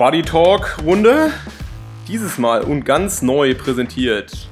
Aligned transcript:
Buddy 0.00 0.22
Talk 0.22 0.78
Runde. 0.82 1.30
Dieses 2.08 2.38
Mal 2.38 2.62
und 2.62 2.86
ganz 2.86 3.20
neu 3.20 3.54
präsentiert 3.54 4.48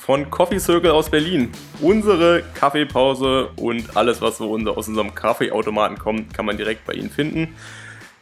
von 0.00 0.28
Coffee 0.28 0.58
Circle 0.58 0.90
aus 0.90 1.08
Berlin. 1.08 1.52
Unsere 1.80 2.42
Kaffeepause 2.54 3.50
und 3.54 3.96
alles, 3.96 4.20
was 4.20 4.38
so 4.38 4.52
aus 4.52 4.88
unserem 4.88 5.14
Kaffeeautomaten 5.14 6.00
kommt, 6.00 6.34
kann 6.34 6.46
man 6.46 6.56
direkt 6.56 6.84
bei 6.84 6.94
Ihnen 6.94 7.10
finden. 7.10 7.54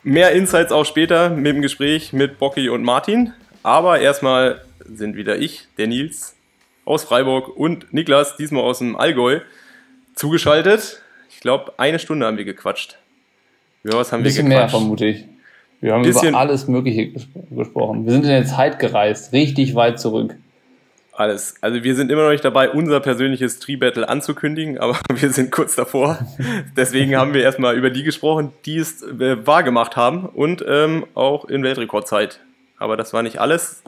Mehr 0.03 0.33
Insights 0.33 0.71
auch 0.71 0.85
später 0.85 1.31
mit 1.31 1.47
dem 1.47 1.63
Gespräch 1.63 2.13
mit 2.13 2.39
Bocky 2.39 2.69
und 2.69 2.83
Martin. 2.83 3.33
Aber 3.63 4.01
erstmal 4.01 4.63
sind 4.85 5.17
wieder 5.17 5.39
ich, 5.39 5.67
der 5.79 5.87
Nils 5.87 6.37
aus 6.85 7.05
Freiburg 7.05 7.57
und 7.57 7.91
Niklas, 7.95 8.37
diesmal 8.37 8.65
aus 8.65 8.81
dem 8.81 8.97
Allgäu, 8.97 9.41
zugeschaltet. 10.15 11.01
Ich 11.31 11.41
glaube, 11.41 11.73
eine 11.79 11.99
Stunde 11.99 12.27
haben 12.27 12.37
wir 12.37 12.45
gequatscht. 12.45 12.99
Über 13.83 13.97
was 13.97 14.13
haben 14.13 14.21
Ein 14.21 14.25
bisschen 14.25 14.51
wir 14.51 14.57
gequatscht? 14.57 14.75
mehr, 14.75 14.79
vermute 14.79 15.07
ich. 15.07 15.40
Wir 15.81 15.95
haben 15.95 16.05
über 16.05 16.39
alles 16.39 16.69
Mögliche 16.69 17.07
ges 17.07 17.27
gesprochen. 17.51 18.05
Wir 18.05 18.13
sind 18.13 18.25
in 18.25 18.31
der 18.31 18.45
Zeit 18.45 18.79
gereist, 18.79 19.33
richtig 19.33 19.75
weit 19.75 19.99
zurück. 19.99 20.37
Alles. 21.13 21.55
Also 21.61 21.83
wir 21.83 21.95
sind 21.95 22.11
immer 22.11 22.23
noch 22.23 22.31
nicht 22.31 22.45
dabei, 22.45 22.71
unser 22.71 23.01
persönliches 23.01 23.59
Tree-Battle 23.59 24.09
anzukündigen, 24.09 24.79
aber 24.79 24.99
wir 25.15 25.31
sind 25.31 25.51
kurz 25.51 25.77
davor. 25.77 26.19
Deswegen 26.77 27.17
haben 27.17 27.35
wir 27.35 27.43
erstmal 27.43 27.77
über 27.77 27.91
die 27.91 28.05
gesprochen, 28.05 28.53
die 28.65 28.79
es 28.79 29.03
äh, 29.03 29.47
wahrgemacht 29.47 29.97
haben 29.97 30.27
und 30.27 30.65
ähm, 30.67 31.05
auch 31.15 31.47
in 31.47 31.63
Weltrekordzeit. 31.63 32.41
Aber 32.79 32.97
das 32.97 33.13
war 33.13 33.23
nicht 33.23 33.39
alles, 33.39 33.83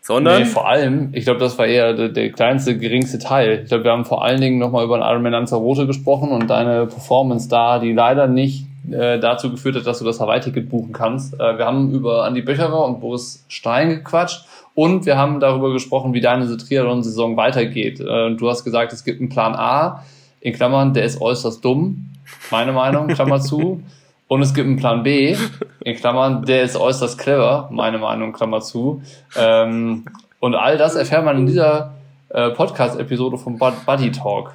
sondern... 0.00 0.42
Nee, 0.42 0.48
vor 0.48 0.68
allem, 0.68 1.10
ich 1.12 1.24
glaube, 1.24 1.40
das 1.40 1.58
war 1.58 1.66
eher 1.66 1.92
der, 1.92 2.08
der, 2.08 2.30
kleinste, 2.30 2.78
geringste 2.78 3.18
Teil. 3.18 3.60
Ich 3.64 3.68
glaube, 3.68 3.84
wir 3.84 3.92
haben 3.92 4.06
vor 4.06 4.24
allen 4.24 4.40
Dingen 4.40 4.58
nochmal 4.58 4.84
über 4.84 4.96
den 4.96 5.02
Ironman 5.02 5.32
Lanzarote 5.32 5.86
gesprochen 5.86 6.30
und 6.30 6.48
deine 6.48 6.86
Performance 6.86 7.48
da, 7.50 7.78
die 7.78 7.92
leider 7.92 8.28
nicht 8.28 8.64
äh, 8.92 9.18
dazu 9.18 9.50
geführt 9.50 9.76
hat, 9.76 9.86
dass 9.86 9.98
du 9.98 10.04
das 10.04 10.20
Hawaii-Ticket 10.20 10.68
buchen 10.68 10.92
kannst. 10.92 11.34
Äh, 11.34 11.58
wir 11.58 11.66
haben 11.66 11.92
über 11.92 12.24
Andi 12.24 12.42
Böcherer 12.42 12.84
und 12.84 13.00
Boris 13.00 13.44
Stein 13.48 13.90
gequatscht 13.90 14.46
und 14.74 15.06
wir 15.06 15.16
haben 15.16 15.40
darüber 15.40 15.72
gesprochen, 15.72 16.14
wie 16.14 16.20
deine 16.20 16.56
Triathlon-Saison 16.56 17.36
weitergeht. 17.36 18.00
Äh, 18.00 18.34
du 18.34 18.48
hast 18.48 18.64
gesagt, 18.64 18.92
es 18.92 19.04
gibt 19.04 19.20
einen 19.20 19.28
Plan 19.28 19.54
A, 19.54 20.04
in 20.40 20.52
Klammern, 20.52 20.94
der 20.94 21.04
ist 21.04 21.20
äußerst 21.20 21.64
dumm, 21.64 22.10
meine 22.50 22.72
Meinung, 22.72 23.08
Klammer 23.08 23.40
zu. 23.40 23.82
Und 24.28 24.42
es 24.42 24.52
gibt 24.52 24.66
einen 24.66 24.76
Plan 24.76 25.02
B, 25.02 25.36
in 25.84 25.96
Klammern, 25.96 26.44
der 26.44 26.62
ist 26.62 26.76
äußerst 26.76 27.18
clever, 27.18 27.70
meine 27.72 27.96
Meinung, 27.96 28.34
Klammer 28.34 28.60
zu. 28.60 29.00
Ähm, 29.34 30.04
und 30.38 30.54
all 30.54 30.76
das 30.76 30.96
erfährt 30.96 31.24
man 31.24 31.38
in 31.38 31.46
dieser 31.46 31.94
äh, 32.28 32.50
Podcast-Episode 32.50 33.38
vom 33.38 33.58
Buddy 33.58 34.12
Talk. 34.12 34.52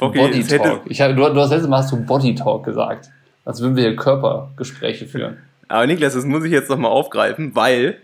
Okay, 0.00 0.18
Body 0.20 0.44
Talk. 0.44 0.82
Ich, 0.86 0.98
du, 0.98 1.12
du 1.12 1.40
hast 1.40 1.50
letztes 1.50 1.68
Mal 1.68 1.78
hast 1.78 1.90
du 1.90 1.96
Body 2.06 2.36
Talk 2.36 2.64
gesagt 2.64 3.10
als 3.48 3.62
würden 3.62 3.76
wir 3.76 3.84
hier 3.84 3.96
Körpergespräche 3.96 5.06
führen. 5.06 5.38
Aber 5.68 5.86
Niklas, 5.86 6.12
das 6.12 6.26
muss 6.26 6.44
ich 6.44 6.52
jetzt 6.52 6.68
nochmal 6.68 6.90
aufgreifen, 6.90 7.56
weil 7.56 7.96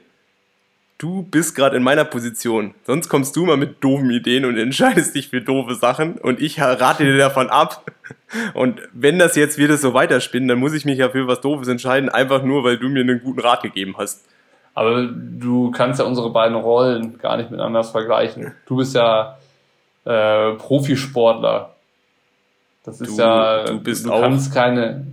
du 0.97 1.23
bist 1.23 1.55
gerade 1.55 1.77
in 1.77 1.83
meiner 1.83 2.07
Position. 2.07 2.75
Sonst 2.87 3.11
kommst 3.11 3.37
du 3.37 3.45
mal 3.45 3.59
mit 3.59 3.85
doofen 3.85 4.11
Ideen 4.11 4.47
und 4.47 4.57
entscheidest 4.57 5.15
dich 5.15 5.29
für 5.29 5.43
doofe 5.43 5.75
Sachen 5.75 6.15
und 6.15 6.41
ich 6.41 6.63
rate 6.63 7.05
dir 7.05 7.19
davon 7.19 7.51
ab. 7.51 7.91
Und 8.55 8.81
wenn 8.95 9.19
das 9.19 9.37
jetzt 9.37 9.59
wieder 9.59 9.77
so 9.77 9.93
weiterspinnen, 9.93 10.49
dann 10.49 10.59
muss 10.59 10.73
ich 10.73 10.87
mich 10.87 10.99
ja 10.99 11.11
für 11.11 11.29
was 11.29 11.43
Doofes 11.43 11.69
entscheiden, 11.69 12.09
einfach 12.09 12.43
nur, 12.43 12.65
weil 12.65 12.79
du 12.79 12.89
mir 12.89 13.01
einen 13.01 13.21
guten 13.21 13.41
Rat 13.41 13.63
gegeben 13.63 13.97
hast. 13.99 14.25
Aber 14.73 15.07
du 15.07 15.71
kannst 15.73 16.01
ja 16.01 16.07
unsere 16.07 16.31
beiden 16.31 16.57
Rollen 16.57 17.19
gar 17.19 17.37
nicht 17.37 17.51
miteinander 17.51 17.85
vergleichen. 17.85 18.55
Du 18.67 18.77
bist 18.77 18.95
ja 18.95 19.39
äh, 20.07 20.53
Profisportler 20.55 21.75
das 22.85 23.01
ist 23.01 23.19
du, 23.19 23.23
ja, 23.23 23.65
du, 23.65 23.81
bist 23.81 24.05
du 24.05 24.13
auch 24.13 24.21
kannst 24.21 24.53
keine, 24.53 25.07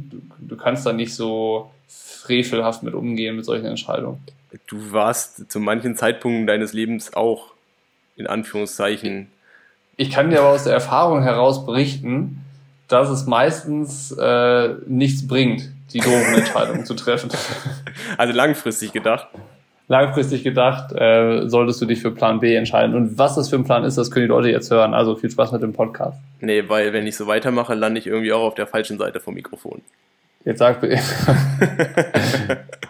du, 0.52 0.57
kannst 0.57 0.85
da 0.85 0.94
nicht 0.94 1.16
so 1.16 1.71
frevelhaft 1.88 2.83
mit 2.83 2.94
umgehen 2.94 3.35
mit 3.35 3.45
solchen 3.45 3.66
Entscheidungen. 3.66 4.19
Du 4.67 4.91
warst 4.91 5.51
zu 5.51 5.59
manchen 5.59 5.95
Zeitpunkten 5.95 6.45
deines 6.45 6.73
Lebens 6.73 7.13
auch 7.13 7.53
in 8.17 8.28
Anführungszeichen. 8.28 9.28
Ich 9.97 10.12
kann 10.12 10.29
dir 10.29 10.39
aber 10.39 10.50
aus 10.50 10.66
der 10.66 10.73
Erfahrung 10.73 11.23
heraus 11.23 11.66
berichten, 11.66 12.44
dass 12.88 13.09
es 13.09 13.25
meistens 13.25 14.12
äh, 14.12 14.75
nichts 14.88 15.28
bringt, 15.28 15.69
die 15.94 16.00
doofen 16.00 16.34
Entscheidungen 16.35 16.85
zu 16.85 16.94
treffen. 16.94 17.29
Also 18.18 18.33
langfristig 18.33 18.91
gedacht 18.91 19.28
langfristig 19.91 20.44
gedacht, 20.44 20.94
äh, 20.94 21.50
solltest 21.50 21.81
du 21.81 21.85
dich 21.85 22.01
für 22.01 22.12
Plan 22.12 22.39
B 22.39 22.56
entscheiden. 22.56 22.95
Und 22.95 23.18
was 23.18 23.35
das 23.35 23.50
für 23.50 23.57
ein 23.57 23.66
Plan 23.66 23.83
ist, 23.83 23.97
das 23.97 24.09
können 24.09 24.23
die 24.25 24.29
Leute 24.29 24.50
jetzt 24.50 24.72
hören. 24.72 24.94
Also 24.94 25.18
viel 25.18 25.29
Spaß 25.29 25.51
mit 25.51 25.62
dem 25.62 25.73
Podcast. 25.73 26.18
Nee, 26.39 26.63
weil 26.69 26.94
wenn 26.94 27.06
ich 27.06 27.18
so 27.18 27.28
weitermache, 27.28 27.75
lande 27.75 28.00
ich 28.00 28.07
irgendwie 28.07 28.31
auch 28.31 28.44
auf 28.44 28.56
der 28.56 28.68
falschen 28.68 28.97
Seite 28.97 29.19
vom 29.19 29.33
Mikrofon. 29.33 29.81
Jetzt 30.44 30.59
sag 30.59 30.81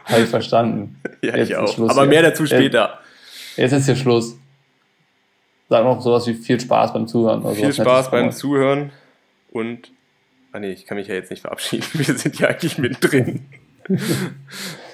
Habe 0.05 0.23
ich 0.23 0.29
verstanden. 0.29 1.01
Ja, 1.21 1.35
jetzt 1.35 1.49
ich 1.49 1.55
auch. 1.55 1.73
Schluss 1.73 1.91
Aber 1.91 2.05
mehr 2.05 2.21
dazu 2.21 2.45
später. 2.45 2.99
Jetzt, 3.57 3.73
ist 3.73 3.85
hier 3.85 3.95
Schluss. 3.95 4.37
Sag 5.69 5.83
noch 5.83 6.01
sowas 6.01 6.25
wie 6.27 6.33
viel 6.33 6.59
Spaß 6.59 6.93
beim 6.93 7.07
Zuhören. 7.07 7.55
viel 7.55 7.73
Spaß 7.73 8.11
beim 8.11 8.31
Zuhören 8.31 8.91
und. 9.51 9.91
Ah 10.53 10.59
nee, 10.59 10.71
ich 10.71 10.85
kann 10.85 10.97
mich 10.97 11.07
ja 11.07 11.15
jetzt 11.15 11.31
nicht 11.31 11.41
verabschieden. 11.41 11.85
Wir 11.93 12.15
sind 12.15 12.39
ja 12.39 12.49
eigentlich 12.49 12.77
mittendrin. 12.77 13.45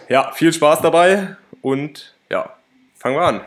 ja, 0.10 0.32
viel 0.34 0.54
Spaß 0.54 0.82
dabei 0.82 1.36
und 1.62 2.16
ja, 2.30 2.54
fangen 2.96 3.16
wir 3.16 3.24
an. 3.24 3.42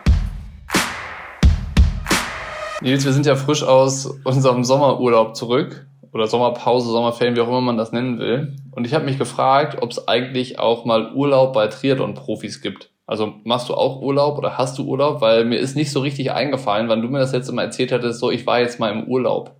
Nils, 2.83 3.05
wir 3.05 3.13
sind 3.13 3.27
ja 3.27 3.37
frisch 3.37 3.63
aus 3.63 4.07
unserem 4.25 4.65
Sommerurlaub 4.65 5.37
zurück 5.37 5.87
oder 6.13 6.27
Sommerpause, 6.27 6.91
Sommerferien, 6.91 7.37
wie 7.37 7.41
auch 7.41 7.49
immer 7.49 7.61
man 7.61 7.77
das 7.77 7.93
nennen 7.93 8.19
will. 8.19 8.57
Und 8.73 8.87
ich 8.87 8.95
habe 8.95 9.05
mich 9.05 9.19
gefragt, 9.19 9.79
ob 9.81 9.91
es 9.91 10.09
eigentlich 10.09 10.59
auch 10.59 10.85
mal 10.85 11.13
Urlaub 11.13 11.53
bei 11.53 11.67
Triathlon-Profis 11.67 12.61
gibt. 12.61 12.91
Also 13.07 13.35
machst 13.45 13.69
du 13.69 13.75
auch 13.75 14.01
Urlaub 14.01 14.39
oder 14.39 14.57
hast 14.57 14.79
du 14.79 14.85
Urlaub? 14.85 15.21
Weil 15.21 15.45
mir 15.45 15.59
ist 15.59 15.77
nicht 15.77 15.91
so 15.91 16.01
richtig 16.01 16.33
eingefallen, 16.33 16.89
wann 16.89 17.03
du 17.03 17.09
mir 17.09 17.19
das 17.19 17.33
letzte 17.33 17.53
Mal 17.53 17.65
erzählt 17.65 17.93
hattest, 17.93 18.21
so 18.21 18.31
ich 18.31 18.47
war 18.47 18.61
jetzt 18.61 18.79
mal 18.79 18.93
im 18.93 19.05
Urlaub. 19.05 19.57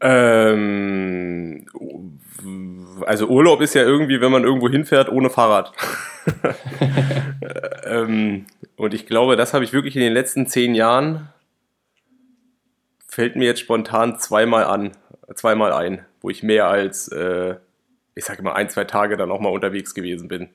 Ähm, 0.00 1.66
also 3.06 3.26
Urlaub 3.26 3.60
ist 3.60 3.74
ja 3.74 3.82
irgendwie, 3.82 4.20
wenn 4.20 4.32
man 4.32 4.44
irgendwo 4.44 4.68
hinfährt 4.68 5.10
ohne 5.10 5.30
Fahrrad. 5.30 5.72
ähm, 7.84 8.46
und 8.76 8.94
ich 8.94 9.06
glaube, 9.06 9.36
das 9.36 9.54
habe 9.54 9.64
ich 9.64 9.72
wirklich 9.72 9.96
in 9.96 10.02
den 10.02 10.12
letzten 10.12 10.46
zehn 10.46 10.74
Jahren, 10.74 11.28
fällt 13.12 13.36
mir 13.36 13.44
jetzt 13.44 13.60
spontan 13.60 14.18
zweimal 14.18 14.64
an, 14.64 14.92
zweimal 15.34 15.74
ein, 15.74 16.06
wo 16.22 16.30
ich 16.30 16.42
mehr 16.42 16.68
als, 16.68 17.08
äh, 17.08 17.56
ich 18.14 18.24
sage 18.24 18.42
mal, 18.42 18.54
ein, 18.54 18.70
zwei 18.70 18.84
Tage 18.84 19.18
dann 19.18 19.30
auch 19.30 19.38
mal 19.38 19.50
unterwegs 19.50 19.92
gewesen 19.92 20.28
bin. 20.28 20.48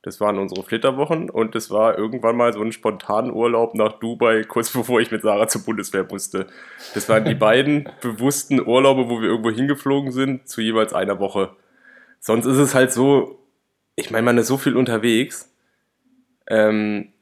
Das 0.00 0.18
waren 0.18 0.38
unsere 0.38 0.62
Flitterwochen 0.62 1.28
und 1.28 1.54
es 1.54 1.70
war 1.70 1.98
irgendwann 1.98 2.34
mal 2.36 2.54
so 2.54 2.62
ein 2.62 2.72
spontanen 2.72 3.30
Urlaub 3.30 3.74
nach 3.74 3.92
Dubai, 3.98 4.44
kurz 4.44 4.72
bevor 4.72 5.02
ich 5.02 5.10
mit 5.10 5.20
Sarah 5.20 5.48
zur 5.48 5.64
Bundeswehr 5.64 6.06
musste. 6.10 6.46
Das 6.94 7.10
waren 7.10 7.26
die 7.26 7.34
beiden 7.48 7.90
bewussten 8.00 8.58
Urlaube, 8.66 9.10
wo 9.10 9.20
wir 9.20 9.28
irgendwo 9.28 9.50
hingeflogen 9.50 10.10
sind, 10.10 10.48
zu 10.48 10.62
jeweils 10.62 10.94
einer 10.94 11.18
Woche. 11.18 11.56
Sonst 12.20 12.46
ist 12.46 12.56
es 12.56 12.74
halt 12.74 12.90
so, 12.90 13.38
ich 13.96 14.10
meine, 14.10 14.24
man 14.24 14.38
ist 14.38 14.46
so 14.46 14.56
viel 14.56 14.78
unterwegs, 14.78 15.52
ähm, 16.46 17.12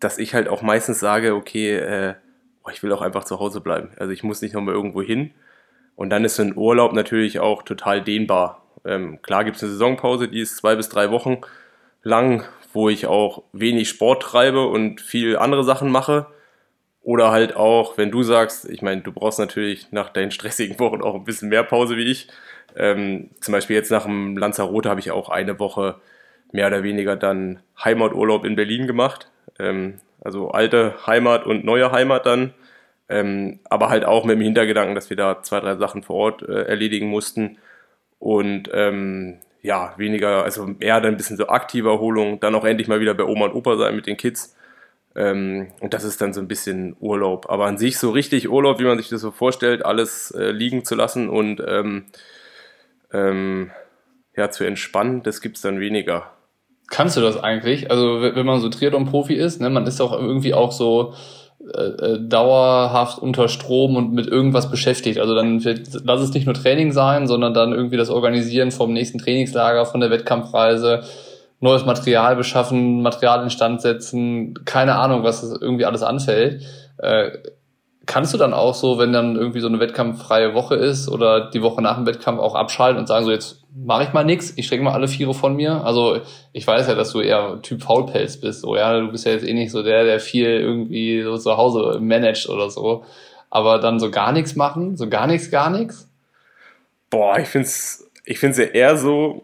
dass 0.00 0.16
ich 0.16 0.32
halt 0.32 0.48
auch 0.48 0.62
meistens 0.62 1.00
sage, 1.00 1.34
okay, 1.34 1.76
äh, 1.76 2.14
oh, 2.64 2.70
ich 2.70 2.82
will 2.82 2.92
auch 2.92 3.02
einfach 3.02 3.24
zu 3.24 3.38
Hause 3.40 3.60
bleiben. 3.60 3.90
Also 3.96 4.12
ich 4.12 4.22
muss 4.22 4.42
nicht 4.42 4.54
nochmal 4.54 4.74
irgendwo 4.74 5.02
hin. 5.02 5.32
Und 5.96 6.10
dann 6.10 6.24
ist 6.24 6.36
so 6.36 6.42
ein 6.42 6.56
Urlaub 6.56 6.92
natürlich 6.92 7.40
auch 7.40 7.62
total 7.62 8.02
dehnbar. 8.02 8.62
Ähm, 8.84 9.20
klar 9.22 9.44
gibt 9.44 9.56
es 9.56 9.62
eine 9.62 9.72
Saisonpause, 9.72 10.28
die 10.28 10.40
ist 10.40 10.56
zwei 10.56 10.74
bis 10.74 10.88
drei 10.88 11.10
Wochen 11.10 11.38
lang, 12.02 12.44
wo 12.72 12.88
ich 12.88 13.06
auch 13.06 13.42
wenig 13.52 13.88
Sport 13.88 14.22
treibe 14.22 14.66
und 14.66 15.00
viel 15.00 15.36
andere 15.36 15.64
Sachen 15.64 15.90
mache. 15.90 16.26
Oder 17.02 17.32
halt 17.32 17.56
auch, 17.56 17.98
wenn 17.98 18.10
du 18.10 18.22
sagst, 18.22 18.68
ich 18.68 18.80
meine, 18.80 19.02
du 19.02 19.12
brauchst 19.12 19.38
natürlich 19.38 19.90
nach 19.90 20.10
deinen 20.10 20.30
stressigen 20.30 20.78
Wochen 20.78 21.02
auch 21.02 21.16
ein 21.16 21.24
bisschen 21.24 21.48
mehr 21.48 21.64
Pause 21.64 21.96
wie 21.96 22.10
ich. 22.10 22.28
Ähm, 22.76 23.30
zum 23.40 23.52
Beispiel 23.52 23.76
jetzt 23.76 23.90
nach 23.90 24.04
dem 24.04 24.36
Lanzarote 24.36 24.88
habe 24.88 25.00
ich 25.00 25.10
auch 25.10 25.28
eine 25.28 25.58
Woche 25.58 25.96
mehr 26.52 26.68
oder 26.68 26.82
weniger 26.82 27.16
dann 27.16 27.60
Heimaturlaub 27.82 28.44
in 28.44 28.56
Berlin 28.56 28.86
gemacht. 28.86 29.30
Ähm, 29.58 30.00
also 30.24 30.50
alte 30.50 30.94
Heimat 31.06 31.46
und 31.46 31.64
neue 31.64 31.92
Heimat 31.92 32.26
dann. 32.26 32.54
Ähm, 33.08 33.60
aber 33.64 33.90
halt 33.90 34.04
auch 34.04 34.24
mit 34.24 34.36
dem 34.36 34.42
Hintergedanken, 34.42 34.94
dass 34.94 35.10
wir 35.10 35.16
da 35.16 35.42
zwei, 35.42 35.60
drei 35.60 35.76
Sachen 35.76 36.02
vor 36.02 36.16
Ort 36.16 36.42
äh, 36.42 36.62
erledigen 36.62 37.08
mussten. 37.08 37.58
Und 38.18 38.70
ähm, 38.72 39.38
ja, 39.62 39.94
weniger, 39.96 40.44
also 40.44 40.74
eher 40.80 41.00
dann 41.00 41.14
ein 41.14 41.16
bisschen 41.16 41.36
so 41.36 41.48
aktive 41.48 41.90
Erholung, 41.90 42.40
dann 42.40 42.54
auch 42.54 42.64
endlich 42.64 42.88
mal 42.88 43.00
wieder 43.00 43.14
bei 43.14 43.24
Oma 43.24 43.46
und 43.46 43.54
Opa 43.54 43.76
sein 43.76 43.96
mit 43.96 44.06
den 44.06 44.16
Kids. 44.16 44.56
Ähm, 45.14 45.68
und 45.80 45.94
das 45.94 46.04
ist 46.04 46.20
dann 46.20 46.32
so 46.32 46.40
ein 46.40 46.48
bisschen 46.48 46.96
Urlaub. 47.00 47.50
Aber 47.50 47.66
an 47.66 47.78
sich 47.78 47.98
so 47.98 48.10
richtig 48.10 48.48
Urlaub, 48.48 48.78
wie 48.80 48.84
man 48.84 48.98
sich 48.98 49.08
das 49.08 49.20
so 49.20 49.30
vorstellt, 49.30 49.84
alles 49.84 50.30
äh, 50.32 50.50
liegen 50.50 50.84
zu 50.84 50.94
lassen 50.94 51.28
und 51.28 51.62
ähm, 51.66 52.06
ähm, 53.12 53.70
ja, 54.36 54.50
zu 54.50 54.64
entspannen, 54.64 55.22
das 55.22 55.40
gibt 55.42 55.56
es 55.56 55.62
dann 55.62 55.80
weniger. 55.80 56.31
Kannst 56.92 57.16
du 57.16 57.22
das 57.22 57.42
eigentlich? 57.42 57.90
Also 57.90 58.20
wenn 58.20 58.44
man 58.44 58.60
so 58.60 58.68
Triathlon-Profi 58.68 59.32
ist, 59.32 59.62
ne, 59.62 59.70
man 59.70 59.86
ist 59.86 59.98
doch 59.98 60.12
irgendwie 60.12 60.52
auch 60.52 60.72
so 60.72 61.14
äh, 61.74 61.80
äh, 61.80 62.28
dauerhaft 62.28 63.18
unter 63.18 63.48
Strom 63.48 63.96
und 63.96 64.12
mit 64.12 64.26
irgendwas 64.26 64.70
beschäftigt. 64.70 65.18
Also 65.18 65.34
dann 65.34 65.58
lass 66.04 66.20
es 66.20 66.34
nicht 66.34 66.44
nur 66.44 66.54
Training 66.54 66.92
sein, 66.92 67.26
sondern 67.26 67.54
dann 67.54 67.72
irgendwie 67.72 67.96
das 67.96 68.10
Organisieren 68.10 68.72
vom 68.72 68.92
nächsten 68.92 69.18
Trainingslager, 69.18 69.86
von 69.86 70.00
der 70.00 70.10
Wettkampfreise. 70.10 71.02
neues 71.60 71.86
Material 71.86 72.36
beschaffen, 72.36 73.00
Material 73.00 73.42
instand 73.42 73.80
setzen, 73.80 74.52
keine 74.66 74.96
Ahnung, 74.96 75.22
was 75.22 75.42
irgendwie 75.42 75.86
alles 75.86 76.02
anfällt. 76.02 76.62
Äh, 76.98 77.30
kannst 78.06 78.34
du 78.34 78.38
dann 78.38 78.52
auch 78.52 78.74
so, 78.74 78.98
wenn 78.98 79.12
dann 79.12 79.36
irgendwie 79.36 79.60
so 79.60 79.68
eine 79.68 79.78
wettkampffreie 79.78 80.54
Woche 80.54 80.74
ist 80.74 81.08
oder 81.08 81.50
die 81.50 81.62
Woche 81.62 81.82
nach 81.82 81.96
dem 81.96 82.06
Wettkampf 82.06 82.40
auch 82.40 82.54
abschalten 82.54 82.98
und 82.98 83.06
sagen 83.06 83.24
so, 83.24 83.30
jetzt 83.30 83.62
mache 83.74 84.04
ich 84.04 84.12
mal 84.12 84.24
nix, 84.24 84.52
ich 84.56 84.66
strecke 84.66 84.82
mal 84.82 84.92
alle 84.92 85.08
Viere 85.08 85.34
von 85.34 85.54
mir. 85.54 85.84
Also 85.84 86.20
ich 86.52 86.66
weiß 86.66 86.88
ja, 86.88 86.94
dass 86.94 87.12
du 87.12 87.20
eher 87.20 87.60
Typ 87.62 87.82
Faulpelz 87.82 88.40
bist, 88.40 88.62
so 88.62 88.76
ja, 88.76 88.98
du 88.98 89.10
bist 89.10 89.24
ja 89.24 89.32
jetzt 89.32 89.46
eh 89.46 89.54
nicht 89.54 89.70
so 89.70 89.82
der, 89.82 90.04
der 90.04 90.20
viel 90.20 90.46
irgendwie 90.46 91.22
so 91.22 91.38
zu 91.38 91.56
Hause 91.56 92.00
managt 92.00 92.48
oder 92.48 92.70
so. 92.70 93.04
Aber 93.50 93.78
dann 93.78 94.00
so 94.00 94.10
gar 94.10 94.32
nichts 94.32 94.56
machen, 94.56 94.96
so 94.96 95.08
gar 95.08 95.26
nichts, 95.26 95.50
gar 95.50 95.70
nichts? 95.70 96.08
Boah, 97.10 97.38
ich 97.38 97.48
find's, 97.48 98.10
ich 98.24 98.38
find's 98.38 98.58
ja 98.58 98.64
eher 98.64 98.96
so, 98.96 99.42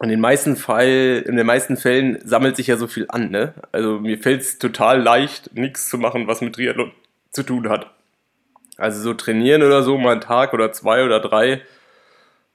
in 0.00 0.08
den 0.08 0.20
meisten 0.20 0.56
Fall, 0.56 1.22
in 1.26 1.36
den 1.36 1.46
meisten 1.46 1.76
Fällen 1.76 2.18
sammelt 2.24 2.56
sich 2.56 2.66
ja 2.66 2.76
so 2.76 2.86
viel 2.86 3.06
an, 3.08 3.30
ne? 3.30 3.54
Also 3.70 4.00
mir 4.00 4.18
fällt's 4.18 4.58
total 4.58 5.00
leicht, 5.00 5.54
nichts 5.54 5.88
zu 5.88 5.98
machen, 5.98 6.26
was 6.26 6.40
mit 6.40 6.54
Triathlon 6.54 6.90
zu 7.34 7.42
tun 7.42 7.68
hat. 7.68 7.90
Also 8.76 9.00
so 9.00 9.14
trainieren 9.14 9.62
oder 9.62 9.82
so, 9.82 9.98
mal 9.98 10.12
einen 10.12 10.20
Tag 10.20 10.54
oder 10.54 10.72
zwei 10.72 11.04
oder 11.04 11.20
drei, 11.20 11.62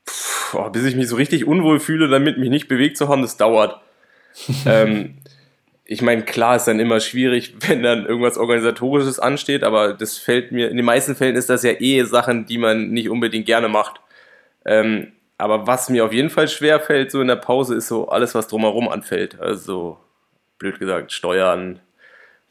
pff, 0.08 0.56
oh, 0.56 0.70
bis 0.70 0.86
ich 0.86 0.96
mich 0.96 1.08
so 1.08 1.16
richtig 1.16 1.46
unwohl 1.46 1.80
fühle, 1.80 2.08
damit 2.10 2.38
mich 2.38 2.50
nicht 2.50 2.68
bewegt 2.68 2.98
zu 2.98 3.08
haben, 3.08 3.22
das 3.22 3.38
dauert. 3.38 3.80
ähm, 4.66 5.18
ich 5.86 6.02
meine, 6.02 6.24
klar 6.24 6.56
ist 6.56 6.66
dann 6.66 6.80
immer 6.80 7.00
schwierig, 7.00 7.56
wenn 7.68 7.84
dann 7.84 8.06
irgendwas 8.06 8.38
Organisatorisches 8.38 9.20
ansteht, 9.20 9.64
aber 9.64 9.94
das 9.94 10.18
fällt 10.18 10.52
mir, 10.52 10.70
in 10.70 10.78
den 10.78 10.86
meisten 10.86 11.16
Fällen 11.16 11.36
ist 11.36 11.50
das 11.50 11.64
ja 11.64 11.72
eh 11.80 12.04
Sachen, 12.04 12.46
die 12.46 12.58
man 12.58 12.90
nicht 12.90 13.10
unbedingt 13.10 13.46
gerne 13.46 13.70
macht. 13.70 14.02
Ähm, 14.66 15.14
aber 15.38 15.68
was 15.68 15.90
mir 15.90 16.04
auf 16.04 16.12
jeden 16.12 16.30
Fall 16.30 16.50
schwer 16.50 16.82
fällt, 16.82 17.12
so 17.12 17.22
in 17.22 17.28
der 17.28 17.38
Pause, 17.38 17.76
ist 17.76 17.88
so 17.88 18.10
alles, 18.10 18.36
was 18.36 18.48
drumherum 18.48 18.90
anfällt. 18.90 19.40
Also, 19.40 19.98
blöd 20.58 20.80
gesagt, 20.80 21.14
Steuern, 21.14 21.80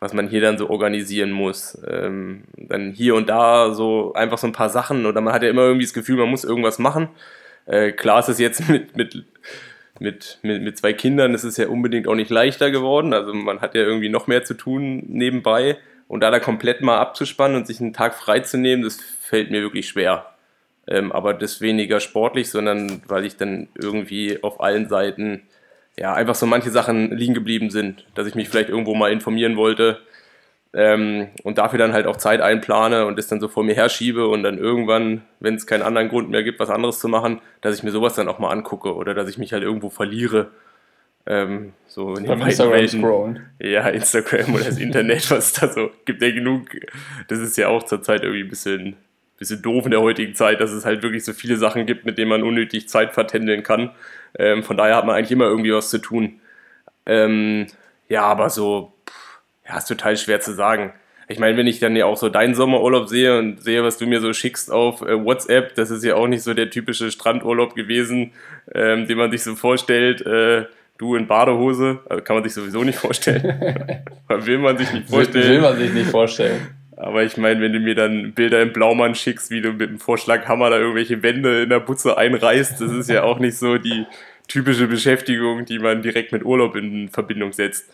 was 0.01 0.13
man 0.13 0.29
hier 0.29 0.41
dann 0.41 0.59
so 0.59 0.71
organisieren 0.71 1.33
muss. 1.33 1.79
Ähm, 1.87 2.45
dann 2.57 2.93
hier 2.93 3.15
und 3.15 3.29
da 3.29 3.73
so 3.75 4.13
einfach 4.15 4.39
so 4.39 4.47
ein 4.47 4.53
paar 4.53 4.71
Sachen 4.71 5.07
oder 5.07 5.21
man 5.21 5.35
hat 5.35 5.43
ja 5.43 5.51
immer 5.51 5.63
irgendwie 5.63 5.87
das 5.87 5.95
Gefühl, 5.95 6.17
man 6.17 6.29
muss 6.29 6.45
irgendwas 6.45 6.79
machen. 6.79 7.09
Äh, 7.67 7.93
klar 7.93 8.21
ist 8.21 8.29
es 8.29 8.39
jetzt 8.39 8.69
mit, 8.69 8.97
mit, 8.97 9.25
mit, 9.99 10.39
mit, 10.43 10.63
mit 10.63 10.79
zwei 10.79 10.93
Kindern, 10.93 11.35
ist 11.35 11.45
es 11.45 11.57
ja 11.57 11.69
unbedingt 11.69 12.07
auch 12.07 12.15
nicht 12.15 12.31
leichter 12.31 12.71
geworden. 12.71 13.13
Also 13.13 13.35
man 13.35 13.61
hat 13.61 13.75
ja 13.75 13.83
irgendwie 13.83 14.09
noch 14.09 14.27
mehr 14.27 14.45
zu 14.45 14.55
tun 14.55 15.05
nebenbei. 15.09 15.79
Und 16.07 16.21
da 16.21 16.31
da 16.31 16.41
komplett 16.41 16.81
mal 16.81 16.99
abzuspannen 16.99 17.57
und 17.57 17.67
sich 17.67 17.81
einen 17.81 17.93
Tag 17.93 18.15
freizunehmen, 18.15 18.83
das 18.83 18.99
fällt 19.21 19.51
mir 19.51 19.61
wirklich 19.61 19.89
schwer. 19.89 20.35
Ähm, 20.87 21.13
aber 21.13 21.35
das 21.35 21.61
weniger 21.61 22.01
sportlich, 22.01 22.49
sondern 22.51 23.03
weil 23.07 23.27
ich 23.27 23.37
dann 23.37 23.69
irgendwie 23.75 24.43
auf 24.43 24.61
allen 24.61 24.89
Seiten 24.89 25.43
ja, 25.99 26.15
einfach 26.15 26.35
so 26.35 26.47
manche 26.47 26.71
Sachen 26.71 27.17
liegen 27.17 27.35
geblieben 27.35 27.71
sind, 27.71 28.05
dass 28.15 28.27
ich 28.27 28.35
mich 28.35 28.49
vielleicht 28.49 28.69
irgendwo 28.69 28.95
mal 28.95 29.11
informieren 29.11 29.57
wollte 29.57 29.99
ähm, 30.73 31.29
und 31.43 31.59
dafür 31.59 31.79
dann 31.79 31.93
halt 31.93 32.07
auch 32.07 32.17
Zeit 32.17 32.41
einplane 32.41 33.07
und 33.07 33.19
das 33.19 33.27
dann 33.27 33.41
so 33.41 33.49
vor 33.49 33.65
mir 33.65 33.75
herschiebe 33.75 34.29
und 34.29 34.43
dann 34.43 34.59
irgendwann, 34.59 35.23
wenn 35.41 35.55
es 35.55 35.67
keinen 35.67 35.83
anderen 35.83 36.09
Grund 36.09 36.31
mehr 36.31 36.43
gibt, 36.43 36.61
was 36.61 36.71
anderes 36.71 37.01
zu 37.01 37.09
machen, 37.09 37.41
dass 37.63 37.77
ich 37.77 37.83
mir 37.83 37.91
sowas 37.91 38.15
dann 38.15 38.29
auch 38.29 38.39
mal 38.39 38.51
angucke 38.51 38.95
oder 38.95 39.15
dass 39.15 39.29
ich 39.29 39.39
mich 39.39 39.53
halt 39.53 39.63
irgendwo 39.63 39.91
verliere. 39.91 40.49
Ähm, 41.27 41.73
so 41.87 42.15
in 42.15 42.25
den 42.25 42.41
Instagram 42.41 42.89
scrollen. 42.89 43.47
Ja, 43.59 43.89
Instagram 43.89 44.55
oder 44.55 44.65
das 44.65 44.79
Internet, 44.79 45.31
was 45.31 45.53
da 45.53 45.69
so 45.69 45.91
gibt 46.05 46.23
ja 46.23 46.31
genug. 46.31 46.69
Das 47.29 47.41
ist 47.41 47.57
ja 47.57 47.69
auch 47.69 47.83
zurzeit 47.83 48.23
irgendwie 48.23 48.45
ein 48.45 48.49
bisschen 48.49 48.97
bisschen 49.39 49.63
doof 49.63 49.85
in 49.85 49.93
der 49.93 50.01
heutigen 50.01 50.35
Zeit, 50.35 50.61
dass 50.61 50.73
es 50.73 50.85
halt 50.85 51.03
wirklich 51.03 51.25
so 51.25 51.33
viele 51.33 51.57
Sachen 51.57 51.87
gibt, 51.87 52.05
mit 52.05 52.19
denen 52.19 52.29
man 52.29 52.43
unnötig 52.43 52.89
Zeit 52.89 53.15
vertändeln 53.15 53.63
kann. 53.63 53.91
Ähm, 54.39 54.63
von 54.63 54.77
daher 54.77 54.97
hat 54.97 55.07
man 55.07 55.17
eigentlich 55.17 55.33
immer 55.33 55.47
irgendwie 55.47 55.73
was 55.73 55.91
zu 55.91 55.99
tun. 55.99 56.41
Ähm, 57.07 57.67
ja, 58.09 58.23
aber 58.23 58.51
so, 58.51 58.93
pff, 59.09 59.41
ja, 59.69 59.79
ist 59.79 59.87
total 59.87 60.17
schwer 60.17 60.41
zu 60.41 60.53
sagen. 60.53 60.93
Ich 61.31 61.39
meine, 61.39 61.59
wenn 61.59 61.67
ich 61.67 61.79
dann 61.79 61.95
ja 61.95 62.07
auch 62.07 62.17
so 62.17 62.31
deinen 62.31 62.55
Sommerurlaub 62.55 63.09
sehe 63.09 63.39
und 63.39 63.63
sehe, 63.63 63.85
was 63.85 63.99
du 63.99 64.07
mir 64.07 64.21
so 64.21 64.33
schickst 64.33 64.73
auf 64.73 65.03
äh, 65.03 65.23
WhatsApp, 65.23 65.75
das 65.75 65.91
ist 65.91 66.03
ja 66.03 66.15
auch 66.15 66.27
nicht 66.27 66.43
so 66.43 66.55
der 66.55 66.71
typische 66.71 67.11
Strandurlaub 67.11 67.75
gewesen, 67.75 68.33
ähm, 68.75 69.07
den 69.07 69.19
man 69.19 69.31
sich 69.31 69.43
so 69.43 69.55
vorstellt. 69.55 70.23
Äh, 70.23 70.65
du 70.97 71.15
in 71.15 71.27
Badehose, 71.27 72.01
also 72.09 72.23
kann 72.25 72.37
man 72.37 72.45
sich 72.45 72.55
sowieso 72.55 72.83
nicht 72.83 72.99
vorstellen. 72.99 73.43
will 74.29 74.59
man 74.59 74.79
sich 74.79 74.93
nicht 74.93 75.09
vorstellen. 75.09 75.49
Will 75.49 75.61
man 75.61 75.77
sich 75.77 75.93
nicht 75.93 76.11
vorstellen. 76.11 76.78
Aber 77.01 77.23
ich 77.23 77.37
meine, 77.37 77.61
wenn 77.61 77.73
du 77.73 77.79
mir 77.79 77.95
dann 77.95 78.33
Bilder 78.33 78.61
im 78.61 78.73
Blaumann 78.73 79.15
schickst, 79.15 79.53
wie 79.53 79.61
du 79.61 79.71
mit 79.71 79.89
dem 79.89 80.01
Vorschlaghammer 80.01 80.69
da 80.69 80.79
irgendwelche 80.79 81.23
Wände 81.23 81.63
in 81.63 81.69
der 81.69 81.79
Butze 81.79 82.19
einreißt, 82.19 82.81
das 82.81 82.91
ist 82.91 83.09
ja 83.09 83.23
auch 83.23 83.39
nicht 83.39 83.57
so 83.57 83.79
die 83.79 84.05
typische 84.49 84.89
Beschäftigung, 84.89 85.65
die 85.65 85.79
man 85.79 86.03
direkt 86.03 86.33
mit 86.33 86.45
Urlaub 86.45 86.75
in 86.75 87.09
Verbindung 87.09 87.53
setzt. 87.53 87.89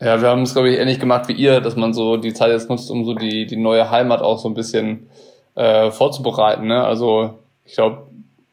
Ja, 0.00 0.20
wir 0.20 0.28
haben 0.28 0.42
es, 0.42 0.52
glaube 0.52 0.70
ich, 0.70 0.78
ähnlich 0.78 1.00
gemacht 1.00 1.26
wie 1.26 1.32
ihr, 1.32 1.60
dass 1.60 1.74
man 1.74 1.92
so 1.92 2.16
die 2.16 2.32
Zeit 2.32 2.52
jetzt 2.52 2.70
nutzt, 2.70 2.88
um 2.88 3.04
so 3.04 3.14
die, 3.14 3.46
die 3.46 3.56
neue 3.56 3.90
Heimat 3.90 4.22
auch 4.22 4.38
so 4.38 4.48
ein 4.48 4.54
bisschen 4.54 5.08
äh, 5.56 5.90
vorzubereiten. 5.90 6.68
Ne? 6.68 6.84
Also 6.84 7.40
ich 7.64 7.74
glaube, 7.74 8.06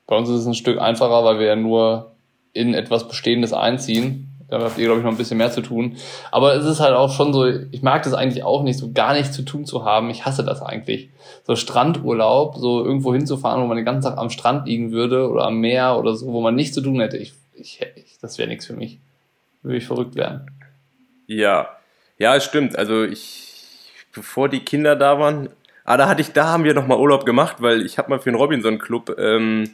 bei 0.07 0.15
uns 0.15 0.27
ist 0.27 0.37
es 0.37 0.47
ein 0.47 0.55
Stück 0.55 0.79
einfacher, 0.79 1.23
weil 1.23 1.37
wir 1.37 1.45
ja 1.45 1.55
nur 1.55 2.13
in 2.53 2.73
etwas 2.73 3.07
Bestehendes 3.07 3.53
einziehen 3.53 4.30
da 4.51 4.59
habt 4.59 4.77
ihr, 4.77 4.83
glaube 4.83 4.99
ich, 4.99 5.05
noch 5.05 5.11
ein 5.11 5.17
bisschen 5.17 5.37
mehr 5.37 5.51
zu 5.51 5.61
tun. 5.61 5.95
Aber 6.29 6.53
es 6.55 6.65
ist 6.65 6.81
halt 6.81 6.93
auch 6.93 7.15
schon 7.15 7.31
so, 7.31 7.47
ich 7.47 7.81
mag 7.81 8.03
das 8.03 8.13
eigentlich 8.13 8.43
auch 8.43 8.63
nicht, 8.63 8.77
so 8.77 8.91
gar 8.91 9.13
nichts 9.13 9.33
zu 9.33 9.43
tun 9.43 9.65
zu 9.65 9.85
haben. 9.85 10.09
Ich 10.09 10.25
hasse 10.25 10.43
das 10.43 10.61
eigentlich. 10.61 11.09
So 11.47 11.55
Strandurlaub, 11.55 12.57
so 12.57 12.83
irgendwo 12.83 13.13
hinzufahren, 13.13 13.63
wo 13.63 13.67
man 13.67 13.77
den 13.77 13.85
ganzen 13.85 14.09
Tag 14.09 14.17
am 14.17 14.29
Strand 14.29 14.67
liegen 14.67 14.91
würde 14.91 15.29
oder 15.29 15.45
am 15.45 15.59
Meer 15.59 15.97
oder 15.97 16.15
so, 16.15 16.27
wo 16.27 16.41
man 16.41 16.53
nichts 16.53 16.75
zu 16.75 16.81
tun 16.81 16.99
hätte. 16.99 17.15
Ich, 17.15 17.33
ich, 17.53 17.79
ich 17.95 18.19
das 18.21 18.37
wäre 18.37 18.49
nichts 18.49 18.65
für 18.65 18.73
mich. 18.73 18.99
Würde 19.63 19.77
ich 19.77 19.87
verrückt 19.87 20.15
werden. 20.15 20.51
Ja, 21.27 21.69
ja, 22.17 22.35
es 22.35 22.43
stimmt. 22.43 22.77
Also 22.77 23.05
ich, 23.05 23.53
bevor 24.13 24.49
die 24.49 24.59
Kinder 24.59 24.97
da 24.97 25.17
waren, 25.17 25.47
ah, 25.85 25.95
da 25.95 26.09
hatte 26.09 26.19
ich, 26.19 26.33
da 26.33 26.47
haben 26.47 26.65
wir 26.65 26.73
noch 26.73 26.87
mal 26.87 26.97
Urlaub 26.97 27.25
gemacht, 27.25 27.57
weil 27.59 27.85
ich 27.85 27.97
habe 27.97 28.09
mal 28.09 28.19
für 28.19 28.31
den 28.31 28.35
Robinson 28.37 28.79
Club 28.79 29.15
ähm, 29.17 29.69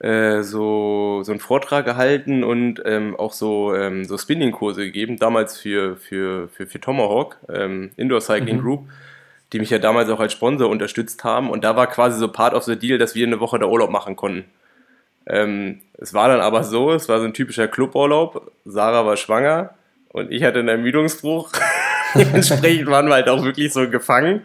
äh, 0.00 0.42
so, 0.42 1.22
so 1.22 1.32
einen 1.32 1.40
Vortrag 1.40 1.84
gehalten 1.84 2.44
und 2.44 2.82
ähm, 2.84 3.16
auch 3.16 3.32
so, 3.32 3.74
ähm, 3.74 4.04
so 4.04 4.18
Spinning-Kurse 4.18 4.84
gegeben, 4.84 5.18
damals 5.18 5.58
für, 5.58 5.96
für, 5.96 6.48
für, 6.48 6.66
für 6.66 6.80
Tomahawk, 6.80 7.38
ähm, 7.48 7.90
Indoor 7.96 8.20
Cycling 8.20 8.58
mhm. 8.58 8.62
Group, 8.62 8.88
die 9.52 9.58
mich 9.58 9.70
ja 9.70 9.78
damals 9.78 10.10
auch 10.10 10.20
als 10.20 10.32
Sponsor 10.32 10.68
unterstützt 10.68 11.24
haben. 11.24 11.48
Und 11.48 11.64
da 11.64 11.76
war 11.76 11.86
quasi 11.86 12.18
so 12.18 12.28
Part 12.28 12.52
of 12.52 12.64
the 12.64 12.76
Deal, 12.76 12.98
dass 12.98 13.14
wir 13.14 13.26
eine 13.26 13.40
Woche 13.40 13.58
da 13.58 13.66
Urlaub 13.66 13.90
machen 13.90 14.16
konnten. 14.16 14.44
Ähm, 15.26 15.80
es 15.94 16.12
war 16.12 16.28
dann 16.28 16.40
aber 16.40 16.62
so, 16.62 16.92
es 16.92 17.08
war 17.08 17.18
so 17.18 17.24
ein 17.24 17.34
typischer 17.34 17.66
Cluburlaub. 17.66 18.52
Sarah 18.64 19.06
war 19.06 19.16
schwanger 19.16 19.74
und 20.10 20.30
ich 20.30 20.42
hatte 20.42 20.58
einen 20.58 20.68
Ermüdungsbruch. 20.68 21.52
Dementsprechend 22.14 22.86
waren 22.88 23.06
wir 23.06 23.14
halt 23.14 23.28
auch 23.28 23.44
wirklich 23.44 23.72
so 23.72 23.88
gefangen 23.88 24.42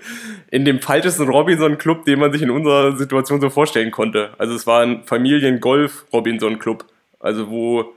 in 0.49 0.65
dem 0.65 0.79
falschesten 0.79 1.29
Robinson-Club, 1.29 2.05
den 2.05 2.19
man 2.19 2.31
sich 2.31 2.41
in 2.41 2.49
unserer 2.49 2.97
Situation 2.97 3.39
so 3.39 3.49
vorstellen 3.49 3.91
konnte. 3.91 4.31
Also 4.37 4.53
es 4.53 4.67
war 4.67 4.81
ein 4.81 5.03
Familien-Golf-Robinson-Club. 5.05 6.85
Also 7.19 7.49
wo 7.49 7.93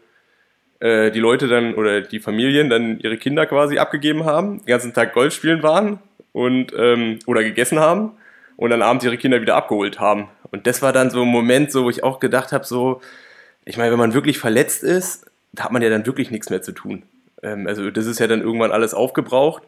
äh, 0.80 1.10
die 1.10 1.20
Leute 1.20 1.48
dann 1.48 1.74
oder 1.74 2.02
die 2.02 2.20
Familien 2.20 2.68
dann 2.68 2.98
ihre 3.00 3.16
Kinder 3.16 3.46
quasi 3.46 3.78
abgegeben 3.78 4.24
haben, 4.24 4.58
den 4.58 4.66
ganzen 4.66 4.92
Tag 4.92 5.14
Golf 5.14 5.34
spielen 5.34 5.62
waren 5.62 5.98
und 6.32 6.72
ähm, 6.76 7.18
oder 7.26 7.42
gegessen 7.42 7.80
haben 7.80 8.12
und 8.56 8.70
dann 8.70 8.82
abends 8.82 9.04
ihre 9.04 9.16
Kinder 9.16 9.40
wieder 9.40 9.56
abgeholt 9.56 9.98
haben. 9.98 10.28
Und 10.50 10.66
das 10.66 10.82
war 10.82 10.92
dann 10.92 11.10
so 11.10 11.22
ein 11.22 11.28
Moment, 11.28 11.72
so 11.72 11.84
wo 11.84 11.90
ich 11.90 12.04
auch 12.04 12.20
gedacht 12.20 12.52
habe, 12.52 12.64
so, 12.64 13.00
ich 13.64 13.76
meine, 13.76 13.90
wenn 13.90 13.98
man 13.98 14.14
wirklich 14.14 14.38
verletzt 14.38 14.84
ist, 14.84 15.26
da 15.52 15.64
hat 15.64 15.72
man 15.72 15.82
ja 15.82 15.88
dann 15.88 16.06
wirklich 16.06 16.30
nichts 16.30 16.50
mehr 16.50 16.62
zu 16.62 16.72
tun. 16.72 17.04
Ähm, 17.44 17.66
also 17.66 17.90
das 17.90 18.06
ist 18.06 18.18
ja 18.18 18.26
dann 18.26 18.40
irgendwann 18.40 18.72
alles 18.72 18.94
aufgebraucht. 18.94 19.62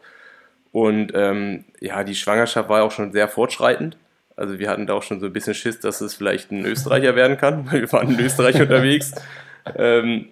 Und 0.72 1.12
ähm, 1.14 1.64
ja, 1.80 2.04
die 2.04 2.14
Schwangerschaft 2.14 2.68
war 2.68 2.82
auch 2.82 2.90
schon 2.90 3.12
sehr 3.12 3.28
fortschreitend. 3.28 3.96
Also 4.36 4.58
wir 4.58 4.68
hatten 4.68 4.86
da 4.86 4.94
auch 4.94 5.02
schon 5.02 5.20
so 5.20 5.26
ein 5.26 5.32
bisschen 5.32 5.54
Schiss, 5.54 5.80
dass 5.80 6.00
es 6.00 6.14
vielleicht 6.14 6.50
ein 6.50 6.66
Österreicher 6.66 7.16
werden 7.16 7.38
kann, 7.38 7.66
weil 7.70 7.82
wir 7.82 7.92
waren 7.92 8.10
in 8.10 8.20
Österreich 8.20 8.60
unterwegs. 8.60 9.12
Ähm, 9.74 10.26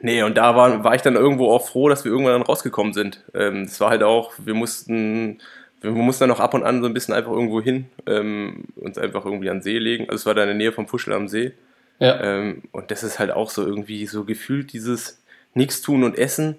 nee, 0.00 0.22
und 0.22 0.36
da 0.36 0.56
war, 0.56 0.82
war 0.84 0.94
ich 0.94 1.02
dann 1.02 1.16
irgendwo 1.16 1.52
auch 1.52 1.68
froh, 1.68 1.88
dass 1.88 2.04
wir 2.04 2.12
irgendwann 2.12 2.34
dann 2.34 2.42
rausgekommen 2.42 2.92
sind. 2.92 3.24
Ähm, 3.34 3.62
es 3.62 3.80
war 3.80 3.90
halt 3.90 4.02
auch, 4.02 4.32
wir 4.38 4.54
mussten, 4.54 5.38
wir 5.82 5.90
mussten 5.90 6.24
dann 6.24 6.30
auch 6.30 6.40
ab 6.40 6.54
und 6.54 6.64
an 6.64 6.80
so 6.80 6.88
ein 6.88 6.94
bisschen 6.94 7.14
einfach 7.14 7.32
irgendwo 7.32 7.60
hin, 7.60 7.86
ähm, 8.06 8.64
uns 8.76 8.96
einfach 8.96 9.26
irgendwie 9.26 9.50
an 9.50 9.58
den 9.58 9.62
See 9.62 9.78
legen. 9.78 10.04
Also 10.04 10.16
es 10.16 10.26
war 10.26 10.34
da 10.34 10.42
in 10.42 10.48
der 10.48 10.56
Nähe 10.56 10.72
vom 10.72 10.86
Puschel 10.86 11.12
am 11.12 11.28
See. 11.28 11.52
Ja. 11.98 12.20
Ähm, 12.22 12.62
und 12.72 12.90
das 12.90 13.02
ist 13.02 13.18
halt 13.18 13.30
auch 13.30 13.50
so 13.50 13.64
irgendwie 13.64 14.06
so 14.06 14.24
gefühlt 14.24 14.72
dieses 14.72 15.22
Nichts 15.52 15.82
tun 15.82 16.04
und 16.04 16.16
Essen 16.16 16.56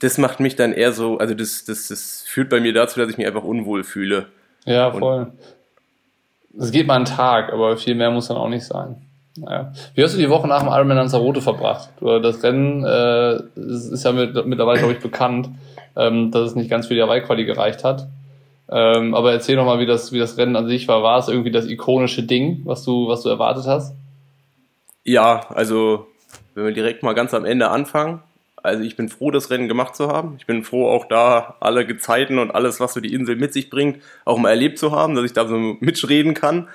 das 0.00 0.18
macht 0.18 0.40
mich 0.40 0.56
dann 0.56 0.72
eher 0.72 0.92
so, 0.92 1.18
also 1.18 1.34
das, 1.34 1.64
das, 1.64 1.88
das 1.88 2.24
führt 2.26 2.50
bei 2.50 2.60
mir 2.60 2.72
dazu, 2.72 3.00
dass 3.00 3.08
ich 3.10 3.18
mich 3.18 3.26
einfach 3.26 3.44
unwohl 3.44 3.84
fühle. 3.84 4.26
Ja, 4.64 4.90
voll. 4.90 5.32
Es 6.58 6.70
geht 6.70 6.86
mal 6.86 6.96
einen 6.96 7.04
Tag, 7.04 7.52
aber 7.52 7.76
viel 7.76 7.94
mehr 7.94 8.10
muss 8.10 8.28
dann 8.28 8.36
auch 8.36 8.48
nicht 8.48 8.64
sein. 8.64 8.96
Naja. 9.36 9.72
Wie 9.94 10.02
hast 10.02 10.14
du 10.14 10.18
die 10.18 10.30
Woche 10.30 10.48
nach 10.48 10.62
dem 10.62 10.72
Ironman 10.72 10.96
Lanzarote 10.96 11.42
verbracht? 11.42 11.90
Das 12.00 12.42
Rennen 12.42 12.84
äh, 12.84 13.36
ist 13.56 14.04
ja 14.04 14.12
mit, 14.12 14.46
mittlerweile, 14.46 14.78
glaube 14.78 14.94
ich, 14.94 15.00
bekannt, 15.00 15.50
ähm, 15.94 16.30
dass 16.30 16.50
es 16.50 16.54
nicht 16.54 16.70
ganz 16.70 16.86
für 16.86 16.94
die 16.94 17.02
Hawaii-Quali 17.02 17.44
gereicht 17.44 17.84
hat. 17.84 18.06
Ähm, 18.68 19.14
aber 19.14 19.32
erzähl 19.32 19.56
noch 19.56 19.66
mal, 19.66 19.78
wie 19.78 19.86
das, 19.86 20.12
wie 20.12 20.18
das 20.18 20.38
Rennen 20.38 20.56
an 20.56 20.66
sich 20.66 20.88
war. 20.88 21.02
War 21.02 21.18
es 21.18 21.28
irgendwie 21.28 21.50
das 21.50 21.66
ikonische 21.66 22.22
Ding, 22.22 22.62
was 22.64 22.84
du, 22.84 23.08
was 23.08 23.22
du 23.22 23.28
erwartet 23.28 23.66
hast? 23.66 23.94
Ja, 25.04 25.46
also 25.50 26.06
wenn 26.54 26.64
wir 26.64 26.72
direkt 26.72 27.02
mal 27.02 27.14
ganz 27.14 27.32
am 27.34 27.44
Ende 27.44 27.68
anfangen. 27.68 28.22
Also 28.66 28.82
ich 28.82 28.96
bin 28.96 29.08
froh, 29.08 29.30
das 29.30 29.50
Rennen 29.50 29.68
gemacht 29.68 29.94
zu 29.94 30.08
haben. 30.08 30.34
Ich 30.38 30.46
bin 30.46 30.64
froh, 30.64 30.88
auch 30.88 31.06
da 31.06 31.56
alle 31.60 31.86
Gezeiten 31.86 32.38
und 32.38 32.50
alles, 32.50 32.80
was 32.80 32.94
so 32.94 33.00
die 33.00 33.14
Insel 33.14 33.36
mit 33.36 33.52
sich 33.52 33.70
bringt, 33.70 34.02
auch 34.24 34.38
mal 34.38 34.50
erlebt 34.50 34.78
zu 34.78 34.90
haben, 34.90 35.14
dass 35.14 35.24
ich 35.24 35.32
da 35.32 35.46
so 35.46 35.56
mitreden 35.80 36.34
kann. 36.34 36.68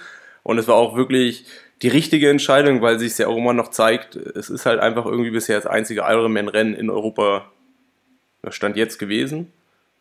Und 0.44 0.58
es 0.58 0.68
war 0.70 0.76
auch 0.76 0.96
wirklich 0.96 1.46
die 1.82 1.90
richtige 1.90 2.30
Entscheidung, 2.30 2.82
weil 2.82 2.98
sich 2.98 3.18
ja 3.18 3.28
auch 3.28 3.36
immer 3.36 3.54
noch 3.54 3.70
zeigt, 3.70 4.16
es 4.16 4.50
ist 4.50 4.66
halt 4.66 4.80
einfach 4.80 5.06
irgendwie 5.06 5.32
bisher 5.32 5.58
das 5.58 5.68
einzige 5.68 6.02
Ironman-Rennen 6.02 6.76
in 6.76 6.90
Europa 6.90 7.52
Stand 8.50 8.78
jetzt 8.78 8.98
gewesen. 8.98 9.52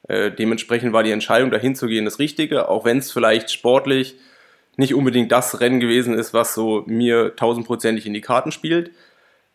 Äh, 0.09 0.31
dementsprechend 0.31 0.93
war 0.93 1.03
die 1.03 1.11
Entscheidung, 1.11 1.51
dahin 1.51 1.75
zu 1.75 1.89
gehen, 1.89 2.05
das 2.05 2.21
Richtige, 2.21 2.69
auch 2.69 2.85
wenn 2.85 2.99
es 2.99 3.11
vielleicht 3.11 3.51
sportlich 3.51 4.15
nicht 4.77 4.95
unbedingt 4.95 5.33
das 5.33 5.61
Rennen 5.61 5.81
gewesen 5.81 6.15
ist, 6.15 6.33
was 6.33 6.55
so 6.55 6.85
mir 6.87 7.35
tausendprozentig 7.35 8.07
in 8.07 8.15
die 8.15 8.21
Karten 8.21 8.53
spielt. 8.53 8.93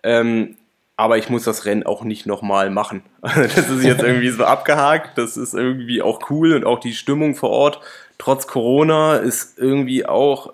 Ähm, 0.03 0.57
aber 0.97 1.17
ich 1.17 1.29
muss 1.29 1.43
das 1.43 1.65
Rennen 1.65 1.85
auch 1.85 2.03
nicht 2.03 2.25
nochmal 2.25 2.69
machen. 2.69 3.03
das 3.21 3.69
ist 3.69 3.83
jetzt 3.83 4.03
irgendwie 4.03 4.29
so 4.29 4.45
abgehakt. 4.45 5.17
Das 5.17 5.37
ist 5.37 5.53
irgendwie 5.53 6.01
auch 6.01 6.29
cool 6.29 6.53
und 6.53 6.65
auch 6.65 6.79
die 6.79 6.93
Stimmung 6.93 7.35
vor 7.35 7.49
Ort, 7.49 7.81
trotz 8.17 8.47
Corona, 8.47 9.17
ist 9.17 9.59
irgendwie 9.59 10.05
auch, 10.05 10.53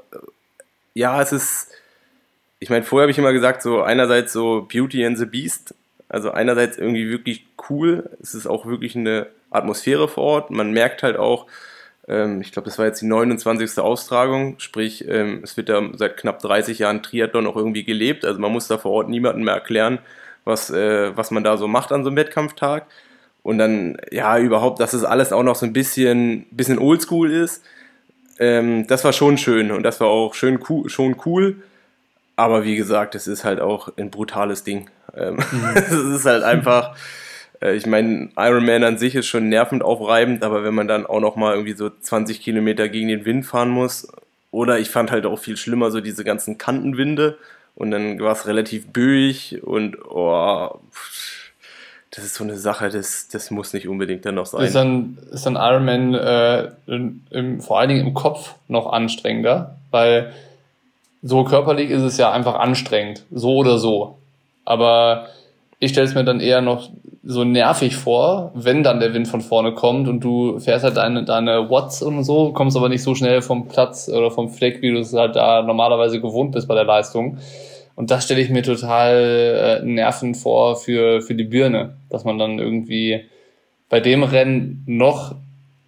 ja, 0.93 1.21
es 1.21 1.31
ist, 1.31 1.67
ich 2.59 2.69
meine, 2.69 2.83
vorher 2.83 3.03
habe 3.03 3.11
ich 3.11 3.19
immer 3.19 3.33
gesagt, 3.33 3.61
so 3.61 3.81
einerseits 3.81 4.33
so 4.33 4.67
Beauty 4.71 5.05
and 5.05 5.17
the 5.17 5.25
Beast. 5.25 5.75
Also 6.09 6.31
einerseits 6.31 6.77
irgendwie 6.77 7.09
wirklich 7.09 7.45
cool. 7.69 8.09
Es 8.21 8.33
ist 8.33 8.47
auch 8.47 8.65
wirklich 8.65 8.95
eine 8.95 9.27
Atmosphäre 9.49 10.07
vor 10.07 10.23
Ort. 10.23 10.51
Man 10.51 10.71
merkt 10.71 11.03
halt 11.03 11.17
auch, 11.17 11.47
ähm, 12.07 12.41
ich 12.41 12.51
glaube, 12.51 12.65
das 12.65 12.77
war 12.77 12.85
jetzt 12.85 13.01
die 13.01 13.05
29. 13.05 13.79
Austragung, 13.79 14.59
sprich, 14.59 15.07
ähm, 15.07 15.41
es 15.43 15.55
wird 15.55 15.69
da 15.69 15.81
seit 15.93 16.17
knapp 16.17 16.39
30 16.39 16.79
Jahren 16.79 17.03
Triathlon 17.03 17.47
auch 17.47 17.55
irgendwie 17.55 17.83
gelebt. 17.83 18.25
Also 18.25 18.39
man 18.39 18.51
muss 18.51 18.67
da 18.67 18.77
vor 18.77 18.91
Ort 18.91 19.09
niemandem 19.09 19.45
mehr 19.45 19.53
erklären, 19.53 19.99
was, 20.45 20.69
äh, 20.69 21.15
was 21.15 21.31
man 21.31 21.43
da 21.43 21.57
so 21.57 21.67
macht 21.67 21.91
an 21.91 22.03
so 22.03 22.09
einem 22.09 22.17
Wettkampftag. 22.17 22.85
Und 23.43 23.57
dann, 23.57 23.97
ja, 24.11 24.37
überhaupt, 24.37 24.79
dass 24.79 24.93
es 24.93 25.03
alles 25.03 25.33
auch 25.33 25.43
noch 25.43 25.55
so 25.55 25.65
ein 25.65 25.73
bisschen, 25.73 26.45
bisschen 26.51 26.77
oldschool 26.77 27.31
ist. 27.31 27.63
Ähm, 28.39 28.85
das 28.87 29.03
war 29.03 29.13
schon 29.13 29.37
schön 29.37 29.71
und 29.71 29.83
das 29.83 29.99
war 29.99 30.07
auch 30.07 30.33
schön 30.33 30.59
cool, 30.69 30.89
schon 30.89 31.15
cool. 31.25 31.57
Aber 32.35 32.63
wie 32.63 32.75
gesagt, 32.75 33.15
es 33.15 33.27
ist 33.27 33.43
halt 33.43 33.59
auch 33.59 33.89
ein 33.97 34.11
brutales 34.11 34.63
Ding. 34.63 34.89
Ähm, 35.15 35.35
mhm. 35.35 35.71
es 35.75 35.91
ist 35.91 36.25
halt 36.25 36.43
einfach, 36.43 36.95
äh, 37.61 37.75
ich 37.75 37.85
meine, 37.85 38.29
Ironman 38.37 38.83
an 38.83 38.97
sich 38.97 39.15
ist 39.15 39.27
schon 39.27 39.49
nervend 39.49 39.83
aufreibend, 39.83 40.43
aber 40.43 40.63
wenn 40.63 40.73
man 40.73 40.87
dann 40.87 41.05
auch 41.05 41.19
noch 41.19 41.35
mal 41.35 41.53
irgendwie 41.53 41.73
so 41.73 41.89
20 41.89 42.41
Kilometer 42.41 42.89
gegen 42.89 43.07
den 43.07 43.25
Wind 43.25 43.45
fahren 43.45 43.69
muss, 43.69 44.07
oder 44.51 44.79
ich 44.79 44.89
fand 44.89 45.11
halt 45.11 45.25
auch 45.25 45.39
viel 45.39 45.57
schlimmer 45.57 45.91
so 45.91 46.01
diese 46.01 46.23
ganzen 46.23 46.57
Kantenwinde 46.57 47.37
und 47.75 47.91
dann 47.91 48.19
war 48.19 48.33
es 48.33 48.47
relativ 48.47 48.87
böig 48.87 49.61
und 49.63 49.97
oh, 50.09 50.69
das 52.11 52.25
ist 52.25 52.35
so 52.35 52.43
eine 52.43 52.57
Sache, 52.57 52.89
das, 52.89 53.29
das 53.29 53.51
muss 53.51 53.73
nicht 53.73 53.87
unbedingt 53.87 54.25
dann 54.25 54.35
noch 54.35 54.45
sein. 54.45 54.65
Ist 54.65 54.75
dann, 54.75 55.17
ist 55.31 55.45
dann 55.45 55.55
Ironman 55.55 56.13
äh, 56.13 56.71
im, 56.87 57.61
vor 57.61 57.79
allen 57.79 57.89
Dingen 57.89 58.05
im 58.07 58.13
Kopf 58.13 58.55
noch 58.67 58.91
anstrengender, 58.91 59.77
weil 59.91 60.33
so 61.23 61.43
körperlich 61.45 61.89
ist 61.89 62.01
es 62.01 62.17
ja 62.17 62.31
einfach 62.31 62.55
anstrengend, 62.55 63.25
so 63.31 63.55
oder 63.55 63.77
so. 63.77 64.17
Aber 64.65 65.27
ich 65.79 65.91
stelle 65.91 66.07
es 66.07 66.13
mir 66.13 66.25
dann 66.25 66.41
eher 66.41 66.61
noch 66.61 66.89
so 67.23 67.43
nervig 67.43 67.95
vor, 67.95 68.51
wenn 68.55 68.81
dann 68.81 68.99
der 68.99 69.13
Wind 69.13 69.27
von 69.27 69.41
vorne 69.41 69.73
kommt 69.73 70.07
und 70.07 70.21
du 70.21 70.59
fährst 70.59 70.83
halt 70.83 70.97
deine, 70.97 71.23
deine 71.23 71.69
Watts 71.69 72.01
und 72.01 72.23
so, 72.23 72.51
kommst 72.51 72.75
aber 72.75 72.89
nicht 72.89 73.03
so 73.03 73.13
schnell 73.13 73.41
vom 73.41 73.67
Platz 73.67 74.09
oder 74.09 74.31
vom 74.31 74.49
Fleck, 74.49 74.81
wie 74.81 74.91
du 74.91 74.99
es 74.99 75.13
halt 75.13 75.35
da 75.35 75.61
normalerweise 75.61 76.19
gewohnt 76.19 76.51
bist 76.51 76.67
bei 76.67 76.73
der 76.75 76.83
Leistung. 76.83 77.37
Und 77.95 78.09
das 78.09 78.23
stelle 78.23 78.41
ich 78.41 78.49
mir 78.49 78.63
total 78.63 79.81
äh, 79.83 79.85
nervend 79.85 80.37
vor 80.37 80.75
für, 80.75 81.21
für 81.21 81.35
die 81.35 81.43
Birne, 81.43 81.97
dass 82.09 82.23
man 82.23 82.39
dann 82.39 82.57
irgendwie 82.57 83.25
bei 83.89 83.99
dem 83.99 84.23
Rennen 84.23 84.83
noch 84.87 85.35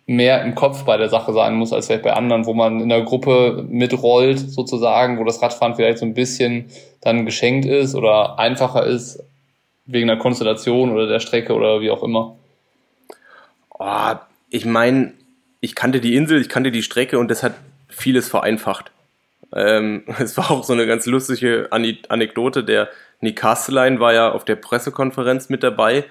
mehr 0.06 0.44
im 0.44 0.54
Kopf 0.54 0.84
bei 0.84 0.98
der 0.98 1.10
Sache 1.10 1.34
sein 1.34 1.56
muss, 1.56 1.74
als 1.74 1.88
vielleicht 1.88 2.04
bei 2.04 2.14
anderen, 2.14 2.46
wo 2.46 2.54
man 2.54 2.82
in 2.82 2.90
der 2.90 3.04
Gruppe 3.04 3.66
mitrollt 3.68 4.38
sozusagen, 4.38 5.18
wo 5.18 5.24
das 5.24 5.42
Radfahren 5.42 5.76
vielleicht 5.76 6.00
so 6.00 6.06
ein 6.06 6.14
bisschen 6.14 6.66
dann 7.02 7.26
geschenkt 7.26 7.66
ist 7.66 7.96
oder 7.96 8.38
einfacher 8.38 8.86
ist, 8.86 9.24
wegen 9.86 10.08
der 10.08 10.18
Konstellation 10.18 10.92
oder 10.92 11.08
der 11.08 11.20
Strecke 11.20 11.54
oder 11.54 11.82
wie 11.82 11.92
auch 11.92 12.04
immer? 12.04 12.36
Oh, 13.70 14.16
ich 14.50 14.66
meine, 14.66 15.14
ich 15.60 15.76
kannte 15.76 16.00
die 16.00 16.16
Insel, 16.16 16.40
ich 16.42 16.50
kannte 16.50 16.72
die 16.72 16.84
Strecke 16.84 17.20
und 17.20 17.30
das 17.30 17.44
hat 17.44 17.56
vieles 17.90 18.30
vereinfacht. 18.30 18.92
Ähm, 19.56 20.04
es 20.20 20.38
war 20.38 20.52
auch 20.52 20.64
so 20.64 20.74
eine 20.74 20.88
ganz 20.88 21.06
lustige 21.06 21.70
Anekdote. 21.72 22.64
Der 22.64 22.90
Nick 23.22 23.38
Castelein 23.38 24.00
war 24.00 24.14
ja 24.14 24.32
auf 24.32 24.46
der 24.46 24.56
Pressekonferenz 24.56 25.50
mit 25.50 25.64
dabei 25.64 26.06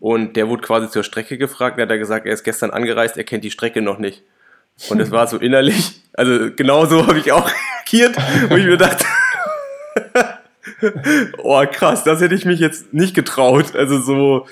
und 0.00 0.36
der 0.36 0.48
wurde 0.48 0.62
quasi 0.62 0.90
zur 0.90 1.04
Strecke 1.04 1.38
gefragt. 1.38 1.78
Er 1.78 1.88
hat 1.88 1.98
gesagt, 1.98 2.26
er 2.26 2.32
ist 2.32 2.44
gestern 2.44 2.70
angereist, 2.70 3.16
er 3.16 3.24
kennt 3.24 3.44
die 3.44 3.50
Strecke 3.50 3.82
noch 3.82 3.98
nicht. 3.98 4.22
Und 4.88 5.00
es 5.00 5.10
war 5.10 5.26
so 5.26 5.36
innerlich, 5.36 6.02
also 6.14 6.50
genau 6.54 6.86
so 6.86 7.06
habe 7.06 7.18
ich 7.18 7.30
auch 7.30 7.48
reagiert, 7.48 8.16
wo 8.48 8.56
ich 8.56 8.64
mir 8.64 8.76
dachte, 8.76 9.04
oh, 11.38 11.64
krass, 11.70 12.04
das 12.04 12.20
hätte 12.20 12.34
ich 12.34 12.44
mich 12.44 12.60
jetzt 12.60 12.92
nicht 12.92 13.14
getraut. 13.14 13.74
Also 13.74 14.00
so, 14.00 14.46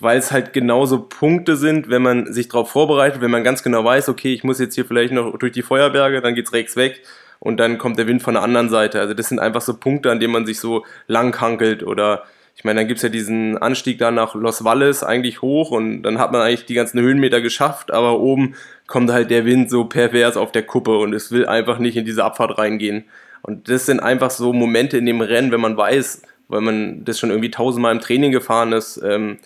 weil 0.00 0.18
es 0.18 0.32
halt 0.32 0.52
genauso 0.52 1.02
Punkte 1.02 1.56
sind, 1.56 1.88
wenn 1.88 2.02
man 2.02 2.32
sich 2.32 2.48
darauf 2.48 2.70
vorbereitet, 2.70 3.20
wenn 3.20 3.30
man 3.30 3.44
ganz 3.44 3.62
genau 3.62 3.84
weiß, 3.84 4.08
okay, 4.08 4.32
ich 4.34 4.44
muss 4.44 4.58
jetzt 4.58 4.74
hier 4.74 4.84
vielleicht 4.84 5.12
noch 5.12 5.38
durch 5.38 5.52
die 5.52 5.62
Feuerberge, 5.62 6.20
dann 6.20 6.34
geht's 6.34 6.52
rechts 6.52 6.76
weg 6.76 7.02
und 7.38 7.58
dann 7.58 7.78
kommt 7.78 7.98
der 7.98 8.06
Wind 8.06 8.22
von 8.22 8.34
der 8.34 8.42
anderen 8.42 8.68
Seite. 8.68 9.00
Also 9.00 9.14
das 9.14 9.28
sind 9.28 9.38
einfach 9.38 9.60
so 9.60 9.74
Punkte, 9.74 10.10
an 10.10 10.20
denen 10.20 10.32
man 10.32 10.46
sich 10.46 10.58
so 10.58 10.84
langhankelt 11.06 11.82
oder 11.82 12.24
ich 12.54 12.64
meine, 12.64 12.80
dann 12.80 12.88
gibt's 12.88 13.02
ja 13.02 13.08
diesen 13.08 13.56
Anstieg 13.58 13.98
da 13.98 14.10
nach 14.10 14.34
Los 14.34 14.62
Valles 14.62 15.02
eigentlich 15.02 15.40
hoch 15.40 15.70
und 15.70 16.02
dann 16.02 16.18
hat 16.18 16.32
man 16.32 16.42
eigentlich 16.42 16.66
die 16.66 16.74
ganzen 16.74 17.00
Höhenmeter 17.00 17.40
geschafft, 17.40 17.90
aber 17.90 18.20
oben 18.20 18.54
kommt 18.86 19.10
halt 19.10 19.30
der 19.30 19.46
Wind 19.46 19.70
so 19.70 19.84
pervers 19.84 20.36
auf 20.36 20.52
der 20.52 20.64
Kuppe 20.64 20.98
und 20.98 21.14
es 21.14 21.32
will 21.32 21.46
einfach 21.46 21.78
nicht 21.78 21.96
in 21.96 22.04
diese 22.04 22.24
Abfahrt 22.24 22.58
reingehen. 22.58 23.04
Und 23.42 23.68
das 23.68 23.86
sind 23.86 24.00
einfach 24.00 24.30
so 24.30 24.52
Momente 24.52 24.98
in 24.98 25.06
dem 25.06 25.20
Rennen, 25.20 25.50
wenn 25.52 25.60
man 25.60 25.76
weiß, 25.76 26.22
weil 26.48 26.60
man 26.60 27.04
das 27.04 27.18
schon 27.18 27.30
irgendwie 27.30 27.50
tausendmal 27.50 27.92
im 27.92 28.00
Training 28.00 28.32
gefahren 28.32 28.72
ist, 28.72 29.00
ähm, 29.02 29.38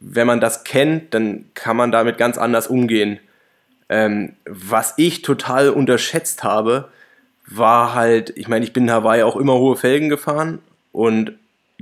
wenn 0.00 0.26
man 0.26 0.40
das 0.40 0.64
kennt, 0.64 1.14
dann 1.14 1.46
kann 1.54 1.76
man 1.76 1.90
damit 1.90 2.18
ganz 2.18 2.38
anders 2.38 2.66
umgehen. 2.66 3.18
Ähm, 3.88 4.34
was 4.44 4.94
ich 4.96 5.22
total 5.22 5.70
unterschätzt 5.70 6.44
habe, 6.44 6.88
war 7.46 7.94
halt, 7.94 8.32
ich 8.36 8.48
meine, 8.48 8.64
ich 8.64 8.72
bin 8.72 8.84
in 8.84 8.90
Hawaii 8.90 9.22
auch 9.22 9.36
immer 9.36 9.54
hohe 9.54 9.76
Felgen 9.76 10.08
gefahren 10.08 10.58
und 10.92 11.32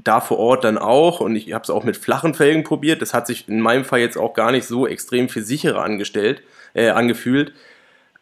da 0.02 0.20
vor 0.20 0.38
Ort 0.38 0.64
dann 0.64 0.76
auch 0.76 1.20
und 1.20 1.36
ich 1.36 1.52
habe 1.52 1.62
es 1.62 1.70
auch 1.70 1.84
mit 1.84 1.96
flachen 1.96 2.34
Felgen 2.34 2.64
probiert. 2.64 3.00
Das 3.00 3.14
hat 3.14 3.26
sich 3.26 3.48
in 3.48 3.60
meinem 3.60 3.84
Fall 3.84 4.00
jetzt 4.00 4.18
auch 4.18 4.34
gar 4.34 4.52
nicht 4.52 4.66
so 4.66 4.86
extrem 4.86 5.28
viel 5.28 5.42
sicherer 5.42 5.82
angestellt, 5.82 6.42
äh, 6.74 6.90
angefühlt. 6.90 7.52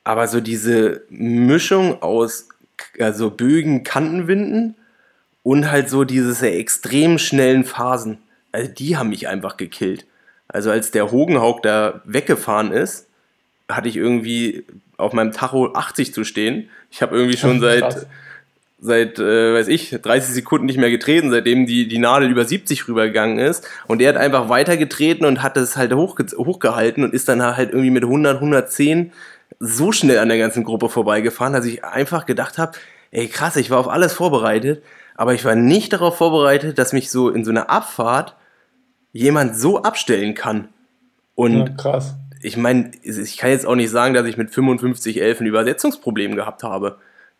Aber 0.05 0.29
so 0.29 0.41
diese 0.41 1.03
Mischung 1.09 2.03
aus 2.03 2.49
also 2.99 3.31
Bögen, 3.31 3.85
Kantenwinden 3.85 4.77
und 5.43 5.71
halt 5.71 5.89
so 5.89 6.05
diese 6.05 6.51
extrem 6.51 7.19
schnellen 7.19 7.65
Phasen. 7.65 8.19
Also 8.53 8.71
die 8.71 8.97
haben 8.97 9.11
mich 9.11 9.29
einfach 9.29 9.57
gekillt. 9.57 10.07
Also 10.49 10.71
als 10.71 10.91
der 10.91 11.11
Hogenhaug 11.11 11.63
da 11.63 12.03
weggefahren 12.05 12.73
ist, 12.73 13.09
hatte 13.69 13.89
ich 13.89 13.97
irgendwie 13.97 14.65
auf 14.99 15.13
meinem 15.13 15.33
Tacho 15.33 15.73
80 15.73 16.13
zu 16.13 16.25
stehen. 16.25 16.69
Ich 16.91 17.03
habe 17.03 17.17
irgendwie 17.17 17.39
schon 17.39 17.61
seit, 17.61 18.07
seit 18.79 19.19
äh, 19.19 19.55
weiß 19.55 19.69
ich, 19.69 19.91
30 19.91 20.35
Sekunden 20.35 20.67
nicht 20.67 20.79
mehr 20.79 20.91
getreten, 20.91 21.31
seitdem 21.31 21.67
die, 21.67 21.89
die 21.89 21.99
Nadel 21.99 22.31
über 22.31 22.45
70 22.45 22.87
rübergegangen 22.87 23.39
ist. 23.39 23.67
Und 23.87 24.03
er 24.03 24.11
hat 24.11 24.17
einfach 24.17 24.51
weitergetreten 24.51 25.25
und 25.25 25.43
hat 25.43 25.57
es 25.57 25.77
halt 25.77 25.95
hochge 25.95 26.27
hochgehalten 26.37 27.03
und 27.03 27.15
ist 27.15 27.29
dann 27.29 27.43
halt 27.43 27.71
irgendwie 27.71 27.91
mit 27.91 28.05
100, 28.05 28.37
110 28.37 29.13
so 29.65 29.93
schnell 29.93 30.19
an 30.19 30.29
der 30.29 30.39
ganzen 30.39 30.65
Gruppe 30.65 30.89
vorbeigefahren, 30.89 31.53
dass 31.53 31.65
ich 31.65 31.85
einfach 31.85 32.27
gedacht 32.27 32.59
habe, 32.59 32.73
ey 33.13 33.29
krass, 33.29 33.55
ich 33.55 33.71
war 33.71 33.79
auf 33.79 33.89
alles 33.89 34.13
vorbereitet, 34.13 34.83
aber 35.15 35.35
ich 35.35 35.45
war 35.45 35.55
nicht 35.55 35.93
darauf 35.93 36.17
vorbereitet, 36.17 36.79
dass 36.79 36.93
mich 36.93 37.13
so 37.13 37.31
in 37.31 37.45
so 37.45 37.53
einer 37.53 37.71
Abfahrt 37.71 38.35
jemand 39.13 39.57
so 39.57 39.83
abstellen 39.83 40.35
kann. 40.35 40.69
Und 41.37 41.59
ja, 41.59 41.69
krass. 41.77 42.17
ich 42.41 42.57
meine, 42.57 42.91
ich 43.03 43.37
kann 43.37 43.51
jetzt 43.51 43.65
auch 43.65 43.77
nicht 43.77 43.91
sagen, 43.91 44.15
dass 44.15 44.27
ich 44.27 44.37
mit 44.37 44.51
55 44.51 45.21
11 45.21 45.41
ein 45.41 45.47
Übersetzungsproblem 45.47 46.35
gehabt 46.35 46.65
habe. 46.65 46.99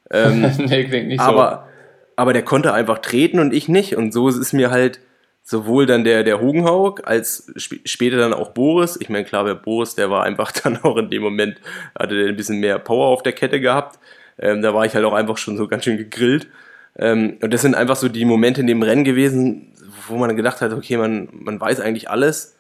Ähm, 0.09 0.43
nee, 0.59 0.85
klingt 0.85 1.09
nicht 1.09 1.21
aber, 1.21 1.67
so. 1.67 2.13
aber 2.15 2.33
der 2.33 2.45
konnte 2.45 2.73
einfach 2.73 2.99
treten 2.99 3.41
und 3.41 3.53
ich 3.53 3.69
nicht. 3.69 3.97
Und 3.97 4.13
so 4.13 4.29
ist 4.29 4.37
es 4.37 4.53
mir 4.53 4.71
halt 4.71 5.01
sowohl 5.43 5.87
dann 5.87 6.05
der, 6.05 6.23
der 6.25 6.41
Hugenhaug 6.41 7.03
als 7.05 7.49
sp 7.59 7.83
später 7.85 8.17
dann 8.17 8.33
auch 8.33 8.51
Boris. 8.51 8.97
Ich 9.01 9.09
meine, 9.09 9.25
klar, 9.25 9.45
der 9.45 9.55
Boris, 9.55 9.95
der 9.95 10.11
war 10.11 10.25
einfach 10.25 10.53
dann 10.63 10.79
auch 10.83 10.97
in 10.97 11.11
dem 11.11 11.23
Moment, 11.23 11.61
hatte 11.99 12.17
der 12.17 12.29
ein 12.29 12.37
bisschen 12.37 12.61
mehr 12.61 12.79
Power 12.79 13.09
auf 13.09 13.23
der 13.23 13.33
Kette 13.33 13.61
gehabt. 13.61 13.99
Ähm, 14.39 14.63
da 14.63 14.75
war 14.75 14.87
ich 14.87 14.95
halt 14.95 15.05
auch 15.05 15.13
einfach 15.13 15.39
schon 15.39 15.57
so 15.57 15.69
ganz 15.69 15.85
schön 15.85 15.99
gegrillt. 15.99 16.49
Ähm, 16.97 17.39
und 17.43 17.53
das 17.53 17.63
sind 17.63 17.75
einfach 17.75 17.97
so 17.97 18.09
die 18.09 18.25
Momente 18.25 18.61
in 18.61 18.67
dem 18.67 18.83
Rennen 18.83 19.05
gewesen, 19.05 19.73
wo 20.09 20.17
man 20.17 20.37
gedacht 20.37 20.61
hat, 20.61 20.73
okay, 20.73 20.97
man, 20.97 21.29
man 21.33 21.61
weiß 21.61 21.81
eigentlich 21.81 22.11
alles. 22.11 22.57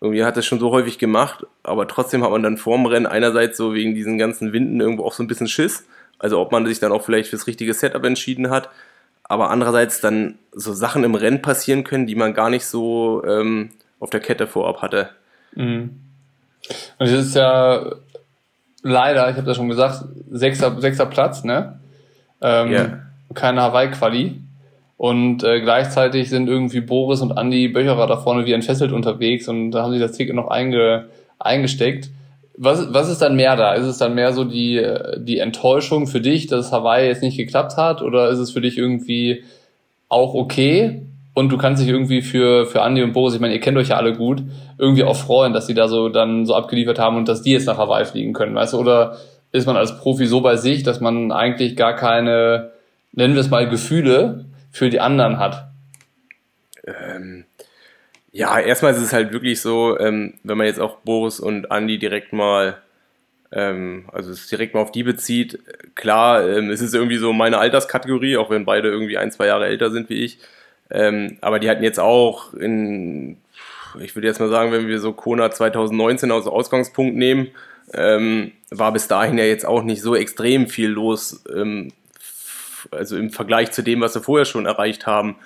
Irgendwie 0.00 0.24
hat 0.24 0.36
das 0.36 0.44
schon 0.44 0.60
so 0.60 0.70
häufig 0.70 0.98
gemacht, 0.98 1.46
aber 1.62 1.88
trotzdem 1.88 2.22
hat 2.22 2.30
man 2.30 2.42
dann 2.42 2.58
vorm 2.58 2.84
Rennen 2.86 3.06
einerseits 3.06 3.56
so 3.56 3.74
wegen 3.74 3.94
diesen 3.94 4.18
ganzen 4.18 4.52
Winden 4.52 4.80
irgendwo 4.80 5.04
auch 5.04 5.14
so 5.14 5.22
ein 5.22 5.26
bisschen 5.26 5.48
Schiss. 5.48 5.86
Also 6.18 6.40
ob 6.40 6.52
man 6.52 6.66
sich 6.66 6.78
dann 6.78 6.92
auch 6.92 7.02
vielleicht 7.02 7.30
fürs 7.30 7.46
richtige 7.46 7.74
Setup 7.74 8.04
entschieden 8.04 8.50
hat. 8.50 8.70
Aber 9.24 9.50
andererseits 9.50 10.00
dann 10.00 10.38
so 10.52 10.72
Sachen 10.72 11.04
im 11.04 11.14
Rennen 11.14 11.42
passieren 11.42 11.84
können, 11.84 12.06
die 12.06 12.14
man 12.14 12.34
gar 12.34 12.50
nicht 12.50 12.66
so 12.66 13.24
ähm, 13.24 13.70
auf 14.00 14.10
der 14.10 14.20
Kette 14.20 14.46
vorab 14.46 14.82
hatte. 14.82 15.10
Mhm. 15.54 16.00
Und 16.98 17.06
es 17.06 17.12
ist 17.12 17.34
ja 17.34 17.92
leider, 18.82 19.28
ich 19.30 19.36
habe 19.36 19.46
das 19.46 19.56
schon 19.56 19.68
gesagt, 19.68 20.04
sechster, 20.30 20.80
sechster 20.80 21.06
Platz, 21.06 21.44
ne? 21.44 21.78
Ähm, 22.40 22.70
yeah. 22.70 22.98
Keine 23.34 23.62
Hawaii-Quali. 23.62 24.40
Und 24.96 25.42
äh, 25.42 25.60
gleichzeitig 25.60 26.30
sind 26.30 26.48
irgendwie 26.48 26.80
Boris 26.80 27.20
und 27.20 27.36
Andy 27.36 27.68
Böcherer 27.68 28.06
da 28.06 28.16
vorne 28.16 28.46
wie 28.46 28.52
entfesselt 28.52 28.92
unterwegs 28.92 29.48
und 29.48 29.72
da 29.72 29.82
haben 29.82 29.92
sie 29.92 29.98
das 29.98 30.12
Ticket 30.12 30.36
noch 30.36 30.48
einge, 30.48 31.06
eingesteckt. 31.38 32.10
Was, 32.56 32.92
was 32.94 33.08
ist 33.08 33.20
dann 33.20 33.34
mehr 33.34 33.56
da? 33.56 33.74
Ist 33.74 33.86
es 33.86 33.98
dann 33.98 34.14
mehr 34.14 34.32
so 34.32 34.44
die, 34.44 34.84
die 35.18 35.38
Enttäuschung 35.38 36.06
für 36.06 36.20
dich, 36.20 36.46
dass 36.46 36.72
Hawaii 36.72 37.08
jetzt 37.08 37.22
nicht 37.22 37.36
geklappt 37.36 37.76
hat? 37.76 38.00
Oder 38.00 38.28
ist 38.28 38.38
es 38.38 38.52
für 38.52 38.60
dich 38.60 38.78
irgendwie 38.78 39.44
auch 40.08 40.34
okay? 40.34 41.02
Und 41.34 41.50
du 41.50 41.58
kannst 41.58 41.82
dich 41.82 41.88
irgendwie 41.88 42.22
für, 42.22 42.64
für 42.66 42.80
Andy 42.80 43.02
und 43.02 43.12
Boris, 43.12 43.34
ich 43.34 43.40
meine, 43.40 43.54
ihr 43.54 43.60
kennt 43.60 43.76
euch 43.76 43.88
ja 43.88 43.96
alle 43.96 44.14
gut, 44.14 44.42
irgendwie 44.78 45.02
auch 45.02 45.16
freuen, 45.16 45.52
dass 45.52 45.66
die 45.66 45.74
da 45.74 45.88
so 45.88 46.08
dann 46.08 46.46
so 46.46 46.54
abgeliefert 46.54 47.00
haben 47.00 47.16
und 47.16 47.28
dass 47.28 47.42
die 47.42 47.50
jetzt 47.50 47.66
nach 47.66 47.76
Hawaii 47.76 48.04
fliegen 48.04 48.32
können, 48.32 48.54
weißt 48.54 48.74
du? 48.74 48.78
Oder 48.78 49.16
ist 49.50 49.66
man 49.66 49.76
als 49.76 49.98
Profi 49.98 50.26
so 50.26 50.40
bei 50.40 50.56
sich, 50.56 50.84
dass 50.84 51.00
man 51.00 51.32
eigentlich 51.32 51.74
gar 51.74 51.96
keine, 51.96 52.70
nennen 53.12 53.34
wir 53.34 53.40
es 53.40 53.50
mal, 53.50 53.68
Gefühle 53.68 54.44
für 54.70 54.90
die 54.90 55.00
anderen 55.00 55.38
hat? 55.40 55.68
Ähm, 56.86 57.46
ja, 58.34 58.58
erstmal 58.58 58.92
ist 58.92 59.00
es 59.00 59.12
halt 59.12 59.32
wirklich 59.32 59.60
so, 59.60 59.96
ähm, 60.00 60.34
wenn 60.42 60.58
man 60.58 60.66
jetzt 60.66 60.80
auch 60.80 60.96
Boris 60.98 61.38
und 61.38 61.66
Andy 61.70 62.00
direkt 62.00 62.32
mal, 62.32 62.78
ähm, 63.52 64.06
also 64.12 64.32
es 64.32 64.48
direkt 64.48 64.74
mal 64.74 64.80
auf 64.80 64.90
die 64.90 65.04
bezieht, 65.04 65.60
klar, 65.94 66.44
ähm, 66.44 66.68
es 66.70 66.80
ist 66.80 66.96
irgendwie 66.96 67.16
so 67.16 67.32
meine 67.32 67.58
Alterskategorie, 67.58 68.36
auch 68.36 68.50
wenn 68.50 68.64
beide 68.64 68.88
irgendwie 68.88 69.18
ein, 69.18 69.30
zwei 69.30 69.46
Jahre 69.46 69.66
älter 69.66 69.92
sind 69.92 70.10
wie 70.10 70.24
ich. 70.24 70.40
Ähm, 70.90 71.38
aber 71.42 71.60
die 71.60 71.70
hatten 71.70 71.84
jetzt 71.84 72.00
auch 72.00 72.52
in, 72.54 73.36
ich 74.00 74.16
würde 74.16 74.26
jetzt 74.26 74.40
mal 74.40 74.50
sagen, 74.50 74.72
wenn 74.72 74.88
wir 74.88 74.98
so 74.98 75.12
Kona 75.12 75.52
2019 75.52 76.32
als 76.32 76.48
Ausgangspunkt 76.48 77.14
nehmen, 77.16 77.52
ähm, 77.92 78.50
war 78.70 78.92
bis 78.92 79.06
dahin 79.06 79.38
ja 79.38 79.44
jetzt 79.44 79.64
auch 79.64 79.84
nicht 79.84 80.02
so 80.02 80.16
extrem 80.16 80.66
viel 80.66 80.90
los, 80.90 81.44
ähm, 81.54 81.92
also 82.90 83.16
im 83.16 83.30
Vergleich 83.30 83.70
zu 83.70 83.82
dem, 83.82 84.00
was 84.00 84.14
sie 84.14 84.20
vorher 84.20 84.44
schon 84.44 84.66
erreicht 84.66 85.06
haben. 85.06 85.36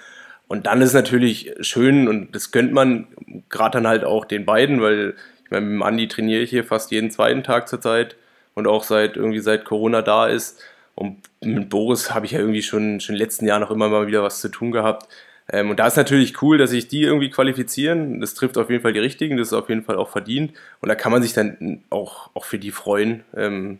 Und 0.48 0.66
dann 0.66 0.80
ist 0.80 0.94
natürlich 0.94 1.54
schön 1.60 2.08
und 2.08 2.34
das 2.34 2.50
gönnt 2.50 2.72
man 2.72 3.06
gerade 3.50 3.78
dann 3.78 3.86
halt 3.86 4.04
auch 4.04 4.24
den 4.24 4.46
beiden, 4.46 4.80
weil 4.80 5.14
ich 5.44 5.50
meine, 5.50 5.66
mit 5.66 5.74
dem 5.74 5.82
Andi 5.82 6.08
trainiere 6.08 6.40
ich 6.40 6.50
hier 6.50 6.64
fast 6.64 6.90
jeden 6.90 7.10
zweiten 7.10 7.42
Tag 7.42 7.68
zurzeit 7.68 8.16
und 8.54 8.66
auch 8.66 8.82
seit 8.82 9.16
irgendwie 9.16 9.40
seit 9.40 9.64
Corona 9.64 10.02
da 10.02 10.26
ist. 10.26 10.60
Und 10.94 11.18
mit 11.40 11.68
Boris 11.68 12.12
habe 12.12 12.26
ich 12.26 12.32
ja 12.32 12.40
irgendwie 12.40 12.62
schon, 12.62 12.98
schon 13.00 13.14
in 13.14 13.20
letzten 13.20 13.46
Jahren 13.46 13.60
noch 13.60 13.70
immer 13.70 13.88
mal 13.88 14.06
wieder 14.06 14.22
was 14.22 14.40
zu 14.40 14.48
tun 14.48 14.72
gehabt. 14.72 15.06
Ähm, 15.50 15.70
und 15.70 15.78
da 15.78 15.86
ist 15.86 15.96
natürlich 15.96 16.42
cool, 16.42 16.58
dass 16.58 16.70
sich 16.70 16.88
die 16.88 17.02
irgendwie 17.02 17.30
qualifizieren. 17.30 18.20
Das 18.20 18.34
trifft 18.34 18.58
auf 18.58 18.70
jeden 18.70 18.82
Fall 18.82 18.92
die 18.92 18.98
richtigen, 18.98 19.36
das 19.36 19.48
ist 19.48 19.52
auf 19.52 19.68
jeden 19.68 19.84
Fall 19.84 19.96
auch 19.96 20.08
verdient. 20.08 20.52
Und 20.80 20.88
da 20.88 20.94
kann 20.94 21.12
man 21.12 21.22
sich 21.22 21.32
dann 21.34 21.82
auch, 21.90 22.30
auch 22.34 22.44
für 22.44 22.58
die 22.58 22.70
freuen. 22.70 23.24
Ähm, 23.36 23.78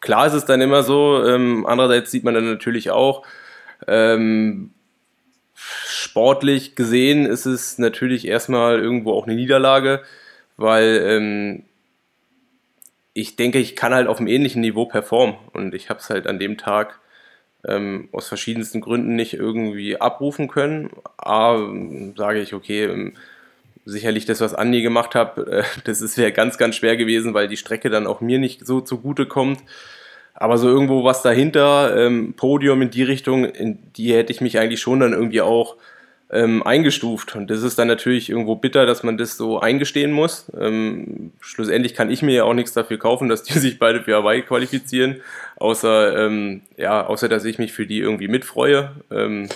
klar 0.00 0.26
ist 0.26 0.34
es 0.34 0.46
dann 0.46 0.60
immer 0.60 0.82
so, 0.82 1.24
ähm, 1.24 1.66
andererseits 1.66 2.10
sieht 2.10 2.24
man 2.24 2.34
dann 2.34 2.50
natürlich 2.50 2.90
auch, 2.90 3.24
ähm, 3.86 4.70
sportlich 6.08 6.74
gesehen 6.74 7.26
ist 7.26 7.46
es 7.46 7.78
natürlich 7.78 8.26
erstmal 8.26 8.80
irgendwo 8.80 9.12
auch 9.12 9.26
eine 9.26 9.36
Niederlage, 9.36 10.02
weil 10.56 11.02
ähm, 11.04 11.64
ich 13.12 13.36
denke, 13.36 13.58
ich 13.58 13.76
kann 13.76 13.94
halt 13.94 14.08
auf 14.08 14.18
einem 14.18 14.28
ähnlichen 14.28 14.62
Niveau 14.62 14.86
performen 14.86 15.36
und 15.52 15.74
ich 15.74 15.90
habe 15.90 16.00
es 16.00 16.08
halt 16.08 16.26
an 16.26 16.38
dem 16.38 16.56
Tag 16.56 16.98
ähm, 17.66 18.08
aus 18.12 18.28
verschiedensten 18.28 18.80
Gründen 18.80 19.16
nicht 19.16 19.34
irgendwie 19.34 20.00
abrufen 20.00 20.48
können. 20.48 20.90
A, 21.18 21.58
sage 22.16 22.40
ich, 22.40 22.54
okay, 22.54 22.84
ähm, 22.84 23.14
sicherlich 23.84 24.24
das, 24.24 24.40
was 24.40 24.54
Andi 24.54 24.82
gemacht 24.82 25.14
hat, 25.14 25.36
äh, 25.48 25.64
das 25.84 26.16
wäre 26.16 26.32
ganz, 26.32 26.56
ganz 26.56 26.76
schwer 26.76 26.96
gewesen, 26.96 27.34
weil 27.34 27.48
die 27.48 27.56
Strecke 27.56 27.90
dann 27.90 28.06
auch 28.06 28.20
mir 28.20 28.38
nicht 28.38 28.66
so 28.66 28.80
zugute 28.80 29.26
kommt. 29.26 29.60
Aber 30.32 30.56
so 30.56 30.68
irgendwo 30.68 31.02
was 31.02 31.22
dahinter, 31.22 31.96
ähm, 31.96 32.34
Podium 32.34 32.80
in 32.82 32.90
die 32.90 33.02
Richtung, 33.02 33.44
in 33.44 33.92
die 33.94 34.14
hätte 34.14 34.32
ich 34.32 34.40
mich 34.40 34.58
eigentlich 34.58 34.80
schon 34.80 35.00
dann 35.00 35.12
irgendwie 35.12 35.40
auch 35.40 35.76
ähm, 36.30 36.62
eingestuft. 36.62 37.34
Und 37.36 37.50
das 37.50 37.62
ist 37.62 37.78
dann 37.78 37.88
natürlich 37.88 38.28
irgendwo 38.30 38.56
bitter, 38.56 38.86
dass 38.86 39.02
man 39.02 39.16
das 39.16 39.36
so 39.36 39.60
eingestehen 39.60 40.12
muss. 40.12 40.50
Ähm, 40.58 41.32
schlussendlich 41.40 41.94
kann 41.94 42.10
ich 42.10 42.22
mir 42.22 42.34
ja 42.34 42.44
auch 42.44 42.54
nichts 42.54 42.72
dafür 42.72 42.98
kaufen, 42.98 43.28
dass 43.28 43.42
die 43.42 43.52
sich 43.58 43.78
beide 43.78 44.02
für 44.02 44.16
Hawaii 44.16 44.42
qualifizieren, 44.42 45.16
außer, 45.56 46.26
ähm, 46.26 46.62
ja, 46.76 47.06
außer 47.06 47.28
dass 47.28 47.44
ich 47.44 47.58
mich 47.58 47.72
für 47.72 47.86
die 47.86 47.98
irgendwie 47.98 48.28
mitfreue. 48.28 48.92
Ähm, 49.10 49.48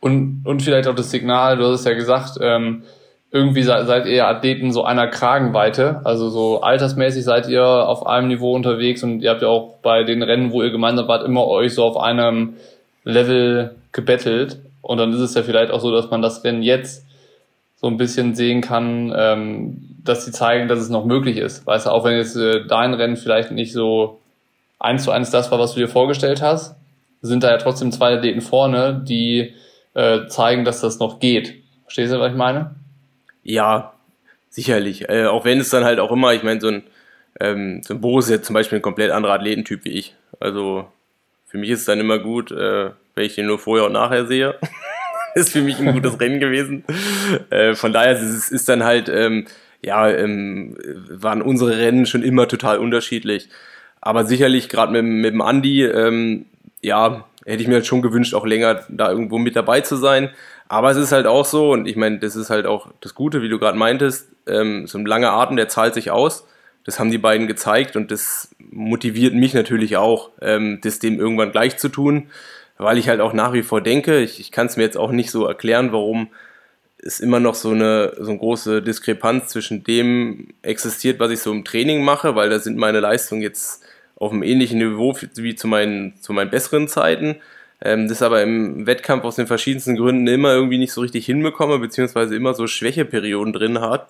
und, 0.00 0.42
und 0.44 0.62
vielleicht 0.62 0.88
auch 0.88 0.96
das 0.96 1.10
Signal, 1.10 1.56
du 1.56 1.64
hast 1.64 1.80
es 1.80 1.86
ja 1.86 1.94
gesagt, 1.94 2.38
ähm, 2.40 2.82
irgendwie 3.30 3.62
seid, 3.62 3.86
seid 3.86 4.06
ihr 4.06 4.26
Athleten 4.26 4.72
so 4.72 4.84
einer 4.84 5.06
Kragenweite, 5.06 6.02
also 6.04 6.28
so 6.28 6.60
altersmäßig 6.60 7.24
seid 7.24 7.48
ihr 7.48 7.64
auf 7.64 8.06
einem 8.06 8.28
Niveau 8.28 8.54
unterwegs 8.54 9.02
und 9.02 9.22
ihr 9.22 9.30
habt 9.30 9.40
ja 9.40 9.48
auch 9.48 9.76
bei 9.82 10.02
den 10.02 10.22
Rennen, 10.22 10.52
wo 10.52 10.62
ihr 10.62 10.70
gemeinsam 10.70 11.08
wart, 11.08 11.24
immer 11.24 11.46
euch 11.46 11.72
so 11.74 11.84
auf 11.84 11.96
einem 11.96 12.54
Level 13.04 13.74
gebettelt. 13.92 14.58
Und 14.82 14.98
dann 14.98 15.12
ist 15.12 15.20
es 15.20 15.34
ja 15.34 15.42
vielleicht 15.42 15.70
auch 15.70 15.80
so, 15.80 15.90
dass 15.90 16.10
man 16.10 16.20
das 16.20 16.44
Rennen 16.44 16.62
jetzt 16.62 17.06
so 17.76 17.86
ein 17.86 17.96
bisschen 17.96 18.34
sehen 18.34 18.60
kann, 18.60 19.12
ähm, 19.16 19.96
dass 20.04 20.24
sie 20.24 20.32
zeigen, 20.32 20.68
dass 20.68 20.78
es 20.78 20.88
noch 20.88 21.04
möglich 21.04 21.36
ist. 21.36 21.66
Weißt 21.66 21.86
du, 21.86 21.90
auch 21.90 22.04
wenn 22.04 22.16
jetzt 22.16 22.36
äh, 22.36 22.66
dein 22.66 22.94
Rennen 22.94 23.16
vielleicht 23.16 23.50
nicht 23.50 23.72
so 23.72 24.20
eins 24.78 25.04
zu 25.04 25.10
eins 25.12 25.30
das 25.30 25.50
war, 25.50 25.58
was 25.58 25.74
du 25.74 25.80
dir 25.80 25.88
vorgestellt 25.88 26.42
hast, 26.42 26.76
sind 27.22 27.42
da 27.44 27.50
ja 27.50 27.58
trotzdem 27.58 27.92
zwei 27.92 28.16
Athleten 28.16 28.40
vorne, 28.40 29.02
die 29.06 29.54
äh, 29.94 30.26
zeigen, 30.26 30.64
dass 30.64 30.80
das 30.80 30.98
noch 30.98 31.20
geht. 31.20 31.54
Verstehst 31.84 32.12
du, 32.12 32.20
was 32.20 32.32
ich 32.32 32.36
meine? 32.36 32.74
Ja, 33.44 33.94
sicherlich. 34.48 35.08
Äh, 35.08 35.26
auch 35.26 35.44
wenn 35.44 35.60
es 35.60 35.70
dann 35.70 35.84
halt 35.84 36.00
auch 36.00 36.10
immer, 36.10 36.34
ich 36.34 36.42
meine, 36.42 36.60
so 36.60 36.68
ein, 36.68 36.82
ähm, 37.40 37.82
so 37.82 37.94
ein 37.94 38.00
Boris 38.00 38.26
ist 38.26 38.30
jetzt 38.30 38.46
zum 38.46 38.54
Beispiel 38.54 38.78
ein 38.78 38.82
komplett 38.82 39.10
anderer 39.10 39.34
Athletentyp 39.34 39.84
wie 39.84 39.90
ich. 39.90 40.14
Also 40.40 40.86
für 41.46 41.58
mich 41.58 41.70
ist 41.70 41.80
es 41.80 41.86
dann 41.86 42.00
immer 42.00 42.18
gut, 42.18 42.50
äh, 42.50 42.90
wenn 43.14 43.24
ich 43.24 43.34
den 43.34 43.46
nur 43.46 43.58
vorher 43.58 43.86
und 43.86 43.92
nachher 43.92 44.26
sehe. 44.26 44.54
ist 45.34 45.52
für 45.52 45.62
mich 45.62 45.78
ein 45.78 45.92
gutes 45.92 46.20
Rennen 46.20 46.40
gewesen. 46.40 46.84
Äh, 47.50 47.74
von 47.74 47.92
daher 47.92 48.12
ist 48.12 48.22
es 48.22 48.50
ist 48.50 48.68
dann 48.68 48.84
halt, 48.84 49.08
ähm, 49.08 49.46
ja, 49.82 50.08
ähm, 50.08 50.76
waren 51.08 51.42
unsere 51.42 51.78
Rennen 51.78 52.06
schon 52.06 52.22
immer 52.22 52.48
total 52.48 52.78
unterschiedlich. 52.78 53.48
Aber 54.00 54.24
sicherlich 54.24 54.68
gerade 54.68 54.92
mit, 54.92 55.04
mit 55.04 55.32
dem 55.32 55.42
Andi, 55.42 55.84
ähm, 55.84 56.46
ja, 56.80 57.24
hätte 57.44 57.62
ich 57.62 57.68
mir 57.68 57.74
halt 57.74 57.86
schon 57.86 58.02
gewünscht, 58.02 58.34
auch 58.34 58.46
länger 58.46 58.84
da 58.88 59.10
irgendwo 59.10 59.38
mit 59.38 59.56
dabei 59.56 59.80
zu 59.80 59.96
sein. 59.96 60.30
Aber 60.68 60.90
es 60.90 60.96
ist 60.96 61.12
halt 61.12 61.26
auch 61.26 61.44
so, 61.44 61.72
und 61.72 61.86
ich 61.86 61.96
meine, 61.96 62.18
das 62.18 62.36
ist 62.36 62.50
halt 62.50 62.66
auch 62.66 62.88
das 63.00 63.14
Gute, 63.14 63.42
wie 63.42 63.48
du 63.48 63.58
gerade 63.58 63.76
meintest, 63.76 64.28
ähm, 64.46 64.86
so 64.86 64.98
ein 64.98 65.06
langer 65.06 65.32
Atem, 65.32 65.56
der 65.56 65.68
zahlt 65.68 65.94
sich 65.94 66.10
aus. 66.10 66.46
Das 66.84 66.98
haben 66.98 67.10
die 67.10 67.18
beiden 67.18 67.46
gezeigt 67.46 67.94
und 67.94 68.10
das 68.10 68.54
motiviert 68.58 69.34
mich 69.34 69.54
natürlich 69.54 69.96
auch, 69.96 70.30
ähm, 70.40 70.80
das 70.82 70.98
dem 70.98 71.20
irgendwann 71.20 71.52
gleich 71.52 71.76
zu 71.76 71.88
tun, 71.88 72.28
weil 72.78 72.98
ich 72.98 73.08
halt 73.08 73.20
auch 73.20 73.32
nach 73.32 73.52
wie 73.52 73.62
vor 73.62 73.80
denke, 73.80 74.20
ich, 74.20 74.40
ich 74.40 74.50
kann 74.50 74.66
es 74.66 74.76
mir 74.76 74.84
jetzt 74.84 74.96
auch 74.96 75.10
nicht 75.10 75.30
so 75.30 75.46
erklären, 75.46 75.92
warum 75.92 76.28
es 76.98 77.20
immer 77.20 77.40
noch 77.40 77.54
so 77.54 77.70
eine, 77.70 78.14
so 78.18 78.30
eine 78.30 78.38
große 78.38 78.82
Diskrepanz 78.82 79.48
zwischen 79.48 79.84
dem 79.84 80.48
existiert, 80.62 81.18
was 81.18 81.30
ich 81.30 81.40
so 81.40 81.50
im 81.50 81.64
Training 81.64 82.04
mache, 82.04 82.36
weil 82.36 82.48
da 82.48 82.58
sind 82.58 82.78
meine 82.78 83.00
Leistungen 83.00 83.42
jetzt 83.42 83.82
auf 84.16 84.32
einem 84.32 84.42
ähnlichen 84.42 84.78
Niveau 84.78 85.16
wie 85.34 85.54
zu 85.54 85.66
meinen, 85.66 86.14
zu 86.20 86.32
meinen 86.32 86.50
besseren 86.50 86.86
Zeiten 86.86 87.40
ähm, 87.84 88.08
das 88.08 88.22
aber 88.22 88.42
im 88.42 88.86
Wettkampf 88.86 89.24
aus 89.24 89.36
den 89.36 89.46
verschiedensten 89.46 89.96
Gründen 89.96 90.26
immer 90.26 90.52
irgendwie 90.52 90.78
nicht 90.78 90.92
so 90.92 91.00
richtig 91.00 91.26
hinbekomme, 91.26 91.78
beziehungsweise 91.78 92.36
immer 92.36 92.54
so 92.54 92.66
Schwächeperioden 92.66 93.52
drin 93.52 93.80
hat, 93.80 94.08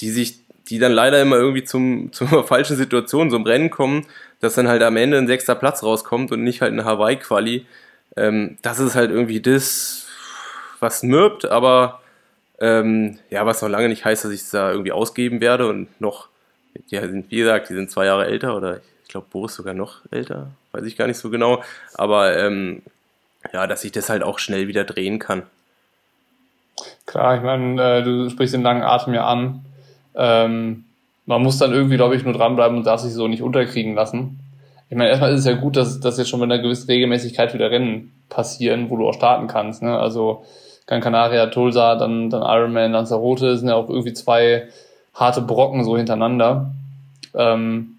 die 0.00 0.10
sich, 0.10 0.40
die 0.68 0.78
dann 0.78 0.92
leider 0.92 1.20
immer 1.20 1.36
irgendwie 1.36 1.64
zum, 1.64 2.12
zur 2.12 2.44
falschen 2.44 2.76
Situation, 2.76 3.30
so 3.30 3.36
im 3.36 3.42
Rennen 3.42 3.70
kommen, 3.70 4.06
dass 4.40 4.54
dann 4.54 4.68
halt 4.68 4.82
am 4.82 4.96
Ende 4.96 5.18
ein 5.18 5.26
sechster 5.26 5.56
Platz 5.56 5.82
rauskommt 5.82 6.30
und 6.30 6.44
nicht 6.44 6.62
halt 6.62 6.72
eine 6.72 6.84
Hawaii-Quali. 6.84 7.66
Ähm, 8.18 8.58
das 8.62 8.78
ist 8.80 8.94
halt 8.94 9.10
irgendwie 9.10 9.40
das, 9.40 10.06
was 10.80 11.02
mürbt, 11.02 11.44
aber 11.46 12.00
ähm, 12.60 13.18
ja, 13.30 13.46
was 13.46 13.62
noch 13.62 13.68
lange 13.68 13.88
nicht 13.88 14.04
heißt, 14.04 14.24
dass 14.24 14.32
ich 14.32 14.42
es 14.42 14.50
da 14.50 14.70
irgendwie 14.70 14.92
ausgeben 14.92 15.40
werde 15.40 15.68
und 15.68 15.88
noch, 16.00 16.28
ja, 16.88 17.00
sind, 17.02 17.30
wie 17.30 17.38
gesagt, 17.38 17.70
die 17.70 17.74
sind 17.74 17.90
zwei 17.90 18.06
Jahre 18.06 18.26
älter 18.26 18.56
oder 18.56 18.80
ich 19.02 19.08
glaube, 19.08 19.26
Boris 19.30 19.54
sogar 19.54 19.74
noch 19.74 20.00
älter, 20.10 20.50
weiß 20.72 20.84
ich 20.84 20.96
gar 20.96 21.06
nicht 21.06 21.18
so 21.18 21.30
genau. 21.30 21.62
Aber 21.94 22.36
ähm, 22.36 22.82
ja, 23.52 23.66
dass 23.66 23.84
ich 23.84 23.92
das 23.92 24.10
halt 24.10 24.22
auch 24.22 24.38
schnell 24.38 24.68
wieder 24.68 24.84
drehen 24.84 25.18
kann. 25.18 25.44
Klar, 27.06 27.36
ich 27.36 27.42
meine, 27.42 27.82
äh, 27.82 28.02
du 28.02 28.28
sprichst 28.28 28.54
den 28.54 28.62
langen 28.62 28.82
Atem 28.82 29.14
ja 29.14 29.26
an. 29.26 29.64
Ähm, 30.14 30.84
man 31.26 31.42
muss 31.42 31.58
dann 31.58 31.72
irgendwie, 31.72 31.96
glaube 31.96 32.16
ich, 32.16 32.24
nur 32.24 32.32
dranbleiben 32.32 32.78
und 32.78 32.84
darf 32.84 33.00
sich 33.00 33.12
so 33.12 33.28
nicht 33.28 33.42
unterkriegen 33.42 33.94
lassen. 33.94 34.38
Ich 34.90 34.96
meine, 34.96 35.10
erstmal 35.10 35.32
ist 35.32 35.40
es 35.40 35.46
ja 35.46 35.54
gut, 35.54 35.76
dass, 35.76 36.00
dass 36.00 36.16
jetzt 36.16 36.28
schon 36.28 36.40
mit 36.40 36.50
einer 36.50 36.62
gewissen 36.62 36.86
Regelmäßigkeit 36.86 37.52
wieder 37.52 37.70
Rennen 37.70 38.12
passieren, 38.28 38.88
wo 38.90 38.96
du 38.96 39.08
auch 39.08 39.14
starten 39.14 39.46
kannst. 39.46 39.82
Ne? 39.82 39.98
Also 39.98 40.44
Gran 40.86 41.02
Canaria, 41.02 41.46
Tulsa, 41.46 41.96
dann, 41.96 42.30
dann 42.30 42.42
Ironman, 42.42 42.92
Lanzarote 42.92 43.58
sind 43.58 43.68
ja 43.68 43.74
auch 43.74 43.88
irgendwie 43.90 44.14
zwei 44.14 44.68
harte 45.14 45.42
Brocken 45.42 45.84
so 45.84 45.96
hintereinander. 45.96 46.70
Ähm, 47.34 47.98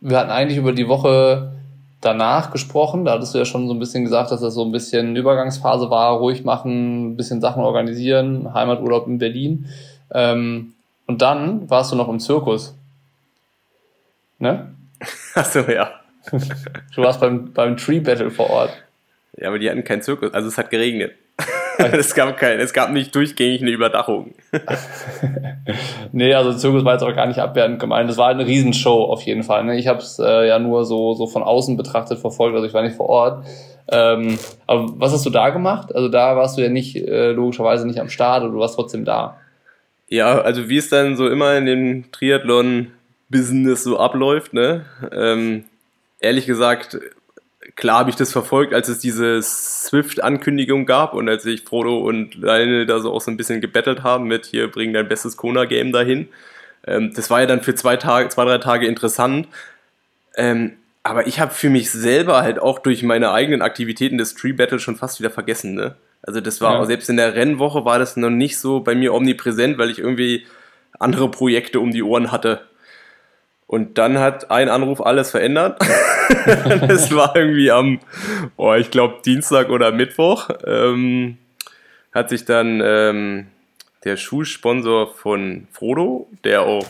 wir 0.00 0.18
hatten 0.18 0.30
eigentlich 0.30 0.58
über 0.58 0.72
die 0.72 0.88
Woche 0.88 1.52
danach 2.00 2.50
gesprochen. 2.50 3.04
Da 3.04 3.12
hattest 3.12 3.34
du 3.34 3.38
ja 3.38 3.44
schon 3.44 3.66
so 3.66 3.74
ein 3.74 3.78
bisschen 3.78 4.04
gesagt, 4.04 4.30
dass 4.30 4.40
das 4.40 4.54
so 4.54 4.64
ein 4.64 4.72
bisschen 4.72 5.16
Übergangsphase 5.16 5.90
war, 5.90 6.16
ruhig 6.16 6.44
machen, 6.44 7.10
ein 7.10 7.16
bisschen 7.16 7.40
Sachen 7.40 7.62
organisieren, 7.62 8.54
Heimaturlaub 8.54 9.06
in 9.06 9.18
Berlin. 9.18 9.66
Ähm, 10.12 10.72
und 11.06 11.20
dann 11.20 11.68
warst 11.68 11.92
du 11.92 11.96
noch 11.96 12.08
im 12.08 12.20
Zirkus. 12.20 12.74
Ne? 14.38 14.74
Achso, 15.34 15.60
ja. 15.70 15.92
Du 16.94 17.02
warst 17.02 17.20
beim, 17.20 17.52
beim 17.52 17.76
Tree 17.76 18.00
Battle 18.00 18.30
vor 18.30 18.50
Ort. 18.50 18.70
Ja, 19.36 19.48
aber 19.48 19.58
die 19.58 19.70
hatten 19.70 19.84
keinen 19.84 20.02
Zirkus, 20.02 20.34
also 20.34 20.48
es 20.48 20.58
hat 20.58 20.70
geregnet. 20.70 21.12
es, 21.78 22.14
gab 22.14 22.36
kein, 22.36 22.58
es 22.58 22.72
gab 22.72 22.90
nicht 22.90 23.14
durchgängig 23.14 23.62
eine 23.62 23.70
Überdachung. 23.70 24.34
nee, 26.12 26.34
also 26.34 26.52
Zirkus 26.54 26.84
war 26.84 26.94
jetzt 26.94 27.02
auch 27.02 27.14
gar 27.14 27.26
nicht 27.26 27.38
abwertend 27.38 27.78
gemeint. 27.78 28.10
Das 28.10 28.16
war 28.16 28.26
halt 28.26 28.38
eine 28.38 28.48
Riesenshow 28.48 29.04
auf 29.04 29.22
jeden 29.22 29.44
Fall. 29.44 29.64
Ne? 29.64 29.78
Ich 29.78 29.86
habe 29.86 30.00
es 30.00 30.18
äh, 30.18 30.48
ja 30.48 30.58
nur 30.58 30.84
so, 30.84 31.14
so 31.14 31.28
von 31.28 31.44
außen 31.44 31.76
betrachtet 31.76 32.18
verfolgt, 32.18 32.56
also 32.56 32.66
ich 32.66 32.74
war 32.74 32.82
nicht 32.82 32.96
vor 32.96 33.08
Ort. 33.08 33.46
Ähm, 33.90 34.38
aber 34.66 34.88
was 34.96 35.12
hast 35.12 35.24
du 35.24 35.30
da 35.30 35.50
gemacht? 35.50 35.94
Also 35.94 36.08
da 36.08 36.36
warst 36.36 36.58
du 36.58 36.62
ja 36.62 36.68
nicht, 36.68 36.96
äh, 36.96 37.30
logischerweise 37.30 37.86
nicht 37.86 38.00
am 38.00 38.10
Start, 38.10 38.42
aber 38.42 38.52
du 38.52 38.58
warst 38.58 38.74
trotzdem 38.74 39.04
da. 39.04 39.38
Ja, 40.08 40.40
also 40.40 40.68
wie 40.68 40.78
es 40.78 40.88
dann 40.88 41.16
so 41.16 41.28
immer 41.28 41.56
in 41.56 41.66
dem 41.66 42.04
Triathlon-Business 43.28 43.84
so 43.84 43.98
abläuft, 43.98 44.52
ne? 44.52 44.84
Ähm, 45.12 45.64
ehrlich 46.20 46.46
gesagt, 46.46 46.98
klar 47.76 48.00
habe 48.00 48.10
ich 48.10 48.16
das 48.16 48.32
verfolgt, 48.32 48.74
als 48.74 48.88
es 48.88 48.98
diese 48.98 49.40
Swift-Ankündigung 49.42 50.86
gab 50.86 51.14
und 51.14 51.28
als 51.28 51.42
sich 51.42 51.62
Frodo 51.62 51.98
und 51.98 52.34
Lionel 52.34 52.86
da 52.86 53.00
so 53.00 53.12
auch 53.12 53.20
so 53.20 53.30
ein 53.30 53.36
bisschen 53.36 53.60
gebettelt 53.60 54.02
haben 54.02 54.26
mit 54.26 54.46
hier 54.46 54.70
bring 54.70 54.92
dein 54.92 55.08
bestes 55.08 55.36
Kona-Game 55.36 55.92
dahin. 55.92 56.28
Ähm, 56.86 57.12
das 57.14 57.30
war 57.30 57.40
ja 57.40 57.46
dann 57.46 57.62
für 57.62 57.74
zwei, 57.74 57.96
Tage, 57.96 58.28
zwei 58.28 58.44
drei 58.44 58.58
Tage 58.58 58.86
interessant. 58.86 59.48
Ähm, 60.36 60.74
aber 61.02 61.26
ich 61.26 61.40
habe 61.40 61.52
für 61.52 61.70
mich 61.70 61.90
selber 61.90 62.42
halt 62.42 62.60
auch 62.60 62.80
durch 62.80 63.02
meine 63.02 63.32
eigenen 63.32 63.62
Aktivitäten 63.62 64.18
das 64.18 64.34
Tree 64.34 64.52
Battle 64.52 64.78
schon 64.78 64.96
fast 64.96 65.20
wieder 65.20 65.30
vergessen. 65.30 65.74
Ne? 65.74 65.96
Also 66.22 66.40
das 66.40 66.60
war 66.60 66.74
ja. 66.74 66.84
selbst 66.86 67.08
in 67.08 67.16
der 67.16 67.34
Rennwoche 67.34 67.84
war 67.84 67.98
das 67.98 68.16
noch 68.16 68.30
nicht 68.30 68.58
so 68.58 68.80
bei 68.80 68.94
mir 68.94 69.14
omnipräsent, 69.14 69.78
weil 69.78 69.90
ich 69.90 69.98
irgendwie 69.98 70.46
andere 70.98 71.30
Projekte 71.30 71.80
um 71.80 71.92
die 71.92 72.02
Ohren 72.02 72.30
hatte. 72.32 72.62
Und 73.68 73.98
dann 73.98 74.18
hat 74.18 74.50
ein 74.50 74.70
Anruf 74.70 75.04
alles 75.04 75.30
verändert. 75.30 75.78
das 76.46 77.14
war 77.14 77.36
irgendwie 77.36 77.70
am, 77.70 78.00
oh, 78.56 78.72
ich 78.72 78.90
glaube, 78.90 79.16
Dienstag 79.24 79.68
oder 79.68 79.92
Mittwoch. 79.92 80.48
Ähm, 80.66 81.36
hat 82.14 82.30
sich 82.30 82.46
dann 82.46 82.80
ähm, 82.82 83.46
der 84.04 84.16
Schuhsponsor 84.16 85.14
von 85.14 85.68
Frodo, 85.70 86.28
der 86.44 86.62
auch 86.62 86.86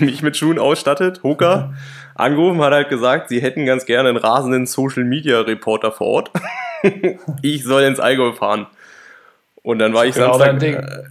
mich 0.00 0.20
mit 0.22 0.36
Schuhen 0.36 0.58
ausstattet, 0.58 1.22
Hoka, 1.22 1.74
angerufen, 2.16 2.60
hat 2.60 2.72
halt 2.72 2.88
gesagt, 2.88 3.28
sie 3.28 3.40
hätten 3.40 3.64
ganz 3.64 3.86
gerne 3.86 4.08
einen 4.08 4.18
rasenden 4.18 4.66
Social 4.66 5.04
Media 5.04 5.40
Reporter 5.42 5.92
vor 5.92 6.08
Ort. 6.08 6.30
ich 7.42 7.62
soll 7.62 7.84
ins 7.84 8.00
Allgäu 8.00 8.32
fahren. 8.32 8.66
Und 9.62 9.78
dann 9.78 9.94
war 9.94 10.04
ich 10.06 10.16
genau 10.16 10.38
Samstag. 10.38 11.06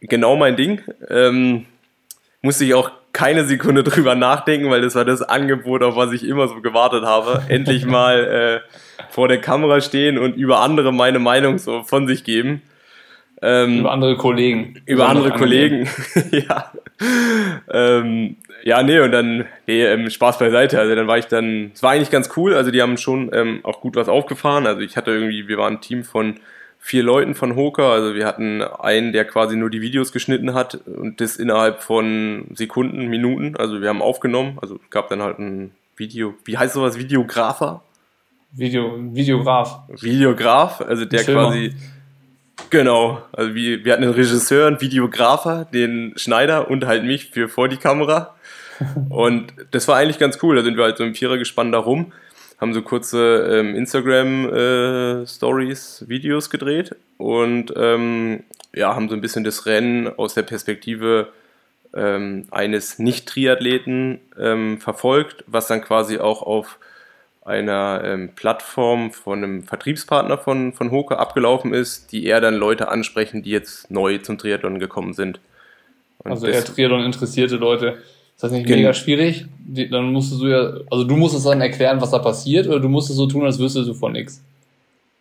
Äh, 0.00 0.06
genau 0.06 0.36
mein 0.36 0.54
Ding. 0.54 0.80
Ähm, 1.08 1.66
musste 2.40 2.64
ich 2.64 2.74
auch 2.74 2.92
keine 3.20 3.44
Sekunde 3.44 3.84
drüber 3.84 4.14
nachdenken, 4.14 4.70
weil 4.70 4.80
das 4.80 4.94
war 4.94 5.04
das 5.04 5.20
Angebot, 5.20 5.82
auf 5.82 5.94
was 5.94 6.10
ich 6.12 6.26
immer 6.26 6.48
so 6.48 6.62
gewartet 6.62 7.04
habe. 7.04 7.42
Endlich 7.48 7.84
mal 7.84 8.62
äh, 8.64 9.10
vor 9.10 9.28
der 9.28 9.42
Kamera 9.42 9.82
stehen 9.82 10.16
und 10.16 10.36
über 10.36 10.60
andere 10.60 10.90
meine 10.90 11.18
Meinung 11.18 11.58
so 11.58 11.82
von 11.82 12.08
sich 12.08 12.24
geben. 12.24 12.62
Ähm, 13.42 13.80
über 13.80 13.92
andere 13.92 14.16
Kollegen. 14.16 14.82
Über 14.86 15.08
andere 15.08 15.32
Kollegen, 15.32 15.86
ja. 16.30 16.72
Ähm, 17.70 18.36
ja, 18.62 18.82
nee, 18.82 19.00
und 19.00 19.12
dann, 19.12 19.46
nee, 19.66 19.84
ähm, 19.84 20.08
Spaß 20.08 20.38
beiseite. 20.38 20.78
Also 20.78 20.94
dann 20.94 21.06
war 21.06 21.18
ich 21.18 21.26
dann, 21.26 21.72
es 21.74 21.82
war 21.82 21.92
eigentlich 21.92 22.10
ganz 22.10 22.30
cool. 22.36 22.54
Also 22.54 22.70
die 22.70 22.80
haben 22.80 22.96
schon 22.96 23.30
ähm, 23.34 23.60
auch 23.64 23.82
gut 23.82 23.96
was 23.96 24.08
aufgefahren. 24.08 24.66
Also 24.66 24.80
ich 24.80 24.96
hatte 24.96 25.10
irgendwie, 25.10 25.46
wir 25.46 25.58
waren 25.58 25.74
ein 25.74 25.80
Team 25.82 26.04
von 26.04 26.36
vier 26.80 27.02
Leuten 27.02 27.34
von 27.34 27.54
Hoka. 27.54 27.92
Also 27.92 28.14
wir 28.14 28.26
hatten 28.26 28.62
einen, 28.62 29.12
der 29.12 29.24
quasi 29.24 29.56
nur 29.56 29.70
die 29.70 29.82
Videos 29.82 30.12
geschnitten 30.12 30.54
hat 30.54 30.74
und 30.86 31.20
das 31.20 31.36
innerhalb 31.36 31.82
von 31.82 32.46
Sekunden, 32.54 33.06
Minuten. 33.06 33.54
Also 33.56 33.80
wir 33.80 33.88
haben 33.88 34.02
aufgenommen. 34.02 34.58
Also 34.60 34.76
es 34.76 34.90
gab 34.90 35.08
dann 35.08 35.22
halt 35.22 35.38
ein 35.38 35.72
Video, 35.96 36.34
wie 36.44 36.56
heißt 36.56 36.74
sowas, 36.74 36.98
Videografer? 36.98 37.82
Video, 38.52 38.98
Videograf. 38.98 39.82
Videograf, 40.00 40.80
also 40.80 41.04
der 41.04 41.22
quasi, 41.22 41.72
genau, 42.68 43.22
also 43.30 43.54
wie, 43.54 43.84
wir 43.84 43.92
hatten 43.92 44.02
einen 44.02 44.12
Regisseur, 44.12 44.66
einen 44.66 44.80
Videografer, 44.80 45.66
den 45.66 46.14
Schneider 46.16 46.68
und 46.68 46.84
halt 46.84 47.04
mich 47.04 47.30
für 47.30 47.48
vor 47.48 47.68
die 47.68 47.76
Kamera. 47.76 48.34
Und 49.10 49.52
das 49.72 49.86
war 49.88 49.96
eigentlich 49.96 50.18
ganz 50.18 50.38
cool. 50.42 50.56
Da 50.56 50.62
sind 50.62 50.78
wir 50.78 50.84
halt 50.84 50.96
so 50.96 51.04
im 51.04 51.14
Vierer 51.14 51.36
gespannt 51.36 51.74
da 51.74 51.78
rum 51.78 52.12
haben 52.60 52.74
so 52.74 52.82
kurze 52.82 53.48
ähm, 53.50 53.74
Instagram-Stories, 53.74 56.02
äh, 56.02 56.08
Videos 56.08 56.50
gedreht 56.50 56.94
und 57.16 57.72
ähm, 57.76 58.44
ja, 58.74 58.94
haben 58.94 59.08
so 59.08 59.14
ein 59.14 59.22
bisschen 59.22 59.44
das 59.44 59.64
Rennen 59.66 60.08
aus 60.18 60.34
der 60.34 60.42
Perspektive 60.42 61.28
ähm, 61.94 62.46
eines 62.50 62.98
Nicht-Triathleten 62.98 64.20
ähm, 64.38 64.78
verfolgt, 64.78 65.42
was 65.46 65.66
dann 65.66 65.80
quasi 65.80 66.18
auch 66.18 66.42
auf 66.42 66.78
einer 67.42 68.02
ähm, 68.04 68.30
Plattform 68.36 69.10
von 69.10 69.42
einem 69.42 69.62
Vertriebspartner 69.64 70.38
von, 70.38 70.74
von 70.74 70.90
Hoke 70.90 71.18
abgelaufen 71.18 71.72
ist, 71.72 72.12
die 72.12 72.26
eher 72.26 72.40
dann 72.40 72.54
Leute 72.54 72.88
ansprechen, 72.88 73.42
die 73.42 73.50
jetzt 73.50 73.90
neu 73.90 74.18
zum 74.18 74.38
Triathlon 74.38 74.78
gekommen 74.78 75.14
sind. 75.14 75.40
Und 76.18 76.32
also 76.32 76.46
eher 76.46 76.64
Triathlon 76.64 77.02
interessierte 77.02 77.56
Leute. 77.56 77.98
Ist 78.40 78.44
das 78.44 78.52
nicht 78.52 78.66
Gen 78.66 78.78
mega 78.78 78.94
schwierig? 78.94 79.44
Dann 79.90 80.14
musstest 80.14 80.40
du 80.40 80.46
ja, 80.46 80.72
also 80.90 81.04
du 81.04 81.14
musstest 81.14 81.44
dann 81.44 81.60
erklären, 81.60 82.00
was 82.00 82.12
da 82.12 82.18
passiert, 82.20 82.66
oder 82.68 82.80
du 82.80 82.88
musstest 82.88 83.18
so 83.18 83.26
tun, 83.26 83.44
als 83.44 83.58
wüsstest 83.58 83.86
du 83.86 83.92
von 83.92 84.12
nichts? 84.12 84.42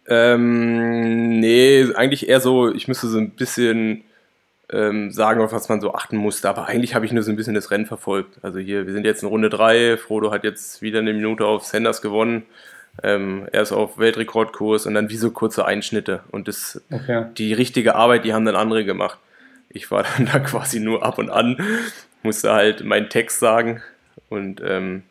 Ähm, 0.08 1.42
nee, 1.42 1.86
eigentlich 1.96 2.30
eher 2.30 2.40
so, 2.40 2.74
ich 2.74 2.88
müsste 2.88 3.10
so 3.10 3.18
ein 3.18 3.32
bisschen 3.32 4.06
ähm, 4.72 5.12
sagen, 5.12 5.42
auf 5.42 5.52
was 5.52 5.68
man 5.68 5.82
so 5.82 5.94
achten 5.94 6.16
musste, 6.16 6.48
aber 6.48 6.68
eigentlich 6.68 6.96
habe 6.96 7.06
ich 7.06 7.12
nur 7.12 7.22
so 7.24 7.30
ein 7.30 7.36
bisschen 7.36 7.56
das 7.56 7.72
Rennen 7.72 7.88
verfolgt. 7.88 8.38
Also 8.42 8.60
hier, 8.60 8.88
wir 8.88 8.94
sind 8.94 9.06
jetzt 9.06 9.22
in 9.22 9.28
Runde 9.28 9.50
3, 9.50 9.98
Frodo 9.98 10.32
hat 10.32 10.46
jetzt 10.46 10.82
wieder 10.82 11.00
eine 11.00 11.12
Minute 11.12 11.46
auf 11.46 11.66
Sanders 11.66 12.02
gewonnen. 12.02 12.44
Ähm, 13.04 13.50
er 13.52 13.64
ist 13.64 13.74
auf 13.74 13.98
Weltrekordkurs 13.98 14.86
und 14.86 14.94
dann 14.94 15.10
wie 15.10 15.18
so 15.18 15.32
kurze 15.32 15.66
Einschnitte. 15.66 16.22
Und 16.32 16.48
das, 16.48 16.82
okay. 16.90 17.26
die 17.38 17.52
richtige 17.52 17.96
Arbeit, 17.96 18.24
die 18.24 18.34
haben 18.34 18.46
dann 18.46 18.56
andere 18.56 18.86
gemacht. 18.86 19.20
Ich 19.68 19.92
war 19.92 20.06
dann 20.18 20.26
da 20.32 20.40
quasi 20.40 20.80
nur 20.80 21.04
ab 21.04 21.18
und 21.18 21.30
an 21.30 21.58
musste 22.30 22.54
halt 22.54 22.84
meinen 22.84 23.10
Text 23.10 23.40
sagen 23.40 23.82
und 24.30 24.62
ähm, 24.64 25.02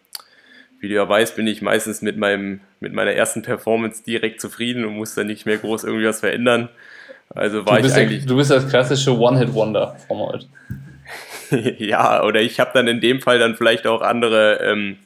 wie 0.78 0.88
du 0.88 0.94
ja 0.94 1.08
weißt, 1.08 1.34
bin 1.34 1.48
ich 1.48 1.62
meistens 1.62 2.00
mit, 2.00 2.16
meinem, 2.16 2.60
mit 2.78 2.92
meiner 2.92 3.10
ersten 3.10 3.42
Performance 3.42 4.04
direkt 4.04 4.40
zufrieden 4.40 4.84
und 4.84 4.94
muss 4.94 5.16
dann 5.16 5.26
nicht 5.26 5.44
mehr 5.44 5.58
groß 5.58 5.82
irgendwie 5.82 6.06
was 6.06 6.20
verändern. 6.20 6.68
Also 7.30 7.66
war 7.66 7.80
ich 7.80 7.92
eigentlich. 7.92 8.24
du 8.24 8.36
bist 8.36 8.52
das 8.52 8.68
klassische 8.68 9.18
One-Hit-Wonder 9.18 9.96
vom 10.06 10.20
heute. 10.20 10.46
ja, 11.78 12.22
oder 12.22 12.40
ich 12.40 12.60
habe 12.60 12.70
dann 12.72 12.86
in 12.86 13.00
dem 13.00 13.20
Fall 13.20 13.40
dann 13.40 13.56
vielleicht 13.56 13.88
auch 13.88 14.00
andere 14.00 14.60
ähm, 14.62 14.98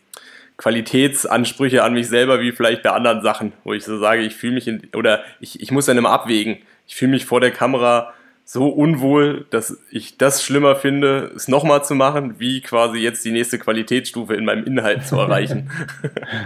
Qualitätsansprüche 0.59 1.83
an 1.83 1.95
mich 1.95 2.09
selber, 2.09 2.43
wie 2.43 2.53
vielleicht 2.53 2.83
bei 2.83 2.91
anderen 2.91 3.23
Sachen, 3.23 3.55
wo 3.65 3.73
ich 3.73 3.85
so 3.85 3.99
sage, 3.99 4.21
ich 4.21 4.35
fühle 4.35 4.53
mich 4.53 4.69
in, 4.69 4.83
oder 4.95 5.25
ich, 5.41 5.63
ich 5.63 5.71
muss 5.71 5.87
dann 5.87 5.97
immer 5.97 6.11
abwägen. 6.11 6.59
Ich 6.87 6.95
fühle 6.95 7.13
mich 7.13 7.25
vor 7.25 7.41
der 7.41 7.53
Kamera 7.53 8.13
so 8.45 8.69
unwohl, 8.69 9.47
dass 9.51 9.79
ich 9.91 10.19
das 10.19 10.45
schlimmer 10.45 10.77
finde, 10.77 11.33
es 11.35 11.49
nochmal 11.49 11.85
zu 11.85 11.95
machen, 11.95 12.39
wie 12.39 12.61
quasi 12.61 12.99
jetzt 12.99 13.25
die 13.25 13.31
nächste 13.31 13.59
Qualitätsstufe 13.59 14.35
in 14.35 14.45
meinem 14.45 14.65
Inhalt 14.65 15.07
zu 15.07 15.17
erreichen. 15.17 15.71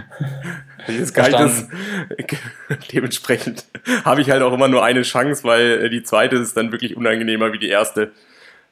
das 0.87 1.11
das, 1.11 1.67
dementsprechend 2.93 3.65
habe 4.05 4.21
ich 4.21 4.29
halt 4.29 4.41
auch 4.43 4.53
immer 4.53 4.67
nur 4.67 4.83
eine 4.83 5.01
Chance, 5.01 5.43
weil 5.43 5.85
äh, 5.85 5.89
die 5.89 6.03
zweite 6.03 6.37
ist 6.37 6.55
dann 6.55 6.71
wirklich 6.71 6.95
unangenehmer 6.95 7.51
wie 7.51 7.59
die 7.59 7.69
erste. 7.69 8.11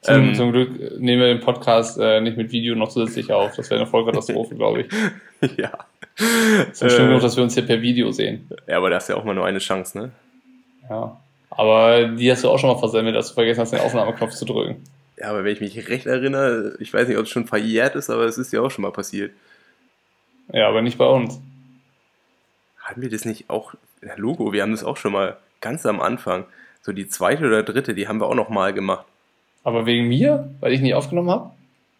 Zum, 0.02 0.14
ähm, 0.14 0.34
zum 0.34 0.52
Glück 0.52 1.00
nehmen 1.00 1.20
wir 1.20 1.28
den 1.28 1.40
Podcast 1.40 1.98
äh, 1.98 2.20
nicht 2.20 2.36
mit 2.36 2.52
Video 2.52 2.76
noch 2.76 2.88
zusätzlich 2.88 3.32
auf. 3.32 3.56
Das 3.56 3.68
wäre 3.70 3.80
eine 3.80 3.90
Vollkatastrophe, 3.90 4.54
glaube 4.56 4.82
ich. 4.82 5.56
ja. 5.58 5.72
Es 6.70 6.80
ist 6.80 6.92
schön 6.92 7.06
äh, 7.06 7.08
genug, 7.08 7.22
dass 7.22 7.36
wir 7.36 7.42
uns 7.42 7.54
hier 7.54 7.66
per 7.66 7.82
Video 7.82 8.12
sehen. 8.12 8.48
Ja, 8.68 8.76
aber 8.76 8.88
da 8.88 8.96
hast 8.96 9.08
ja 9.08 9.16
auch 9.16 9.24
mal 9.24 9.34
nur 9.34 9.44
eine 9.44 9.58
Chance, 9.58 9.98
ne? 9.98 10.12
Ja. 10.88 11.20
Aber 11.56 12.08
die 12.08 12.30
hast 12.30 12.44
du 12.44 12.50
auch 12.50 12.58
schon 12.58 12.70
mal 12.70 12.78
versemmelt, 12.78 13.16
dass 13.16 13.28
du 13.28 13.34
vergessen 13.34 13.60
hast, 13.60 13.72
den 13.72 13.80
Aufnahmeknopf 13.80 14.34
zu 14.34 14.44
drücken. 14.44 14.84
Ja, 15.16 15.30
aber 15.30 15.44
wenn 15.44 15.52
ich 15.52 15.60
mich 15.60 15.88
recht 15.88 16.06
erinnere, 16.06 16.76
ich 16.78 16.92
weiß 16.92 17.08
nicht, 17.08 17.16
ob 17.16 17.24
es 17.24 17.30
schon 17.30 17.46
verjährt 17.46 17.94
ist, 17.94 18.10
aber 18.10 18.24
es 18.24 18.36
ist 18.36 18.52
ja 18.52 18.60
auch 18.60 18.70
schon 18.70 18.82
mal 18.82 18.92
passiert. 18.92 19.32
Ja, 20.52 20.68
aber 20.68 20.82
nicht 20.82 20.98
bei 20.98 21.06
uns. 21.06 21.40
Hatten 22.78 23.00
wir 23.00 23.10
das 23.10 23.24
nicht 23.24 23.48
auch, 23.48 23.74
Logo, 24.16 24.52
wir 24.52 24.62
haben 24.62 24.72
das 24.72 24.84
auch 24.84 24.98
schon 24.98 25.12
mal 25.12 25.38
ganz 25.60 25.86
am 25.86 26.00
Anfang, 26.00 26.44
so 26.82 26.92
die 26.92 27.08
zweite 27.08 27.46
oder 27.46 27.62
dritte, 27.62 27.94
die 27.94 28.06
haben 28.06 28.20
wir 28.20 28.26
auch 28.26 28.34
noch 28.34 28.50
mal 28.50 28.72
gemacht. 28.72 29.06
Aber 29.64 29.86
wegen 29.86 30.06
mir? 30.06 30.50
Weil 30.60 30.72
ich 30.72 30.80
nicht 30.80 30.94
aufgenommen 30.94 31.30
habe? 31.30 31.50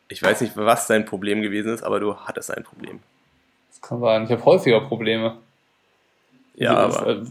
Ich 0.09 0.23
weiß 0.23 0.43
nicht, 0.43 0.57
was 0.57 0.87
dein 0.87 1.05
Problem 1.05 1.43
gewesen 1.43 1.73
ist, 1.73 1.83
aber 1.83 1.99
du 1.99 2.15
hattest 2.15 2.57
ein 2.57 2.63
Problem. 2.63 3.01
Das 3.71 3.81
kann 3.81 4.01
sein. 4.01 4.25
Ich 4.25 4.31
habe 4.31 4.45
häufiger 4.45 4.83
Probleme. 4.83 5.39
Ja, 6.55 6.77
aber... 6.77 7.09
Äh, 7.09 7.25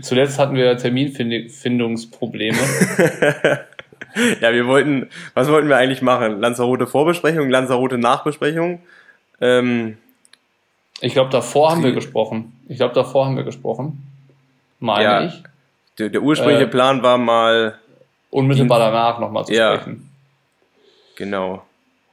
Zuletzt 0.00 0.38
hatten 0.38 0.54
wir 0.54 0.76
Terminfindungsprobleme. 0.76 2.58
ja, 4.40 4.52
wir 4.52 4.66
wollten, 4.66 5.08
was 5.34 5.48
wollten 5.48 5.68
wir 5.68 5.76
eigentlich 5.76 6.02
machen? 6.02 6.40
Lanzarote 6.40 6.86
Vorbesprechung, 6.86 7.50
Lanzarote 7.50 7.98
Nachbesprechung. 7.98 8.80
Ähm, 9.40 9.98
Ich 11.00 11.12
glaube, 11.12 11.30
davor 11.30 11.72
haben 11.72 11.82
wir 11.82 11.92
gesprochen. 11.92 12.52
Ich 12.68 12.76
glaube, 12.76 12.94
davor 12.94 13.26
haben 13.26 13.36
wir 13.36 13.44
gesprochen. 13.44 14.04
Meine 14.80 15.04
ja, 15.04 15.24
ich. 15.24 15.42
Der, 15.98 16.08
der 16.08 16.22
ursprüngliche 16.22 16.64
äh, 16.64 16.68
Plan 16.68 17.02
war 17.02 17.18
mal. 17.18 17.78
Unmittelbar 18.30 18.78
danach 18.78 19.18
nochmal 19.18 19.46
zu 19.46 19.52
ja, 19.52 19.74
sprechen. 19.74 20.08
Genau. 21.16 21.62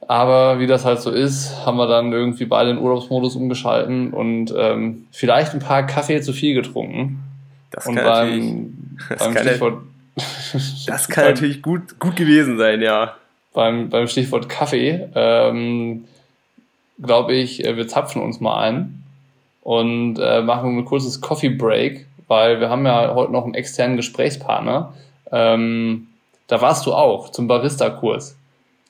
Aber 0.08 0.60
wie 0.60 0.66
das 0.66 0.84
halt 0.84 1.00
so 1.00 1.10
ist, 1.10 1.64
haben 1.64 1.76
wir 1.78 1.86
dann 1.86 2.12
irgendwie 2.12 2.46
beide 2.46 2.70
den 2.70 2.78
Urlaubsmodus 2.78 3.36
umgeschalten 3.36 4.12
und 4.12 4.52
ähm, 4.56 5.06
vielleicht 5.10 5.52
ein 5.52 5.60
paar 5.60 5.84
Kaffee 5.84 6.20
zu 6.20 6.32
viel 6.32 6.54
getrunken. 6.54 7.25
Das 7.76 7.86
und 7.86 7.96
kann 7.96 8.04
beim, 8.04 8.96
das 9.10 9.18
beim 9.18 9.34
kann 9.34 9.46
Stichwort. 9.46 9.82
Das 10.86 11.08
kann 11.08 11.24
natürlich 11.26 11.60
gut, 11.60 12.00
gut 12.00 12.16
gewesen 12.16 12.56
sein, 12.56 12.80
ja. 12.80 13.16
Beim, 13.52 13.90
beim 13.90 14.08
Stichwort 14.08 14.48
Kaffee, 14.48 15.08
ähm, 15.14 16.06
glaube 17.00 17.34
ich, 17.34 17.64
äh, 17.64 17.76
wir 17.76 17.86
zapfen 17.86 18.22
uns 18.22 18.40
mal 18.40 18.62
ein 18.62 19.02
und 19.62 20.18
äh, 20.18 20.40
machen 20.40 20.78
ein 20.78 20.84
kurzes 20.86 21.20
Coffee 21.20 21.50
Break, 21.50 22.06
weil 22.28 22.60
wir 22.60 22.70
haben 22.70 22.86
ja 22.86 23.14
heute 23.14 23.32
noch 23.32 23.44
einen 23.44 23.54
externen 23.54 23.98
Gesprächspartner. 23.98 24.94
Ähm, 25.30 26.06
da 26.46 26.62
warst 26.62 26.86
du 26.86 26.94
auch 26.94 27.30
zum 27.30 27.46
Barista-Kurs 27.46 28.36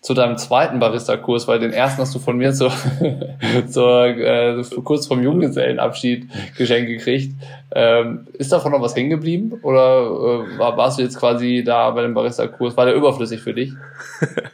zu 0.07 0.15
deinem 0.15 0.39
zweiten 0.39 0.79
Barista-Kurs, 0.79 1.49
weil 1.49 1.59
den 1.59 1.73
ersten 1.73 2.01
hast 2.01 2.15
du 2.15 2.21
von 2.21 2.37
mir 2.37 2.53
zur, 2.53 2.73
zur, 3.69 4.05
äh, 4.07 4.63
kurz 4.85 5.09
vom 5.09 5.21
Junggesellenabschied 5.21 6.29
geschenkt 6.57 6.89
gekriegt. 6.89 7.35
Ähm, 7.75 8.29
ist 8.35 8.53
davon 8.53 8.71
noch 8.71 8.81
was 8.81 8.95
hängen 8.95 9.11
geblieben 9.11 9.59
oder 9.63 10.03
äh, 10.03 10.59
war, 10.61 10.77
warst 10.77 11.01
du 11.01 11.03
jetzt 11.03 11.19
quasi 11.19 11.65
da 11.67 11.91
bei 11.91 12.03
dem 12.03 12.15
Barista-Kurs? 12.15 12.77
War 12.77 12.87
der 12.87 12.95
überflüssig 12.95 13.41
für 13.41 13.53
dich? 13.53 13.73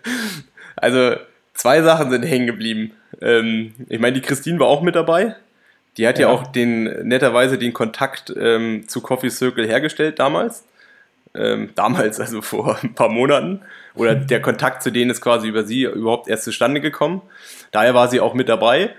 Also 0.75 1.15
zwei 1.55 1.81
Sachen 1.83 2.11
sind 2.11 2.25
hängen 2.25 2.47
geblieben. 2.47 2.91
Ähm, 3.21 3.73
ich 3.89 4.01
meine, 4.01 4.15
die 4.15 4.21
Christine 4.21 4.59
war 4.59 4.67
auch 4.67 4.83
mit 4.83 4.97
dabei. 4.97 5.37
Die 5.97 6.09
hat 6.09 6.19
ja, 6.19 6.27
ja 6.27 6.35
auch 6.35 6.45
den 6.45 7.07
netterweise 7.07 7.57
den 7.57 7.73
Kontakt 7.73 8.35
ähm, 8.37 8.89
zu 8.89 9.01
Coffee 9.01 9.31
Circle 9.31 9.69
hergestellt 9.69 10.19
damals. 10.19 10.65
Ähm, 11.37 11.71
damals, 11.77 12.19
also 12.19 12.43
vor 12.43 12.79
ein 12.83 12.95
paar 12.95 13.11
Monaten 13.11 13.61
oder 13.95 14.15
der 14.15 14.41
Kontakt 14.41 14.83
zu 14.83 14.91
denen 14.91 15.11
ist 15.11 15.21
quasi 15.21 15.49
über 15.49 15.65
sie 15.65 15.83
überhaupt 15.83 16.29
erst 16.29 16.45
zustande 16.45 16.81
gekommen. 16.81 17.23
Daher 17.71 17.95
war 17.95 18.09
sie 18.09 18.21
auch 18.21 18.35
mit 18.35 18.49
dabei. 18.49 18.91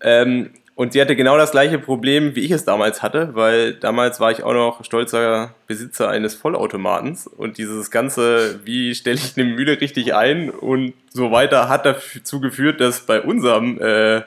Ähm, 0.00 0.50
und 0.80 0.94
sie 0.94 1.00
hatte 1.02 1.14
genau 1.14 1.36
das 1.36 1.50
gleiche 1.50 1.78
Problem, 1.78 2.34
wie 2.34 2.40
ich 2.40 2.52
es 2.52 2.64
damals 2.64 3.02
hatte, 3.02 3.34
weil 3.34 3.74
damals 3.74 4.18
war 4.18 4.30
ich 4.30 4.42
auch 4.42 4.54
noch 4.54 4.82
stolzer 4.82 5.54
Besitzer 5.66 6.08
eines 6.08 6.34
Vollautomatens 6.34 7.26
und 7.26 7.58
dieses 7.58 7.90
ganze, 7.90 8.60
wie 8.64 8.94
stelle 8.94 9.16
ich 9.16 9.36
eine 9.36 9.46
Mühle 9.46 9.78
richtig 9.78 10.14
ein 10.14 10.48
und 10.48 10.94
so 11.12 11.32
weiter, 11.32 11.68
hat 11.68 11.84
dazu 11.84 12.40
geführt, 12.40 12.80
dass 12.80 13.00
bei 13.00 13.20
unserem 13.20 13.78
äh, 13.78 14.22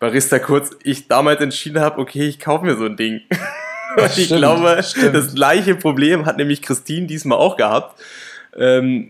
Barista 0.00 0.40
kurz 0.40 0.76
ich 0.82 1.06
damals 1.06 1.40
entschieden 1.40 1.80
habe, 1.80 2.00
okay, 2.00 2.26
ich 2.26 2.40
kaufe 2.40 2.64
mir 2.64 2.74
so 2.74 2.86
ein 2.86 2.96
Ding. 2.96 3.20
und 3.96 4.18
ich 4.18 4.28
glaube, 4.28 4.82
stimmt. 4.82 5.14
das 5.14 5.36
gleiche 5.36 5.76
Problem 5.76 6.26
hat 6.26 6.36
nämlich 6.36 6.62
Christine 6.62 7.06
diesmal 7.06 7.38
auch 7.38 7.56
gehabt 7.56 8.00
ähm, 8.58 9.08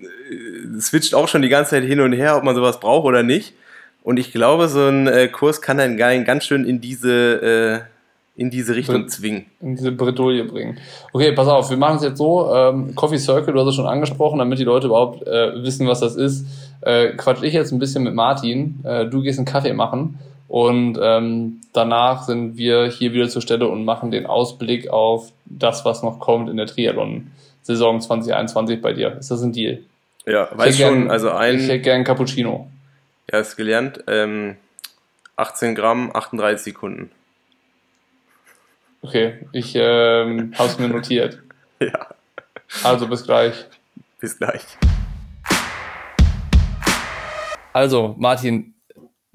switcht 0.81 1.15
auch 1.15 1.29
schon 1.29 1.43
die 1.43 1.49
ganze 1.49 1.71
Zeit 1.71 1.85
hin 1.85 2.01
und 2.01 2.13
her, 2.13 2.37
ob 2.37 2.45
man 2.45 2.55
sowas 2.55 2.81
braucht 2.81 3.05
oder 3.05 3.23
nicht. 3.23 3.55
Und 4.03 4.19
ich 4.19 4.33
glaube, 4.33 4.69
so 4.69 4.87
ein 4.87 5.09
äh, 5.09 5.29
Kurs 5.29 5.61
kann 5.61 5.81
einen 5.81 5.97
ganz 6.25 6.45
schön 6.45 6.65
in 6.65 6.81
diese, 6.81 7.83
äh, 8.37 8.41
in 8.41 8.51
diese 8.51 8.77
Richtung 8.77 9.03
Bre 9.03 9.07
zwingen. 9.07 9.47
In 9.61 9.75
diese 9.75 9.91
Bredouille 9.91 10.45
bringen. 10.45 10.79
Okay, 11.13 11.33
pass 11.33 11.49
auf, 11.49 11.71
wir 11.71 11.77
machen 11.77 11.97
es 11.97 12.03
jetzt 12.05 12.19
so. 12.19 12.55
Ähm, 12.55 12.95
Coffee 12.95 13.19
Circle, 13.19 13.53
du 13.53 13.61
hast 13.61 13.69
es 13.69 13.75
schon 13.75 13.87
angesprochen, 13.87 14.39
damit 14.39 14.59
die 14.59 14.65
Leute 14.65 14.87
überhaupt 14.87 15.27
äh, 15.27 15.63
wissen, 15.63 15.89
was 15.89 16.01
das 16.01 16.15
ist. 16.15 16.47
Äh, 16.83 17.15
quatsch 17.17 17.43
ich 17.43 17.55
jetzt 17.55 17.73
ein 17.73 17.81
bisschen 17.81 18.05
mit 18.05 18.15
Martin. 18.15 18.79
Äh, 18.85 19.07
du 19.07 19.23
gehst 19.23 19.39
einen 19.39 19.47
Kaffee 19.47 19.73
machen. 19.73 20.19
Und 20.49 20.99
ähm, 21.03 21.61
danach 21.73 22.23
sind 22.23 22.57
wir 22.57 22.87
hier 22.87 23.13
wieder 23.13 23.29
zur 23.29 23.43
Stelle 23.43 23.67
und 23.67 23.85
machen 23.85 24.13
den 24.13 24.27
Ausblick 24.27 24.89
auf 24.89 25.33
das, 25.45 25.85
was 25.85 26.05
noch 26.05 26.21
kommt 26.21 26.49
in 26.49 26.57
der 26.57 26.67
Triathlon. 26.67 27.33
Saison 27.67 28.01
2021 28.01 28.81
bei 28.81 28.93
dir. 28.93 29.17
Ist 29.19 29.31
das 29.31 29.43
ein 29.43 29.53
Deal? 29.53 29.83
Ja, 30.25 30.49
weiß 30.53 30.79
schon, 30.79 31.01
gern, 31.01 31.11
also 31.11 31.31
ein. 31.31 31.57
Ich 31.57 31.69
hätte 31.69 31.81
gern 31.81 32.05
Cappuccino. 32.05 32.71
Ja, 33.31 33.41
ist 33.41 33.57
gelernt. 33.57 34.05
Ähm, 34.07 34.57
18 35.37 35.75
Gramm, 35.75 36.11
38 36.15 36.63
Sekunden. 36.63 37.11
Okay, 39.03 39.47
ich 39.53 39.75
ähm, 39.77 40.53
habe 40.57 40.69
es 40.69 40.79
mir 40.79 40.89
notiert. 40.89 41.43
ja. 41.81 42.09
Also 42.83 43.07
bis 43.07 43.25
gleich. 43.25 43.67
Bis 44.21 44.39
gleich. 44.39 44.63
Also, 47.73 48.15
Martin, 48.19 48.75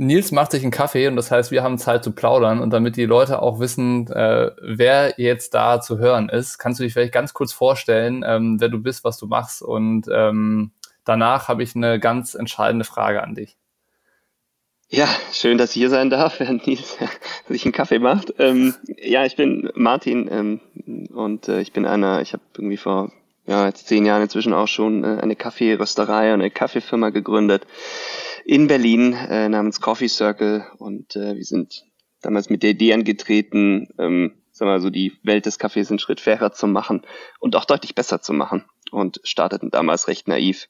Nils 0.01 0.31
macht 0.31 0.51
sich 0.51 0.63
einen 0.63 0.71
Kaffee 0.71 1.07
und 1.07 1.15
das 1.15 1.29
heißt, 1.29 1.51
wir 1.51 1.61
haben 1.61 1.77
Zeit 1.77 2.03
zu 2.03 2.11
plaudern 2.11 2.59
und 2.59 2.71
damit 2.71 2.97
die 2.97 3.05
Leute 3.05 3.39
auch 3.39 3.59
wissen, 3.59 4.07
äh, 4.11 4.49
wer 4.59 5.13
jetzt 5.17 5.53
da 5.53 5.79
zu 5.79 5.99
hören 5.99 6.27
ist, 6.27 6.57
kannst 6.57 6.79
du 6.79 6.83
dich 6.83 6.93
vielleicht 6.93 7.13
ganz 7.13 7.35
kurz 7.35 7.53
vorstellen, 7.53 8.23
ähm, 8.25 8.59
wer 8.59 8.69
du 8.69 8.79
bist, 8.79 9.03
was 9.03 9.19
du 9.19 9.27
machst 9.27 9.61
und 9.61 10.07
ähm, 10.11 10.71
danach 11.05 11.49
habe 11.49 11.61
ich 11.61 11.75
eine 11.75 11.99
ganz 11.99 12.33
entscheidende 12.33 12.83
Frage 12.83 13.21
an 13.21 13.35
dich. 13.35 13.57
Ja, 14.89 15.07
schön, 15.31 15.59
dass 15.59 15.69
ich 15.69 15.81
hier 15.81 15.91
sein 15.91 16.09
darf, 16.09 16.39
während 16.39 16.65
Nils 16.65 16.97
sich 17.47 17.65
einen 17.65 17.71
Kaffee 17.71 17.99
macht. 17.99 18.33
Ähm, 18.39 18.73
ja, 18.97 19.23
ich 19.25 19.35
bin 19.35 19.71
Martin 19.75 20.27
ähm, 20.31 21.09
und 21.13 21.47
äh, 21.47 21.61
ich 21.61 21.73
bin 21.73 21.85
einer, 21.85 22.21
ich 22.21 22.33
habe 22.33 22.41
irgendwie 22.57 22.77
vor 22.77 23.11
ja, 23.45 23.67
jetzt 23.67 23.87
zehn 23.87 24.05
Jahren 24.05 24.23
inzwischen 24.23 24.53
auch 24.53 24.67
schon 24.67 25.03
äh, 25.03 25.19
eine 25.21 25.35
Kaffeerösterei 25.35 26.33
und 26.33 26.41
eine 26.41 26.49
Kaffeefirma 26.49 27.09
gegründet 27.09 27.67
in 28.45 28.67
Berlin 28.67 29.13
äh, 29.13 29.49
namens 29.49 29.81
Coffee 29.81 30.07
Circle 30.07 30.65
und 30.77 31.15
äh, 31.15 31.35
wir 31.35 31.45
sind 31.45 31.85
damals 32.21 32.49
mit 32.49 32.63
der 32.63 32.71
Idee 32.71 32.93
angetreten, 32.93 33.89
ähm, 33.97 34.33
sagen 34.51 34.69
wir 34.69 34.73
mal 34.73 34.81
so 34.81 34.89
die 34.89 35.13
Welt 35.23 35.45
des 35.45 35.59
Kaffees 35.59 35.89
einen 35.89 35.99
Schritt 35.99 36.19
fairer 36.19 36.51
zu 36.51 36.67
machen 36.67 37.01
und 37.39 37.55
auch 37.55 37.65
deutlich 37.65 37.95
besser 37.95 38.21
zu 38.21 38.33
machen 38.33 38.65
und 38.91 39.19
starteten 39.23 39.71
damals 39.71 40.07
recht 40.07 40.27
naiv 40.27 40.67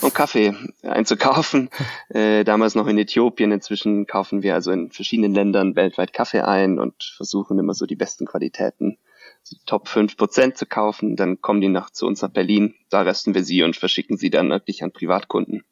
um 0.00 0.12
Kaffee 0.12 0.54
einzukaufen. 0.82 1.70
Äh, 2.10 2.44
damals 2.44 2.74
noch 2.74 2.86
in 2.86 2.96
Äthiopien. 2.96 3.52
Inzwischen 3.52 4.06
kaufen 4.06 4.42
wir 4.42 4.54
also 4.54 4.70
in 4.70 4.90
verschiedenen 4.90 5.34
Ländern 5.34 5.76
weltweit 5.76 6.14
Kaffee 6.14 6.40
ein 6.40 6.78
und 6.78 7.12
versuchen 7.16 7.58
immer 7.58 7.74
so 7.74 7.84
die 7.84 7.96
besten 7.96 8.24
Qualitäten, 8.24 8.96
so 9.42 9.54
die 9.54 9.64
Top 9.66 9.88
5 9.88 10.16
Prozent 10.16 10.56
zu 10.56 10.64
kaufen. 10.64 11.16
Dann 11.16 11.42
kommen 11.42 11.60
die 11.60 11.68
nach, 11.68 11.90
zu 11.90 12.06
uns 12.06 12.22
nach 12.22 12.30
Berlin. 12.30 12.74
Da 12.88 13.02
rösten 13.02 13.34
wir 13.34 13.44
sie 13.44 13.62
und 13.62 13.76
verschicken 13.76 14.16
sie 14.16 14.30
dann 14.30 14.48
wirklich 14.48 14.82
an 14.82 14.90
Privatkunden 14.90 15.64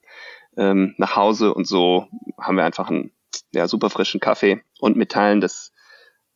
ähm, 0.56 0.94
nach 0.98 1.16
Hause 1.16 1.54
und 1.54 1.66
so 1.66 2.06
haben 2.38 2.56
wir 2.56 2.64
einfach 2.64 2.90
einen 2.90 3.12
ja, 3.52 3.68
super 3.68 3.90
frischen 3.90 4.20
Kaffee 4.20 4.62
und 4.80 4.96
mit 4.96 5.12
Teilen 5.12 5.40
des 5.40 5.72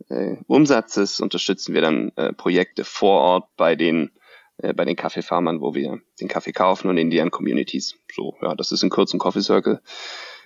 äh, 0.09 0.37
Umsatzes 0.47 1.21
unterstützen 1.21 1.75
wir 1.75 1.81
dann 1.81 2.13
äh, 2.17 2.33
Projekte 2.33 2.85
vor 2.85 3.21
Ort 3.21 3.49
bei 3.57 3.77
den 3.77 4.11
äh, 4.59 4.75
bei 4.75 4.85
den 4.85 4.97
Kaffeefarmern, 4.97 5.61
wo 5.61 5.75
wir 5.75 6.01
den 6.21 6.29
Kaffee 6.29 6.53
kaufen 6.53 6.89
und 6.89 6.99
in 6.99 7.11
deren 7.11 7.31
Communities. 7.31 7.97
So, 8.15 8.37
ja, 8.43 8.55
das 8.55 8.73
ist 8.73 8.83
in 8.83 8.91
kurzem 8.91 9.19
Coffee 9.19 9.43
Circle. 9.43 9.81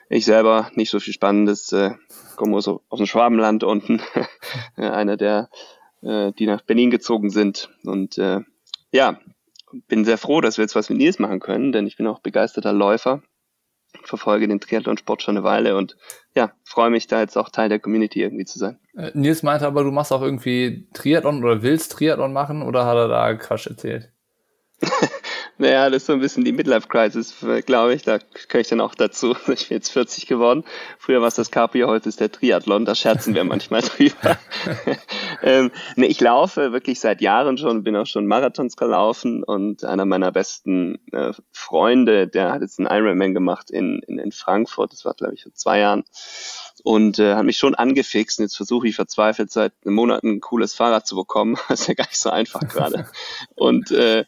Ich 0.08 0.24
selber 0.24 0.70
nicht 0.74 0.90
so 0.90 1.00
viel 1.00 1.14
Spannendes, 1.14 1.72
äh, 1.72 1.92
komme 2.37 2.56
aus, 2.56 2.68
aus 2.68 2.98
dem 2.98 3.06
Schwabenland 3.06 3.64
unten, 3.64 4.00
einer 4.76 5.16
der, 5.16 5.48
äh, 6.02 6.32
die 6.32 6.46
nach 6.46 6.60
Berlin 6.60 6.90
gezogen 6.90 7.30
sind 7.30 7.70
und 7.84 8.18
äh, 8.18 8.40
ja, 8.92 9.18
bin 9.88 10.04
sehr 10.04 10.18
froh, 10.18 10.40
dass 10.40 10.58
wir 10.58 10.62
jetzt 10.62 10.76
was 10.76 10.90
mit 10.90 10.98
Nils 10.98 11.18
machen 11.18 11.40
können, 11.40 11.72
denn 11.72 11.87
ich 11.87 11.96
bin 11.96 12.06
auch 12.06 12.20
begeisterter 12.20 12.72
Läufer 12.72 13.22
verfolge 14.08 14.48
den 14.48 14.60
Triathlon-Sport 14.60 15.22
schon 15.22 15.36
eine 15.36 15.44
Weile 15.44 15.76
und 15.76 15.96
ja, 16.34 16.52
freue 16.64 16.90
mich 16.90 17.06
da 17.06 17.20
jetzt 17.20 17.36
auch 17.36 17.48
Teil 17.48 17.68
der 17.68 17.78
Community 17.78 18.22
irgendwie 18.22 18.44
zu 18.44 18.58
sein. 18.58 18.78
Äh, 18.96 19.10
Nils 19.14 19.42
meinte 19.42 19.66
aber, 19.66 19.84
du 19.84 19.90
machst 19.90 20.12
auch 20.12 20.22
irgendwie 20.22 20.88
Triathlon 20.92 21.42
oder 21.42 21.62
willst 21.62 21.92
Triathlon 21.92 22.32
machen 22.32 22.62
oder 22.62 22.86
hat 22.86 22.96
er 22.96 23.08
da 23.08 23.34
Quatsch 23.34 23.66
erzählt? 23.66 24.12
Naja, 25.56 25.88
das 25.88 26.02
ist 26.02 26.06
so 26.06 26.12
ein 26.12 26.20
bisschen 26.20 26.44
die 26.44 26.52
Midlife-Crisis, 26.52 27.36
glaube 27.64 27.94
ich. 27.94 28.02
Da 28.02 28.18
gehöre 28.48 28.60
ich 28.60 28.68
dann 28.68 28.80
auch 28.80 28.94
dazu. 28.94 29.36
Ich 29.54 29.68
bin 29.68 29.76
jetzt 29.76 29.90
40 29.90 30.26
geworden. 30.26 30.64
Früher 30.98 31.20
war 31.20 31.28
es 31.28 31.36
das 31.36 31.50
Caprio, 31.50 31.86
heute 31.86 32.08
ist 32.08 32.18
der 32.18 32.32
Triathlon. 32.32 32.84
Da 32.84 32.94
scherzen 32.94 33.34
wir 33.34 33.44
manchmal 33.44 33.82
drüber. 33.82 34.36
ähm, 35.42 35.70
nee, 35.94 36.06
ich 36.06 36.20
laufe 36.20 36.72
wirklich 36.72 36.98
seit 36.98 37.20
Jahren 37.20 37.56
schon, 37.56 37.84
bin 37.84 37.94
auch 37.94 38.06
schon 38.06 38.26
Marathons 38.26 38.76
gelaufen 38.76 39.44
und 39.44 39.84
einer 39.84 40.04
meiner 40.04 40.32
besten 40.32 40.98
äh, 41.12 41.32
Freunde, 41.52 42.26
der 42.26 42.52
hat 42.52 42.62
jetzt 42.62 42.80
einen 42.80 42.88
Ironman 42.88 43.32
gemacht 43.32 43.70
in, 43.70 44.00
in, 44.08 44.18
in 44.18 44.32
Frankfurt. 44.32 44.92
Das 44.92 45.04
war, 45.04 45.14
glaube 45.14 45.34
ich, 45.34 45.44
vor 45.44 45.54
zwei 45.54 45.78
Jahren 45.78 46.04
und 46.82 47.20
äh, 47.20 47.34
hat 47.34 47.44
mich 47.44 47.58
schon 47.58 47.76
angefixt. 47.76 48.40
Und 48.40 48.46
jetzt 48.46 48.56
versuche 48.56 48.88
ich 48.88 48.96
verzweifelt 48.96 49.52
seit 49.52 49.72
Monaten 49.84 50.32
ein 50.32 50.40
cooles 50.40 50.74
Fahrrad 50.74 51.06
zu 51.06 51.14
bekommen. 51.14 51.56
Das 51.68 51.82
ist 51.82 51.86
ja 51.86 51.94
gar 51.94 52.06
nicht 52.06 52.18
so 52.18 52.30
einfach 52.30 52.60
gerade. 52.60 53.08
und 53.54 53.92
äh, 53.92 54.24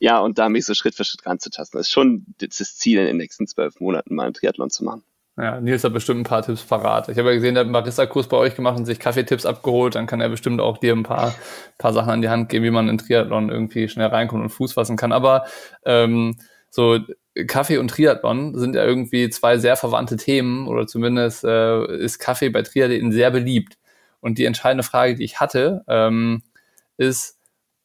ja, 0.00 0.18
und 0.18 0.38
da 0.38 0.48
mich 0.48 0.64
so 0.64 0.72
Schritt 0.72 0.94
für 0.94 1.04
Schritt 1.04 1.26
ranzutasten. 1.26 1.78
Das 1.78 1.86
ist 1.86 1.92
schon 1.92 2.24
das 2.38 2.76
Ziel, 2.76 2.98
in 2.98 3.06
den 3.06 3.16
nächsten 3.18 3.46
zwölf 3.46 3.80
Monaten 3.80 4.14
mal 4.14 4.24
einen 4.24 4.34
Triathlon 4.34 4.70
zu 4.70 4.82
machen. 4.82 5.04
Ja, 5.36 5.60
Nils 5.60 5.84
hat 5.84 5.92
bestimmt 5.92 6.20
ein 6.20 6.24
paar 6.24 6.42
Tipps 6.42 6.62
parat. 6.62 7.08
Ich 7.10 7.18
habe 7.18 7.28
ja 7.28 7.34
gesehen, 7.34 7.54
er 7.54 7.60
hat 7.60 7.66
einen 7.66 7.72
Barista-Kurs 7.72 8.28
bei 8.28 8.36
euch 8.38 8.56
gemacht 8.56 8.78
und 8.78 8.86
sich 8.86 8.98
Kaffeetipps 8.98 9.44
abgeholt. 9.44 9.94
Dann 9.94 10.06
kann 10.06 10.22
er 10.22 10.30
bestimmt 10.30 10.60
auch 10.60 10.78
dir 10.78 10.94
ein 10.94 11.02
paar, 11.02 11.34
paar 11.76 11.92
Sachen 11.92 12.10
an 12.10 12.22
die 12.22 12.30
Hand 12.30 12.48
geben, 12.48 12.64
wie 12.64 12.70
man 12.70 12.88
in 12.88 12.96
Triathlon 12.96 13.50
irgendwie 13.50 13.88
schnell 13.88 14.08
reinkommt 14.08 14.42
und 14.42 14.48
Fuß 14.48 14.72
fassen 14.72 14.96
kann. 14.96 15.12
Aber 15.12 15.44
ähm, 15.84 16.36
so 16.70 16.98
Kaffee 17.46 17.76
und 17.76 17.88
Triathlon 17.88 18.58
sind 18.58 18.74
ja 18.74 18.84
irgendwie 18.84 19.28
zwei 19.28 19.58
sehr 19.58 19.76
verwandte 19.76 20.16
Themen 20.16 20.66
oder 20.66 20.86
zumindest 20.86 21.44
äh, 21.44 21.84
ist 21.98 22.18
Kaffee 22.18 22.48
bei 22.48 22.62
Triathleten 22.62 23.12
sehr 23.12 23.30
beliebt. 23.30 23.76
Und 24.20 24.38
die 24.38 24.46
entscheidende 24.46 24.82
Frage, 24.82 25.14
die 25.14 25.24
ich 25.24 25.40
hatte, 25.40 25.84
ähm, 25.88 26.42
ist, 26.96 27.38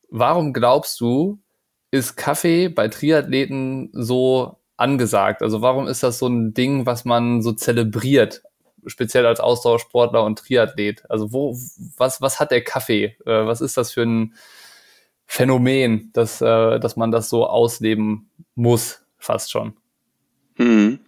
warum 0.09 0.53
glaubst 0.53 0.99
du, 0.99 1.39
ist 1.95 2.15
Kaffee 2.15 2.69
bei 2.69 2.87
Triathleten 2.87 3.89
so 3.93 4.59
angesagt? 4.77 5.41
Also 5.41 5.61
warum 5.61 5.87
ist 5.87 6.03
das 6.03 6.19
so 6.19 6.27
ein 6.27 6.53
Ding, 6.53 6.85
was 6.85 7.05
man 7.05 7.41
so 7.41 7.53
zelebriert, 7.53 8.43
speziell 8.85 9.25
als 9.25 9.39
Ausdauersportler 9.39 10.23
und 10.23 10.39
Triathlet? 10.39 11.09
Also 11.09 11.31
wo, 11.31 11.57
was, 11.97 12.21
was 12.21 12.39
hat 12.39 12.51
der 12.51 12.63
Kaffee? 12.63 13.17
Äh, 13.25 13.45
was 13.45 13.61
ist 13.61 13.77
das 13.77 13.93
für 13.93 14.03
ein 14.03 14.35
Phänomen, 15.25 16.11
dass, 16.13 16.41
äh, 16.41 16.79
dass 16.79 16.95
man 16.95 17.11
das 17.11 17.29
so 17.29 17.47
ausleben 17.47 18.29
muss, 18.53 19.03
fast 19.17 19.51
schon? 19.51 19.75
Hm. 20.57 20.99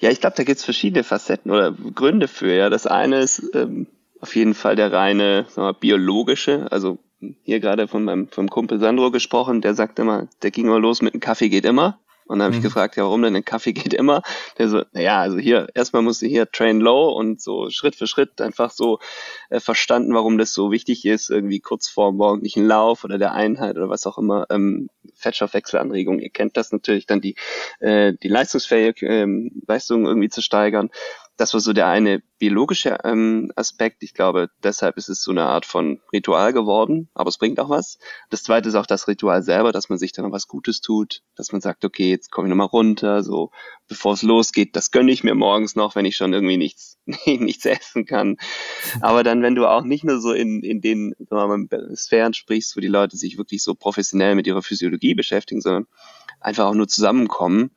Ja, 0.00 0.10
ich 0.10 0.20
glaube, 0.20 0.36
da 0.36 0.44
gibt 0.44 0.58
es 0.58 0.64
verschiedene 0.64 1.04
Facetten 1.04 1.50
oder 1.50 1.72
Gründe 1.72 2.26
für. 2.26 2.54
Ja, 2.54 2.70
das 2.70 2.86
eine 2.86 3.20
ist 3.20 3.42
ähm, 3.54 3.86
auf 4.20 4.34
jeden 4.34 4.54
Fall 4.54 4.76
der 4.76 4.92
reine 4.92 5.46
wir, 5.56 5.72
biologische, 5.74 6.66
also 6.70 6.98
hier 7.42 7.60
gerade 7.60 7.88
von 7.88 8.04
meinem 8.04 8.28
vom 8.28 8.48
Kumpel 8.48 8.80
Sandro 8.80 9.10
gesprochen, 9.10 9.60
der 9.60 9.74
sagt 9.74 9.98
immer, 9.98 10.28
der 10.42 10.50
ging 10.50 10.66
mal 10.66 10.80
los 10.80 11.02
mit 11.02 11.14
einem 11.14 11.20
Kaffee 11.20 11.48
geht 11.48 11.64
immer. 11.64 11.98
Und 12.30 12.38
dann 12.38 12.44
habe 12.46 12.52
mhm. 12.54 12.58
ich 12.58 12.64
gefragt, 12.64 12.94
ja, 12.94 13.02
warum 13.02 13.22
denn 13.22 13.34
ein 13.34 13.44
Kaffee 13.44 13.72
geht 13.74 13.92
immer? 13.92 14.22
Der 14.56 14.68
so, 14.68 14.84
naja, 14.92 15.18
also 15.18 15.38
hier, 15.38 15.66
erstmal 15.74 16.02
musst 16.02 16.22
du 16.22 16.26
hier 16.26 16.48
train 16.48 16.78
low 16.78 17.08
und 17.08 17.40
so 17.40 17.70
Schritt 17.70 17.96
für 17.96 18.06
Schritt 18.06 18.40
einfach 18.40 18.70
so 18.70 19.00
äh, 19.48 19.58
verstanden, 19.58 20.14
warum 20.14 20.38
das 20.38 20.52
so 20.52 20.70
wichtig 20.70 21.04
ist, 21.04 21.28
irgendwie 21.28 21.58
kurz 21.58 21.88
vor 21.88 22.12
morgendlichen 22.12 22.64
Lauf 22.64 23.02
oder 23.02 23.18
der 23.18 23.32
Einheit 23.32 23.76
oder 23.76 23.88
was 23.88 24.06
auch 24.06 24.16
immer, 24.16 24.46
ähm, 24.48 24.90
Fettstoffwechselanregung. 25.16 26.20
Ihr 26.20 26.30
kennt 26.30 26.56
das 26.56 26.70
natürlich, 26.70 27.06
dann 27.06 27.20
die, 27.20 27.34
äh, 27.80 28.12
die 28.22 28.28
Leistungsfähige 28.28 29.06
ähm, 29.06 29.50
Leistung 29.66 30.06
irgendwie 30.06 30.28
zu 30.28 30.40
steigern 30.40 30.90
das 31.40 31.54
war 31.54 31.60
so 31.60 31.72
der 31.72 31.86
eine 31.86 32.22
biologische 32.38 32.98
ähm, 33.02 33.50
Aspekt. 33.56 34.02
Ich 34.02 34.12
glaube, 34.12 34.50
deshalb 34.62 34.98
ist 34.98 35.08
es 35.08 35.22
so 35.22 35.30
eine 35.30 35.44
Art 35.44 35.64
von 35.64 35.98
Ritual 36.12 36.52
geworden, 36.52 37.08
aber 37.14 37.30
es 37.30 37.38
bringt 37.38 37.58
auch 37.60 37.70
was. 37.70 37.98
Das 38.28 38.42
zweite 38.42 38.68
ist 38.68 38.74
auch 38.74 38.84
das 38.84 39.08
Ritual 39.08 39.42
selber, 39.42 39.72
dass 39.72 39.88
man 39.88 39.98
sich 39.98 40.12
dann 40.12 40.26
noch 40.26 40.32
was 40.32 40.48
Gutes 40.48 40.82
tut, 40.82 41.22
dass 41.36 41.50
man 41.50 41.62
sagt, 41.62 41.86
okay, 41.86 42.10
jetzt 42.10 42.30
komme 42.30 42.46
ich 42.46 42.50
nochmal 42.50 42.66
runter, 42.66 43.22
so 43.22 43.52
bevor 43.88 44.12
es 44.12 44.22
losgeht, 44.22 44.76
das 44.76 44.90
gönne 44.90 45.12
ich 45.12 45.24
mir 45.24 45.34
morgens 45.34 45.76
noch, 45.76 45.94
wenn 45.96 46.04
ich 46.04 46.14
schon 46.14 46.34
irgendwie 46.34 46.58
nichts, 46.58 46.98
nichts 47.06 47.64
essen 47.64 48.04
kann. 48.04 48.36
Aber 49.00 49.24
dann, 49.24 49.42
wenn 49.42 49.54
du 49.54 49.66
auch 49.66 49.82
nicht 49.82 50.04
nur 50.04 50.20
so 50.20 50.32
in, 50.32 50.62
in 50.62 50.82
den 50.82 51.14
mal, 51.30 51.66
Sphären 51.96 52.34
sprichst, 52.34 52.76
wo 52.76 52.80
die 52.80 52.88
Leute 52.88 53.16
sich 53.16 53.38
wirklich 53.38 53.62
so 53.62 53.74
professionell 53.74 54.34
mit 54.34 54.46
ihrer 54.46 54.62
Physiologie 54.62 55.14
beschäftigen, 55.14 55.62
sondern 55.62 55.86
einfach 56.38 56.66
auch 56.66 56.74
nur 56.74 56.86
zusammenkommen, 56.86 57.70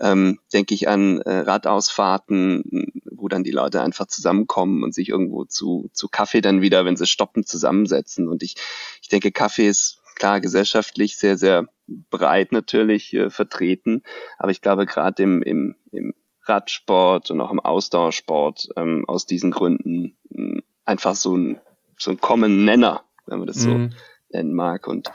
ähm, 0.00 0.38
denke 0.52 0.74
ich 0.74 0.88
an 0.88 1.20
äh, 1.20 1.38
Radausfahrten, 1.38 2.92
wo 3.10 3.28
dann 3.28 3.44
die 3.44 3.50
Leute 3.50 3.82
einfach 3.82 4.06
zusammenkommen 4.06 4.82
und 4.82 4.94
sich 4.94 5.08
irgendwo 5.08 5.44
zu, 5.44 5.90
zu 5.92 6.08
Kaffee 6.08 6.40
dann 6.40 6.60
wieder, 6.60 6.84
wenn 6.84 6.96
sie 6.96 7.06
stoppen, 7.06 7.44
zusammensetzen. 7.44 8.28
Und 8.28 8.42
ich, 8.42 8.56
ich 9.02 9.08
denke, 9.08 9.32
Kaffee 9.32 9.68
ist 9.68 10.02
klar 10.14 10.40
gesellschaftlich 10.40 11.16
sehr, 11.16 11.36
sehr 11.36 11.68
breit 11.86 12.52
natürlich 12.52 13.14
äh, 13.14 13.30
vertreten. 13.30 14.02
Aber 14.38 14.50
ich 14.50 14.60
glaube, 14.60 14.86
gerade 14.86 15.22
im, 15.22 15.42
im, 15.42 15.74
im 15.90 16.14
Radsport 16.44 17.30
und 17.30 17.40
auch 17.40 17.50
im 17.50 17.60
Ausdauersport 17.60 18.68
ähm, 18.76 19.04
aus 19.08 19.26
diesen 19.26 19.50
Gründen 19.50 20.16
äh, 20.34 20.62
einfach 20.84 21.14
so 21.14 21.36
ein, 21.36 21.60
so 21.98 22.10
ein 22.10 22.20
Common 22.20 22.64
Nenner, 22.64 23.02
wenn 23.26 23.38
man 23.38 23.46
das 23.46 23.56
so 23.56 23.70
mhm 23.70 23.94
nennen 24.30 24.54
mag. 24.54 24.86
Und 24.86 25.10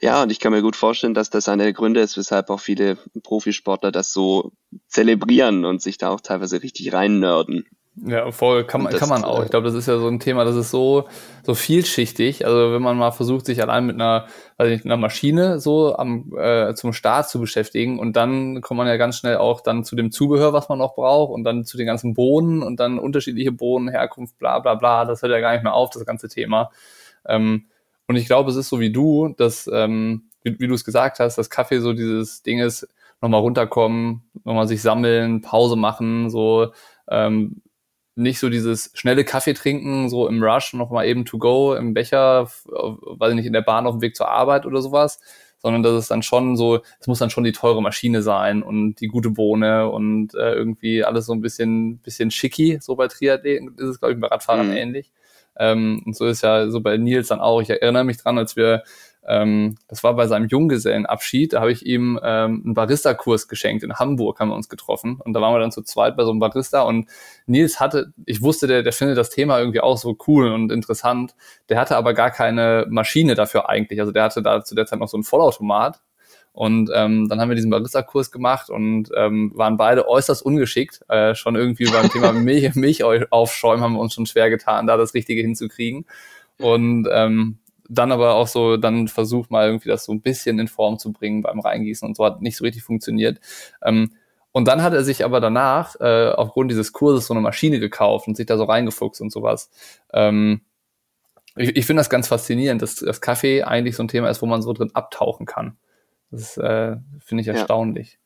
ja, 0.00 0.22
und 0.22 0.32
ich 0.32 0.40
kann 0.40 0.52
mir 0.52 0.62
gut 0.62 0.76
vorstellen, 0.76 1.14
dass 1.14 1.30
das 1.30 1.48
einer 1.48 1.64
der 1.64 1.72
Gründe 1.72 2.00
ist, 2.00 2.16
weshalb 2.16 2.50
auch 2.50 2.60
viele 2.60 2.96
Profisportler 3.22 3.92
das 3.92 4.12
so 4.12 4.52
zelebrieren 4.86 5.64
und 5.64 5.82
sich 5.82 5.98
da 5.98 6.10
auch 6.10 6.20
teilweise 6.20 6.62
richtig 6.62 6.92
reinnörden. 6.92 7.66
Ja, 7.94 8.30
voll, 8.30 8.64
kann 8.64 8.82
man, 8.82 8.94
kann 8.94 9.10
man 9.10 9.22
auch. 9.22 9.44
Ich 9.44 9.50
glaube, 9.50 9.66
das 9.66 9.74
ist 9.74 9.86
ja 9.86 9.98
so 9.98 10.08
ein 10.08 10.18
Thema, 10.18 10.46
das 10.46 10.56
ist 10.56 10.70
so, 10.70 11.08
so 11.42 11.54
vielschichtig. 11.54 12.46
Also 12.46 12.72
wenn 12.72 12.80
man 12.80 12.96
mal 12.96 13.10
versucht, 13.10 13.44
sich 13.44 13.60
allein 13.60 13.84
mit 13.84 13.96
einer, 13.96 14.28
weiß 14.56 14.70
nicht, 14.70 14.86
einer 14.86 14.96
Maschine 14.96 15.60
so 15.60 15.94
am, 15.94 16.32
äh, 16.38 16.72
zum 16.74 16.94
Start 16.94 17.28
zu 17.28 17.38
beschäftigen 17.38 17.98
und 17.98 18.16
dann 18.16 18.62
kommt 18.62 18.78
man 18.78 18.86
ja 18.86 18.96
ganz 18.96 19.18
schnell 19.18 19.36
auch 19.36 19.60
dann 19.60 19.84
zu 19.84 19.94
dem 19.94 20.10
Zubehör, 20.10 20.54
was 20.54 20.70
man 20.70 20.78
noch 20.78 20.94
braucht 20.94 21.32
und 21.34 21.44
dann 21.44 21.64
zu 21.64 21.76
den 21.76 21.86
ganzen 21.86 22.14
Bohnen 22.14 22.62
und 22.62 22.80
dann 22.80 22.98
unterschiedliche 22.98 23.52
Bohnen, 23.52 23.90
Herkunft, 23.90 24.38
bla 24.38 24.58
bla 24.60 24.74
bla. 24.74 25.04
Das 25.04 25.20
hört 25.20 25.32
ja 25.32 25.40
gar 25.40 25.52
nicht 25.52 25.62
mehr 25.62 25.74
auf, 25.74 25.90
das 25.90 26.06
ganze 26.06 26.28
Thema. 26.28 26.70
Ähm, 27.26 27.66
und 28.12 28.18
ich 28.18 28.26
glaube, 28.26 28.50
es 28.50 28.56
ist 28.56 28.68
so 28.68 28.78
wie 28.78 28.92
du, 28.92 29.34
dass, 29.38 29.70
ähm, 29.72 30.24
wie, 30.42 30.60
wie 30.60 30.68
du 30.68 30.74
es 30.74 30.84
gesagt 30.84 31.18
hast, 31.18 31.38
dass 31.38 31.48
Kaffee 31.48 31.80
so 31.80 31.94
dieses 31.94 32.42
Ding 32.42 32.58
ist, 32.58 32.86
nochmal 33.22 33.40
runterkommen, 33.40 34.22
nochmal 34.44 34.68
sich 34.68 34.82
sammeln, 34.82 35.40
Pause 35.40 35.76
machen, 35.76 36.28
so 36.28 36.72
ähm, 37.08 37.62
nicht 38.16 38.38
so 38.38 38.50
dieses 38.50 38.90
schnelle 38.92 39.24
Kaffee 39.24 39.54
trinken, 39.54 40.10
so 40.10 40.28
im 40.28 40.42
Rush 40.42 40.74
nochmal 40.74 41.06
eben 41.06 41.24
to 41.24 41.38
go 41.38 41.74
im 41.74 41.94
Becher, 41.94 42.50
weiß 42.66 43.30
ich 43.30 43.36
nicht, 43.36 43.46
in 43.46 43.54
der 43.54 43.62
Bahn 43.62 43.86
auf 43.86 43.94
dem 43.94 44.02
Weg 44.02 44.14
zur 44.14 44.28
Arbeit 44.28 44.66
oder 44.66 44.82
sowas, 44.82 45.20
sondern 45.56 45.82
dass 45.82 45.94
es 45.94 46.08
dann 46.08 46.22
schon 46.22 46.58
so, 46.58 46.80
es 47.00 47.06
muss 47.06 47.20
dann 47.20 47.30
schon 47.30 47.44
die 47.44 47.52
teure 47.52 47.80
Maschine 47.80 48.20
sein 48.20 48.62
und 48.62 48.96
die 48.96 49.06
gute 49.06 49.30
Bohne 49.30 49.88
und 49.88 50.34
äh, 50.34 50.52
irgendwie 50.52 51.02
alles 51.02 51.24
so 51.24 51.32
ein 51.32 51.40
bisschen, 51.40 51.96
bisschen 51.98 52.30
schicki, 52.30 52.76
so 52.82 52.94
bei 52.96 53.08
Triathleten 53.08 53.74
ist 53.78 53.88
es, 53.88 54.00
glaube 54.00 54.12
ich, 54.12 54.20
bei 54.20 54.26
Radfahrern 54.26 54.68
mhm. 54.68 54.76
ähnlich. 54.76 55.10
Ähm, 55.58 56.02
und 56.06 56.16
so 56.16 56.26
ist 56.26 56.42
ja 56.42 56.68
so 56.68 56.80
bei 56.80 56.96
Nils 56.96 57.28
dann 57.28 57.40
auch. 57.40 57.60
Ich 57.60 57.70
erinnere 57.70 58.04
mich 58.04 58.18
dran, 58.18 58.38
als 58.38 58.56
wir, 58.56 58.82
ähm, 59.26 59.76
das 59.88 60.02
war 60.02 60.14
bei 60.14 60.26
seinem 60.26 60.48
Junggesellenabschied, 60.48 61.52
da 61.52 61.60
habe 61.60 61.72
ich 61.72 61.86
ihm 61.86 62.18
ähm, 62.22 62.62
einen 62.64 62.74
Barista-Kurs 62.74 63.48
geschenkt. 63.48 63.84
In 63.84 63.94
Hamburg 63.94 64.40
haben 64.40 64.48
wir 64.48 64.56
uns 64.56 64.68
getroffen. 64.68 65.20
Und 65.22 65.32
da 65.34 65.40
waren 65.40 65.54
wir 65.54 65.60
dann 65.60 65.72
zu 65.72 65.82
zweit 65.82 66.16
bei 66.16 66.24
so 66.24 66.30
einem 66.30 66.40
Barista. 66.40 66.82
Und 66.82 67.08
Nils 67.46 67.80
hatte, 67.80 68.12
ich 68.26 68.42
wusste, 68.42 68.66
der, 68.66 68.82
der 68.82 68.92
findet 68.92 69.18
das 69.18 69.30
Thema 69.30 69.58
irgendwie 69.58 69.80
auch 69.80 69.98
so 69.98 70.16
cool 70.26 70.52
und 70.52 70.72
interessant. 70.72 71.34
Der 71.68 71.78
hatte 71.78 71.96
aber 71.96 72.14
gar 72.14 72.30
keine 72.30 72.86
Maschine 72.88 73.34
dafür 73.34 73.68
eigentlich. 73.68 74.00
Also 74.00 74.12
der 74.12 74.24
hatte 74.24 74.42
da 74.42 74.64
zu 74.64 74.74
der 74.74 74.86
Zeit 74.86 74.98
noch 74.98 75.08
so 75.08 75.16
einen 75.16 75.24
Vollautomat 75.24 76.00
und 76.52 76.90
ähm, 76.94 77.28
dann 77.28 77.40
haben 77.40 77.48
wir 77.48 77.54
diesen 77.54 77.70
Barista-Kurs 77.70 78.30
gemacht 78.30 78.68
und 78.68 79.10
ähm, 79.16 79.52
waren 79.54 79.78
beide 79.78 80.06
äußerst 80.06 80.44
ungeschickt. 80.44 81.00
Äh, 81.08 81.34
schon 81.34 81.56
irgendwie 81.56 81.86
beim 81.86 82.10
Thema 82.10 82.32
Milch, 82.32 82.74
Milch 82.74 83.02
aufschäumen 83.04 83.82
haben 83.82 83.94
wir 83.94 84.00
uns 84.00 84.12
schon 84.12 84.26
schwer 84.26 84.50
getan, 84.50 84.86
da 84.86 84.98
das 84.98 85.14
Richtige 85.14 85.40
hinzukriegen. 85.40 86.04
Und 86.58 87.08
ähm, 87.10 87.58
dann 87.88 88.12
aber 88.12 88.34
auch 88.34 88.46
so, 88.46 88.76
dann 88.76 89.08
versucht 89.08 89.50
mal 89.50 89.66
irgendwie 89.66 89.88
das 89.88 90.04
so 90.04 90.12
ein 90.12 90.20
bisschen 90.20 90.58
in 90.58 90.68
Form 90.68 90.98
zu 90.98 91.12
bringen 91.12 91.42
beim 91.42 91.60
Reingießen 91.60 92.06
und 92.06 92.16
so 92.16 92.24
hat 92.24 92.42
nicht 92.42 92.56
so 92.56 92.64
richtig 92.64 92.82
funktioniert. 92.82 93.40
Ähm, 93.82 94.12
und 94.52 94.68
dann 94.68 94.82
hat 94.82 94.92
er 94.92 95.04
sich 95.04 95.24
aber 95.24 95.40
danach 95.40 95.96
äh, 96.00 96.28
aufgrund 96.28 96.70
dieses 96.70 96.92
Kurses 96.92 97.26
so 97.26 97.34
eine 97.34 97.40
Maschine 97.40 97.80
gekauft 97.80 98.28
und 98.28 98.36
sich 98.36 98.44
da 98.44 98.58
so 98.58 98.64
reingefuchst 98.64 99.22
und 99.22 99.32
sowas. 99.32 99.70
Ähm, 100.12 100.60
ich 101.56 101.76
ich 101.76 101.86
finde 101.86 102.00
das 102.00 102.10
ganz 102.10 102.28
faszinierend, 102.28 102.82
dass 102.82 102.96
das 102.96 103.22
Kaffee 103.22 103.62
eigentlich 103.62 103.96
so 103.96 104.02
ein 104.02 104.08
Thema 104.08 104.28
ist, 104.28 104.42
wo 104.42 104.46
man 104.46 104.60
so 104.60 104.74
drin 104.74 104.90
abtauchen 104.92 105.46
kann. 105.46 105.78
Das 106.32 106.56
äh, 106.56 106.96
finde 107.20 107.42
ich 107.42 107.48
erstaunlich. 107.48 108.18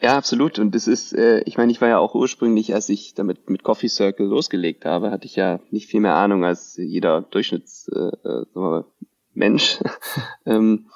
Ja. 0.00 0.10
ja. 0.10 0.16
absolut. 0.16 0.58
Und 0.58 0.74
das 0.74 0.86
ist, 0.86 1.12
äh, 1.12 1.40
ich 1.40 1.58
meine, 1.58 1.72
ich 1.72 1.82
war 1.82 1.88
ja 1.88 1.98
auch 1.98 2.14
ursprünglich, 2.14 2.72
als 2.72 2.88
ich 2.88 3.14
damit 3.14 3.50
mit 3.50 3.62
Coffee 3.62 3.88
Circle 3.88 4.26
losgelegt 4.26 4.86
habe, 4.86 5.10
hatte 5.10 5.26
ich 5.26 5.36
ja 5.36 5.60
nicht 5.70 5.88
viel 5.88 6.00
mehr 6.00 6.14
Ahnung 6.14 6.44
als 6.44 6.76
jeder 6.76 7.22
Durchschnittsmensch. 7.22 9.80
Äh, 9.82 9.90
ähm, 10.50 10.86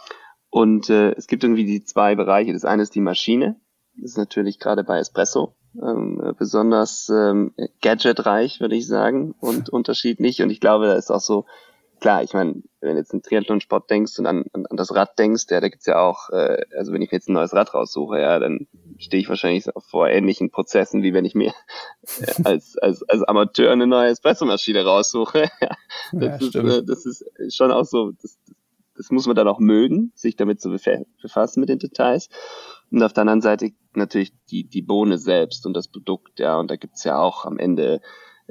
und 0.48 0.88
äh, 0.88 1.12
es 1.12 1.26
gibt 1.26 1.44
irgendwie 1.44 1.66
die 1.66 1.84
zwei 1.84 2.14
Bereiche. 2.14 2.52
Das 2.52 2.64
eine 2.64 2.82
ist 2.82 2.94
die 2.94 3.00
Maschine. 3.00 3.56
Das 3.96 4.12
ist 4.12 4.18
natürlich 4.18 4.58
gerade 4.58 4.84
bei 4.84 4.98
Espresso 4.98 5.54
ähm, 5.80 6.34
besonders 6.38 7.08
ähm, 7.08 7.54
gadgetreich, 7.82 8.60
würde 8.60 8.76
ich 8.76 8.86
sagen, 8.86 9.34
und 9.40 9.68
unterschiedlich. 9.68 10.42
Und 10.42 10.50
ich 10.50 10.60
glaube, 10.60 10.86
da 10.86 10.94
ist 10.94 11.10
auch 11.10 11.20
so 11.20 11.46
klar, 12.00 12.22
ich 12.22 12.32
meine, 12.32 12.62
wenn 12.80 12.92
du 12.92 12.96
jetzt 12.96 13.12
an 13.12 13.22
Triathlon-Sport 13.22 13.90
denkst 13.90 14.18
und 14.18 14.26
an, 14.26 14.44
an, 14.52 14.66
an 14.66 14.76
das 14.76 14.94
Rad 14.94 15.18
denkst, 15.18 15.44
ja, 15.50 15.60
da 15.60 15.68
gibt's 15.68 15.86
ja 15.86 16.00
auch, 16.00 16.30
äh, 16.30 16.64
also 16.76 16.92
wenn 16.92 17.02
ich 17.02 17.10
mir 17.10 17.16
jetzt 17.16 17.28
ein 17.28 17.34
neues 17.34 17.52
Rad 17.52 17.74
raussuche, 17.74 18.20
ja, 18.20 18.38
dann 18.38 18.66
stehe 18.98 19.20
ich 19.20 19.28
wahrscheinlich 19.28 19.66
vor 19.88 20.08
ähnlichen 20.08 20.50
Prozessen, 20.50 21.02
wie 21.02 21.14
wenn 21.14 21.24
ich 21.24 21.34
mir 21.34 21.52
äh, 22.20 22.42
als, 22.44 22.76
als, 22.78 23.02
als 23.08 23.22
Amateur 23.22 23.70
eine 23.70 23.86
neue 23.86 24.08
Espresso-Maschine 24.08 24.84
raussuche. 24.84 25.50
ja, 25.60 25.76
das, 26.12 26.40
ja, 26.40 26.48
ist, 26.48 26.54
äh, 26.54 26.84
das 26.84 27.06
ist 27.06 27.56
schon 27.56 27.70
auch 27.70 27.84
so, 27.84 28.12
das, 28.22 28.38
das 28.96 29.10
muss 29.10 29.26
man 29.26 29.36
dann 29.36 29.48
auch 29.48 29.60
mögen, 29.60 30.12
sich 30.14 30.36
damit 30.36 30.60
zu 30.60 30.70
befassen 30.70 31.60
mit 31.60 31.68
den 31.68 31.78
Details. 31.78 32.28
Und 32.90 33.02
auf 33.02 33.12
der 33.12 33.22
anderen 33.22 33.40
Seite 33.40 33.70
natürlich 33.94 34.32
die, 34.50 34.68
die 34.68 34.82
Bohne 34.82 35.18
selbst 35.18 35.64
und 35.66 35.74
das 35.74 35.88
Produkt, 35.88 36.38
ja, 36.38 36.58
und 36.58 36.70
da 36.70 36.76
gibt's 36.76 37.04
ja 37.04 37.18
auch 37.18 37.44
am 37.44 37.58
Ende 37.58 38.00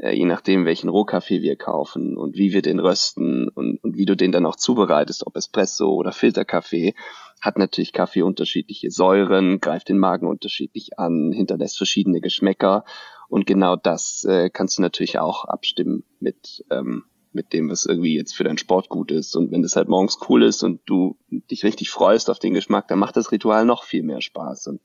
je 0.02 0.26
nachdem, 0.26 0.66
welchen 0.66 0.90
Rohkaffee 0.90 1.42
wir 1.42 1.56
kaufen 1.56 2.18
und 2.18 2.36
wie 2.36 2.54
wir 2.54 2.62
den 2.62 2.80
rösten 2.80 3.50
und, 3.50 3.84
und 3.84 3.98
wie 3.98 4.06
du 4.06 4.16
den 4.16 4.32
dann 4.32 4.46
auch 4.46 4.56
zubereitest, 4.56 5.26
ob 5.26 5.36
Espresso 5.36 5.94
oder 5.94 6.12
Filterkaffee, 6.12 6.94
hat 7.42 7.58
natürlich 7.58 7.94
Kaffee 7.94 8.22
unterschiedliche 8.22 8.92
Säuren, 8.92 9.60
greift 9.60 9.90
den 9.90 9.98
Magen 9.98 10.28
unterschiedlich 10.28 11.00
an, 11.00 11.32
hinterlässt 11.32 11.78
verschiedene 11.78 12.22
Geschmäcker 12.22 12.84
und 13.30 13.46
genau 13.46 13.76
das 13.76 14.26
äh, 14.26 14.50
kannst 14.50 14.78
du 14.78 14.82
natürlich 14.82 15.20
auch 15.20 15.46
abstimmen 15.46 16.04
mit, 16.20 16.66
ähm, 16.72 17.06
mit 17.32 17.54
dem, 17.54 17.70
was 17.70 17.86
irgendwie 17.86 18.16
jetzt 18.16 18.36
für 18.36 18.44
deinen 18.44 18.58
Sport 18.58 18.90
gut 18.90 19.12
ist. 19.12 19.36
Und 19.36 19.52
wenn 19.52 19.62
das 19.62 19.76
halt 19.76 19.88
morgens 19.88 20.18
cool 20.28 20.44
ist 20.44 20.64
und 20.64 20.82
du 20.86 21.16
dich 21.30 21.64
richtig 21.64 21.92
freust 21.92 22.32
auf 22.32 22.40
den 22.40 22.56
Geschmack, 22.56 22.88
dann 22.88 22.98
macht 22.98 23.16
das 23.18 23.32
Ritual 23.32 23.66
noch 23.66 23.84
viel 23.84 24.02
mehr 24.02 24.22
Spaß. 24.22 24.68
Und 24.68 24.82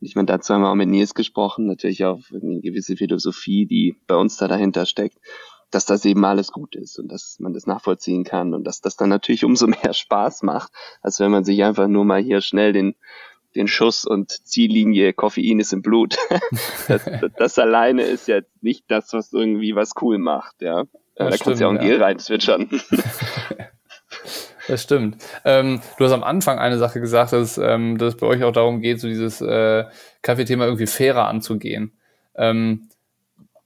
ich 0.00 0.14
meine, 0.16 0.26
dazu 0.26 0.52
haben 0.52 0.62
wir 0.62 0.70
auch 0.70 0.74
mit 0.74 0.88
Nils 0.88 1.14
gesprochen, 1.14 1.66
natürlich 1.66 2.04
auch 2.04 2.20
eine 2.32 2.60
gewisse 2.60 2.96
Philosophie, 2.96 3.66
die 3.66 3.96
bei 4.06 4.16
uns 4.16 4.36
da 4.36 4.48
dahinter 4.48 4.86
steckt, 4.86 5.18
dass 5.70 5.86
das 5.86 6.04
eben 6.04 6.24
alles 6.24 6.52
gut 6.52 6.76
ist 6.76 6.98
und 6.98 7.08
dass 7.10 7.38
man 7.40 7.52
das 7.52 7.66
nachvollziehen 7.66 8.24
kann 8.24 8.54
und 8.54 8.64
dass 8.64 8.80
das 8.80 8.96
dann 8.96 9.08
natürlich 9.08 9.44
umso 9.44 9.66
mehr 9.66 9.92
Spaß 9.92 10.42
macht, 10.42 10.72
als 11.02 11.20
wenn 11.20 11.30
man 11.30 11.44
sich 11.44 11.64
einfach 11.64 11.88
nur 11.88 12.04
mal 12.04 12.22
hier 12.22 12.40
schnell 12.40 12.72
den 12.72 12.94
den 13.54 13.68
Schuss 13.68 14.04
und 14.04 14.30
Ziellinie, 14.30 15.12
Koffein 15.12 15.60
ist 15.60 15.72
im 15.72 15.80
Blut. 15.80 16.16
das, 16.88 17.08
das, 17.36 17.58
alleine 17.58 18.02
ist 18.02 18.26
ja 18.26 18.40
nicht 18.60 18.84
das, 18.88 19.12
was 19.12 19.32
irgendwie 19.32 19.76
was 19.76 19.92
cool 20.00 20.18
macht, 20.18 20.60
ja. 20.60 20.84
Das 21.14 21.28
da 21.28 21.28
stimmt, 21.28 21.44
kannst 21.44 21.60
du 21.60 21.64
ja 21.64 21.68
auch 21.68 21.74
ein 21.74 21.86
Gel 21.86 22.02
rein 22.02 22.18
zwitschern. 22.18 22.68
Das 24.66 24.82
stimmt. 24.82 25.22
Ähm, 25.44 25.80
du 25.98 26.04
hast 26.04 26.12
am 26.12 26.24
Anfang 26.24 26.58
eine 26.58 26.78
Sache 26.78 27.00
gesagt, 27.00 27.32
dass, 27.32 27.58
ähm, 27.58 27.98
dass 27.98 28.14
es 28.14 28.20
bei 28.20 28.26
euch 28.26 28.42
auch 28.44 28.52
darum 28.52 28.80
geht, 28.80 29.00
so 29.00 29.08
dieses 29.08 29.40
äh, 29.40 29.84
Kaffeethema 30.22 30.64
irgendwie 30.64 30.86
fairer 30.86 31.28
anzugehen. 31.28 31.92
Ähm, 32.34 32.88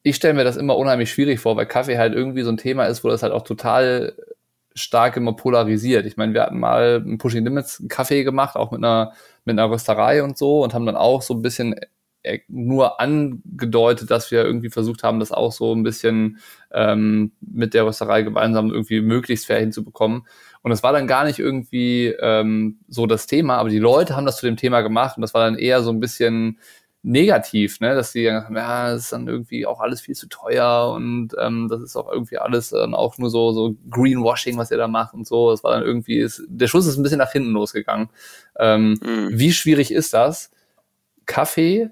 ich 0.02 0.16
stelle 0.16 0.34
mir 0.34 0.44
das 0.44 0.56
immer 0.56 0.76
unheimlich 0.76 1.10
schwierig 1.10 1.40
vor, 1.40 1.56
weil 1.56 1.66
Kaffee 1.66 1.98
halt 1.98 2.14
irgendwie 2.14 2.42
so 2.42 2.50
ein 2.50 2.56
Thema 2.56 2.86
ist, 2.86 3.04
wo 3.04 3.08
das 3.08 3.22
halt 3.22 3.32
auch 3.32 3.42
total 3.42 4.14
stark 4.74 5.16
immer 5.16 5.34
polarisiert. 5.34 6.06
Ich 6.06 6.16
meine, 6.16 6.34
wir 6.34 6.42
hatten 6.42 6.58
mal 6.58 7.02
einen 7.04 7.18
Pushing 7.18 7.44
Limits 7.44 7.82
Kaffee 7.88 8.24
gemacht, 8.24 8.56
auch 8.56 8.70
mit 8.70 8.78
einer, 8.78 9.12
mit 9.44 9.58
einer 9.58 9.70
Rösterei 9.70 10.22
und 10.22 10.38
so 10.38 10.62
und 10.62 10.74
haben 10.74 10.86
dann 10.86 10.96
auch 10.96 11.22
so 11.22 11.34
ein 11.34 11.42
bisschen 11.42 11.74
äh, 12.22 12.40
nur 12.48 13.00
angedeutet, 13.00 14.10
dass 14.10 14.30
wir 14.30 14.44
irgendwie 14.44 14.70
versucht 14.70 15.02
haben, 15.02 15.20
das 15.20 15.32
auch 15.32 15.52
so 15.52 15.74
ein 15.74 15.82
bisschen 15.82 16.38
ähm, 16.72 17.32
mit 17.40 17.74
der 17.74 17.86
Rösterei 17.86 18.22
gemeinsam 18.22 18.70
irgendwie 18.70 19.00
möglichst 19.00 19.46
fair 19.46 19.60
hinzubekommen. 19.60 20.26
Und 20.68 20.72
das 20.72 20.82
war 20.82 20.92
dann 20.92 21.06
gar 21.06 21.24
nicht 21.24 21.38
irgendwie 21.38 22.08
ähm, 22.20 22.78
so 22.88 23.06
das 23.06 23.26
Thema, 23.26 23.56
aber 23.56 23.70
die 23.70 23.78
Leute 23.78 24.14
haben 24.14 24.26
das 24.26 24.36
zu 24.36 24.44
dem 24.44 24.58
Thema 24.58 24.82
gemacht 24.82 25.16
und 25.16 25.22
das 25.22 25.32
war 25.32 25.42
dann 25.42 25.56
eher 25.56 25.82
so 25.82 25.90
ein 25.90 25.98
bisschen 25.98 26.58
negativ, 27.02 27.80
ne, 27.80 27.94
dass 27.94 28.12
die 28.12 28.26
sagen, 28.26 28.54
ja, 28.54 28.90
das 28.90 29.04
ist 29.04 29.12
dann 29.12 29.28
irgendwie 29.28 29.64
auch 29.64 29.80
alles 29.80 30.02
viel 30.02 30.14
zu 30.14 30.28
teuer 30.28 30.92
und 30.94 31.30
ähm, 31.40 31.68
das 31.70 31.80
ist 31.80 31.96
auch 31.96 32.12
irgendwie 32.12 32.36
alles 32.36 32.68
dann 32.68 32.94
auch 32.94 33.16
nur 33.16 33.30
so 33.30 33.52
so 33.52 33.76
Greenwashing, 33.88 34.58
was 34.58 34.70
ihr 34.70 34.76
da 34.76 34.88
macht 34.88 35.14
und 35.14 35.26
so. 35.26 35.50
Das 35.50 35.64
war 35.64 35.72
dann 35.72 35.84
irgendwie, 35.84 36.18
ist, 36.18 36.42
der 36.48 36.66
Schuss 36.66 36.86
ist 36.86 36.98
ein 36.98 37.02
bisschen 37.02 37.18
nach 37.18 37.32
hinten 37.32 37.52
losgegangen. 37.52 38.10
Ähm, 38.58 38.98
mhm. 39.02 39.28
Wie 39.30 39.52
schwierig 39.52 39.90
ist 39.90 40.12
das, 40.12 40.50
Kaffee 41.24 41.88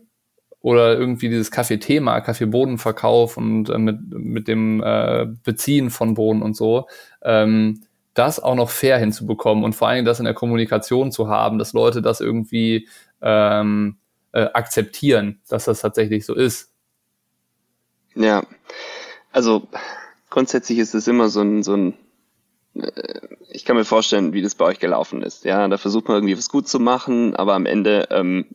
oder 0.61 0.99
irgendwie 0.99 1.29
dieses 1.29 1.51
Kaffeethema, 1.53 2.20
Kaffeebodenverkauf 2.20 3.37
und 3.37 3.70
äh, 3.70 3.79
mit 3.79 3.99
mit 4.11 4.49
dem 4.49 4.83
äh, 4.85 5.27
Beziehen 5.45 5.91
von 5.91 6.14
Boden 6.14 6.43
und 6.43 6.57
so, 6.57 6.89
ähm, 7.22 7.86
das 8.16 8.40
auch 8.40 8.54
noch 8.54 8.70
fair 8.70 8.98
hinzubekommen 8.98 9.64
und 9.64 9.74
vor 9.74 9.88
allen 9.88 9.96
Dingen 9.96 10.06
das 10.06 10.18
in 10.18 10.24
der 10.24 10.34
Kommunikation 10.34 11.12
zu 11.12 11.28
haben, 11.28 11.58
dass 11.58 11.72
Leute 11.72 12.02
das 12.02 12.20
irgendwie 12.20 12.88
ähm, 13.22 13.98
äh, 14.32 14.48
akzeptieren, 14.52 15.40
dass 15.48 15.66
das 15.66 15.80
tatsächlich 15.80 16.26
so 16.26 16.34
ist. 16.34 16.72
Ja, 18.14 18.42
also 19.32 19.68
grundsätzlich 20.30 20.78
ist 20.78 20.94
es 20.94 21.06
immer 21.06 21.28
so 21.28 21.42
ein, 21.42 21.62
so 21.62 21.74
ein 21.74 21.94
äh, 22.74 23.20
ich 23.50 23.64
kann 23.64 23.76
mir 23.76 23.84
vorstellen, 23.84 24.32
wie 24.32 24.42
das 24.42 24.54
bei 24.54 24.66
euch 24.66 24.78
gelaufen 24.78 25.22
ist. 25.22 25.44
Ja, 25.44 25.66
da 25.68 25.78
versucht 25.78 26.08
man 26.08 26.18
irgendwie 26.18 26.36
was 26.36 26.48
gut 26.48 26.68
zu 26.68 26.78
machen, 26.78 27.34
aber 27.36 27.54
am 27.54 27.66
Ende 27.66 28.08
ähm, 28.10 28.46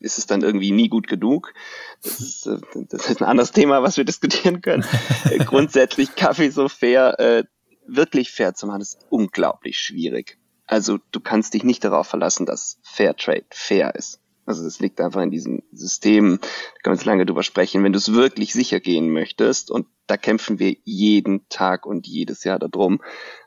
ist 0.00 0.18
es 0.18 0.26
dann 0.26 0.42
irgendwie 0.42 0.72
nie 0.72 0.88
gut 0.88 1.06
genug. 1.06 1.54
Das 2.02 2.20
ist, 2.20 2.46
äh, 2.46 2.58
das 2.88 3.08
ist 3.08 3.20
ein 3.20 3.28
anderes 3.28 3.52
Thema, 3.52 3.82
was 3.82 3.96
wir 3.96 4.04
diskutieren 4.04 4.60
können. 4.60 4.84
Grundsätzlich 5.46 6.14
Kaffee 6.14 6.50
so 6.50 6.68
fair, 6.68 7.18
äh, 7.18 7.44
wirklich 7.86 8.30
fair 8.30 8.54
zu 8.54 8.66
machen, 8.66 8.80
ist 8.80 8.98
unglaublich 9.10 9.78
schwierig. 9.78 10.38
Also 10.66 10.98
du 11.10 11.20
kannst 11.20 11.54
dich 11.54 11.64
nicht 11.64 11.84
darauf 11.84 12.06
verlassen, 12.06 12.46
dass 12.46 12.78
Fairtrade 12.82 13.44
fair 13.50 13.94
ist. 13.94 14.20
Also 14.44 14.66
es 14.66 14.80
liegt 14.80 15.00
einfach 15.00 15.22
in 15.22 15.30
diesem 15.30 15.62
System, 15.72 16.38
da 16.40 16.46
können 16.82 16.94
wir 16.94 16.98
jetzt 16.98 17.04
lange 17.04 17.26
drüber 17.26 17.42
sprechen, 17.42 17.84
wenn 17.84 17.92
du 17.92 17.98
es 17.98 18.12
wirklich 18.12 18.52
sicher 18.52 18.80
gehen 18.80 19.10
möchtest, 19.10 19.70
und 19.70 19.86
da 20.06 20.16
kämpfen 20.16 20.58
wir 20.58 20.76
jeden 20.84 21.48
Tag 21.48 21.86
und 21.86 22.08
jedes 22.08 22.42
Jahr 22.42 22.58
darum, 22.58 23.00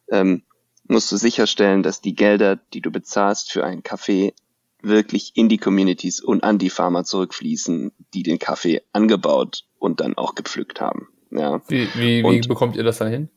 ähm, 0.09 0.43
musst 0.87 1.11
du 1.11 1.17
sicherstellen, 1.17 1.83
dass 1.83 2.01
die 2.01 2.15
Gelder, 2.15 2.55
die 2.55 2.81
du 2.81 2.91
bezahlst 2.91 3.51
für 3.51 3.65
einen 3.65 3.83
Kaffee, 3.83 4.33
wirklich 4.81 5.31
in 5.35 5.49
die 5.49 5.57
Communities 5.57 6.21
und 6.21 6.43
an 6.43 6.59
die 6.59 6.69
Farmer 6.69 7.03
zurückfließen, 7.03 7.91
die 8.13 8.23
den 8.23 8.39
Kaffee 8.39 8.81
angebaut 8.93 9.65
und 9.79 9.99
dann 9.99 10.15
auch 10.15 10.35
gepflückt 10.35 10.79
haben. 10.79 11.07
Ja. 11.31 11.61
Wie, 11.67 11.87
wie, 11.95 12.23
wie 12.23 12.47
bekommt 12.47 12.75
ihr 12.75 12.83
das 12.83 12.99
dann 12.99 13.09
hin? 13.09 13.29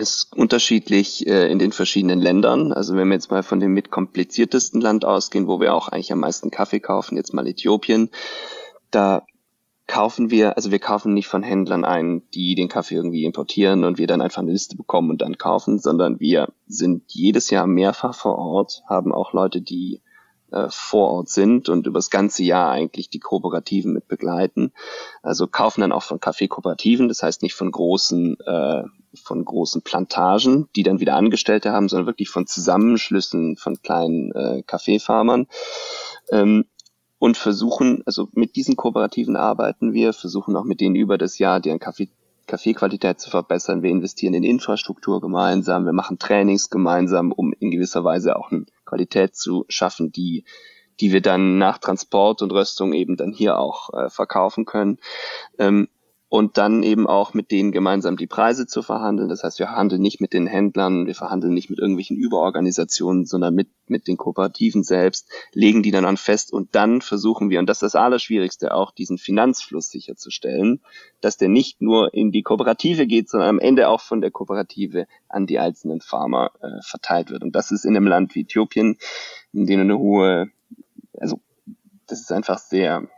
Ist 0.00 0.32
unterschiedlich 0.34 1.26
äh, 1.26 1.50
in 1.50 1.58
den 1.58 1.72
verschiedenen 1.72 2.20
Ländern. 2.20 2.72
Also 2.72 2.96
wenn 2.96 3.08
wir 3.08 3.14
jetzt 3.14 3.30
mal 3.30 3.42
von 3.42 3.60
dem 3.60 3.72
mit 3.72 3.90
kompliziertesten 3.90 4.80
Land 4.80 5.04
ausgehen, 5.04 5.46
wo 5.46 5.60
wir 5.60 5.74
auch 5.74 5.88
eigentlich 5.88 6.12
am 6.12 6.20
meisten 6.20 6.50
Kaffee 6.50 6.80
kaufen, 6.80 7.16
jetzt 7.16 7.34
mal 7.34 7.46
Äthiopien, 7.46 8.10
da 8.90 9.24
kaufen 9.86 10.30
wir, 10.30 10.56
also 10.56 10.70
wir 10.70 10.78
kaufen 10.78 11.14
nicht 11.14 11.28
von 11.28 11.42
Händlern 11.42 11.84
ein, 11.84 12.22
die 12.32 12.54
den 12.54 12.68
Kaffee 12.68 12.94
irgendwie 12.94 13.24
importieren 13.24 13.84
und 13.84 13.98
wir 13.98 14.06
dann 14.06 14.20
einfach 14.22 14.40
eine 14.42 14.52
Liste 14.52 14.76
bekommen 14.76 15.10
und 15.10 15.20
dann 15.20 15.36
kaufen, 15.36 15.78
sondern 15.78 16.20
wir 16.20 16.48
sind 16.66 17.02
jedes 17.08 17.50
Jahr 17.50 17.66
mehrfach 17.66 18.14
vor 18.14 18.38
Ort, 18.38 18.82
haben 18.88 19.12
auch 19.12 19.32
Leute, 19.32 19.60
die 19.60 20.00
äh, 20.52 20.68
vor 20.70 21.10
Ort 21.10 21.28
sind 21.28 21.68
und 21.68 21.86
über 21.86 21.98
das 21.98 22.10
ganze 22.10 22.42
Jahr 22.42 22.70
eigentlich 22.70 23.10
die 23.10 23.20
Kooperativen 23.20 23.92
mit 23.92 24.08
begleiten. 24.08 24.72
Also 25.22 25.46
kaufen 25.46 25.80
dann 25.80 25.92
auch 25.92 26.02
von 26.02 26.20
Kaffeekooperativen, 26.20 27.08
das 27.08 27.22
heißt 27.22 27.42
nicht 27.42 27.54
von 27.54 27.70
großen 27.70 28.38
äh, 28.40 28.82
von 29.14 29.44
großen 29.44 29.82
Plantagen, 29.82 30.68
die 30.76 30.82
dann 30.82 31.00
wieder 31.00 31.16
Angestellte 31.16 31.72
haben, 31.72 31.88
sondern 31.88 32.06
wirklich 32.06 32.28
von 32.28 32.46
Zusammenschlüssen 32.46 33.56
von 33.56 33.82
kleinen 33.82 34.32
äh, 34.32 34.62
Kaffeefarmern. 34.62 35.46
Ähm, 36.30 36.64
und 37.18 37.36
versuchen, 37.36 38.02
also 38.06 38.28
mit 38.32 38.56
diesen 38.56 38.76
Kooperativen 38.76 39.36
arbeiten 39.36 39.92
wir, 39.92 40.14
versuchen 40.14 40.56
auch 40.56 40.64
mit 40.64 40.80
denen 40.80 40.94
über 40.94 41.18
das 41.18 41.38
Jahr 41.38 41.60
deren 41.60 41.78
Kaffee, 41.78 42.08
Kaffeequalität 42.46 43.20
zu 43.20 43.28
verbessern. 43.28 43.82
Wir 43.82 43.90
investieren 43.90 44.32
in 44.32 44.42
Infrastruktur 44.42 45.20
gemeinsam, 45.20 45.84
wir 45.84 45.92
machen 45.92 46.18
Trainings 46.18 46.70
gemeinsam, 46.70 47.30
um 47.30 47.52
in 47.52 47.70
gewisser 47.70 48.04
Weise 48.04 48.36
auch 48.36 48.50
eine 48.50 48.64
Qualität 48.90 49.36
zu 49.36 49.64
schaffen, 49.68 50.12
die 50.12 50.44
die 51.00 51.12
wir 51.12 51.22
dann 51.22 51.56
nach 51.56 51.78
Transport 51.78 52.42
und 52.42 52.52
Röstung 52.52 52.92
eben 52.92 53.16
dann 53.16 53.32
hier 53.32 53.58
auch 53.58 53.88
äh, 53.94 54.10
verkaufen 54.10 54.66
können. 54.66 54.98
Ähm, 55.58 55.88
und 56.30 56.58
dann 56.58 56.84
eben 56.84 57.08
auch 57.08 57.34
mit 57.34 57.50
denen 57.50 57.72
gemeinsam 57.72 58.16
die 58.16 58.28
Preise 58.28 58.68
zu 58.68 58.82
verhandeln. 58.82 59.28
Das 59.28 59.42
heißt, 59.42 59.58
wir 59.58 59.66
verhandeln 59.66 60.00
nicht 60.00 60.20
mit 60.20 60.32
den 60.32 60.46
Händlern, 60.46 61.08
wir 61.08 61.16
verhandeln 61.16 61.52
nicht 61.52 61.70
mit 61.70 61.80
irgendwelchen 61.80 62.16
Überorganisationen, 62.16 63.26
sondern 63.26 63.52
mit, 63.52 63.68
mit 63.88 64.06
den 64.06 64.16
Kooperativen 64.16 64.84
selbst, 64.84 65.28
legen 65.52 65.82
die 65.82 65.90
dann 65.90 66.04
an 66.04 66.16
fest 66.16 66.52
und 66.52 66.76
dann 66.76 67.00
versuchen 67.00 67.50
wir, 67.50 67.58
und 67.58 67.66
das 67.66 67.78
ist 67.78 67.82
das 67.82 67.94
Allerschwierigste, 67.96 68.72
auch 68.72 68.92
diesen 68.92 69.18
Finanzfluss 69.18 69.90
sicherzustellen, 69.90 70.80
dass 71.20 71.36
der 71.36 71.48
nicht 71.48 71.82
nur 71.82 72.14
in 72.14 72.30
die 72.30 72.42
Kooperative 72.42 73.08
geht, 73.08 73.28
sondern 73.28 73.48
am 73.48 73.58
Ende 73.58 73.88
auch 73.88 74.00
von 74.00 74.20
der 74.20 74.30
Kooperative 74.30 75.08
an 75.28 75.48
die 75.48 75.58
einzelnen 75.58 76.00
Farmer 76.00 76.52
äh, 76.60 76.80
verteilt 76.82 77.32
wird. 77.32 77.42
Und 77.42 77.56
das 77.56 77.72
ist 77.72 77.84
in 77.84 77.96
einem 77.96 78.06
Land 78.06 78.36
wie 78.36 78.42
Äthiopien, 78.42 78.98
in 79.52 79.66
dem 79.66 79.80
eine 79.80 79.98
hohe, 79.98 80.48
also 81.18 81.40
das 82.06 82.20
ist 82.20 82.30
einfach 82.30 82.58
sehr, 82.58 83.08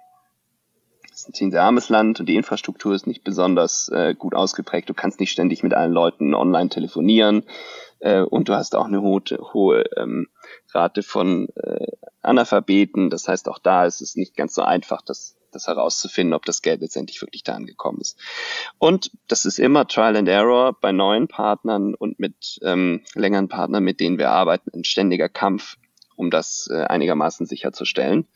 ist 1.13 1.29
ein 1.29 1.35
ziemlich 1.35 1.61
armes 1.61 1.89
Land 1.89 2.21
und 2.21 2.27
die 2.27 2.37
Infrastruktur 2.37 2.95
ist 2.95 3.07
nicht 3.07 3.25
besonders 3.25 3.89
äh, 3.89 4.15
gut 4.15 4.35
ausgeprägt. 4.35 4.89
Du 4.89 4.95
kannst 4.95 5.21
nicht 5.21 5.31
ständig 5.31 5.63
mit 5.63 5.75
allen 5.75 5.93
Leuten 5.93 6.35
online 6.35 6.71
telefonieren 6.71 7.45
äh, 8.01 8.21
und 8.21 8.49
du 8.49 8.55
hast 8.55 8.75
auch 8.75 8.87
eine 8.87 9.03
hohe, 9.03 9.23
hohe 9.53 9.85
ähm, 9.97 10.29
Rate 10.73 11.03
von 11.03 11.49
äh, 11.57 11.87
Analphabeten. 12.23 13.11
Das 13.11 13.29
heißt, 13.29 13.49
auch 13.49 13.59
da 13.59 13.87
ist 13.87 14.01
es 14.01 14.17
nicht 14.17 14.37
ganz 14.37 14.55
so 14.55 14.63
einfach, 14.63 15.03
das, 15.03 15.37
das 15.51 15.67
herauszufinden, 15.67 16.35
ob 16.35 16.45
das 16.45 16.63
Geld 16.63 16.81
letztendlich 16.81 17.21
wirklich 17.21 17.43
da 17.43 17.55
angekommen 17.55 18.01
ist. 18.01 18.19
Und 18.79 19.11
das 19.29 19.45
ist 19.45 19.59
immer 19.59 19.87
Trial 19.87 20.17
and 20.17 20.29
Error 20.29 20.73
bei 20.81 20.93
neuen 20.93 21.29
Partnern 21.29 21.95
und 21.95 22.19
mit 22.19 22.59
ähm, 22.63 23.03
längeren 23.15 23.49
Partnern, 23.49 23.85
mit 23.85 24.01
denen 24.01 24.19
wir 24.19 24.31
arbeiten, 24.31 24.71
ein 24.75 24.85
ständiger 24.85 25.29
Kampf, 25.29 25.77
um 26.17 26.31
das 26.31 26.69
äh, 26.73 26.85
einigermaßen 26.85 27.47
sicherzustellen. 27.47 28.27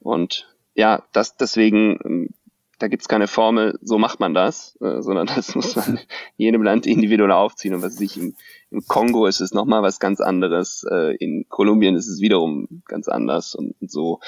Und 0.00 0.53
ja, 0.74 1.02
das 1.12 1.36
deswegen, 1.36 1.98
ähm, 2.04 2.30
da 2.78 2.88
gibt's 2.88 3.08
keine 3.08 3.28
Formel, 3.28 3.78
so 3.80 3.98
macht 3.98 4.20
man 4.20 4.34
das, 4.34 4.76
äh, 4.80 5.00
sondern 5.00 5.26
das 5.26 5.54
muss 5.54 5.76
man 5.76 5.96
in 5.96 5.98
jedem 6.36 6.62
Land 6.62 6.86
individuell 6.86 7.30
aufziehen. 7.30 7.74
Und 7.74 7.82
was 7.82 7.96
sich 7.96 8.16
im, 8.16 8.34
im 8.70 8.82
Kongo 8.86 9.26
ist 9.26 9.40
es 9.40 9.54
nochmal 9.54 9.82
was 9.82 10.00
ganz 10.00 10.20
anderes, 10.20 10.84
äh, 10.90 11.14
in 11.16 11.46
Kolumbien 11.48 11.94
ist 11.94 12.08
es 12.08 12.20
wiederum 12.20 12.82
ganz 12.86 13.08
anders 13.08 13.54
und, 13.54 13.74
und 13.80 13.90
so. 13.90 14.20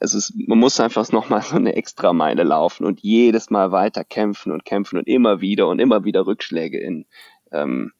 Es 0.00 0.14
ist, 0.14 0.34
man 0.46 0.58
muss 0.58 0.78
einfach 0.78 1.10
nochmal 1.10 1.42
so 1.42 1.56
eine 1.56 1.74
extra 1.74 2.12
Meile 2.12 2.42
laufen 2.42 2.84
und 2.84 3.00
jedes 3.00 3.50
Mal 3.50 3.72
weiter 3.72 4.04
kämpfen 4.04 4.52
und 4.52 4.64
kämpfen 4.64 4.98
und 4.98 5.08
immer 5.08 5.40
wieder 5.40 5.68
und 5.68 5.78
immer 5.78 6.04
wieder 6.04 6.26
Rückschläge 6.26 6.78
in, 6.78 7.06
ähm, 7.50 7.92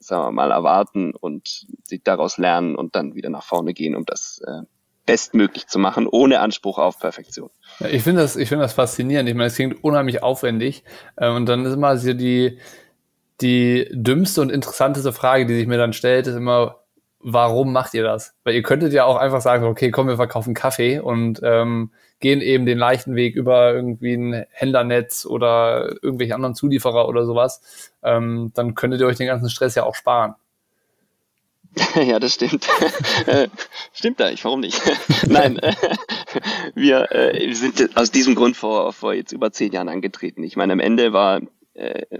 sagen 0.00 0.24
wir 0.24 0.32
mal, 0.32 0.50
erwarten 0.50 1.14
und 1.14 1.66
sich 1.84 2.02
daraus 2.02 2.38
lernen 2.38 2.74
und 2.74 2.96
dann 2.96 3.14
wieder 3.14 3.30
nach 3.30 3.44
vorne 3.44 3.72
gehen, 3.72 3.94
um 3.94 4.04
das 4.04 4.40
äh, 4.46 4.62
bestmöglich 5.06 5.68
zu 5.68 5.78
machen, 5.78 6.06
ohne 6.06 6.40
Anspruch 6.40 6.78
auf 6.78 6.98
Perfektion. 6.98 7.50
Ich 7.88 8.02
finde 8.02 8.22
das, 8.22 8.36
ich 8.36 8.48
finde 8.48 8.64
das 8.64 8.74
faszinierend. 8.74 9.28
Ich 9.28 9.34
meine, 9.34 9.46
es 9.46 9.54
klingt 9.54 9.82
unheimlich 9.82 10.22
aufwendig. 10.22 10.84
Äh, 11.16 11.30
und 11.30 11.46
dann 11.46 11.64
ist 11.64 11.74
immer 11.74 11.96
so 11.96 12.12
die, 12.12 12.58
die 13.40 13.88
dümmste 13.92 14.40
und 14.40 14.50
interessanteste 14.50 15.12
Frage, 15.12 15.46
die 15.46 15.54
sich 15.54 15.66
mir 15.66 15.78
dann 15.78 15.92
stellt, 15.92 16.26
ist 16.26 16.34
immer, 16.34 16.80
warum 17.20 17.72
macht 17.72 17.94
ihr 17.94 18.02
das? 18.02 18.34
Weil 18.44 18.54
ihr 18.54 18.62
könntet 18.62 18.92
ja 18.92 19.04
auch 19.04 19.16
einfach 19.16 19.40
sagen, 19.40 19.64
okay, 19.64 19.90
komm, 19.90 20.08
wir 20.08 20.16
verkaufen 20.16 20.54
Kaffee 20.54 20.98
und 20.98 21.40
ähm, 21.42 21.92
gehen 22.20 22.40
eben 22.40 22.66
den 22.66 22.78
leichten 22.78 23.14
Weg 23.14 23.36
über 23.36 23.74
irgendwie 23.74 24.14
ein 24.14 24.46
Händlernetz 24.50 25.26
oder 25.26 25.96
irgendwelche 26.02 26.34
anderen 26.34 26.54
Zulieferer 26.54 27.08
oder 27.08 27.26
sowas. 27.26 27.92
Ähm, 28.02 28.52
dann 28.54 28.74
könntet 28.74 29.00
ihr 29.00 29.06
euch 29.06 29.16
den 29.16 29.26
ganzen 29.26 29.50
Stress 29.50 29.74
ja 29.74 29.84
auch 29.84 29.94
sparen. 29.94 30.34
Ja, 31.96 32.18
das 32.18 32.34
stimmt. 32.34 32.66
Äh, 33.26 33.48
stimmt 33.92 34.20
da, 34.20 34.30
ich, 34.30 34.44
warum 34.44 34.60
nicht? 34.60 34.80
Nein, 35.28 35.58
äh, 35.58 35.74
wir, 36.74 37.10
äh, 37.12 37.52
sind 37.54 37.96
aus 37.96 38.10
diesem 38.10 38.34
Grund 38.34 38.56
vor, 38.56 38.92
vor 38.92 39.14
jetzt 39.14 39.32
über 39.32 39.52
zehn 39.52 39.72
Jahren 39.72 39.88
angetreten. 39.88 40.42
Ich 40.42 40.56
meine, 40.56 40.72
am 40.72 40.80
Ende 40.80 41.12
war, 41.12 41.40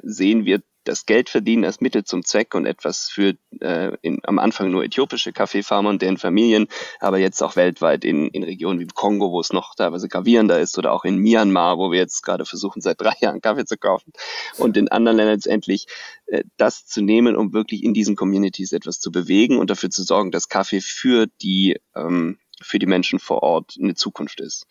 sehen 0.02 0.44
wir 0.44 0.60
das 0.88 1.06
Geld 1.06 1.28
verdienen 1.28 1.64
als 1.64 1.80
Mittel 1.80 2.04
zum 2.04 2.24
Zweck 2.24 2.54
und 2.54 2.66
etwas 2.66 3.08
für 3.08 3.34
äh, 3.60 3.96
in, 4.02 4.20
am 4.24 4.38
Anfang 4.38 4.70
nur 4.70 4.84
äthiopische 4.84 5.32
Kaffeefarmer 5.32 5.90
und 5.90 6.02
deren 6.02 6.16
Familien, 6.16 6.68
aber 7.00 7.18
jetzt 7.18 7.42
auch 7.42 7.56
weltweit 7.56 8.04
in, 8.04 8.28
in 8.28 8.42
Regionen 8.42 8.80
wie 8.80 8.86
Kongo, 8.86 9.30
wo 9.32 9.40
es 9.40 9.52
noch 9.52 9.74
teilweise 9.74 10.08
gravierender 10.08 10.60
ist, 10.60 10.78
oder 10.78 10.92
auch 10.92 11.04
in 11.04 11.18
Myanmar, 11.18 11.78
wo 11.78 11.90
wir 11.90 11.98
jetzt 11.98 12.22
gerade 12.22 12.44
versuchen, 12.44 12.80
seit 12.80 13.00
drei 13.00 13.12
Jahren 13.20 13.40
Kaffee 13.40 13.64
zu 13.64 13.76
kaufen 13.76 14.12
und 14.58 14.76
in 14.76 14.88
anderen 14.88 15.16
Ländern 15.16 15.34
letztendlich 15.34 15.86
äh, 16.26 16.44
das 16.56 16.86
zu 16.86 17.02
nehmen, 17.02 17.36
um 17.36 17.52
wirklich 17.52 17.82
in 17.84 17.94
diesen 17.94 18.16
Communities 18.16 18.72
etwas 18.72 19.00
zu 19.00 19.10
bewegen 19.10 19.58
und 19.58 19.70
dafür 19.70 19.90
zu 19.90 20.02
sorgen, 20.02 20.30
dass 20.30 20.48
Kaffee 20.48 20.80
für 20.80 21.26
die 21.42 21.76
ähm, 21.94 22.38
für 22.62 22.78
die 22.78 22.86
Menschen 22.86 23.18
vor 23.18 23.42
Ort 23.42 23.76
eine 23.80 23.94
Zukunft 23.94 24.40
ist. 24.40 24.66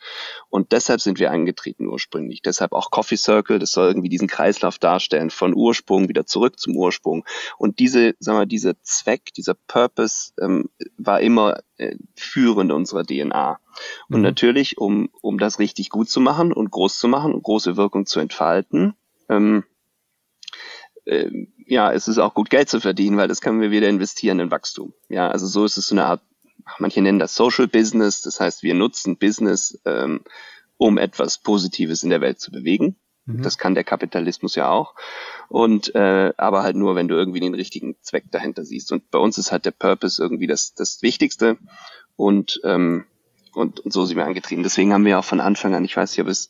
Und 0.49 0.71
deshalb 0.71 1.01
sind 1.01 1.19
wir 1.19 1.31
angetreten 1.31 1.87
ursprünglich. 1.87 2.41
Deshalb 2.41 2.73
auch 2.73 2.89
Coffee 2.91 3.17
Circle, 3.17 3.59
das 3.59 3.71
soll 3.71 3.87
irgendwie 3.87 4.09
diesen 4.09 4.27
Kreislauf 4.27 4.79
darstellen, 4.79 5.29
von 5.29 5.53
Ursprung 5.53 6.09
wieder 6.09 6.25
zurück 6.25 6.59
zum 6.59 6.75
Ursprung. 6.75 7.25
Und 7.57 7.79
diese, 7.79 8.15
sagen 8.19 8.39
wir, 8.39 8.45
dieser 8.45 8.81
Zweck, 8.81 9.33
dieser 9.33 9.53
Purpose 9.53 10.31
ähm, 10.41 10.69
war 10.97 11.21
immer 11.21 11.59
äh, 11.77 11.95
führend 12.15 12.71
unserer 12.71 13.03
DNA. 13.03 13.59
Und 14.09 14.17
mhm. 14.17 14.23
natürlich, 14.23 14.77
um, 14.77 15.09
um 15.21 15.37
das 15.37 15.59
richtig 15.59 15.89
gut 15.89 16.09
zu 16.09 16.19
machen 16.19 16.53
und 16.53 16.71
groß 16.71 16.97
zu 16.97 17.07
machen 17.07 17.33
und 17.33 17.43
große 17.43 17.77
Wirkung 17.77 18.05
zu 18.05 18.19
entfalten, 18.19 18.95
ähm, 19.29 19.63
äh, 21.05 21.29
ja, 21.67 21.91
es 21.91 22.07
ist 22.07 22.17
auch 22.17 22.33
gut 22.33 22.49
Geld 22.49 22.69
zu 22.69 22.79
verdienen, 22.79 23.17
weil 23.17 23.27
das 23.27 23.41
können 23.41 23.61
wir 23.61 23.71
wieder 23.71 23.89
investieren 23.89 24.39
in 24.39 24.51
Wachstum. 24.51 24.93
Ja, 25.09 25.29
also 25.29 25.45
so 25.47 25.65
ist 25.65 25.77
es 25.77 25.87
so 25.87 25.95
eine 25.95 26.05
Art 26.05 26.21
manche 26.79 27.01
nennen 27.01 27.19
das 27.19 27.35
Social 27.35 27.67
Business, 27.67 28.21
das 28.21 28.39
heißt, 28.39 28.63
wir 28.63 28.73
nutzen 28.73 29.17
Business, 29.17 29.79
ähm, 29.85 30.21
um 30.77 30.97
etwas 30.97 31.37
Positives 31.37 32.03
in 32.03 32.09
der 32.09 32.21
Welt 32.21 32.39
zu 32.39 32.51
bewegen. 32.51 32.95
Mhm. 33.25 33.41
Das 33.41 33.57
kann 33.57 33.75
der 33.75 33.83
Kapitalismus 33.83 34.55
ja 34.55 34.69
auch. 34.69 34.95
Und 35.49 35.93
äh, 35.95 36.33
aber 36.37 36.63
halt 36.63 36.75
nur, 36.75 36.95
wenn 36.95 37.07
du 37.07 37.15
irgendwie 37.15 37.39
den 37.39 37.55
richtigen 37.55 37.95
Zweck 38.01 38.25
dahinter 38.31 38.65
siehst. 38.65 38.91
Und 38.91 39.09
bei 39.11 39.19
uns 39.19 39.37
ist 39.37 39.51
halt 39.51 39.65
der 39.65 39.71
Purpose 39.71 40.21
irgendwie 40.21 40.47
das, 40.47 40.73
das 40.73 41.01
Wichtigste. 41.01 41.57
Und, 42.15 42.61
ähm, 42.63 43.05
und, 43.53 43.79
und 43.79 43.91
so 43.91 44.05
sind 44.05 44.17
wir 44.17 44.25
angetrieben. 44.25 44.63
Deswegen 44.63 44.93
haben 44.93 45.05
wir 45.05 45.19
auch 45.19 45.25
von 45.25 45.39
Anfang 45.39 45.75
an, 45.75 45.85
ich 45.85 45.95
weiß 45.95 46.11
nicht, 46.11 46.21
ob 46.21 46.27
es 46.27 46.49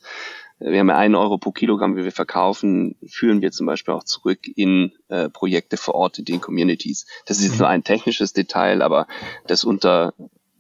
wir 0.60 0.80
haben 0.80 0.90
ja 0.90 0.98
einen 0.98 1.16
Euro 1.16 1.38
pro 1.38 1.52
Kilogramm, 1.52 1.98
wie 1.98 2.04
wir 2.04 2.12
verkaufen, 2.12 2.96
führen 3.08 3.42
wir 3.42 3.52
zum 3.52 3.66
Beispiel 3.66 3.94
auch 3.94 4.04
zurück 4.04 4.40
in 4.56 4.94
äh, 5.10 5.30
Projekte 5.30 5.78
vor 5.78 5.96
Ort 5.96 6.20
in 6.20 6.26
den 6.26 6.42
Communities. 6.42 7.06
Das 7.26 7.40
ist 7.40 7.46
jetzt 7.46 7.60
nur 7.60 7.68
ein 7.68 7.84
technisches 7.84 8.34
Detail, 8.34 8.82
aber 8.82 9.08
das 9.48 9.64
unter, 9.64 10.14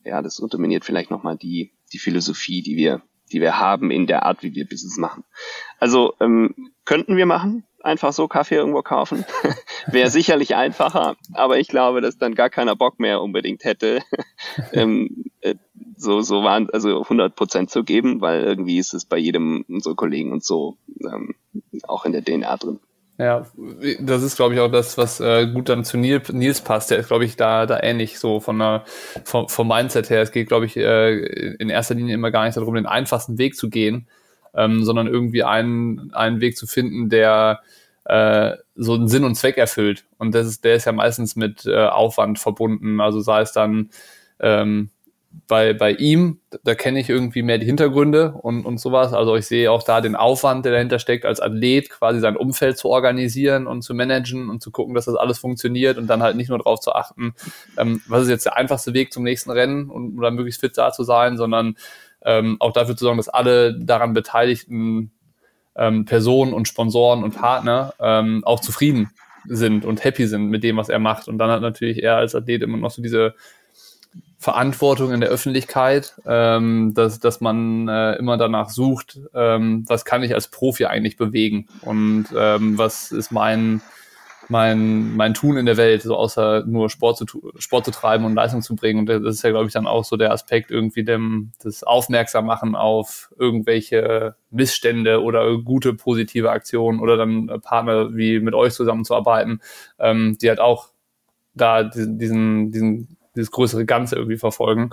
ja, 0.04 0.22
das 0.22 0.40
unterminiert 0.40 0.84
vielleicht 0.84 1.12
nochmal 1.12 1.38
die, 1.38 1.72
die 1.94 2.00
Philosophie, 2.00 2.62
die 2.62 2.76
wir, 2.76 3.02
die 3.32 3.40
wir 3.40 3.58
haben 3.58 3.90
in 3.90 4.06
der 4.06 4.24
Art, 4.24 4.44
wie 4.44 4.54
wir 4.54 4.68
Business 4.68 4.98
machen. 4.98 5.24
Also 5.80 6.14
ähm, 6.20 6.72
könnten 6.84 7.16
wir 7.16 7.26
machen, 7.26 7.64
einfach 7.82 8.12
so 8.12 8.28
Kaffee 8.28 8.56
irgendwo 8.56 8.82
kaufen. 8.82 9.24
Wäre 9.88 10.10
sicherlich 10.10 10.56
einfacher, 10.56 11.16
aber 11.34 11.58
ich 11.58 11.70
glaube, 11.70 12.02
dass 12.02 12.18
dann 12.18 12.36
gar 12.36 12.50
keiner 12.50 12.76
Bock 12.76 13.00
mehr 13.00 13.22
unbedingt 13.22 13.64
hätte, 13.64 14.02
ähm, 14.74 15.26
äh, 15.40 15.56
so, 15.98 16.22
so 16.22 16.44
waren, 16.44 16.70
also 16.72 17.02
100 17.02 17.36
Prozent 17.36 17.70
zu 17.70 17.84
geben, 17.84 18.22
weil 18.22 18.44
irgendwie 18.44 18.78
ist 18.78 18.94
es 18.94 19.06
bei 19.06 19.18
jedem 19.18 19.66
unserer 19.68 19.96
Kollegen 19.96 20.32
und 20.32 20.44
so 20.44 20.78
ähm, 21.04 21.36
auch 21.88 22.06
in 22.06 22.12
der 22.12 22.24
DNA 22.24 22.58
drin. 22.58 22.80
Ja, 23.18 23.46
das 24.02 24.24
ist, 24.24 24.36
glaube 24.36 24.56
ich, 24.56 24.60
auch 24.60 24.72
das, 24.72 24.98
was 24.98 25.22
äh, 25.22 25.48
gut 25.48 25.70
dann 25.70 25.86
zu 25.86 25.98
Nils 25.98 26.62
passt. 26.62 26.92
Der 26.92 26.98
ist, 26.98 27.08
glaube 27.08 27.24
ich, 27.24 27.38
da, 27.38 27.66
da 27.66 27.80
ähnlich 27.82 28.20
so 28.20 28.42
von 28.42 28.60
der, 28.60 28.84
vom, 29.24 29.48
vom 29.48 29.70
Mindset 29.70 30.10
her. 30.10 30.22
Es 30.22 30.34
geht, 30.34 30.50
glaube 30.50 30.66
ich, 30.66 30.76
äh, 30.76 31.54
in 31.56 31.70
erster 31.70 31.96
Linie 31.96 32.16
immer 32.16 32.32
gar 32.32 32.44
nicht 32.44 32.58
darum, 32.58 32.76
den 32.76 32.86
einfachsten 32.86 33.38
Weg 33.38 33.56
zu 33.56 33.70
gehen, 33.70 34.08
ähm, 34.54 34.84
sondern 34.84 35.08
irgendwie 35.08 35.44
einen, 35.44 36.14
einen 36.14 36.42
Weg 36.42 36.58
zu 36.58 36.68
finden, 36.68 37.08
der 37.08 37.62
äh, 38.04 38.58
so 38.76 38.96
einen 38.96 39.08
Sinn 39.08 39.24
und 39.24 39.36
Zweck 39.36 39.58
erfüllt. 39.58 40.06
Und 40.18 40.36
das 40.36 40.46
ist, 40.46 40.66
der 40.66 40.76
ist 40.76 40.86
ja 40.86 40.92
meistens 40.92 41.38
mit 41.38 41.66
äh, 41.66 41.88
Aufwand 41.88 42.38
verbunden. 42.38 43.00
Also 43.00 43.22
sei 43.22 43.40
es 43.40 43.54
dann 43.54 43.92
ähm, 44.42 44.90
bei, 45.48 45.74
bei 45.74 45.92
ihm, 45.92 46.40
da 46.64 46.76
kenne 46.76 47.00
ich 47.00 47.10
irgendwie 47.10 47.44
mehr 47.44 47.58
die 47.58 47.66
Hintergründe 47.66 48.34
und, 48.34 48.66
und 48.66 48.80
sowas. 48.80 49.14
Also 49.14 49.36
ich 49.36 49.46
sehe 49.46 49.72
auch 49.72 49.84
da 49.84 50.02
den 50.02 50.16
Aufwand, 50.16 50.66
der 50.66 50.72
dahinter 50.72 51.00
steckt, 51.00 51.26
als 51.26 51.40
Athlet 51.40 51.90
quasi 51.90 52.20
sein 52.20 52.36
Umfeld 52.36 52.78
zu 52.78 52.90
organisieren 52.90 53.68
und 53.68 53.82
zu 53.82 53.94
managen 53.94 54.50
und 54.50 54.62
zu 54.62 54.72
gucken, 54.72 54.96
dass 54.96 55.06
das 55.06 55.16
alles 55.16 55.40
funktioniert 55.40 55.98
und 55.98 56.08
dann 56.08 56.24
halt 56.24 56.36
nicht 56.36 56.50
nur 56.50 56.58
darauf 56.58 56.80
zu 56.80 56.94
achten, 56.94 57.34
ähm, 57.78 58.02
was 58.08 58.24
ist 58.24 58.30
jetzt 58.30 58.46
der 58.46 58.58
einfachste 58.58 58.94
Weg 58.94 59.14
zum 59.14 59.24
nächsten 59.24 59.52
Rennen 59.52 59.90
und 59.90 60.18
oder 60.18 60.32
möglichst 60.32 60.62
fit 60.62 60.78
da 60.78 60.92
zu 60.92 61.04
sein, 61.04 61.38
sondern 61.38 61.76
ähm, 62.24 62.58
auch 62.60 62.74
dafür 62.74 62.96
zu 62.96 63.06
sorgen, 63.06 63.18
dass 63.18 63.30
alle 63.30 63.78
daran 63.80 64.14
beteiligten 64.14 65.12
ähm, 65.76 66.06
Personen 66.06 66.54
und 66.54 66.68
Sponsoren 66.68 67.24
und 67.24 67.36
Partner 67.36 67.94
ähm, 68.00 68.44
auch 68.46 68.60
zufrieden 68.60 69.12
sind 69.48 69.86
und 69.86 70.04
happy 70.04 70.26
sind 70.26 70.50
mit 70.50 70.64
dem, 70.64 70.78
was 70.78 70.90
er 70.90 71.00
macht. 71.00 71.28
Und 71.28 71.38
dann 71.38 71.52
hat 71.52 71.62
natürlich 71.62 72.02
er 72.02 72.18
als 72.18 72.34
Athlet 72.34 72.64
immer 72.64 72.78
noch 72.78 72.92
so 72.92 73.02
diese 73.02 73.36
Verantwortung 74.46 75.12
in 75.12 75.22
der 75.22 75.30
Öffentlichkeit, 75.30 76.14
ähm, 76.24 76.94
dass, 76.94 77.20
dass 77.20 77.42
man 77.42 77.88
äh, 77.88 78.14
immer 78.18 78.38
danach 78.38 78.70
sucht, 78.70 79.20
ähm, 79.34 79.84
was 79.88 80.06
kann 80.06 80.22
ich 80.22 80.36
als 80.36 80.50
Profi 80.50 80.86
eigentlich 80.86 81.18
bewegen 81.18 81.68
und 81.82 82.28
ähm, 82.38 82.78
was 82.78 83.12
ist 83.12 83.32
mein 83.32 83.82
mein, 84.48 85.16
mein 85.16 85.34
Tun 85.34 85.58
in 85.58 85.66
der 85.66 85.78
Welt, 85.78 86.04
so 86.04 86.16
außer 86.16 86.64
nur 86.68 86.92
Sport 86.92 87.18
zu, 87.18 87.52
Sport 87.58 87.86
zu 87.86 87.90
treiben 87.90 88.26
und 88.26 88.36
Leistung 88.36 88.62
zu 88.62 88.76
bringen. 88.76 89.00
Und 89.00 89.06
das 89.08 89.24
ist 89.24 89.44
ja, 89.44 89.50
glaube 89.50 89.66
ich, 89.66 89.74
dann 89.74 89.88
auch 89.88 90.06
so 90.06 90.18
der 90.18 90.32
Aspekt 90.32 90.70
irgendwie 90.70 91.04
dem, 91.04 91.52
das 91.64 91.82
Aufmerksam 91.82 92.46
machen 92.46 92.76
auf 92.76 93.34
irgendwelche 93.40 94.36
Missstände 94.52 95.24
oder 95.24 95.58
gute 95.64 95.96
positive 95.96 96.52
Aktionen 96.52 97.00
oder 97.00 97.18
dann 97.18 97.48
Partner 97.64 98.16
wie 98.16 98.40
mit 98.40 98.54
euch 98.54 98.74
zusammenzuarbeiten, 98.74 99.64
ähm, 99.98 100.38
die 100.40 100.50
halt 100.50 100.60
auch 100.60 100.90
da 101.56 101.84
diesen, 101.84 102.70
diesen, 102.70 103.18
dieses 103.36 103.52
größere 103.52 103.86
Ganze 103.86 104.16
irgendwie 104.16 104.38
verfolgen. 104.38 104.92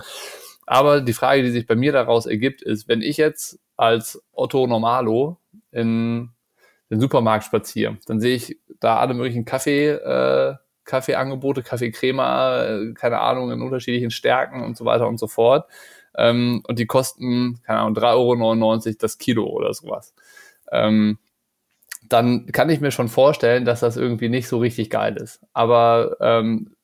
Aber 0.65 1.01
die 1.01 1.13
Frage, 1.13 1.43
die 1.43 1.51
sich 1.51 1.67
bei 1.67 1.75
mir 1.75 1.91
daraus 1.91 2.25
ergibt, 2.25 2.61
ist, 2.61 2.87
wenn 2.87 3.01
ich 3.01 3.17
jetzt 3.17 3.59
als 3.75 4.23
Otto 4.31 4.67
Normalo 4.67 5.37
in 5.71 6.29
den 6.89 7.01
Supermarkt 7.01 7.45
spaziere, 7.45 7.97
dann 8.05 8.19
sehe 8.19 8.35
ich 8.35 8.59
da 8.79 8.97
alle 8.97 9.13
möglichen 9.13 9.45
Kaffee, 9.45 9.89
äh, 9.89 10.55
Kaffeeangebote, 10.85 11.63
Kaffeecrema, 11.63 12.65
äh, 12.65 12.93
keine 12.93 13.19
Ahnung, 13.19 13.51
in 13.51 13.61
unterschiedlichen 13.61 14.11
Stärken 14.11 14.63
und 14.63 14.77
so 14.77 14.85
weiter 14.85 15.07
und 15.07 15.19
so 15.19 15.27
fort. 15.27 15.67
Ähm, 16.15 16.61
und 16.67 16.79
die 16.79 16.85
kosten, 16.85 17.61
keine 17.65 17.79
Ahnung, 17.79 17.95
3,99 17.95 18.87
Euro 18.87 18.95
das 18.99 19.17
Kilo 19.17 19.45
oder 19.47 19.73
sowas. 19.73 20.13
Ähm, 20.71 21.17
dann 22.09 22.47
kann 22.47 22.69
ich 22.69 22.81
mir 22.81 22.91
schon 22.91 23.07
vorstellen, 23.07 23.65
dass 23.65 23.79
das 23.79 23.97
irgendwie 23.97 24.29
nicht 24.29 24.47
so 24.47 24.59
richtig 24.59 24.89
geil 24.89 25.15
ist. 25.17 25.41
Aber 25.53 26.17
ähm, 26.19 26.75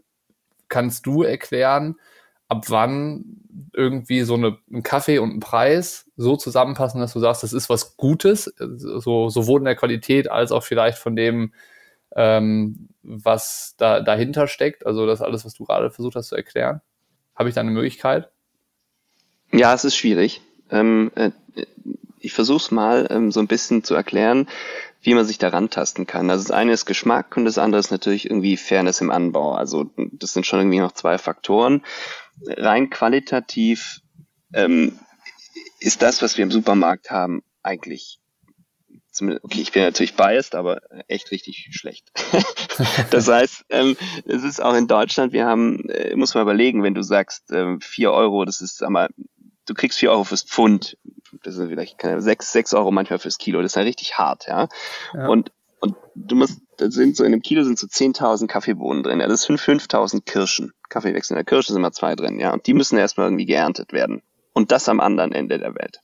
kannst 0.69 1.05
du 1.05 1.23
erklären, 1.23 1.95
ab 2.47 2.65
wann 2.69 3.23
irgendwie 3.73 4.21
so 4.21 4.33
eine, 4.33 4.57
ein 4.71 4.83
Kaffee 4.83 5.19
und 5.19 5.35
ein 5.35 5.39
Preis 5.39 6.09
so 6.17 6.35
zusammenpassen, 6.35 6.99
dass 6.99 7.13
du 7.13 7.19
sagst, 7.19 7.43
das 7.43 7.53
ist 7.53 7.69
was 7.69 7.95
Gutes, 7.95 8.53
so, 8.57 9.29
sowohl 9.29 9.61
in 9.61 9.65
der 9.65 9.75
Qualität 9.75 10.29
als 10.29 10.51
auch 10.51 10.63
vielleicht 10.63 10.97
von 10.97 11.15
dem, 11.15 11.53
ähm, 12.15 12.89
was 13.03 13.75
da 13.77 14.01
dahinter 14.01 14.47
steckt, 14.47 14.85
also 14.85 15.05
das 15.05 15.21
alles, 15.21 15.45
was 15.45 15.53
du 15.53 15.65
gerade 15.65 15.91
versucht 15.91 16.15
hast 16.15 16.29
zu 16.29 16.35
erklären. 16.35 16.81
Habe 17.35 17.49
ich 17.49 17.55
da 17.55 17.61
eine 17.61 17.71
Möglichkeit? 17.71 18.29
Ja, 19.51 19.73
es 19.73 19.85
ist 19.85 19.95
schwierig. 19.95 20.41
Ähm, 20.71 21.11
äh, 21.15 21.31
ich 22.19 22.33
versuche 22.33 22.57
es 22.57 22.71
mal 22.71 23.07
ähm, 23.09 23.31
so 23.31 23.39
ein 23.39 23.47
bisschen 23.47 23.83
zu 23.83 23.95
erklären, 23.95 24.47
wie 25.01 25.13
man 25.13 25.25
sich 25.25 25.37
daran 25.37 25.69
tasten 25.69 26.05
kann. 26.05 26.29
Also 26.29 26.43
das 26.43 26.51
eine 26.51 26.73
ist 26.73 26.85
Geschmack 26.85 27.37
und 27.37 27.45
das 27.45 27.57
andere 27.57 27.79
ist 27.79 27.91
natürlich 27.91 28.25
irgendwie 28.25 28.57
Fairness 28.57 29.01
im 29.01 29.11
Anbau. 29.11 29.53
Also 29.53 29.89
das 29.95 30.33
sind 30.33 30.45
schon 30.45 30.59
irgendwie 30.59 30.79
noch 30.79 30.91
zwei 30.91 31.17
Faktoren. 31.17 31.83
Rein 32.45 32.89
qualitativ 32.89 34.01
ähm, 34.53 34.99
ist 35.79 36.01
das, 36.01 36.21
was 36.21 36.37
wir 36.37 36.43
im 36.43 36.51
Supermarkt 36.51 37.11
haben, 37.11 37.43
eigentlich 37.63 38.19
okay, 39.21 39.61
ich 39.61 39.71
bin 39.71 39.83
natürlich 39.83 40.15
biased, 40.15 40.55
aber 40.55 40.81
echt 41.07 41.31
richtig 41.31 41.69
schlecht. 41.71 42.11
das 43.11 43.27
heißt, 43.27 43.65
ähm, 43.69 43.97
es 44.25 44.43
ist 44.43 44.61
auch 44.61 44.75
in 44.75 44.87
Deutschland, 44.87 45.33
wir 45.33 45.45
haben, 45.45 45.89
äh, 45.89 46.15
muss 46.15 46.33
man 46.33 46.43
überlegen, 46.43 46.83
wenn 46.83 46.93
du 46.93 47.03
sagst, 47.03 47.51
ähm, 47.51 47.81
4 47.81 48.11
Euro, 48.11 48.45
das 48.45 48.61
ist, 48.61 48.77
sag 48.77 48.89
mal, 48.89 49.09
du 49.69 49.73
kriegst 49.73 49.99
4 49.99 50.11
Euro 50.11 50.23
fürs 50.23 50.43
Pfund, 50.43 50.97
das 51.43 51.55
sind 51.55 51.69
vielleicht 51.69 51.97
keine, 51.97 52.21
6, 52.21 52.51
6 52.51 52.73
Euro 52.73 52.91
manchmal 52.91 53.19
fürs 53.19 53.37
Kilo, 53.37 53.61
das 53.61 53.73
ist 53.73 53.75
ja 53.75 53.83
richtig 53.83 54.17
hart, 54.17 54.47
ja. 54.47 54.67
ja. 55.13 55.27
Und, 55.27 55.51
und 55.79 55.95
du 56.15 56.35
musst, 56.35 56.61
da 56.77 56.89
sind 56.89 57.15
so 57.15 57.23
in 57.23 57.33
einem 57.33 57.41
Kilo 57.41 57.63
sind 57.63 57.77
so 57.77 57.87
10.000 57.87 58.47
Kaffeebohnen 58.47 59.03
drin, 59.03 59.19
ja, 59.19 59.27
das 59.27 59.43
sind 59.43 59.59
5.000 59.59 60.25
Kirschen. 60.25 60.73
Kaffeewechsel 60.89 61.35
in 61.35 61.37
der 61.37 61.45
Kirsche 61.45 61.73
sind 61.73 61.77
immer 61.77 61.91
zwei 61.91 62.15
drin, 62.15 62.39
ja, 62.39 62.51
und 62.51 62.65
die 62.65 62.73
müssen 62.73 62.97
erstmal 62.97 63.27
irgendwie 63.27 63.45
geerntet 63.45 63.93
werden. 63.93 64.21
Und 64.53 64.71
das 64.71 64.89
am 64.89 64.99
anderen 64.99 65.31
Ende 65.31 65.59
der 65.59 65.75
Welt. 65.75 66.01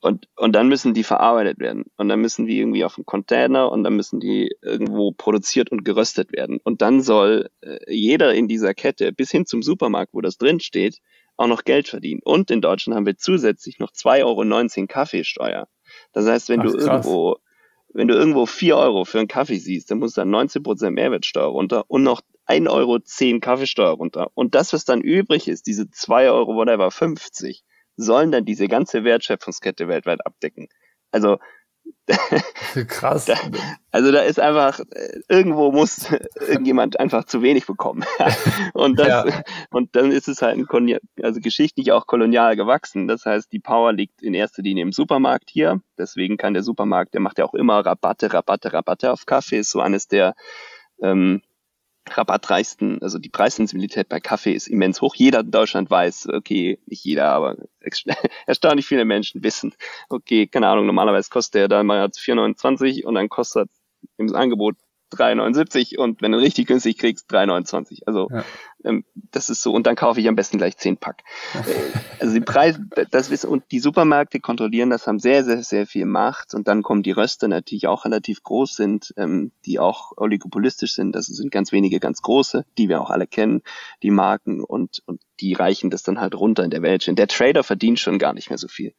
Und, 0.00 0.26
und 0.36 0.52
dann 0.52 0.66
müssen 0.66 0.94
die 0.94 1.04
verarbeitet 1.04 1.60
werden. 1.60 1.84
Und 1.96 2.08
dann 2.08 2.20
müssen 2.20 2.46
die 2.46 2.58
irgendwie 2.58 2.84
auf 2.84 2.98
einen 2.98 3.06
Container 3.06 3.70
und 3.70 3.84
dann 3.84 3.94
müssen 3.94 4.18
die 4.18 4.50
irgendwo 4.60 5.12
produziert 5.12 5.70
und 5.70 5.84
geröstet 5.84 6.32
werden. 6.32 6.58
Und 6.64 6.82
dann 6.82 7.02
soll 7.02 7.50
äh, 7.60 7.78
jeder 7.86 8.34
in 8.34 8.48
dieser 8.48 8.74
Kette 8.74 9.12
bis 9.12 9.30
hin 9.30 9.46
zum 9.46 9.62
Supermarkt, 9.62 10.12
wo 10.12 10.20
das 10.20 10.38
drin 10.38 10.58
steht, 10.58 10.98
auch 11.42 11.48
noch 11.48 11.64
Geld 11.64 11.88
verdienen. 11.88 12.20
Und 12.24 12.50
in 12.50 12.60
Deutschland 12.60 12.96
haben 12.96 13.06
wir 13.06 13.16
zusätzlich 13.16 13.78
noch 13.78 13.90
2,19 13.90 14.78
Euro 14.78 14.86
Kaffeesteuer. 14.86 15.68
Das 16.12 16.26
heißt, 16.26 16.48
wenn 16.48 16.60
Ach, 16.60 16.66
du 16.66 16.78
irgendwo, 16.78 17.36
wenn 17.92 18.08
du 18.08 18.14
irgendwo 18.14 18.46
4 18.46 18.76
Euro 18.76 19.04
für 19.04 19.18
einen 19.18 19.28
Kaffee 19.28 19.58
siehst, 19.58 19.90
dann 19.90 19.98
musst 19.98 20.16
du 20.16 20.22
dann 20.22 20.30
19 20.30 20.62
Prozent 20.62 20.94
Mehrwertsteuer 20.94 21.46
runter 21.46 21.84
und 21.88 22.02
noch 22.02 22.22
1,10 22.46 22.70
Euro 22.70 22.98
Kaffeesteuer 23.40 23.90
runter. 23.90 24.30
Und 24.34 24.54
das, 24.54 24.72
was 24.72 24.84
dann 24.84 25.00
übrig 25.00 25.48
ist, 25.48 25.66
diese 25.66 25.90
2 25.90 26.30
Euro, 26.30 26.54
whatever, 26.54 26.90
50, 26.90 27.62
sollen 27.96 28.32
dann 28.32 28.44
diese 28.44 28.68
ganze 28.68 29.04
Wertschöpfungskette 29.04 29.88
weltweit 29.88 30.24
abdecken. 30.24 30.68
Also 31.10 31.38
krass. 32.88 33.26
Da, 33.26 33.34
also 33.90 34.10
da 34.10 34.20
ist 34.20 34.40
einfach 34.40 34.80
irgendwo 35.28 35.70
muss 35.70 36.10
irgendjemand 36.40 36.98
einfach 36.98 37.24
zu 37.24 37.42
wenig 37.42 37.66
bekommen 37.66 38.04
und 38.74 38.98
das 38.98 39.08
ja. 39.08 39.42
und 39.70 39.94
dann 39.94 40.10
ist 40.10 40.28
es 40.28 40.42
halt 40.42 40.58
ein 40.58 40.98
also 41.22 41.40
geschichtlich 41.40 41.92
auch 41.92 42.06
kolonial 42.06 42.56
gewachsen. 42.56 43.08
Das 43.08 43.24
heißt, 43.24 43.52
die 43.52 43.60
Power 43.60 43.92
liegt 43.92 44.22
in 44.22 44.34
erster 44.34 44.62
Linie 44.62 44.82
im 44.82 44.92
Supermarkt 44.92 45.50
hier. 45.50 45.80
Deswegen 45.96 46.36
kann 46.36 46.54
der 46.54 46.62
Supermarkt, 46.62 47.14
der 47.14 47.20
macht 47.20 47.38
ja 47.38 47.44
auch 47.44 47.54
immer 47.54 47.84
Rabatte, 47.84 48.32
Rabatte, 48.32 48.72
Rabatte 48.72 49.12
auf 49.12 49.26
Kaffee. 49.26 49.58
Ist 49.58 49.70
so 49.70 49.80
eines 49.80 50.08
der 50.08 50.34
ähm, 51.00 51.42
rabattreichsten, 52.08 53.00
also 53.02 53.18
die 53.18 53.28
Preissensibilität 53.28 54.08
bei 54.08 54.20
Kaffee 54.20 54.52
ist 54.52 54.66
immens 54.66 55.00
hoch. 55.00 55.14
Jeder 55.14 55.40
in 55.40 55.50
Deutschland 55.50 55.90
weiß, 55.90 56.28
okay, 56.32 56.78
nicht 56.86 57.04
jeder, 57.04 57.30
aber 57.30 57.56
erstaunlich 58.46 58.86
viele 58.86 59.04
Menschen 59.04 59.42
wissen, 59.42 59.74
okay, 60.08 60.46
keine 60.46 60.68
Ahnung, 60.68 60.86
normalerweise 60.86 61.30
kostet 61.30 61.54
der 61.54 61.68
da 61.68 61.82
mal 61.82 62.04
4,29 62.06 63.04
und 63.04 63.14
dann 63.14 63.28
kostet 63.28 63.70
im 64.16 64.34
Angebot 64.34 64.76
3,79 65.14 65.98
und 65.98 66.22
wenn 66.22 66.32
du 66.32 66.38
richtig 66.38 66.66
günstig 66.66 66.98
kriegst, 66.98 67.30
3,29. 67.30 68.02
Also 68.06 68.28
ja. 68.30 68.44
ähm, 68.84 69.04
das 69.14 69.50
ist 69.50 69.62
so, 69.62 69.72
und 69.72 69.86
dann 69.86 69.96
kaufe 69.96 70.20
ich 70.20 70.28
am 70.28 70.36
besten 70.36 70.58
gleich 70.58 70.76
10 70.76 70.96
Pack. 70.96 71.22
Äh, 71.54 71.98
also 72.20 72.34
die 72.34 72.40
Preise, 72.40 72.84
das 73.10 73.30
ist, 73.30 73.44
und 73.44 73.64
die 73.70 73.80
Supermärkte 73.80 74.40
kontrollieren 74.40 74.90
das, 74.90 75.06
haben 75.06 75.18
sehr, 75.18 75.44
sehr, 75.44 75.62
sehr 75.62 75.86
viel 75.86 76.06
Macht 76.06 76.54
und 76.54 76.68
dann 76.68 76.82
kommen 76.82 77.02
die 77.02 77.12
Röster 77.12 77.48
natürlich 77.48 77.86
auch 77.86 78.04
relativ 78.04 78.42
groß 78.42 78.74
sind, 78.74 79.14
ähm, 79.16 79.52
die 79.64 79.78
auch 79.78 80.12
oligopolistisch 80.16 80.94
sind. 80.94 81.14
Das 81.14 81.26
sind 81.26 81.50
ganz 81.50 81.72
wenige 81.72 82.00
ganz 82.00 82.22
große, 82.22 82.64
die 82.78 82.88
wir 82.88 83.00
auch 83.00 83.10
alle 83.10 83.26
kennen, 83.26 83.62
die 84.02 84.10
Marken 84.10 84.62
und, 84.62 85.02
und 85.06 85.20
die 85.40 85.54
reichen 85.54 85.90
das 85.90 86.02
dann 86.02 86.20
halt 86.20 86.34
runter 86.34 86.64
in 86.64 86.70
der 86.70 86.82
Welt. 86.82 87.06
Der 87.06 87.28
Trader 87.28 87.64
verdient 87.64 87.98
schon 87.98 88.18
gar 88.18 88.32
nicht 88.32 88.50
mehr 88.50 88.58
so 88.58 88.68
viel. 88.68 88.94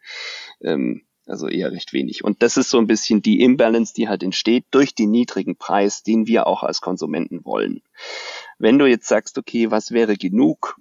Ähm, 0.62 1.04
also 1.28 1.48
eher 1.48 1.72
recht 1.72 1.94
wenig. 1.94 2.24
Und 2.24 2.42
das 2.42 2.58
ist 2.58 2.70
so 2.70 2.78
ein 2.78 2.88
bisschen 2.88 3.22
die 3.22 3.42
Imbalance, 3.42 3.94
die 3.94 4.10
halt 4.10 4.24
entsteht 4.24 4.66
durch 4.72 4.94
den 4.96 5.12
niedrigen 5.12 5.56
Preis, 5.56 6.04
den 6.04 6.28
wir 6.28 6.48
auch 6.48 6.64
als 6.64 6.82
Konsumenten 6.82 7.46
wollen. 7.46 7.82
Wenn 8.58 8.78
du 8.78 8.86
jetzt 8.86 9.08
sagst, 9.08 9.38
okay, 9.38 9.72
was 9.72 9.92
wäre 9.92 10.18
genug? 10.18 10.78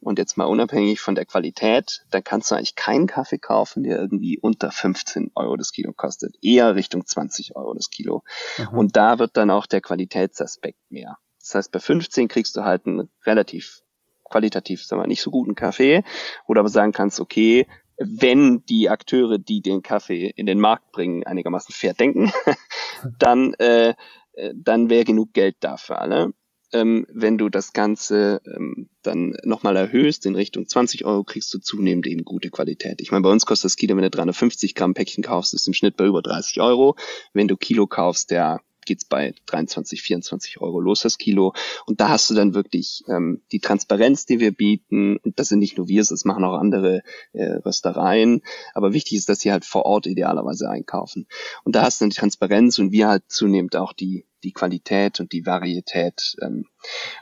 Und 0.00 0.18
jetzt 0.18 0.36
mal 0.36 0.46
unabhängig 0.46 1.00
von 1.00 1.14
der 1.14 1.26
Qualität, 1.26 2.04
dann 2.10 2.24
kannst 2.24 2.50
du 2.50 2.56
eigentlich 2.56 2.74
keinen 2.74 3.06
Kaffee 3.06 3.38
kaufen, 3.38 3.84
der 3.84 3.98
irgendwie 3.98 4.36
unter 4.36 4.72
15 4.72 5.30
Euro 5.36 5.56
das 5.56 5.70
Kilo 5.70 5.92
kostet. 5.92 6.34
Eher 6.42 6.74
Richtung 6.74 7.06
20 7.06 7.54
Euro 7.54 7.72
das 7.74 7.88
Kilo. 7.88 8.24
Mhm. 8.58 8.78
Und 8.78 8.96
da 8.96 9.20
wird 9.20 9.36
dann 9.36 9.50
auch 9.50 9.66
der 9.66 9.80
Qualitätsaspekt 9.80 10.80
mehr. 10.90 11.18
Das 11.38 11.54
heißt, 11.54 11.72
bei 11.72 11.78
15 11.78 12.26
kriegst 12.26 12.56
du 12.56 12.64
halt 12.64 12.86
einen 12.86 13.10
relativ 13.24 13.82
qualitativ, 14.24 14.84
sagen 14.84 15.00
wir, 15.02 15.06
nicht 15.06 15.22
so 15.22 15.30
guten 15.30 15.54
Kaffee, 15.54 16.02
wo 16.46 16.54
du 16.54 16.60
aber 16.60 16.68
sagen 16.68 16.92
kannst, 16.92 17.20
okay, 17.20 17.68
wenn 17.98 18.64
die 18.66 18.88
Akteure, 18.88 19.38
die 19.38 19.60
den 19.60 19.82
Kaffee 19.82 20.32
in 20.34 20.46
den 20.46 20.60
Markt 20.60 20.92
bringen, 20.92 21.24
einigermaßen 21.24 21.74
fair 21.74 21.94
denken, 21.94 22.32
dann, 23.18 23.54
äh, 23.54 23.94
äh, 24.34 24.54
dann 24.54 24.90
wäre 24.90 25.04
genug 25.04 25.32
Geld 25.32 25.56
da 25.60 25.76
für 25.76 25.98
alle. 25.98 26.32
Ähm, 26.74 27.06
wenn 27.10 27.36
du 27.36 27.50
das 27.50 27.74
Ganze 27.74 28.40
ähm, 28.46 28.88
dann 29.02 29.36
nochmal 29.44 29.76
erhöhst 29.76 30.24
in 30.24 30.34
Richtung 30.34 30.66
20 30.66 31.04
Euro, 31.04 31.22
kriegst 31.22 31.52
du 31.52 31.58
zunehmend 31.58 32.06
eben 32.06 32.24
gute 32.24 32.48
Qualität. 32.48 33.02
Ich 33.02 33.10
meine, 33.10 33.22
bei 33.22 33.30
uns 33.30 33.44
kostet 33.44 33.66
das 33.66 33.76
Kilo, 33.76 33.94
wenn 33.94 34.04
du 34.04 34.10
350 34.10 34.74
Gramm 34.74 34.94
Päckchen 34.94 35.22
kaufst, 35.22 35.52
ist 35.52 35.66
im 35.66 35.74
Schnitt 35.74 35.98
bei 35.98 36.06
über 36.06 36.22
30 36.22 36.62
Euro. 36.62 36.96
Wenn 37.34 37.46
du 37.46 37.58
Kilo 37.58 37.86
kaufst, 37.86 38.30
der 38.30 38.62
geht's 38.86 39.04
bei 39.04 39.34
23, 39.46 40.02
24 40.02 40.60
Euro 40.60 40.80
los 40.80 41.00
das 41.00 41.18
Kilo. 41.18 41.54
Und 41.86 42.00
da 42.00 42.08
hast 42.08 42.30
du 42.30 42.34
dann 42.34 42.54
wirklich 42.54 43.04
ähm, 43.08 43.42
die 43.52 43.60
Transparenz, 43.60 44.26
die 44.26 44.40
wir 44.40 44.52
bieten. 44.52 45.16
Und 45.18 45.38
das 45.38 45.48
sind 45.48 45.60
nicht 45.60 45.78
nur 45.78 45.88
wir, 45.88 46.02
das 46.02 46.24
machen 46.24 46.44
auch 46.44 46.58
andere 46.58 47.02
äh, 47.32 47.54
Röstereien. 47.64 48.42
Aber 48.74 48.92
wichtig 48.92 49.18
ist, 49.18 49.28
dass 49.28 49.40
sie 49.40 49.52
halt 49.52 49.64
vor 49.64 49.86
Ort 49.86 50.06
idealerweise 50.06 50.68
einkaufen. 50.68 51.26
Und 51.64 51.76
da 51.76 51.82
hast 51.82 52.00
du 52.00 52.04
dann 52.04 52.10
die 52.10 52.16
Transparenz 52.16 52.78
und 52.78 52.92
wir 52.92 53.08
halt 53.08 53.24
zunehmend 53.28 53.76
auch 53.76 53.92
die, 53.92 54.26
die 54.42 54.52
Qualität 54.52 55.20
und 55.20 55.32
die 55.32 55.46
Varietät. 55.46 56.36
Ähm. 56.42 56.66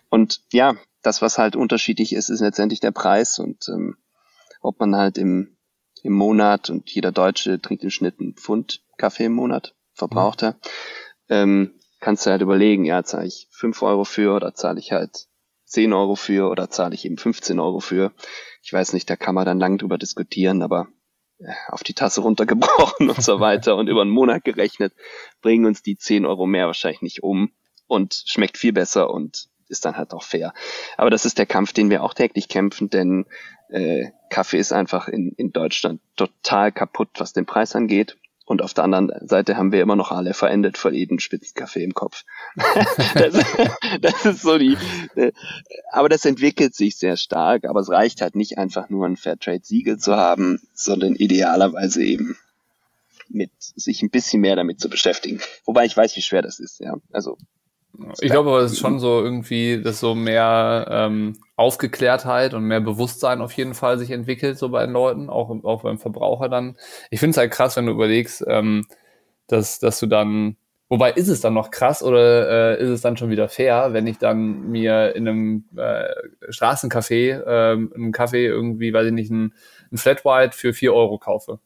Und 0.08 0.42
ja, 0.52 0.74
das, 1.02 1.22
was 1.22 1.38
halt 1.38 1.56
unterschiedlich 1.56 2.12
ist, 2.12 2.28
ist 2.28 2.40
letztendlich 2.40 2.80
der 2.80 2.92
Preis 2.92 3.38
und 3.38 3.68
ähm, 3.68 3.96
ob 4.60 4.78
man 4.80 4.94
halt 4.94 5.16
im, 5.16 5.56
im 6.02 6.12
Monat 6.12 6.68
und 6.68 6.90
jeder 6.90 7.12
Deutsche 7.12 7.60
trinkt 7.60 7.82
im 7.82 7.90
Schnitt 7.90 8.20
einen 8.20 8.34
Pfund 8.34 8.82
Kaffee 8.98 9.24
im 9.24 9.32
Monat, 9.32 9.74
verbraucht 9.94 10.42
er. 10.42 10.52
Mhm 10.52 10.58
ähm, 11.30 11.80
kannst 12.00 12.26
du 12.26 12.30
halt 12.30 12.42
überlegen, 12.42 12.84
ja, 12.84 13.02
zahle 13.04 13.26
ich 13.26 13.48
fünf 13.50 13.82
Euro 13.82 14.04
für 14.04 14.34
oder 14.34 14.54
zahle 14.54 14.78
ich 14.78 14.92
halt 14.92 15.28
zehn 15.64 15.92
Euro 15.92 16.16
für 16.16 16.50
oder 16.50 16.68
zahle 16.68 16.94
ich 16.94 17.04
eben 17.04 17.16
15 17.16 17.60
Euro 17.60 17.80
für. 17.80 18.12
Ich 18.62 18.72
weiß 18.72 18.92
nicht, 18.92 19.08
da 19.08 19.16
kann 19.16 19.34
man 19.34 19.46
dann 19.46 19.60
lang 19.60 19.78
drüber 19.78 19.96
diskutieren, 19.96 20.62
aber 20.62 20.88
äh, 21.38 21.52
auf 21.68 21.82
die 21.84 21.94
Tasse 21.94 22.20
runtergebrochen 22.20 23.08
und 23.08 23.22
so 23.22 23.40
weiter 23.40 23.76
und 23.76 23.88
über 23.88 24.02
einen 24.02 24.10
Monat 24.10 24.44
gerechnet, 24.44 24.92
bringen 25.40 25.66
uns 25.66 25.82
die 25.82 25.96
zehn 25.96 26.26
Euro 26.26 26.46
mehr 26.46 26.66
wahrscheinlich 26.66 27.02
nicht 27.02 27.22
um 27.22 27.52
und 27.86 28.24
schmeckt 28.26 28.58
viel 28.58 28.72
besser 28.72 29.10
und 29.10 29.48
ist 29.68 29.84
dann 29.84 29.96
halt 29.96 30.12
auch 30.12 30.24
fair. 30.24 30.52
Aber 30.96 31.10
das 31.10 31.24
ist 31.24 31.38
der 31.38 31.46
Kampf, 31.46 31.72
den 31.72 31.90
wir 31.90 32.02
auch 32.02 32.14
täglich 32.14 32.48
kämpfen, 32.48 32.90
denn 32.90 33.26
äh, 33.68 34.10
Kaffee 34.28 34.58
ist 34.58 34.72
einfach 34.72 35.06
in, 35.06 35.32
in 35.36 35.52
Deutschland 35.52 36.00
total 36.16 36.72
kaputt, 36.72 37.10
was 37.18 37.32
den 37.32 37.46
Preis 37.46 37.76
angeht. 37.76 38.16
Und 38.50 38.62
auf 38.62 38.74
der 38.74 38.82
anderen 38.82 39.12
Seite 39.28 39.56
haben 39.56 39.70
wir 39.70 39.80
immer 39.80 39.94
noch 39.94 40.10
alle 40.10 40.34
verendet 40.34 40.76
voll 40.76 40.96
jeden 40.96 41.20
Spitzenkaffee 41.20 41.84
im 41.84 41.94
Kopf. 41.94 42.24
das, 43.14 43.44
das, 44.00 44.26
ist 44.26 44.42
so 44.42 44.58
die, 44.58 44.76
aber 45.92 46.08
das 46.08 46.24
entwickelt 46.24 46.74
sich 46.74 46.96
sehr 46.96 47.16
stark, 47.16 47.64
aber 47.64 47.78
es 47.78 47.88
reicht 47.90 48.22
halt 48.22 48.34
nicht 48.34 48.58
einfach 48.58 48.90
nur 48.90 49.06
ein 49.06 49.16
Fairtrade-Siegel 49.16 49.98
zu 49.98 50.16
haben, 50.16 50.60
sondern 50.74 51.14
idealerweise 51.14 52.02
eben 52.02 52.36
mit 53.28 53.52
sich 53.56 54.02
ein 54.02 54.10
bisschen 54.10 54.40
mehr 54.40 54.56
damit 54.56 54.80
zu 54.80 54.90
beschäftigen. 54.90 55.40
Wobei 55.64 55.84
ich 55.84 55.96
weiß, 55.96 56.16
wie 56.16 56.22
schwer 56.22 56.42
das 56.42 56.58
ist, 56.58 56.80
ja. 56.80 56.96
Also 57.12 57.38
ich 58.20 58.30
glaube 58.30 58.50
aber, 58.50 58.60
es 58.60 58.72
ist 58.72 58.78
schon 58.78 58.98
so 58.98 59.22
irgendwie, 59.22 59.82
dass 59.82 60.00
so 60.00 60.14
mehr 60.14 60.86
ähm, 60.90 61.36
Aufgeklärtheit 61.56 62.54
und 62.54 62.64
mehr 62.64 62.80
Bewusstsein 62.80 63.40
auf 63.40 63.52
jeden 63.52 63.74
Fall 63.74 63.98
sich 63.98 64.10
entwickelt, 64.10 64.58
so 64.58 64.68
bei 64.70 64.84
den 64.84 64.92
Leuten, 64.92 65.28
auch, 65.28 65.50
auch 65.64 65.82
beim 65.82 65.98
Verbraucher 65.98 66.48
dann. 66.48 66.76
Ich 67.10 67.20
finde 67.20 67.32
es 67.32 67.36
halt 67.36 67.50
krass, 67.50 67.76
wenn 67.76 67.86
du 67.86 67.92
überlegst, 67.92 68.44
ähm, 68.46 68.86
dass, 69.48 69.78
dass 69.80 70.00
du 70.00 70.06
dann, 70.06 70.56
wobei 70.88 71.12
ist 71.12 71.28
es 71.28 71.40
dann 71.40 71.54
noch 71.54 71.70
krass 71.70 72.02
oder 72.02 72.78
äh, 72.78 72.82
ist 72.82 72.88
es 72.90 73.00
dann 73.00 73.16
schon 73.16 73.30
wieder 73.30 73.48
fair, 73.48 73.92
wenn 73.92 74.06
ich 74.06 74.18
dann 74.18 74.70
mir 74.70 75.14
in 75.14 75.28
einem 75.28 75.64
äh, 75.76 76.08
Straßencafé 76.48 77.42
äh, 77.42 77.72
einen 77.72 78.12
Kaffee 78.12 78.46
irgendwie, 78.46 78.92
weiß 78.92 79.06
ich 79.06 79.12
nicht, 79.12 79.30
einen, 79.30 79.54
einen 79.90 79.98
Flat 79.98 80.24
White 80.24 80.56
für 80.56 80.72
vier 80.72 80.94
Euro 80.94 81.18
kaufe? 81.18 81.58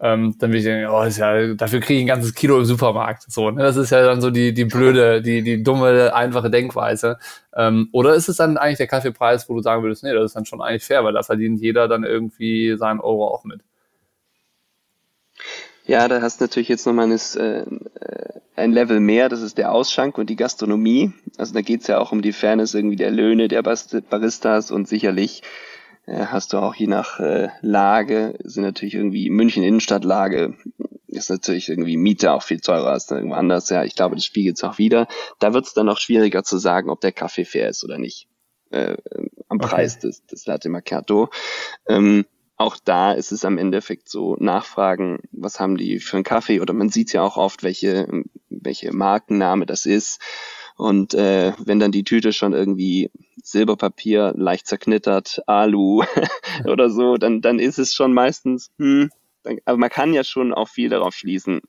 Ähm, 0.00 0.36
dann 0.38 0.52
will 0.52 0.58
ich 0.58 0.64
denken, 0.64 0.88
oh, 0.90 1.02
ist 1.02 1.18
ja, 1.18 1.54
dafür 1.54 1.80
kriege 1.80 1.98
ich 1.98 2.04
ein 2.04 2.08
ganzes 2.08 2.34
Kilo 2.34 2.58
im 2.58 2.64
Supermarkt. 2.64 3.24
So, 3.30 3.50
ne? 3.50 3.62
Das 3.62 3.76
ist 3.76 3.90
ja 3.90 4.04
dann 4.04 4.20
so 4.20 4.30
die, 4.30 4.54
die 4.54 4.64
blöde, 4.64 5.20
die, 5.22 5.42
die 5.42 5.62
dumme, 5.62 6.14
einfache 6.14 6.50
Denkweise. 6.50 7.18
Ähm, 7.56 7.88
oder 7.92 8.14
ist 8.14 8.28
es 8.28 8.36
dann 8.36 8.56
eigentlich 8.58 8.78
der 8.78 8.86
Kaffeepreis, 8.86 9.48
wo 9.48 9.54
du 9.56 9.62
sagen 9.62 9.82
würdest, 9.82 10.04
nee, 10.04 10.12
das 10.12 10.26
ist 10.26 10.36
dann 10.36 10.44
schon 10.46 10.60
eigentlich 10.60 10.84
fair, 10.84 11.02
weil 11.04 11.14
da 11.14 11.22
verdient 11.22 11.60
jeder 11.60 11.88
dann 11.88 12.04
irgendwie 12.04 12.76
seinen 12.76 13.00
Euro 13.00 13.26
auch 13.26 13.44
mit. 13.44 13.60
Ja, 15.84 16.06
da 16.06 16.20
hast 16.20 16.40
du 16.40 16.44
natürlich 16.44 16.68
jetzt 16.68 16.86
nochmal 16.86 17.10
äh, 17.10 17.64
ein 18.54 18.72
Level 18.72 19.00
mehr, 19.00 19.28
das 19.28 19.40
ist 19.40 19.58
der 19.58 19.72
Ausschank 19.72 20.18
und 20.18 20.30
die 20.30 20.36
Gastronomie. 20.36 21.12
Also 21.38 21.54
da 21.54 21.62
geht's 21.62 21.86
ja 21.86 21.98
auch 21.98 22.12
um 22.12 22.22
die 22.22 22.32
Fairness 22.32 22.74
irgendwie 22.74 22.96
der 22.96 23.10
Löhne 23.10 23.48
der 23.48 23.62
Baristas 23.62 24.70
und 24.70 24.86
sicherlich 24.86 25.42
hast 26.08 26.52
du 26.52 26.58
auch 26.58 26.74
je 26.74 26.86
nach 26.86 27.20
äh, 27.20 27.48
Lage, 27.60 28.38
sind 28.42 28.62
natürlich 28.62 28.94
irgendwie 28.94 29.30
München 29.30 29.62
Innenstadtlage 29.62 30.54
ist 31.08 31.30
natürlich 31.30 31.68
irgendwie 31.68 31.96
Miete 31.96 32.32
auch 32.32 32.42
viel 32.42 32.60
teurer 32.60 32.92
als 32.92 33.10
irgendwo 33.10 33.34
anders. 33.34 33.68
Ja, 33.70 33.84
ich 33.84 33.94
glaube, 33.94 34.14
das 34.14 34.24
spiegelt 34.24 34.56
es 34.56 34.64
auch 34.64 34.78
wieder. 34.78 35.08
Da 35.38 35.54
wird 35.54 35.66
es 35.66 35.74
dann 35.74 35.88
auch 35.88 35.98
schwieriger 35.98 36.44
zu 36.44 36.58
sagen, 36.58 36.90
ob 36.90 37.00
der 37.00 37.12
Kaffee 37.12 37.44
fair 37.44 37.68
ist 37.68 37.82
oder 37.84 37.98
nicht. 37.98 38.28
Äh, 38.70 38.96
am 39.48 39.58
okay. 39.58 39.68
Preis 39.68 39.98
des, 39.98 40.24
des 40.26 40.46
Latte 40.46 40.68
Macchiato. 40.68 41.30
Ähm, 41.88 42.26
auch 42.56 42.76
da 42.84 43.12
ist 43.12 43.32
es 43.32 43.44
am 43.44 43.56
Endeffekt 43.56 44.08
so, 44.08 44.36
nachfragen, 44.38 45.20
was 45.32 45.60
haben 45.60 45.76
die 45.76 46.00
für 46.00 46.16
einen 46.16 46.24
Kaffee 46.24 46.60
oder 46.60 46.74
man 46.74 46.90
sieht 46.90 47.12
ja 47.12 47.22
auch 47.22 47.36
oft, 47.36 47.62
welche, 47.62 48.24
welche 48.50 48.92
Markenname 48.92 49.64
das 49.64 49.86
ist. 49.86 50.20
Und 50.76 51.14
äh, 51.14 51.52
wenn 51.64 51.80
dann 51.80 51.92
die 51.92 52.04
Tüte 52.04 52.32
schon 52.32 52.52
irgendwie 52.52 53.10
Silberpapier, 53.42 54.32
leicht 54.36 54.66
zerknittert, 54.66 55.42
Alu 55.46 56.02
oder 56.64 56.90
so, 56.90 57.16
dann, 57.16 57.40
dann 57.40 57.58
ist 57.58 57.78
es 57.78 57.94
schon 57.94 58.12
meistens, 58.12 58.70
hm, 58.78 59.10
aber 59.64 59.78
man 59.78 59.90
kann 59.90 60.12
ja 60.12 60.24
schon 60.24 60.52
auch 60.52 60.68
viel 60.68 60.88
darauf 60.88 61.14
schließen, 61.14 61.60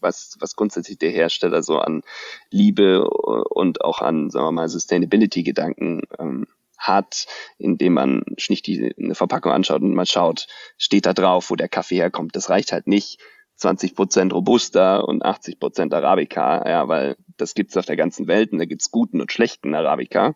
was, 0.00 0.36
was 0.40 0.56
grundsätzlich 0.56 0.98
der 0.98 1.10
Hersteller 1.10 1.62
so 1.62 1.78
an 1.78 2.02
Liebe 2.50 3.08
und 3.08 3.84
auch 3.84 4.00
an, 4.00 4.30
sagen 4.30 4.46
wir 4.46 4.52
mal, 4.52 4.68
Sustainability-Gedanken 4.68 6.02
ähm, 6.18 6.46
hat, 6.78 7.26
indem 7.58 7.94
man 7.94 8.22
schlicht 8.38 8.66
die, 8.66 8.94
eine 8.96 9.14
Verpackung 9.14 9.52
anschaut 9.52 9.82
und 9.82 9.94
mal 9.94 10.06
schaut, 10.06 10.46
steht 10.78 11.06
da 11.06 11.12
drauf, 11.12 11.50
wo 11.50 11.56
der 11.56 11.68
Kaffee 11.68 11.96
herkommt. 11.96 12.36
Das 12.36 12.50
reicht 12.50 12.72
halt 12.72 12.86
nicht 12.86 13.18
20 13.58 13.94
Prozent 13.94 14.32
Robusta 14.32 14.98
und 14.98 15.24
80 15.24 15.58
Prozent 15.58 15.92
Arabica, 15.92 16.68
ja, 16.68 16.88
weil 16.88 17.16
das 17.36 17.54
gibt's 17.54 17.76
auf 17.76 17.86
der 17.86 17.96
ganzen 17.96 18.26
Welt 18.26 18.52
und 18.52 18.58
da 18.58 18.64
gibt's 18.64 18.90
guten 18.90 19.20
und 19.20 19.32
schlechten 19.32 19.74
Arabica, 19.74 20.34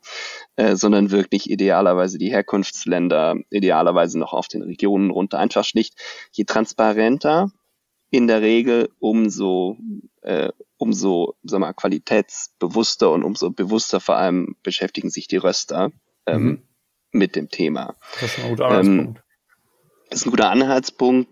äh, 0.56 0.76
sondern 0.76 1.10
wirklich 1.10 1.48
idealerweise 1.48 2.18
die 2.18 2.30
Herkunftsländer, 2.30 3.36
idealerweise 3.50 4.18
noch 4.18 4.32
auf 4.32 4.48
den 4.48 4.62
Regionen 4.62 5.10
runter. 5.10 5.38
Einfach 5.38 5.64
schlicht, 5.64 5.94
je 6.32 6.44
transparenter 6.44 7.50
in 8.10 8.26
der 8.26 8.42
Regel, 8.42 8.90
umso 8.98 9.78
äh, 10.22 10.50
umso 10.82 11.36
sag 11.44 11.60
mal, 11.60 11.72
qualitätsbewusster 11.72 13.12
und 13.12 13.22
umso 13.22 13.50
bewusster 13.50 14.00
vor 14.00 14.16
allem 14.16 14.56
beschäftigen 14.64 15.10
sich 15.10 15.28
die 15.28 15.36
Röster 15.36 15.92
ähm, 16.26 16.42
mhm. 16.42 16.62
mit 17.12 17.36
dem 17.36 17.48
Thema. 17.48 17.94
Das 18.20 18.36
ist 18.36 18.44
ein 18.44 18.50
guter 18.50 18.66
Anhaltspunkt. 18.66 19.18
Ähm, 19.18 19.21
ist 20.12 20.26
ein 20.26 20.30
guter 20.30 20.50
Anhaltspunkt. 20.50 21.28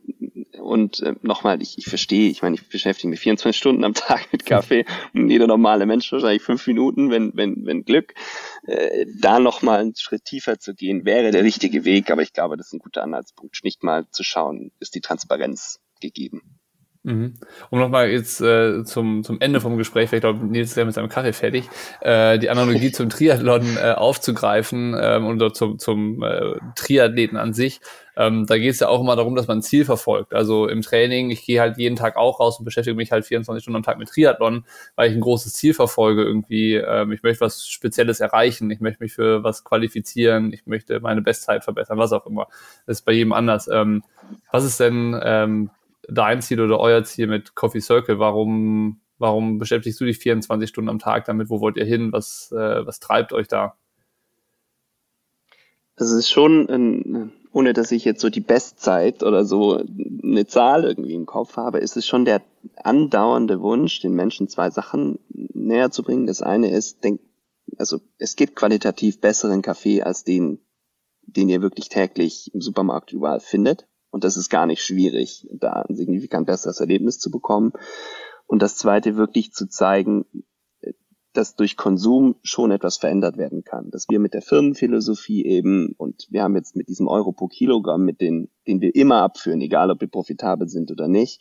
Und 0.60 1.00
äh, 1.00 1.14
nochmal, 1.22 1.62
ich, 1.62 1.78
ich 1.78 1.86
verstehe, 1.86 2.30
ich 2.30 2.42
meine, 2.42 2.54
ich 2.54 2.68
beschäftige 2.68 3.08
mich 3.08 3.20
24 3.20 3.58
Stunden 3.58 3.84
am 3.84 3.94
Tag 3.94 4.32
mit 4.32 4.46
Kaffee 4.46 4.84
und 5.14 5.30
jeder 5.30 5.46
normale 5.46 5.86
Mensch 5.86 6.12
wahrscheinlich 6.12 6.42
fünf 6.42 6.66
Minuten, 6.66 7.10
wenn, 7.10 7.32
wenn, 7.34 7.66
wenn 7.66 7.84
Glück. 7.84 8.14
Äh, 8.66 9.06
da 9.20 9.40
nochmal 9.40 9.80
einen 9.80 9.96
Schritt 9.96 10.24
tiefer 10.24 10.58
zu 10.58 10.74
gehen, 10.74 11.04
wäre 11.04 11.30
der 11.30 11.44
richtige 11.44 11.84
Weg, 11.84 12.10
aber 12.10 12.22
ich 12.22 12.32
glaube, 12.32 12.56
das 12.56 12.68
ist 12.68 12.74
ein 12.74 12.78
guter 12.78 13.02
Anhaltspunkt, 13.02 13.64
nicht 13.64 13.82
mal 13.82 14.06
zu 14.10 14.22
schauen, 14.22 14.70
ist 14.80 14.94
die 14.94 15.00
Transparenz 15.00 15.80
gegeben. 16.00 16.59
Mhm. 17.02 17.38
Um 17.70 17.78
nochmal 17.78 18.10
jetzt 18.10 18.42
äh, 18.42 18.84
zum, 18.84 19.24
zum 19.24 19.40
Ende 19.40 19.62
vom 19.62 19.78
Gespräch, 19.78 20.12
weil 20.12 20.18
ich 20.18 20.22
glaube, 20.22 20.44
Nils 20.44 20.70
ist 20.70 20.76
ja 20.76 20.84
mit 20.84 20.92
seinem 20.92 21.08
Kaffee 21.08 21.32
fertig, 21.32 21.64
äh, 22.02 22.38
die 22.38 22.50
Analogie 22.50 22.92
zum 22.92 23.08
Triathlon 23.08 23.78
äh, 23.78 23.92
aufzugreifen 23.92 24.94
ähm, 25.00 25.26
oder 25.26 25.50
zum, 25.54 25.78
zum 25.78 26.22
äh, 26.22 26.56
Triathleten 26.76 27.38
an 27.38 27.54
sich. 27.54 27.80
Ähm, 28.18 28.44
da 28.44 28.58
geht 28.58 28.74
es 28.74 28.80
ja 28.80 28.88
auch 28.88 29.00
immer 29.00 29.16
darum, 29.16 29.34
dass 29.34 29.48
man 29.48 29.58
ein 29.58 29.62
Ziel 29.62 29.86
verfolgt. 29.86 30.34
Also 30.34 30.68
im 30.68 30.82
Training, 30.82 31.30
ich 31.30 31.46
gehe 31.46 31.58
halt 31.58 31.78
jeden 31.78 31.96
Tag 31.96 32.16
auch 32.16 32.38
raus 32.38 32.58
und 32.58 32.66
beschäftige 32.66 32.94
mich 32.94 33.12
halt 33.12 33.24
24 33.24 33.62
Stunden 33.62 33.76
am 33.76 33.82
Tag 33.82 33.96
mit 33.96 34.10
Triathlon, 34.10 34.66
weil 34.94 35.08
ich 35.08 35.16
ein 35.16 35.22
großes 35.22 35.54
Ziel 35.54 35.72
verfolge 35.72 36.22
irgendwie. 36.22 36.74
Ähm, 36.74 37.12
ich 37.12 37.22
möchte 37.22 37.40
was 37.40 37.66
Spezielles 37.66 38.20
erreichen, 38.20 38.70
ich 38.70 38.80
möchte 38.80 39.02
mich 39.02 39.14
für 39.14 39.42
was 39.42 39.64
qualifizieren, 39.64 40.52
ich 40.52 40.66
möchte 40.66 41.00
meine 41.00 41.22
Bestzeit 41.22 41.64
verbessern, 41.64 41.96
was 41.96 42.12
auch 42.12 42.26
immer. 42.26 42.48
Das 42.86 42.98
ist 42.98 43.06
bei 43.06 43.12
jedem 43.12 43.32
anders. 43.32 43.68
Ähm, 43.68 44.02
was 44.52 44.64
ist 44.64 44.80
denn 44.80 45.18
ähm, 45.24 45.70
dein 46.08 46.42
Ziel 46.42 46.60
oder 46.60 46.80
euer 46.80 47.04
Ziel 47.04 47.26
mit 47.26 47.54
Coffee 47.54 47.80
Circle? 47.80 48.18
Warum, 48.18 49.00
warum 49.18 49.58
beschäftigst 49.58 50.00
du 50.00 50.04
dich 50.04 50.18
24 50.18 50.68
Stunden 50.68 50.90
am 50.90 50.98
Tag 50.98 51.24
damit? 51.24 51.50
Wo 51.50 51.60
wollt 51.60 51.76
ihr 51.76 51.84
hin? 51.84 52.12
Was, 52.12 52.52
äh, 52.52 52.86
was 52.86 53.00
treibt 53.00 53.32
euch 53.32 53.48
da? 53.48 53.76
Es 55.96 56.10
ist 56.12 56.30
schon, 56.30 56.68
ein, 56.68 57.32
ohne 57.52 57.74
dass 57.74 57.92
ich 57.92 58.06
jetzt 58.06 58.22
so 58.22 58.30
die 58.30 58.40
Bestzeit 58.40 59.22
oder 59.22 59.44
so 59.44 59.84
eine 60.22 60.46
Zahl 60.46 60.84
irgendwie 60.84 61.14
im 61.14 61.26
Kopf 61.26 61.56
habe, 61.56 61.78
ist 61.78 61.96
es 61.96 62.06
schon 62.06 62.24
der 62.24 62.42
andauernde 62.76 63.60
Wunsch, 63.60 64.00
den 64.00 64.14
Menschen 64.14 64.48
zwei 64.48 64.70
Sachen 64.70 65.18
näher 65.28 65.90
zu 65.90 66.02
bringen. 66.02 66.26
Das 66.26 66.40
eine 66.40 66.70
ist, 66.70 67.04
denk, 67.04 67.20
also 67.76 68.00
es 68.18 68.36
gibt 68.36 68.56
qualitativ 68.56 69.20
besseren 69.20 69.60
Kaffee 69.60 70.02
als 70.02 70.24
den, 70.24 70.60
den 71.22 71.50
ihr 71.50 71.60
wirklich 71.60 71.90
täglich 71.90 72.50
im 72.54 72.62
Supermarkt 72.62 73.12
überall 73.12 73.40
findet. 73.40 73.86
Und 74.10 74.24
das 74.24 74.36
ist 74.36 74.48
gar 74.50 74.66
nicht 74.66 74.82
schwierig, 74.82 75.46
da 75.52 75.84
ein 75.88 75.94
signifikant 75.94 76.46
besseres 76.46 76.80
Erlebnis 76.80 77.18
zu 77.18 77.30
bekommen. 77.30 77.72
Und 78.46 78.62
das 78.62 78.76
zweite 78.76 79.16
wirklich 79.16 79.52
zu 79.52 79.68
zeigen, 79.68 80.24
dass 81.32 81.54
durch 81.54 81.76
Konsum 81.76 82.36
schon 82.42 82.72
etwas 82.72 82.96
verändert 82.96 83.36
werden 83.36 83.62
kann. 83.62 83.90
Dass 83.90 84.06
wir 84.08 84.18
mit 84.18 84.34
der 84.34 84.42
Firmenphilosophie 84.42 85.44
eben, 85.44 85.94
und 85.96 86.26
wir 86.30 86.42
haben 86.42 86.56
jetzt 86.56 86.74
mit 86.74 86.88
diesem 86.88 87.06
Euro 87.06 87.32
pro 87.32 87.46
Kilogramm, 87.46 88.04
mit 88.04 88.20
den, 88.20 88.50
den 88.66 88.80
wir 88.80 88.94
immer 88.94 89.22
abführen, 89.22 89.60
egal 89.60 89.90
ob 89.90 90.00
wir 90.00 90.08
profitabel 90.08 90.68
sind 90.68 90.90
oder 90.90 91.06
nicht, 91.06 91.40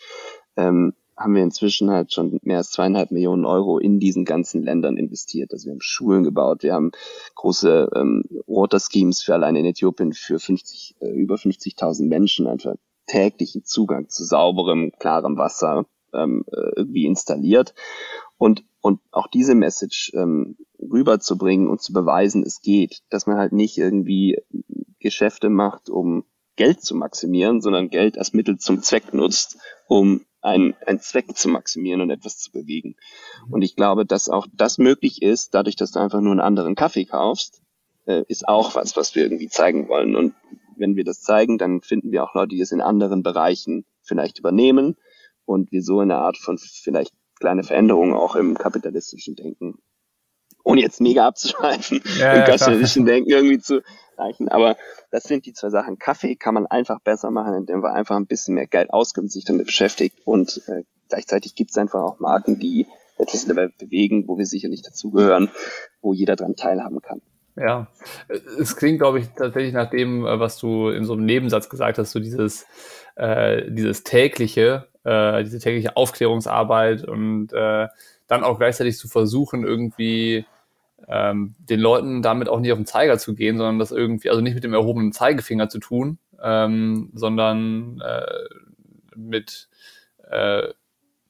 ähm, 0.55 0.93
haben 1.20 1.36
wir 1.36 1.43
inzwischen 1.43 1.91
halt 1.91 2.13
schon 2.13 2.39
mehr 2.43 2.57
als 2.57 2.72
zweieinhalb 2.72 3.11
Millionen 3.11 3.45
Euro 3.45 3.78
in 3.78 3.99
diesen 3.99 4.24
ganzen 4.24 4.63
Ländern 4.63 4.97
investiert. 4.97 5.51
Also 5.51 5.65
wir 5.65 5.74
haben 5.74 5.82
Schulen 5.82 6.24
gebaut, 6.24 6.63
wir 6.63 6.74
haben 6.74 6.91
große 7.36 7.89
ähm, 7.93 8.24
Water 8.47 8.80
Schemes 8.80 9.22
für 9.22 9.34
allein 9.34 9.57
in 9.57 9.65
Äthiopien 9.65 10.13
für 10.13 10.39
50, 10.39 10.95
äh, 11.01 11.09
über 11.09 11.36
50.000 11.36 12.07
Menschen 12.07 12.47
einfach 12.47 12.76
täglichen 13.05 13.65
Zugang 13.65 14.07
zu 14.07 14.24
sauberem, 14.24 14.93
klarem 14.97 15.38
Wasser 15.38 15.86
ähm, 16.13 16.45
äh, 16.51 16.72
irgendwie 16.78 17.05
installiert. 17.05 17.74
Und, 18.38 18.63
und 18.80 19.01
auch 19.11 19.28
diese 19.28 19.55
Message 19.55 20.13
ähm, 20.15 20.55
rüberzubringen 20.80 21.67
und 21.67 21.82
zu 21.82 21.91
beweisen, 21.91 22.43
es 22.43 22.61
geht, 22.61 23.01
dass 23.09 23.28
man 23.28 23.38
halt 23.38 23.51
nicht 23.51 23.78
irgendwie 23.78 24.38
Geschäfte 24.99 25.49
macht, 25.49 25.89
um 25.89 26.24
Geld 26.55 26.82
zu 26.82 26.95
maximieren, 26.95 27.61
sondern 27.61 27.89
Geld 27.89 28.17
als 28.17 28.34
Mittel 28.34 28.57
zum 28.57 28.82
Zweck 28.82 29.13
nutzt, 29.13 29.57
um 29.88 30.26
einen, 30.41 30.75
einen 30.85 30.99
Zweck 30.99 31.35
zu 31.35 31.49
maximieren 31.49 32.01
und 32.01 32.09
etwas 32.09 32.37
zu 32.37 32.51
bewegen. 32.51 32.95
Und 33.49 33.61
ich 33.61 33.75
glaube, 33.75 34.05
dass 34.05 34.29
auch 34.29 34.47
das 34.53 34.77
möglich 34.77 35.21
ist, 35.21 35.53
dadurch, 35.53 35.75
dass 35.75 35.91
du 35.91 35.99
einfach 35.99 36.21
nur 36.21 36.31
einen 36.31 36.39
anderen 36.39 36.75
Kaffee 36.75 37.05
kaufst, 37.05 37.61
äh, 38.05 38.23
ist 38.27 38.47
auch 38.47 38.75
was, 38.75 38.95
was 38.95 39.15
wir 39.15 39.23
irgendwie 39.23 39.49
zeigen 39.49 39.89
wollen. 39.89 40.15
Und 40.15 40.33
wenn 40.77 40.95
wir 40.95 41.03
das 41.03 41.21
zeigen, 41.21 41.57
dann 41.57 41.81
finden 41.81 42.11
wir 42.11 42.23
auch 42.23 42.33
Leute, 42.33 42.55
die 42.55 42.61
es 42.61 42.71
in 42.71 42.81
anderen 42.81 43.23
Bereichen 43.23 43.85
vielleicht 44.01 44.39
übernehmen 44.39 44.95
und 45.45 45.71
wir 45.71 45.83
so 45.83 45.99
eine 45.99 46.15
Art 46.15 46.37
von 46.37 46.57
vielleicht 46.57 47.13
kleine 47.39 47.63
Veränderungen 47.63 48.13
auch 48.13 48.35
im 48.35 48.57
kapitalistischen 48.57 49.35
Denken, 49.35 49.79
ohne 50.64 50.82
jetzt 50.82 51.01
mega 51.01 51.28
abzuschweifen, 51.28 52.01
ja, 52.20 52.41
kapitalistischen 52.43 53.05
ja, 53.05 53.14
Denken 53.14 53.30
irgendwie 53.30 53.60
zu 53.60 53.82
erreichen. 54.18 54.49
Aber 54.49 54.78
das 55.12 55.24
sind 55.24 55.45
die 55.45 55.53
zwei 55.53 55.70
Sachen. 55.70 55.97
Kaffee 55.97 56.36
kann 56.36 56.53
man 56.53 56.68
einfach 56.68 56.99
besser 57.01 57.32
machen, 57.32 57.53
indem 57.53 57.80
man 57.80 57.93
einfach 57.93 58.16
ein 58.16 58.28
bisschen 58.28 58.55
mehr 58.55 58.68
Geld 58.68 58.91
ausgibt, 58.91 59.32
sich 59.32 59.45
damit 59.45 59.66
beschäftigt 59.66 60.18
und 60.26 60.62
äh, 60.68 60.84
gleichzeitig 61.10 61.55
gibt 61.55 61.72
es 61.72 61.78
einfach 61.78 62.01
auch 62.01 62.20
Marken, 62.20 62.60
die 62.60 62.88
etwas 63.18 63.53
Welt 63.53 63.78
bewegen, 63.78 64.28
wo 64.28 64.38
wir 64.38 64.45
sicherlich 64.45 64.82
dazugehören, 64.82 65.49
wo 66.01 66.14
jeder 66.14 66.36
dran 66.36 66.55
teilhaben 66.55 67.01
kann. 67.01 67.22
Ja, 67.55 67.88
es 68.57 68.78
klingt, 68.78 68.99
glaube 68.99 69.20
ich, 69.20 69.28
tatsächlich 69.36 69.74
nach 69.74 69.89
dem, 69.89 70.26
äh, 70.26 70.39
was 70.39 70.57
du 70.57 70.89
in 70.89 71.03
so 71.03 71.14
einem 71.14 71.26
Nebensatz 71.26 71.68
gesagt 71.68 71.97
hast, 71.97 72.12
so 72.12 72.20
dieses, 72.20 72.66
äh, 73.16 73.70
dieses 73.70 74.03
tägliche, 74.03 74.88
äh, 75.03 75.43
diese 75.43 75.60
tägliche 75.60 75.97
Aufklärungsarbeit 75.97 77.03
und 77.03 77.51
äh, 77.51 77.88
dann 78.30 78.43
auch 78.43 78.59
gleichzeitig 78.59 78.97
zu 78.97 79.09
versuchen, 79.09 79.65
irgendwie 79.65 80.45
ähm, 81.07 81.55
den 81.59 81.80
Leuten 81.80 82.21
damit 82.21 82.47
auch 82.47 82.59
nicht 82.59 82.71
auf 82.71 82.77
den 82.77 82.86
Zeiger 82.86 83.17
zu 83.17 83.36
gehen, 83.36 83.57
sondern 83.57 83.80
das 83.80 83.91
irgendwie, 83.91 84.30
also 84.30 84.41
nicht 84.41 84.53
mit 84.53 84.63
dem 84.63 84.73
erhobenen 84.73 85.11
Zeigefinger 85.11 85.67
zu 85.67 85.80
tun, 85.80 86.19
ähm, 86.41 87.09
sondern 87.13 88.01
äh, 88.01 89.15
mit, 89.15 89.67
äh, 90.30 90.67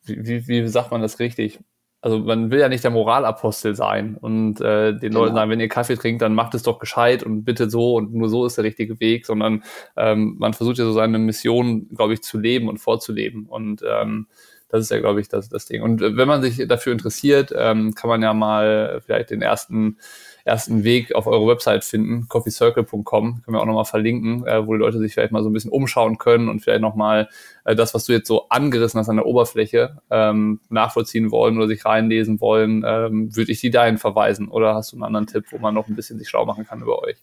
wie, 0.03 0.47
wie, 0.47 0.67
sagt 0.67 0.91
man 0.91 1.01
das 1.01 1.19
richtig? 1.19 1.59
Also 2.01 2.19
man 2.19 2.51
will 2.51 2.59
ja 2.59 2.69
nicht 2.69 2.83
der 2.83 2.91
Moralapostel 2.91 3.75
sein 3.75 4.15
und 4.15 4.61
äh, 4.61 4.91
den 4.91 4.99
genau. 4.99 5.21
Leuten 5.21 5.35
sagen, 5.35 5.51
wenn 5.51 5.59
ihr 5.59 5.67
Kaffee 5.67 5.95
trinkt, 5.95 6.21
dann 6.21 6.33
macht 6.33 6.53
es 6.55 6.63
doch 6.63 6.79
gescheit 6.79 7.23
und 7.23 7.43
bitte 7.43 7.69
so 7.69 7.95
und 7.95 8.13
nur 8.13 8.29
so 8.29 8.45
ist 8.45 8.57
der 8.57 8.63
richtige 8.63 8.99
Weg, 8.99 9.25
sondern 9.25 9.63
ähm, 9.97 10.35
man 10.39 10.53
versucht 10.53 10.77
ja 10.77 10.85
so 10.85 10.93
seine 10.93 11.19
Mission, 11.19 11.89
glaube 11.89 12.13
ich, 12.13 12.23
zu 12.23 12.39
leben 12.39 12.69
und 12.69 12.77
vorzuleben. 12.77 13.47
Und 13.47 13.83
ähm, 13.85 14.27
das 14.69 14.81
ist 14.81 14.91
ja, 14.91 14.99
glaube 14.99 15.19
ich, 15.19 15.27
das, 15.27 15.49
das 15.49 15.65
Ding. 15.65 15.81
Und 15.81 16.01
äh, 16.01 16.15
wenn 16.15 16.27
man 16.27 16.41
sich 16.41 16.65
dafür 16.67 16.93
interessiert, 16.93 17.53
ähm, 17.55 17.95
kann 17.95 18.09
man 18.09 18.21
ja 18.21 18.33
mal 18.33 19.01
vielleicht 19.03 19.31
den 19.31 19.41
ersten, 19.41 19.97
ersten 20.45 20.83
Weg 20.83 21.15
auf 21.15 21.27
eure 21.27 21.47
Website 21.47 21.83
finden, 21.83 22.27
coffeecircle.com, 22.29 23.41
können 23.43 23.55
wir 23.55 23.61
auch 23.61 23.65
nochmal 23.65 23.85
verlinken, 23.85 24.45
äh, 24.45 24.65
wo 24.65 24.73
die 24.73 24.79
Leute 24.79 24.99
sich 24.99 25.13
vielleicht 25.13 25.31
mal 25.31 25.43
so 25.43 25.49
ein 25.49 25.53
bisschen 25.53 25.71
umschauen 25.71 26.19
können 26.19 26.49
und 26.49 26.61
vielleicht 26.61 26.81
nochmal 26.81 27.29
äh, 27.65 27.75
das, 27.75 27.93
was 27.93 28.05
du 28.05 28.13
jetzt 28.13 28.27
so 28.27 28.47
angerissen 28.49 28.99
hast 28.99 29.09
an 29.09 29.17
der 29.17 29.25
Oberfläche, 29.25 29.97
ähm, 30.11 30.59
nachvollziehen 30.69 31.31
wollen 31.31 31.57
oder 31.57 31.67
sich 31.67 31.83
reinlesen 31.83 32.39
wollen, 32.39 32.83
ähm, 32.85 33.35
würde 33.35 33.51
ich 33.51 33.61
die 33.61 33.71
dahin 33.71 33.97
verweisen. 33.97 34.47
Oder 34.47 34.75
hast 34.75 34.91
du 34.91 34.97
einen 34.97 35.03
anderen 35.03 35.27
Tipp, 35.27 35.45
wo 35.51 35.57
man 35.57 35.73
noch 35.73 35.87
ein 35.87 35.95
bisschen 35.95 36.19
sich 36.19 36.29
schlau 36.29 36.45
machen 36.45 36.65
kann 36.65 36.81
über 36.81 37.01
euch? 37.01 37.17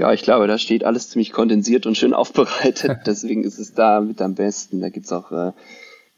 Ja, 0.00 0.14
ich 0.14 0.22
glaube, 0.22 0.46
da 0.46 0.56
steht 0.56 0.82
alles 0.82 1.10
ziemlich 1.10 1.30
kondensiert 1.30 1.84
und 1.84 1.94
schön 1.94 2.14
aufbereitet. 2.14 3.00
Deswegen 3.06 3.44
ist 3.44 3.58
es 3.58 3.74
da 3.74 4.00
mit 4.00 4.22
am 4.22 4.34
besten. 4.34 4.80
Da 4.80 4.88
gibt's 4.88 5.12
auch 5.12 5.30
äh, 5.30 5.52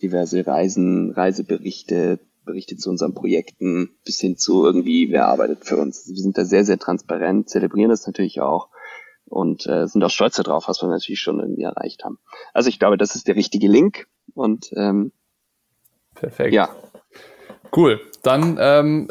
diverse 0.01 0.47
Reisen, 0.47 1.11
Reiseberichte, 1.11 2.21
Berichte 2.45 2.77
zu 2.77 2.91
unseren 2.91 3.13
Projekten, 3.13 3.91
bis 4.05 4.21
hin 4.21 4.37
zu 4.37 4.65
irgendwie, 4.65 5.11
wer 5.11 5.27
arbeitet 5.27 5.65
für 5.65 5.79
uns. 5.79 6.09
Wir 6.09 6.15
sind 6.15 6.39
da 6.39 6.45
sehr, 6.45 6.65
sehr 6.65 6.79
transparent, 6.79 7.51
zelebrieren 7.51 7.91
das 7.91 8.07
natürlich 8.07 8.41
auch 8.41 8.69
und 9.25 9.67
äh, 9.67 9.89
sind 9.89 10.05
auch 10.05 10.11
stolz 10.11 10.37
darauf, 10.37 10.69
was 10.69 10.81
wir 10.81 10.89
natürlich 10.89 11.21
schon 11.21 11.41
irgendwie 11.41 11.63
erreicht 11.63 12.05
haben. 12.05 12.21
Also 12.55 12.69
ich 12.69 12.79
glaube, 12.79 12.97
das 12.97 13.17
ist 13.17 13.27
der 13.27 13.35
richtige 13.35 13.67
Link 13.67 14.07
und 14.35 14.71
ähm, 14.77 15.11
Perfekt. 16.15 16.55
Ja, 16.55 16.71
Cool. 17.75 18.03
Dann 18.23 18.59
ähm, 18.61 19.09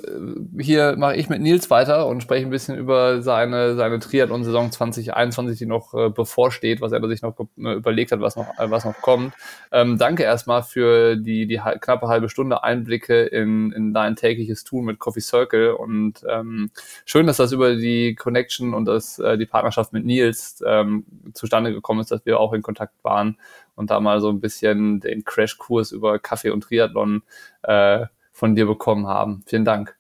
hier 0.60 0.96
mache 0.96 1.16
ich 1.16 1.30
mit 1.30 1.42
Nils 1.42 1.72
weiter 1.72 2.06
und 2.06 2.22
spreche 2.22 2.46
ein 2.46 2.52
bisschen 2.52 2.78
über 2.78 3.24
seine, 3.24 3.76
seine 3.76 3.98
Triathlon-Saison 4.00 4.72
2021, 4.72 5.58
die 5.58 5.66
noch 5.66 5.96
äh, 5.96 6.10
bevorsteht, 6.10 6.80
was 6.80 6.92
er 6.92 7.06
sich 7.08 7.24
noch 7.24 7.36
äh, 7.40 7.74
überlegt 7.74 8.12
hat, 8.12 8.22
was 8.22 8.36
noch, 8.36 8.58
äh, 8.60 8.70
was 8.70 8.86
noch 8.86 9.02
kommt. 9.02 9.34
Ähm, 9.72 9.98
danke 9.98 10.24
erstmal 10.24 10.62
für 10.62 11.16
die, 11.16 11.48
die 11.48 11.58
knappe 11.58 12.08
halbe 12.08 12.30
Stunde 12.30 12.64
Einblicke 12.64 13.24
in, 13.24 13.72
in 13.72 13.96
dein 13.96 14.16
tägliches 14.16 14.64
Tun 14.64 14.86
mit 14.86 15.00
Coffee 15.00 15.22
Circle 15.22 15.72
und 15.72 16.24
ähm, 16.30 16.70
schön, 17.06 17.26
dass 17.26 17.38
das 17.38 17.52
über 17.54 17.76
die 17.76 18.14
Connection 18.14 18.76
und 18.76 18.86
das, 18.86 19.18
äh, 19.18 19.40
die 19.40 19.48
Partnerschaft 19.48 19.92
mit 19.92 20.06
Nils 20.06 20.64
ähm, 20.66 21.04
zustande 21.34 21.74
gekommen 21.74 22.02
ist, 22.02 22.12
dass 22.12 22.28
wir 22.28 22.40
auch 22.40 22.54
in 22.54 22.62
Kontakt 22.62 23.04
waren 23.04 23.40
und 23.76 23.90
da 23.90 24.00
mal 24.00 24.22
so 24.22 24.30
ein 24.30 24.40
bisschen 24.40 25.00
den 25.00 25.26
Crashkurs 25.26 25.92
über 25.92 26.20
Kaffee 26.20 26.52
und 26.52 26.62
Triathlon 26.62 27.24
äh, 27.64 28.06
von 28.42 28.56
dir 28.56 28.66
bekommen 28.66 29.06
haben. 29.06 29.44
Vielen 29.46 29.66
Dank. 29.66 29.96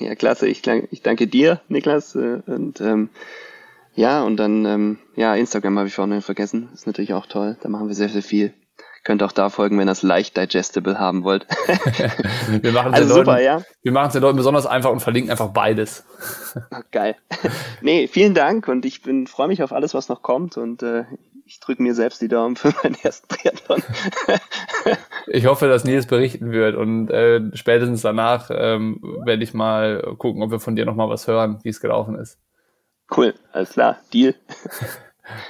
Ja, 0.00 0.14
klasse. 0.14 0.48
Ich, 0.48 0.66
ich 0.66 1.02
danke 1.02 1.26
dir, 1.26 1.60
Niklas. 1.68 2.14
Äh, 2.14 2.40
und 2.46 2.80
ähm, 2.80 3.10
ja, 3.94 4.22
und 4.22 4.38
dann, 4.38 4.64
ähm, 4.64 4.98
ja, 5.16 5.34
Instagram 5.34 5.76
habe 5.76 5.86
ich 5.86 5.94
vorhin 5.94 6.22
vergessen. 6.22 6.70
Ist 6.72 6.86
natürlich 6.86 7.12
auch 7.12 7.26
toll. 7.26 7.58
Da 7.60 7.68
machen 7.68 7.88
wir 7.88 7.94
sehr, 7.94 8.08
sehr 8.08 8.22
viel. 8.22 8.54
Könnt 9.04 9.22
auch 9.22 9.32
da 9.32 9.50
folgen, 9.50 9.78
wenn 9.78 9.86
ihr 9.86 9.92
es 9.92 10.02
leicht 10.02 10.38
digestible 10.38 10.98
haben 10.98 11.24
wollt. 11.24 11.46
wir 12.62 12.72
machen 12.72 12.94
es 12.94 13.00
also 13.00 13.16
den, 13.16 13.26
Leuten, 13.26 13.44
ja? 13.44 13.62
Wir 13.82 13.92
machen 13.92 14.06
es 14.06 14.12
den 14.14 14.22
Leuten 14.22 14.38
besonders 14.38 14.64
einfach 14.64 14.90
und 14.90 15.00
verlinken 15.00 15.30
einfach 15.30 15.50
beides. 15.50 16.06
Geil. 16.90 17.16
nee, 17.82 18.08
vielen 18.08 18.32
Dank 18.32 18.66
und 18.66 18.86
ich 18.86 19.02
bin 19.02 19.26
freue 19.26 19.48
mich 19.48 19.62
auf 19.62 19.74
alles, 19.74 19.92
was 19.92 20.08
noch 20.08 20.22
kommt 20.22 20.56
und 20.56 20.82
äh, 20.82 21.04
ich 21.46 21.60
drücke 21.60 21.80
mir 21.82 21.94
selbst 21.94 22.20
die 22.20 22.28
Daumen 22.28 22.56
für 22.56 22.72
meinen 22.82 22.96
ersten 23.02 23.28
Triathlon. 23.28 23.82
ich 25.28 25.46
hoffe, 25.46 25.68
dass 25.68 25.84
Nils 25.84 26.06
berichten 26.06 26.50
wird 26.50 26.74
und 26.74 27.08
äh, 27.10 27.40
spätestens 27.54 28.02
danach 28.02 28.50
ähm, 28.52 29.00
werde 29.24 29.44
ich 29.44 29.54
mal 29.54 30.16
gucken, 30.18 30.42
ob 30.42 30.50
wir 30.50 30.58
von 30.58 30.74
dir 30.74 30.84
nochmal 30.84 31.08
was 31.08 31.28
hören, 31.28 31.60
wie 31.62 31.68
es 31.68 31.80
gelaufen 31.80 32.16
ist. 32.16 32.38
Cool, 33.16 33.34
alles 33.52 33.70
klar, 33.70 33.98
Deal. 34.12 34.34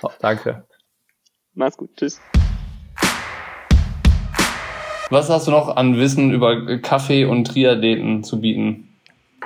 oh, 0.03 0.11
danke. 0.20 0.66
Mach's 1.55 1.78
gut, 1.78 1.90
tschüss. 1.97 2.20
Was 5.09 5.30
hast 5.30 5.47
du 5.47 5.53
noch 5.53 5.76
an 5.76 5.97
Wissen 5.97 6.32
über 6.32 6.78
Kaffee 6.78 7.24
und 7.24 7.47
Triathleten 7.47 8.22
zu 8.22 8.40
bieten? 8.40 8.99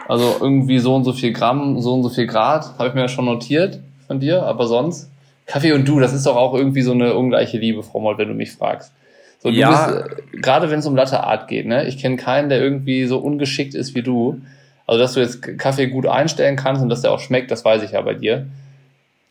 Also 0.09 0.39
irgendwie 0.41 0.81
so 0.81 0.97
und 0.97 1.05
so 1.05 1.13
viel 1.13 1.33
Gramm, 1.33 1.81
so 1.81 1.95
und 1.95 2.03
so 2.03 2.09
viel 2.09 2.27
Grad, 2.27 2.77
habe 2.79 2.89
ich 2.89 2.95
mir 2.95 3.03
ja 3.03 3.09
schon 3.09 3.27
notiert 3.27 3.79
von 4.09 4.19
dir, 4.19 4.43
aber 4.45 4.67
sonst? 4.67 5.11
Kaffee 5.51 5.73
und 5.73 5.89
du, 5.89 5.99
das 5.99 6.13
ist 6.13 6.27
doch 6.27 6.37
auch 6.37 6.55
irgendwie 6.55 6.83
so 6.83 6.93
eine 6.93 7.15
ungleiche 7.15 7.59
Liebe, 7.59 7.83
Frau 7.83 7.99
Moll, 7.99 8.19
wenn 8.19 8.29
du 8.29 8.35
mich 8.35 8.53
fragst. 8.53 8.93
So, 9.41 9.51
du 9.51 9.57
ja. 9.57 9.91
bist, 9.91 10.07
äh, 10.07 10.37
gerade 10.37 10.71
wenn 10.71 10.79
es 10.79 10.87
um 10.87 10.95
Latte 10.95 11.25
Art 11.25 11.49
geht, 11.49 11.67
ne? 11.67 11.89
Ich 11.89 11.99
kenne 11.99 12.17
keinen, 12.17 12.51
der 12.51 12.61
irgendwie 12.61 13.07
so 13.07 13.19
ungeschickt 13.19 13.75
ist 13.75 13.97
wie 13.97 14.03
du. 14.03 14.41
Also, 14.87 15.01
dass 15.01 15.15
du 15.15 15.21
jetzt 15.21 15.43
Kaffee 15.59 15.89
gut 15.89 16.07
einstellen 16.07 16.55
kannst 16.55 16.83
und 16.83 16.89
dass 16.89 17.03
der 17.03 17.11
auch 17.11 17.19
schmeckt, 17.19 17.51
das 17.51 17.65
weiß 17.65 17.83
ich 17.83 17.93
ja 17.93 18.01
bei 18.01 18.15
dir. 18.15 18.47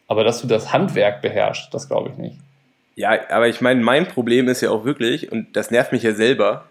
Aber 0.08 0.26
dass 0.26 0.42
du 0.42 0.48
das 0.48 0.74
Handwerk 0.74 1.22
beherrschst, 1.22 1.74
das 1.74 1.88
glaube 1.88 2.10
ich 2.10 2.18
nicht. 2.18 2.36
Ja, 2.96 3.18
aber 3.30 3.48
ich 3.48 3.62
meine, 3.62 3.82
mein 3.82 4.06
Problem 4.06 4.50
ist 4.50 4.60
ja 4.60 4.72
auch 4.72 4.84
wirklich, 4.84 5.32
und 5.32 5.56
das 5.56 5.72
nervt 5.72 5.94
mich 5.94 6.04
ja 6.04 6.14
selber, 6.14 6.66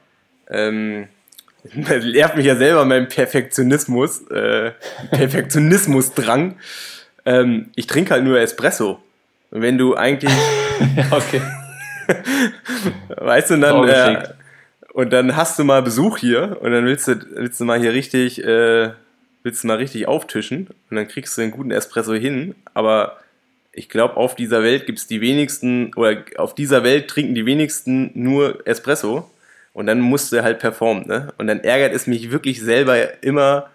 ähm, 0.50 1.08
das 1.74 2.04
nervt 2.04 2.36
mich 2.36 2.44
ja 2.44 2.56
selber 2.56 2.84
mein 2.84 3.08
Perfektionismus, 3.08 4.28
äh, 4.30 4.72
Perfektionismusdrang. 5.10 6.56
Ähm, 7.24 7.70
ich 7.76 7.86
trinke 7.86 8.12
halt 8.12 8.24
nur 8.24 8.38
Espresso. 8.38 8.98
Wenn 9.50 9.78
du 9.78 9.94
eigentlich. 9.94 10.32
okay. 11.10 11.40
weißt 13.16 13.50
du, 13.50 13.58
dann, 13.58 13.88
äh, 13.88 14.28
und 14.92 15.12
dann 15.12 15.36
hast 15.36 15.58
du 15.58 15.64
mal 15.64 15.82
Besuch 15.82 16.18
hier 16.18 16.58
und 16.60 16.72
dann 16.72 16.84
willst 16.84 17.08
du, 17.08 17.14
willst 17.34 17.60
du 17.60 17.64
mal 17.64 17.78
hier 17.78 17.92
richtig, 17.92 18.42
äh, 18.44 18.90
willst 19.42 19.62
du 19.62 19.68
mal 19.68 19.76
richtig 19.76 20.08
auftischen 20.08 20.68
und 20.90 20.96
dann 20.96 21.08
kriegst 21.08 21.36
du 21.36 21.42
einen 21.42 21.50
guten 21.50 21.70
Espresso 21.70 22.14
hin, 22.14 22.54
aber 22.74 23.18
ich 23.72 23.88
glaube, 23.88 24.16
auf 24.16 24.34
dieser 24.34 24.62
Welt 24.62 24.86
gibt 24.86 24.98
es 24.98 25.06
die 25.06 25.20
wenigsten, 25.20 25.94
oder 25.94 26.24
auf 26.36 26.54
dieser 26.54 26.82
Welt 26.82 27.08
trinken 27.08 27.34
die 27.34 27.46
wenigsten 27.46 28.10
nur 28.14 28.66
Espresso 28.66 29.30
und 29.72 29.86
dann 29.86 30.00
musst 30.00 30.32
du 30.32 30.42
halt 30.42 30.58
performen, 30.58 31.06
ne? 31.06 31.32
Und 31.38 31.46
dann 31.46 31.60
ärgert 31.60 31.94
es 31.94 32.08
mich 32.08 32.32
wirklich 32.32 32.60
selber 32.60 33.22
immer, 33.22 33.70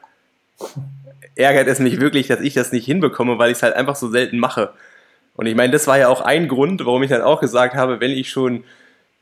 ärgert 1.36 1.68
es 1.68 1.80
mich 1.80 2.02
wirklich, 2.02 2.28
dass 2.28 2.42
ich 2.42 2.54
das 2.54 2.74
nicht 2.74 2.86
hinbekomme, 2.86 3.38
weil 3.38 3.52
ich 3.52 3.58
es 3.58 3.64
halt 3.64 3.76
einfach 3.76 3.96
so 3.96 4.10
selten 4.10 4.40
mache. 4.40 4.74
Und 5.36 5.48
ich 5.48 5.56
meine, 5.56 5.74
das 5.74 5.88
war 5.88 5.98
ja 5.98 6.10
auch 6.10 6.22
ein 6.22 6.48
Grund, 6.48 6.86
warum 6.86 7.04
ich 7.04 7.10
dann 7.10 7.22
auch 7.22 7.42
gesagt 7.42 7.76
habe, 7.76 8.00
wenn 8.00 8.12
ich 8.12 8.30
schon 8.30 8.64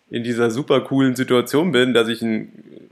in 0.10 0.24
dieser 0.24 0.52
super 0.52 0.82
coolen 0.82 1.16
Situation 1.16 1.72
bin, 1.72 1.94
dass 1.94 2.10
ich, 2.10 2.22
ein, 2.22 2.52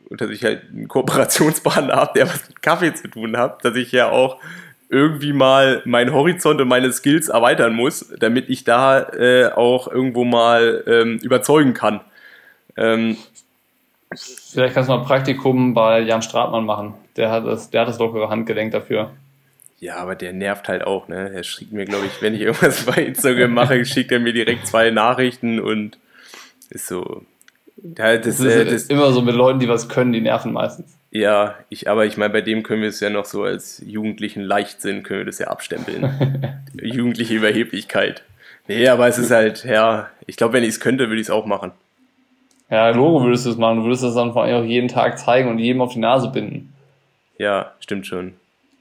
dass 0.09 0.29
ich 0.29 0.43
halt 0.43 0.63
einen 0.71 0.87
Kooperationspartner 0.87 1.95
habe, 1.95 2.11
der 2.15 2.27
was 2.27 2.47
mit 2.47 2.61
Kaffee 2.61 2.93
zu 2.93 3.09
tun 3.09 3.35
hat, 3.35 3.63
dass 3.65 3.75
ich 3.75 3.91
ja 3.91 4.09
auch 4.09 4.37
irgendwie 4.87 5.33
mal 5.33 5.81
meinen 5.85 6.13
Horizont 6.13 6.61
und 6.61 6.67
meine 6.67 6.91
Skills 6.91 7.27
erweitern 7.27 7.75
muss, 7.75 8.11
damit 8.19 8.49
ich 8.49 8.63
da 8.63 9.01
äh, 9.01 9.51
auch 9.51 9.87
irgendwo 9.87 10.23
mal 10.23 10.83
ähm, 10.87 11.19
überzeugen 11.21 11.73
kann. 11.73 12.01
Ähm, 12.75 13.17
Vielleicht 14.15 14.73
kannst 14.73 14.89
du 14.89 14.93
mal 14.93 15.01
ein 15.01 15.05
Praktikum 15.05 15.73
bei 15.75 15.99
Jan 15.99 16.23
Stratmann 16.23 16.65
machen. 16.65 16.95
Der 17.15 17.29
hat 17.29 17.45
das, 17.45 17.69
der 17.69 17.81
hat 17.81 17.89
das 17.89 17.99
lockere 17.99 18.29
Handgelenk 18.29 18.71
dafür. 18.71 19.11
Ja, 19.79 19.95
aber 19.95 20.15
der 20.15 20.33
nervt 20.33 20.67
halt 20.67 20.83
auch, 20.83 21.07
ne? 21.07 21.31
Er 21.33 21.43
schickt 21.43 21.71
mir, 21.71 21.85
glaube 21.85 22.05
ich, 22.05 22.21
wenn 22.21 22.35
ich 22.35 22.41
irgendwas 22.41 22.83
bei 22.85 23.03
Instagram 23.03 23.53
mache, 23.53 23.85
schickt 23.85 24.11
er 24.11 24.19
mir 24.19 24.33
direkt 24.33 24.67
zwei 24.67 24.91
Nachrichten 24.91 25.59
und 25.59 25.97
ist 26.69 26.87
so. 26.87 27.23
Ja, 27.81 28.17
das, 28.17 28.37
das, 28.37 28.39
ist, 28.41 28.55
äh, 28.55 28.65
das, 28.65 28.83
immer 28.85 29.11
so 29.13 29.21
mit 29.21 29.35
Leuten, 29.35 29.59
die 29.59 29.69
was 29.69 29.87
können, 29.87 30.11
die 30.11 30.21
nerven 30.21 30.51
meistens. 30.51 30.97
Ja, 31.11 31.55
ich, 31.69 31.89
aber 31.89 32.05
ich 32.05 32.17
meine, 32.17 32.33
bei 32.33 32.41
dem 32.41 32.61
können 32.61 32.81
wir 32.81 32.89
es 32.89 32.99
ja 32.99 33.09
noch 33.09 33.25
so 33.25 33.43
als 33.43 33.81
jugendlichen 33.85 34.41
Leichtsinn, 34.41 35.01
können 35.03 35.21
wir 35.21 35.25
das 35.25 35.39
ja 35.39 35.47
abstempeln. 35.47 36.61
Jugendliche 36.81 37.33
Überheblichkeit. 37.33 38.23
Nee, 38.67 38.87
aber 38.89 39.07
es 39.07 39.17
ist 39.17 39.31
halt, 39.31 39.63
ja, 39.63 40.09
ich 40.27 40.37
glaube, 40.37 40.53
wenn 40.53 40.63
ich 40.63 40.69
es 40.69 40.79
könnte, 40.79 41.07
würde 41.07 41.21
ich 41.21 41.27
es 41.27 41.31
auch 41.31 41.47
machen. 41.47 41.71
Ja, 42.69 42.89
Logo 42.89 43.23
würdest 43.23 43.47
du 43.47 43.49
es 43.49 43.57
machen. 43.57 43.77
Du 43.77 43.85
würdest 43.85 44.03
das 44.03 44.13
dann 44.13 44.33
vor 44.33 44.43
allem 44.43 44.63
auch 44.63 44.67
jeden 44.67 44.89
Tag 44.89 45.17
zeigen 45.17 45.49
und 45.49 45.57
jedem 45.57 45.81
auf 45.81 45.93
die 45.93 45.99
Nase 45.99 46.29
binden. 46.29 46.71
Ja, 47.39 47.71
stimmt 47.79 48.05
schon. 48.05 48.33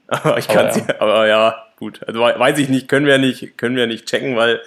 Aber 0.09 0.37
ich 0.37 0.47
kann 0.47 0.67
es 0.67 0.77
ja. 0.77 0.95
aber 0.99 1.27
ja, 1.27 1.55
gut. 1.77 2.01
Also 2.07 2.19
weiß 2.19 2.57
ich 2.59 2.69
nicht, 2.69 2.87
können 2.87 3.05
wir 3.05 3.17
nicht, 3.17 3.57
können 3.57 3.75
wir 3.75 3.87
nicht 3.87 4.05
checken, 4.05 4.35
weil 4.35 4.61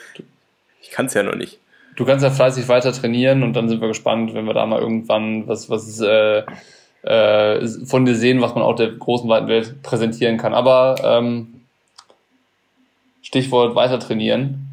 ich 0.80 0.90
kann 0.90 1.06
es 1.06 1.14
ja 1.14 1.22
noch 1.22 1.34
nicht. 1.34 1.58
Du 1.96 2.04
kannst 2.04 2.24
ja 2.24 2.30
fleißig 2.30 2.68
weiter 2.68 2.92
trainieren 2.92 3.42
und 3.42 3.52
dann 3.54 3.68
sind 3.68 3.80
wir 3.80 3.88
gespannt, 3.88 4.34
wenn 4.34 4.46
wir 4.46 4.54
da 4.54 4.64
mal 4.64 4.80
irgendwann 4.80 5.46
was, 5.46 5.68
was 5.68 6.00
äh, 6.00 6.42
äh, 7.02 7.68
von 7.84 8.04
dir 8.04 8.14
sehen, 8.14 8.40
was 8.40 8.54
man 8.54 8.62
auch 8.62 8.76
der 8.76 8.92
großen 8.92 9.28
weiten 9.28 9.48
Welt 9.48 9.82
präsentieren 9.82 10.38
kann. 10.38 10.54
Aber 10.54 10.96
ähm, 11.04 11.62
Stichwort 13.22 13.74
weiter 13.74 13.98
trainieren. 13.98 14.68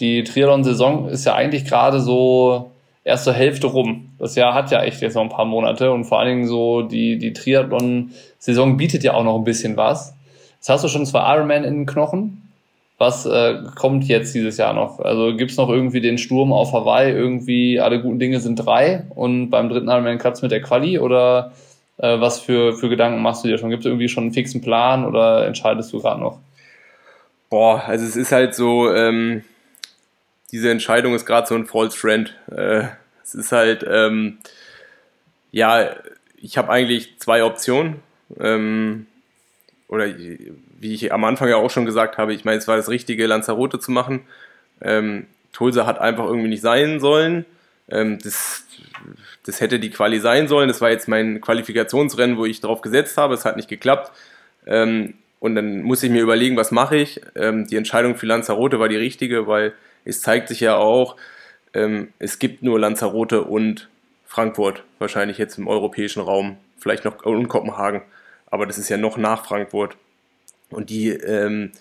Die 0.00 0.24
Triathlon-Saison 0.24 1.08
ist 1.08 1.24
ja 1.24 1.34
eigentlich 1.34 1.64
gerade 1.64 2.00
so 2.00 2.72
erst 3.04 3.24
zur 3.24 3.34
Hälfte 3.34 3.66
rum. 3.66 4.10
Das 4.18 4.34
Jahr 4.34 4.54
hat 4.54 4.70
ja 4.70 4.82
echt 4.82 5.00
jetzt 5.02 5.14
noch 5.14 5.22
ein 5.22 5.28
paar 5.28 5.44
Monate 5.44 5.92
und 5.92 6.04
vor 6.04 6.18
allen 6.18 6.28
Dingen 6.28 6.46
so 6.48 6.82
die, 6.82 7.18
die 7.18 7.32
Triathlon-Saison 7.32 8.76
bietet 8.76 9.04
ja 9.04 9.14
auch 9.14 9.24
noch 9.24 9.36
ein 9.36 9.44
bisschen 9.44 9.76
was. 9.76 10.14
Jetzt 10.56 10.70
hast 10.70 10.84
du 10.84 10.88
schon 10.88 11.06
zwei 11.06 11.34
Ironman 11.34 11.64
in 11.64 11.74
den 11.74 11.86
Knochen. 11.86 12.40
Was 12.96 13.26
äh, 13.26 13.56
kommt 13.74 14.04
jetzt 14.04 14.34
dieses 14.34 14.56
Jahr 14.56 14.72
noch? 14.72 15.00
Also 15.00 15.36
gibt's 15.36 15.56
noch 15.56 15.68
irgendwie 15.68 16.00
den 16.00 16.16
Sturm 16.16 16.52
auf 16.52 16.72
Hawaii, 16.72 17.10
irgendwie 17.10 17.80
alle 17.80 18.00
guten 18.00 18.18
Dinge 18.18 18.40
sind 18.40 18.56
drei 18.56 19.04
und 19.14 19.50
beim 19.50 19.68
dritten 19.68 19.88
Ironman 19.88 20.18
klappt's 20.18 20.42
mit 20.42 20.52
der 20.52 20.62
Quali 20.62 20.98
oder 20.98 21.52
äh, 21.98 22.20
was 22.20 22.40
für, 22.40 22.72
für 22.72 22.88
Gedanken 22.88 23.20
machst 23.20 23.44
du 23.44 23.48
dir 23.48 23.58
schon? 23.58 23.70
Gibt 23.70 23.80
es 23.80 23.86
irgendwie 23.86 24.08
schon 24.08 24.24
einen 24.24 24.32
fixen 24.32 24.60
Plan 24.60 25.04
oder 25.04 25.46
entscheidest 25.46 25.92
du 25.92 26.00
gerade 26.00 26.20
noch? 26.20 26.38
Boah, 27.50 27.82
also 27.86 28.06
es 28.06 28.16
ist 28.16 28.32
halt 28.32 28.54
so, 28.54 28.90
ähm, 28.92 29.42
diese 30.54 30.70
Entscheidung 30.70 31.16
ist 31.16 31.26
gerade 31.26 31.48
so 31.48 31.56
ein 31.56 31.66
False 31.66 31.98
Friend. 31.98 32.32
Äh, 32.48 32.84
es 33.24 33.34
ist 33.34 33.50
halt, 33.50 33.84
ähm, 33.90 34.38
ja, 35.50 35.96
ich 36.36 36.56
habe 36.56 36.70
eigentlich 36.70 37.18
zwei 37.18 37.42
Optionen. 37.42 37.96
Ähm, 38.38 39.06
oder 39.88 40.06
wie 40.78 40.94
ich 40.94 41.12
am 41.12 41.24
Anfang 41.24 41.48
ja 41.48 41.56
auch 41.56 41.72
schon 41.72 41.86
gesagt 41.86 42.18
habe, 42.18 42.32
ich 42.32 42.44
meine, 42.44 42.58
es 42.58 42.68
war 42.68 42.76
das 42.76 42.88
Richtige, 42.88 43.26
Lanzarote 43.26 43.80
zu 43.80 43.90
machen. 43.90 44.20
Ähm, 44.80 45.26
Tulsa 45.52 45.86
hat 45.86 46.00
einfach 46.00 46.26
irgendwie 46.26 46.50
nicht 46.50 46.62
sein 46.62 47.00
sollen. 47.00 47.46
Ähm, 47.88 48.20
das, 48.22 48.64
das 49.44 49.60
hätte 49.60 49.80
die 49.80 49.90
Quali 49.90 50.20
sein 50.20 50.46
sollen. 50.46 50.68
Das 50.68 50.80
war 50.80 50.90
jetzt 50.90 51.08
mein 51.08 51.40
Qualifikationsrennen, 51.40 52.36
wo 52.36 52.44
ich 52.44 52.60
drauf 52.60 52.80
gesetzt 52.80 53.16
habe. 53.16 53.34
Es 53.34 53.44
hat 53.44 53.56
nicht 53.56 53.68
geklappt. 53.68 54.12
Ähm, 54.68 55.14
und 55.40 55.56
dann 55.56 55.82
muss 55.82 56.04
ich 56.04 56.10
mir 56.10 56.22
überlegen, 56.22 56.56
was 56.56 56.70
mache 56.70 56.96
ich. 56.96 57.22
Ähm, 57.34 57.66
die 57.66 57.74
Entscheidung 57.74 58.14
für 58.14 58.26
Lanzarote 58.26 58.78
war 58.78 58.88
die 58.88 58.96
richtige, 58.96 59.48
weil 59.48 59.74
es 60.04 60.20
zeigt 60.20 60.48
sich 60.48 60.60
ja 60.60 60.76
auch, 60.76 61.16
ähm, 61.72 62.12
es 62.18 62.38
gibt 62.38 62.62
nur 62.62 62.78
Lanzarote 62.78 63.42
und 63.42 63.88
Frankfurt, 64.26 64.82
wahrscheinlich 64.98 65.38
jetzt 65.38 65.58
im 65.58 65.68
europäischen 65.68 66.20
Raum, 66.20 66.56
vielleicht 66.78 67.04
noch 67.04 67.24
und 67.24 67.48
Kopenhagen, 67.48 68.02
aber 68.46 68.66
das 68.66 68.78
ist 68.78 68.88
ja 68.88 68.96
noch 68.96 69.16
nach 69.16 69.44
Frankfurt. 69.44 69.96
Und 70.70 70.90
die, 70.90 71.10
ähm, 71.10 71.72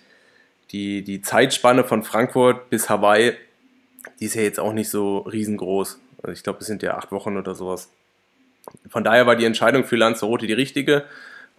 die, 0.71 1.03
die 1.03 1.21
Zeitspanne 1.21 1.83
von 1.83 2.03
Frankfurt 2.03 2.69
bis 2.69 2.89
Hawaii, 2.89 3.33
die 4.19 4.25
ist 4.25 4.35
ja 4.35 4.41
jetzt 4.41 4.59
auch 4.59 4.73
nicht 4.73 4.89
so 4.89 5.19
riesengroß. 5.19 5.99
Also 6.21 6.33
ich 6.33 6.43
glaube, 6.43 6.59
es 6.59 6.67
sind 6.67 6.83
ja 6.83 6.95
acht 6.95 7.11
Wochen 7.11 7.37
oder 7.37 7.55
sowas. 7.55 7.89
Von 8.89 9.03
daher 9.03 9.27
war 9.27 9.35
die 9.35 9.45
Entscheidung 9.45 9.83
für 9.83 9.95
Lanzarote 9.95 10.47
die 10.47 10.53
richtige. 10.53 11.05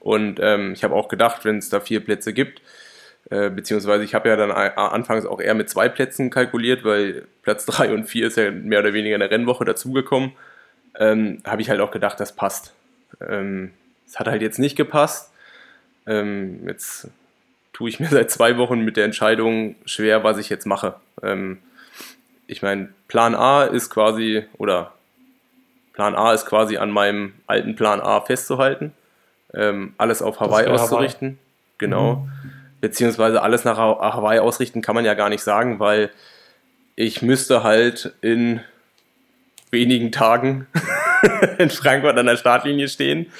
Und 0.00 0.38
ähm, 0.40 0.72
ich 0.72 0.84
habe 0.84 0.94
auch 0.94 1.08
gedacht, 1.08 1.44
wenn 1.44 1.58
es 1.58 1.68
da 1.68 1.80
vier 1.80 2.04
Plätze 2.04 2.32
gibt, 2.32 2.60
äh, 3.30 3.50
beziehungsweise 3.50 4.04
ich 4.04 4.14
habe 4.14 4.28
ja 4.28 4.36
dann 4.36 4.50
anfangs 4.50 5.24
auch 5.24 5.40
eher 5.40 5.54
mit 5.54 5.70
zwei 5.70 5.88
Plätzen 5.88 6.30
kalkuliert, 6.30 6.84
weil 6.84 7.26
Platz 7.42 7.64
drei 7.66 7.92
und 7.92 8.04
vier 8.04 8.26
ist 8.26 8.36
ja 8.36 8.50
mehr 8.50 8.80
oder 8.80 8.92
weniger 8.92 9.14
eine 9.14 9.30
Rennwoche 9.30 9.64
dazugekommen, 9.64 10.32
ähm, 10.98 11.42
habe 11.46 11.62
ich 11.62 11.70
halt 11.70 11.80
auch 11.80 11.90
gedacht, 11.90 12.20
das 12.20 12.36
passt. 12.36 12.74
Ähm, 13.26 13.72
es 14.06 14.18
hat 14.18 14.28
halt 14.28 14.42
jetzt 14.42 14.58
nicht 14.58 14.76
gepasst. 14.76 15.32
Ähm, 16.06 16.68
jetzt 16.68 17.08
tue 17.72 17.88
ich 17.88 17.98
mir 17.98 18.08
seit 18.10 18.30
zwei 18.30 18.58
Wochen 18.58 18.80
mit 18.80 18.96
der 18.96 19.04
Entscheidung 19.04 19.76
schwer, 19.86 20.22
was 20.22 20.38
ich 20.38 20.48
jetzt 20.48 20.66
mache. 20.66 20.96
Ähm, 21.22 21.58
ich 22.46 22.62
meine, 22.62 22.90
Plan 23.08 23.34
A 23.34 23.64
ist 23.64 23.88
quasi, 23.88 24.44
oder 24.58 24.92
Plan 25.94 26.14
A 26.14 26.34
ist 26.34 26.44
quasi 26.44 26.76
an 26.76 26.90
meinem 26.90 27.32
alten 27.46 27.74
Plan 27.74 28.00
A 28.00 28.20
festzuhalten, 28.20 28.92
ähm, 29.54 29.94
alles 29.96 30.20
auf 30.20 30.40
Hawaii 30.40 30.66
auszurichten. 30.66 31.28
Hawaii. 31.28 31.38
Genau. 31.78 32.14
Mhm. 32.16 32.50
Beziehungsweise 32.84 33.40
alles 33.40 33.64
nach 33.64 33.78
Hawaii 33.78 34.40
ausrichten 34.40 34.82
kann 34.82 34.94
man 34.94 35.06
ja 35.06 35.14
gar 35.14 35.30
nicht 35.30 35.42
sagen, 35.42 35.80
weil 35.80 36.10
ich 36.96 37.22
müsste 37.22 37.62
halt 37.62 38.12
in 38.20 38.60
wenigen 39.70 40.12
Tagen 40.12 40.66
in 41.58 41.70
Frankfurt 41.70 42.18
an 42.18 42.26
der 42.26 42.36
Startlinie 42.36 42.88
stehen. 42.88 43.32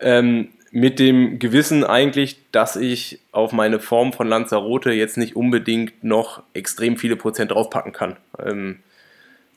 Ähm, 0.00 0.48
mit 0.72 0.98
dem 0.98 1.38
Gewissen 1.38 1.84
eigentlich, 1.84 2.38
dass 2.50 2.74
ich 2.74 3.20
auf 3.30 3.52
meine 3.52 3.78
Form 3.78 4.12
von 4.12 4.26
Lanzarote 4.26 4.90
jetzt 4.90 5.16
nicht 5.16 5.36
unbedingt 5.36 6.02
noch 6.02 6.42
extrem 6.52 6.96
viele 6.96 7.14
Prozent 7.14 7.52
draufpacken 7.52 7.92
kann. 7.92 8.16
Ähm, 8.44 8.80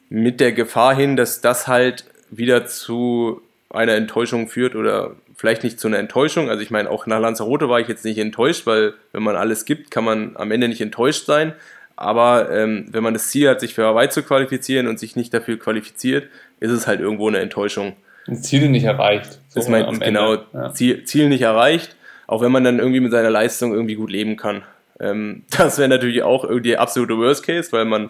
mit 0.10 0.40
der 0.40 0.52
Gefahr 0.52 0.96
hin, 0.96 1.16
dass 1.16 1.42
das 1.42 1.68
halt 1.68 2.06
wieder 2.30 2.68
zu 2.68 3.42
einer 3.72 3.96
Enttäuschung 3.96 4.50
führt 4.50 4.76
oder 4.76 5.16
vielleicht 5.40 5.64
nicht 5.64 5.80
zu 5.80 5.88
einer 5.88 6.00
Enttäuschung. 6.00 6.50
Also 6.50 6.62
ich 6.62 6.70
meine, 6.70 6.90
auch 6.90 7.06
nach 7.06 7.22
Lanzarote 7.22 7.70
war 7.70 7.80
ich 7.80 7.88
jetzt 7.88 8.04
nicht 8.04 8.18
enttäuscht, 8.18 8.66
weil 8.66 8.96
wenn 9.14 9.24
man 9.24 9.38
alles 9.38 9.64
gibt, 9.64 9.90
kann 9.90 10.04
man 10.04 10.36
am 10.36 10.52
Ende 10.52 10.68
nicht 10.68 10.82
enttäuscht 10.82 11.26
sein. 11.26 11.54
Aber 11.96 12.52
ähm, 12.52 12.88
wenn 12.92 13.04
man 13.04 13.14
das 13.14 13.30
Ziel 13.30 13.48
hat, 13.48 13.62
sich 13.62 13.74
für 13.74 13.86
Hawaii 13.86 14.10
zu 14.10 14.22
qualifizieren 14.22 14.88
und 14.88 15.00
sich 15.00 15.16
nicht 15.16 15.34
dafür 15.34 15.58
qualifiziert, 15.58 16.28
ist 16.60 16.72
es 16.72 16.88
halt 16.88 17.00
irgendwo 17.00 17.30
eine 17.30 17.40
Enttäuschung. 17.40 17.94
Ziel 18.42 18.68
nicht 18.68 18.84
erreicht. 18.84 19.40
So 19.48 19.62
ist 19.62 19.70
mein, 19.70 20.00
genau, 20.02 20.40
ja. 20.52 20.74
Ziel, 20.74 21.06
Ziel 21.06 21.30
nicht 21.30 21.44
erreicht, 21.44 21.96
auch 22.28 22.42
wenn 22.42 22.52
man 22.52 22.66
dann 22.66 22.80
irgendwie 22.80 23.00
mit 23.00 23.14
seiner 23.14 23.30
Leistung 23.30 23.72
irgendwie 23.72 23.96
gut 23.96 24.12
leben 24.12 24.36
kann. 24.36 24.64
Ähm, 25.00 25.44
das 25.58 25.78
wäre 25.78 25.88
natürlich 25.88 26.22
auch 26.22 26.44
irgendwie 26.44 26.72
der 26.72 26.82
absolute 26.82 27.18
Worst 27.18 27.46
Case, 27.46 27.72
weil 27.72 27.86
man 27.86 28.10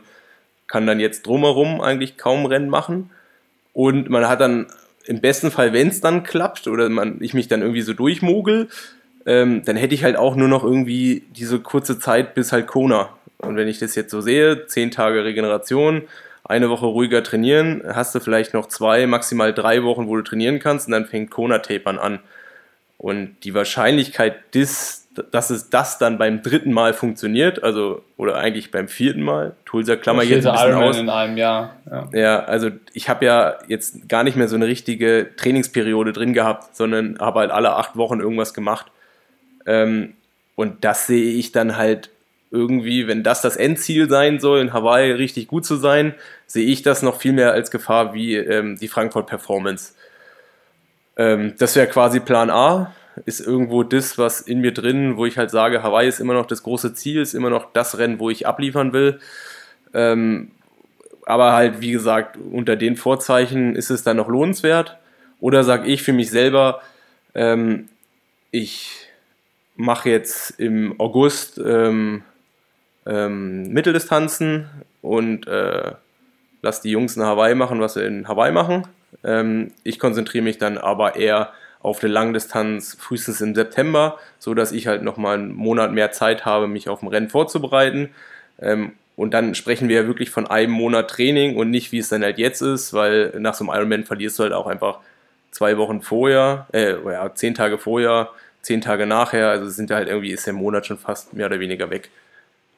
kann 0.66 0.88
dann 0.88 1.00
jetzt 1.00 1.28
drumherum 1.28 1.80
eigentlich 1.80 2.18
kaum 2.18 2.48
Rennen 2.48 2.70
machen. 2.70 3.12
Und 3.74 4.10
man 4.10 4.28
hat 4.28 4.42
dann 4.42 4.66
im 5.06 5.22
besten 5.22 5.52
Fall, 5.52 5.74
wenn 5.74 5.88
es 5.88 6.02
dann 6.02 6.24
klappt 6.24 6.68
oder 6.68 6.90
man, 6.90 7.18
ich 7.22 7.34
mich 7.34 7.48
dann 7.48 7.62
irgendwie 7.62 7.82
so 7.82 7.94
durchmogel, 7.94 8.70
ähm, 9.26 9.64
dann 9.66 9.76
hätte 9.76 9.96
ich 9.96 10.04
halt 10.04 10.18
auch 10.18 10.36
nur 10.36 10.48
noch 10.48 10.64
irgendwie 10.64 11.24
diese 11.36 11.60
kurze 11.60 12.00
Zeit 12.00 12.34
bis 12.36 12.52
halt 12.52 12.68
Kona. 12.68 13.10
Und 13.40 13.56
wenn 13.56 13.68
ich 13.68 13.80
das 13.80 13.96
jetzt 13.96 14.12
so 14.12 14.22
sehe, 14.22 14.68
zehn 14.68 14.92
Tage 14.92 15.24
Regeneration, 15.24 16.04
eine 16.44 16.70
Woche 16.70 16.88
ruhiger 16.88 17.24
trainieren, 17.24 17.84
hast 17.86 18.16
du 18.16 18.20
vielleicht 18.20 18.54
noch 18.54 18.68
zwei, 18.68 19.06
maximal 19.06 19.54
drei 19.54 19.84
Wochen, 19.84 20.08
wo 20.08 20.16
du 20.16 20.24
trainieren 20.24 20.60
kannst 20.60 20.88
und 20.88 20.94
dann 20.94 21.06
fängt 21.06 21.32
Kona-Tapern 21.32 22.00
an. 22.00 22.20
Und 22.98 23.38
die 23.44 23.54
Wahrscheinlichkeit, 23.54 24.36
dass, 24.56 25.08
dass 25.32 25.50
es 25.50 25.70
das 25.70 25.98
dann 25.98 26.18
beim 26.18 26.42
dritten 26.42 26.72
Mal 26.72 26.94
funktioniert, 26.94 27.64
also 27.64 28.04
oder 28.18 28.38
eigentlich 28.38 28.72
beim 28.72 28.88
vierten 28.88 29.22
Mal, 29.22 29.56
Tulsa 29.66 29.96
Klammer 29.96 30.24
jetzt 30.24 30.46
ein 30.46 30.54
bisschen 30.54 30.74
aus. 30.76 30.98
in 30.98 31.10
einem 31.10 31.38
Jahr. 31.38 31.76
Ja, 31.90 32.10
ja 32.14 32.40
also 32.44 32.70
ich 32.94 33.10
habe 33.10 33.26
ja 33.26 33.56
jetzt 33.68 34.10
gar 34.10 34.24
nicht 34.24 34.38
mehr 34.38 34.48
so 34.48 34.56
eine 34.56 34.68
richtige 34.68 35.30
Trainingsperiode 35.38 36.14
drin 36.14 36.34
gehabt, 36.34 36.76
sondern 36.76 37.18
habe 37.20 37.40
halt 37.40 37.52
alle 37.52 37.76
acht 37.76 37.96
Wochen 37.96 38.20
irgendwas 38.20 38.54
gemacht. 38.54 38.88
Ähm, 39.66 40.14
und 40.56 40.84
das 40.84 41.08
sehe 41.08 41.34
ich 41.34 41.52
dann 41.52 41.78
halt 41.78 42.10
irgendwie, 42.52 43.08
wenn 43.08 43.24
das 43.24 43.42
das 43.42 43.56
Endziel 43.56 44.10
sein 44.10 44.40
soll, 44.40 44.60
in 44.60 44.74
Hawaii 44.74 45.12
richtig 45.12 45.48
gut 45.48 45.66
zu 45.66 45.76
sein, 45.76 46.16
sehe 46.48 46.66
ich 46.66 46.82
das 46.82 47.02
noch 47.02 47.20
viel 47.20 47.34
mehr 47.34 47.52
als 47.52 47.72
Gefahr 47.72 48.14
wie 48.14 48.36
ähm, 48.36 48.78
die 48.78 48.88
Frankfurt 48.88 49.28
Performance. 49.28 49.94
Ähm, 51.16 51.54
das 51.60 51.76
wäre 51.76 51.88
quasi 51.88 52.20
Plan 52.20 52.50
A, 52.50 52.94
ist 53.26 53.40
irgendwo 53.40 53.84
das, 53.84 54.18
was 54.18 54.42
in 54.42 54.62
mir 54.62 54.74
drin, 54.74 55.18
wo 55.18 55.26
ich 55.26 55.38
halt 55.38 55.52
sage, 55.52 55.84
Hawaii 55.84 56.08
ist 56.08 56.20
immer 56.20 56.34
noch 56.34 56.46
das 56.46 56.64
große 56.64 56.94
Ziel, 56.94 57.22
ist 57.22 57.34
immer 57.34 57.50
noch 57.50 57.72
das 57.74 57.98
Rennen, 57.98 58.20
wo 58.20 58.30
ich 58.30 58.48
abliefern 58.48 58.94
will. 58.94 59.20
Ähm, 59.94 60.52
aber 61.26 61.54
halt, 61.54 61.82
wie 61.82 61.92
gesagt, 61.92 62.38
unter 62.38 62.76
den 62.76 62.96
Vorzeichen 62.96 63.76
ist 63.76 63.90
es 63.90 64.04
dann 64.04 64.18
noch 64.18 64.28
lohnenswert. 64.28 64.98
Oder 65.40 65.64
sage 65.64 65.88
ich 65.88 66.02
für 66.02 66.14
mich 66.14 66.32
selber, 66.32 66.82
ähm, 67.36 67.88
ich 68.52 69.08
mache 69.76 70.10
jetzt 70.10 70.60
im 70.60 71.00
August 71.00 71.60
ähm, 71.64 72.24
ähm, 73.06 73.70
Mitteldistanzen 73.72 74.70
und 75.02 75.48
äh, 75.48 75.94
lass 76.62 76.82
die 76.82 76.92
Jungs 76.92 77.16
in 77.16 77.24
Hawaii 77.24 77.56
machen, 77.56 77.80
was 77.80 77.94
sie 77.94 78.04
in 78.04 78.28
Hawaii 78.28 78.52
machen. 78.52 78.88
Ähm, 79.24 79.72
ich 79.84 80.00
konzentriere 80.00 80.44
mich 80.44 80.58
dann 80.58 80.78
aber 80.78 81.16
eher 81.16 81.54
auf 81.82 82.04
eine 82.04 82.12
Langdistanz 82.12 82.98
frühestens 83.00 83.42
im 83.42 83.56
September, 83.56 84.20
so 84.38 84.54
dass 84.54 84.72
ich 84.72 84.88
halt 84.88 85.04
nochmal 85.04 85.36
einen 85.36 85.54
Monat 85.54 85.92
mehr 85.92 86.12
Zeit 86.12 86.46
habe, 86.46 86.68
mich 86.68 86.90
auf 86.90 87.00
dem 87.00 87.08
Rennen 87.08 87.30
vorzubereiten. 87.30 88.10
Ähm, 88.62 88.94
und 89.16 89.34
dann 89.34 89.56
sprechen 89.56 89.90
wir 89.90 90.02
ja 90.02 90.08
wirklich 90.08 90.30
von 90.30 90.48
einem 90.48 90.72
Monat 90.72 91.10
Training 91.10 91.58
und 91.58 91.70
nicht, 91.70 91.92
wie 91.92 91.98
es 92.00 92.10
dann 92.10 92.24
halt 92.24 92.38
jetzt 92.38 92.62
ist, 92.62 92.94
weil 92.94 93.34
nach 93.40 93.54
so 93.54 93.66
einem 93.66 93.76
Ironman 93.78 94.06
verlierst 94.06 94.40
du 94.40 94.44
halt 94.44 94.54
auch 94.54 94.68
einfach 94.68 95.00
zwei 95.52 95.78
Wochen 95.78 96.02
vorher, 96.02 96.68
äh, 96.74 96.96
ja, 97.04 97.34
zehn 97.34 97.54
Tage 97.54 97.78
vorher, 97.78 98.30
zehn 98.62 98.82
Tage 98.82 99.06
nachher, 99.06 99.50
also 99.50 99.70
sind 99.70 99.92
halt 99.92 100.08
irgendwie, 100.08 100.32
ist 100.32 100.48
der 100.48 100.54
Monat 100.54 100.86
schon 100.86 100.98
fast 100.98 101.34
mehr 101.34 101.48
oder 101.48 101.60
weniger 101.60 101.90
weg. 101.90 102.10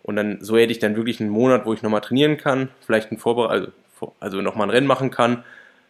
Und 0.04 0.16
dann, 0.16 0.40
so 0.42 0.58
hätte 0.58 0.72
ich 0.72 0.80
dann 0.80 0.96
wirklich 0.96 1.20
einen 1.20 1.30
Monat, 1.30 1.66
wo 1.66 1.74
ich 1.74 1.84
nochmal 1.84 2.02
trainieren 2.02 2.38
kann, 2.38 2.70
vielleicht 2.86 3.12
ein 3.12 3.18
Vorbere 3.18 3.50
also, 3.50 3.68
also 4.20 4.42
nochmal 4.42 4.68
ein 4.68 4.72
Rennen 4.72 4.88
machen 4.88 5.12
kann. 5.12 5.44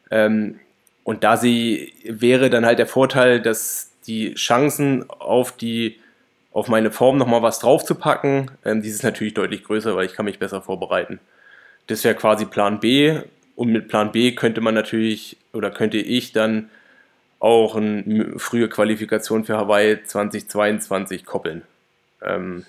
Ähm, 0.09 0.59
und 1.03 1.23
da 1.23 1.37
sie 1.37 1.93
wäre 2.03 2.49
dann 2.49 2.65
halt 2.65 2.79
der 2.79 2.87
Vorteil, 2.87 3.41
dass 3.41 3.91
die 4.07 4.33
Chancen 4.35 5.09
auf 5.09 5.51
die 5.51 5.99
auf 6.53 6.67
meine 6.67 6.91
Form 6.91 7.17
nochmal 7.17 7.41
was 7.41 7.59
draufzupacken, 7.59 8.51
ähm, 8.65 8.81
dieses 8.81 8.99
ist 8.99 9.03
natürlich 9.03 9.33
deutlich 9.33 9.63
größer, 9.63 9.95
weil 9.95 10.05
ich 10.05 10.13
kann 10.13 10.25
mich 10.25 10.37
besser 10.37 10.61
vorbereiten. 10.61 11.19
Das 11.87 12.03
wäre 12.03 12.15
quasi 12.15 12.45
Plan 12.45 12.79
B 12.79 13.21
und 13.55 13.71
mit 13.71 13.87
Plan 13.87 14.11
B 14.11 14.33
könnte 14.33 14.59
man 14.59 14.73
natürlich 14.73 15.37
oder 15.53 15.71
könnte 15.71 15.97
ich 15.97 16.33
dann 16.33 16.69
auch 17.39 17.75
eine 17.75 18.37
frühe 18.37 18.69
Qualifikation 18.69 19.45
für 19.45 19.57
Hawaii 19.57 20.03
2022 20.03 21.25
koppeln. 21.25 21.63
Ähm, 22.21 22.65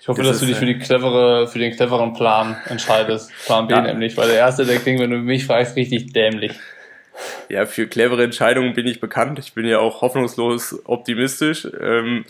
ich 0.00 0.08
hoffe, 0.08 0.22
dass 0.22 0.40
du 0.40 0.46
dich 0.46 0.56
für, 0.56 0.66
die 0.66 0.78
clevere, 0.78 1.48
für 1.48 1.58
den 1.58 1.74
cleveren 1.74 2.12
Plan 2.12 2.56
entscheidest. 2.68 3.30
Plan 3.46 3.66
B 3.66 3.74
ja. 3.74 3.80
nämlich, 3.80 4.16
weil 4.16 4.28
der 4.28 4.36
erste, 4.36 4.66
der 4.66 4.76
klingt, 4.76 5.00
wenn 5.00 5.10
du 5.10 5.16
mich 5.16 5.46
fragst, 5.46 5.76
richtig 5.76 6.12
dämlich. 6.12 6.52
Ja, 7.48 7.66
für 7.66 7.86
clevere 7.86 8.24
Entscheidungen 8.24 8.74
bin 8.74 8.86
ich 8.86 9.00
bekannt. 9.00 9.38
Ich 9.38 9.52
bin 9.52 9.66
ja 9.66 9.78
auch 9.78 10.02
hoffnungslos 10.02 10.80
optimistisch. 10.84 11.68
Ähm, 11.80 12.24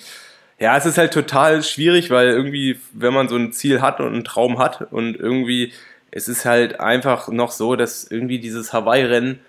ja, 0.59 0.77
es 0.77 0.87
ist 0.87 0.99
halt 0.99 1.13
total 1.13 1.63
schwierig, 1.63 2.11
weil 2.11 2.29
irgendwie, 2.29 2.79
wenn 2.93 3.15
man 3.15 3.29
so 3.29 3.37
ein 3.37 3.53
Ziel 3.53 3.81
hat 3.81 4.01
und 4.01 4.13
einen 4.13 4.25
Traum 4.25 4.59
hat 4.59 4.93
und 4.93 5.17
irgendwie, 5.17 5.73
es 6.11 6.29
ist 6.29 6.45
halt 6.45 6.81
einfach 6.81 7.29
noch 7.29 7.51
so, 7.51 7.77
dass 7.77 8.05
irgendwie 8.05 8.39
dieses 8.39 8.73
Hawaii-Rennen 8.73 9.41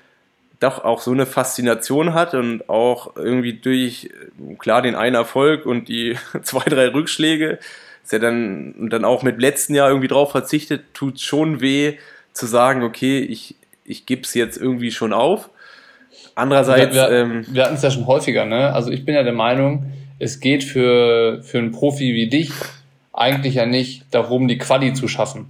doch 0.60 0.84
auch 0.84 1.02
so 1.02 1.12
eine 1.12 1.26
Faszination 1.26 2.14
hat 2.14 2.34
und 2.34 2.70
auch 2.70 3.16
irgendwie 3.16 3.54
durch, 3.54 4.10
klar, 4.58 4.82
den 4.82 4.96
einen 4.96 5.16
Erfolg 5.16 5.66
und 5.66 5.90
die 5.90 6.18
zwei, 6.44 6.64
drei 6.64 6.88
Rückschläge 6.88 7.60
ist 8.04 8.12
ja 8.12 8.20
dann, 8.20 8.74
und 8.74 8.92
dann 8.92 9.04
auch 9.04 9.24
mit 9.24 9.40
letzten 9.40 9.76
Jahr 9.76 9.90
irgendwie 9.90 10.08
drauf 10.08 10.32
verzichtet, 10.32 10.94
tut 10.94 11.20
schon 11.20 11.60
weh 11.60 11.98
zu 12.34 12.46
sagen, 12.46 12.84
okay, 12.84 13.20
ich, 13.20 13.56
ich 13.86 14.06
gebe 14.06 14.24
es 14.24 14.34
jetzt 14.34 14.58
irgendwie 14.58 14.92
schon 14.92 15.14
auf. 15.14 15.50
Andererseits. 16.34 16.96
Wir, 16.96 17.10
wir, 17.10 17.12
ähm, 17.12 17.46
wir 17.48 17.64
hatten 17.64 17.76
es 17.76 17.82
ja 17.82 17.92
schon 17.92 18.08
häufiger, 18.08 18.46
ne? 18.46 18.74
Also 18.74 18.92
ich 18.92 19.06
bin 19.06 19.16
ja 19.16 19.24
der 19.24 19.34
Meinung, 19.34 19.86
es 20.20 20.40
geht 20.40 20.64
für, 20.64 21.42
für 21.44 21.60
einen 21.60 21.72
Profi 21.72 22.14
wie 22.14 22.28
dich 22.28 22.52
eigentlich 23.14 23.56
ja 23.56 23.66
nicht 23.66 24.04
darum, 24.12 24.48
die 24.48 24.58
Quali 24.58 24.94
zu 24.94 25.08
schaffen, 25.08 25.46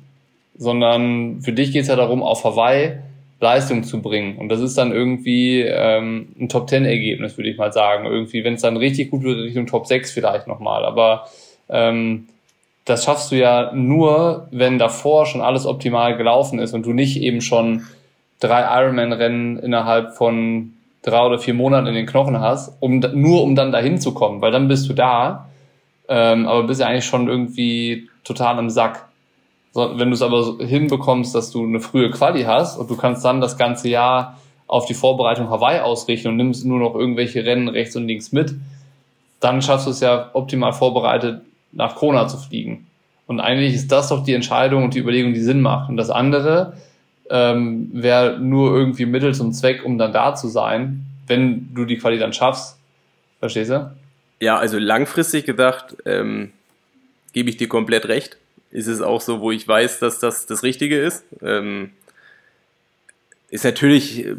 sondern 0.55 1.41
für 1.41 1.53
dich 1.53 1.71
geht 1.71 1.83
es 1.83 1.88
ja 1.88 1.95
darum, 1.95 2.21
auf 2.21 2.43
Hawaii 2.43 2.99
Leistung 3.39 3.83
zu 3.83 4.01
bringen. 4.01 4.38
Und 4.38 4.49
das 4.49 4.61
ist 4.61 4.77
dann 4.77 4.91
irgendwie 4.91 5.61
ähm, 5.61 6.29
ein 6.39 6.49
Top-10-Ergebnis, 6.49 7.38
würde 7.38 7.49
ich 7.49 7.57
mal 7.57 7.73
sagen. 7.73 8.05
Irgendwie, 8.05 8.43
wenn 8.43 8.53
es 8.53 8.61
dann 8.61 8.77
richtig 8.77 9.11
gut 9.11 9.23
wird, 9.23 9.39
Richtung 9.39 9.67
Top 9.67 9.88
6 9.88 10.11
vielleicht 10.11 10.47
nochmal. 10.47 10.86
Aber 10.86 11.27
ähm, 11.69 12.27
das 12.86 13.03
schaffst 13.03 13.31
du 13.31 13.36
ja 13.36 13.71
nur, 13.73 14.47
wenn 14.51 14.79
davor 14.79 15.25
schon 15.25 15.41
alles 15.41 15.65
optimal 15.65 16.15
gelaufen 16.15 16.59
ist 16.59 16.73
und 16.73 16.86
du 16.86 16.93
nicht 16.93 17.21
eben 17.21 17.41
schon 17.41 17.86
drei 18.47 18.81
Ironman-Rennen 18.81 19.59
innerhalb 19.59 20.15
von 20.15 20.73
drei 21.01 21.25
oder 21.25 21.39
vier 21.39 21.53
Monaten 21.53 21.87
in 21.87 21.93
den 21.93 22.05
Knochen 22.05 22.39
hast, 22.39 22.75
um 22.79 22.99
nur 22.99 23.43
um 23.43 23.55
dann 23.55 23.71
dahin 23.71 23.99
zu 23.99 24.13
kommen, 24.13 24.41
weil 24.41 24.51
dann 24.51 24.67
bist 24.67 24.89
du 24.89 24.93
da, 24.93 25.49
ähm, 26.07 26.47
aber 26.47 26.63
bist 26.63 26.81
ja 26.81 26.87
eigentlich 26.87 27.05
schon 27.05 27.27
irgendwie 27.27 28.09
total 28.23 28.59
im 28.59 28.69
Sack. 28.69 29.05
So, 29.71 29.99
wenn 29.99 30.09
du 30.09 30.15
es 30.15 30.21
aber 30.21 30.43
so 30.43 30.59
hinbekommst, 30.59 31.35
dass 31.35 31.51
du 31.51 31.63
eine 31.63 31.79
frühe 31.79 32.09
Quali 32.09 32.43
hast 32.43 32.77
und 32.77 32.89
du 32.89 32.95
kannst 32.95 33.23
dann 33.25 33.41
das 33.41 33.57
ganze 33.57 33.89
Jahr 33.89 34.37
auf 34.67 34.85
die 34.85 34.93
Vorbereitung 34.93 35.49
Hawaii 35.49 35.79
ausrichten 35.79 36.29
und 36.29 36.37
nimmst 36.37 36.65
nur 36.65 36.79
noch 36.79 36.95
irgendwelche 36.95 37.45
Rennen 37.45 37.67
rechts 37.67 37.95
und 37.95 38.07
links 38.07 38.31
mit, 38.31 38.55
dann 39.39 39.61
schaffst 39.61 39.85
du 39.85 39.91
es 39.91 39.99
ja 39.99 40.29
optimal 40.33 40.73
vorbereitet, 40.73 41.41
nach 41.71 41.95
Kona 41.95 42.27
zu 42.27 42.37
fliegen. 42.37 42.87
Und 43.27 43.39
eigentlich 43.39 43.73
ist 43.73 43.91
das 43.91 44.09
doch 44.09 44.23
die 44.23 44.33
Entscheidung 44.33 44.83
und 44.83 44.93
die 44.93 44.99
Überlegung, 44.99 45.33
die 45.33 45.41
Sinn 45.41 45.61
macht. 45.61 45.89
Und 45.89 45.97
das 45.97 46.09
andere, 46.09 46.73
ähm, 47.30 47.89
wäre 47.93 48.39
nur 48.39 48.76
irgendwie 48.76 49.05
Mittel 49.05 49.34
zum 49.34 49.53
Zweck, 49.53 49.84
um 49.84 49.97
dann 49.97 50.13
da 50.13 50.36
zu 50.36 50.47
sein, 50.47 51.05
wenn 51.28 51.73
du 51.73 51.86
die 51.86 51.97
Quali 51.97 52.17
dann 52.17 52.34
schaffst. 52.34 52.78
Verstehst 53.39 53.71
du? 53.71 53.91
Ja, 54.39 54.57
also 54.57 54.78
langfristig 54.78 55.45
gedacht, 55.45 55.95
ähm, 56.05 56.51
gebe 57.34 57.49
ich 57.49 57.57
dir 57.57 57.67
komplett 57.67 58.07
recht. 58.07 58.38
Ist 58.71 58.88
es 58.88 59.01
auch 59.01 59.21
so, 59.21 59.39
wo 59.39 59.51
ich 59.51 59.67
weiß, 59.67 59.99
dass 59.99 60.19
das 60.19 60.45
das 60.45 60.63
Richtige 60.63 60.99
ist. 60.99 61.23
Ähm, 61.41 61.91
ist 63.49 63.63
natürlich, 63.63 64.26
äh, 64.26 64.36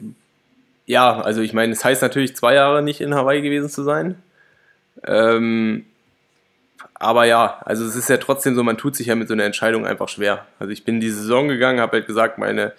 ja, 0.87 1.21
also 1.21 1.41
ich 1.41 1.53
meine, 1.53 1.73
es 1.73 1.85
heißt 1.85 2.03
natürlich 2.03 2.37
zwei 2.37 2.55
Jahre 2.55 2.83
nicht 2.83 3.01
in 3.01 3.15
Hawaii 3.15 3.41
gewesen 3.41 3.69
zu 3.69 3.83
sein. 3.83 4.17
Ähm, 5.05 5.87
aber 6.99 7.25
ja, 7.25 7.61
also 7.65 7.85
es 7.85 7.97
ist 7.97 8.09
ja 8.09 8.17
trotzdem 8.17 8.55
so, 8.55 8.63
man 8.63 8.79
tut 8.79 8.97
sich 8.97 9.09
ja 9.09 9.15
mit 9.15 9.29
so 9.29 9.35
einer 9.35 9.45
Entscheidung 9.45 9.87
einfach 9.87 10.09
schwer. 10.09 10.47
Also 10.59 10.73
ich 10.73 10.85
bin 10.85 11.01
die 11.01 11.11
Saison 11.11 11.49
gegangen, 11.49 11.81
habe 11.81 11.99
halt 11.99 12.07
gesagt, 12.07 12.39
meine, 12.39 12.73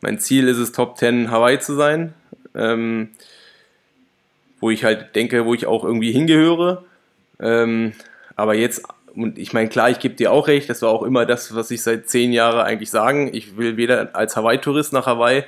mein 0.00 0.18
Ziel 0.18 0.48
ist 0.48 0.58
es, 0.58 0.72
Top 0.72 0.96
10 0.98 1.30
Hawaii 1.30 1.58
zu 1.58 1.74
sein. 1.74 2.14
Ähm, 2.54 3.10
wo 4.60 4.70
ich 4.70 4.84
halt 4.84 5.16
denke, 5.16 5.46
wo 5.46 5.54
ich 5.54 5.66
auch 5.66 5.84
irgendwie 5.84 6.12
hingehöre. 6.12 6.84
Ähm, 7.40 7.92
aber 8.36 8.54
jetzt, 8.54 8.82
und 9.14 9.38
ich 9.38 9.52
meine, 9.52 9.68
klar, 9.68 9.90
ich 9.90 9.98
gebe 9.98 10.14
dir 10.14 10.30
auch 10.30 10.46
recht, 10.46 10.68
das 10.70 10.82
war 10.82 10.90
auch 10.90 11.02
immer 11.02 11.26
das, 11.26 11.54
was 11.54 11.70
ich 11.70 11.82
seit 11.82 12.08
zehn 12.08 12.32
Jahren 12.32 12.60
eigentlich 12.60 12.90
sagen. 12.90 13.30
Ich 13.32 13.56
will 13.56 13.76
weder 13.76 14.14
als 14.14 14.36
Hawaii-Tourist 14.36 14.92
nach 14.92 15.06
Hawaii, 15.06 15.44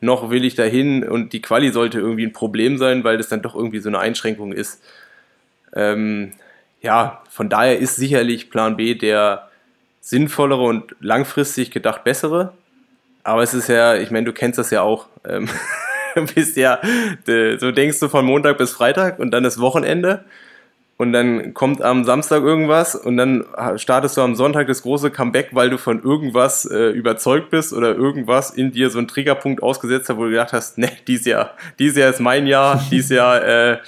noch 0.00 0.30
will 0.30 0.44
ich 0.44 0.54
dahin 0.54 1.04
und 1.04 1.32
die 1.32 1.42
Quali 1.42 1.70
sollte 1.70 1.98
irgendwie 1.98 2.26
ein 2.26 2.32
Problem 2.32 2.78
sein, 2.78 3.04
weil 3.04 3.18
das 3.18 3.28
dann 3.28 3.42
doch 3.42 3.54
irgendwie 3.54 3.78
so 3.80 3.88
eine 3.88 3.98
Einschränkung 3.98 4.52
ist. 4.52 4.82
Ähm, 5.74 6.32
ja, 6.82 7.22
von 7.30 7.48
daher 7.48 7.78
ist 7.78 7.96
sicherlich 7.96 8.50
Plan 8.50 8.76
B 8.76 8.94
der 8.94 9.48
sinnvollere 10.00 10.62
und 10.62 10.94
langfristig 11.00 11.70
gedacht 11.70 12.04
bessere. 12.04 12.52
Aber 13.24 13.42
es 13.42 13.54
ist 13.54 13.68
ja, 13.68 13.94
ich 13.94 14.10
meine, 14.10 14.26
du 14.26 14.32
kennst 14.32 14.58
das 14.58 14.70
ja 14.70 14.82
auch. 14.82 15.06
Ähm, 15.26 15.48
bist 16.34 16.56
ja, 16.56 16.80
so 17.58 17.70
denkst 17.70 18.00
du 18.00 18.08
von 18.08 18.24
Montag 18.24 18.58
bis 18.58 18.72
Freitag 18.72 19.18
und 19.18 19.30
dann 19.30 19.44
ist 19.44 19.60
Wochenende. 19.60 20.24
Und 20.98 21.12
dann 21.12 21.52
kommt 21.54 21.82
am 21.82 22.04
Samstag 22.04 22.42
irgendwas 22.42 22.94
und 22.94 23.16
dann 23.16 23.44
startest 23.76 24.16
du 24.16 24.20
am 24.20 24.36
Sonntag 24.36 24.68
das 24.68 24.82
große 24.82 25.10
Comeback, 25.10 25.48
weil 25.52 25.70
du 25.70 25.78
von 25.78 26.00
irgendwas 26.02 26.64
äh, 26.64 26.90
überzeugt 26.90 27.50
bist 27.50 27.72
oder 27.72 27.96
irgendwas 27.96 28.50
in 28.50 28.70
dir 28.70 28.88
so 28.90 28.98
einen 28.98 29.08
Triggerpunkt 29.08 29.62
ausgesetzt 29.62 30.10
hat, 30.10 30.16
wo 30.16 30.24
du 30.24 30.30
gedacht 30.30 30.52
hast, 30.52 30.78
ne, 30.78 30.90
dieses 31.08 31.26
Jahr, 31.26 31.56
dieses 31.78 31.96
Jahr 31.96 32.10
ist 32.10 32.20
mein 32.20 32.46
Jahr, 32.46 32.84
dieses 32.90 33.10
Jahr 33.10 33.42
äh, 33.44 33.78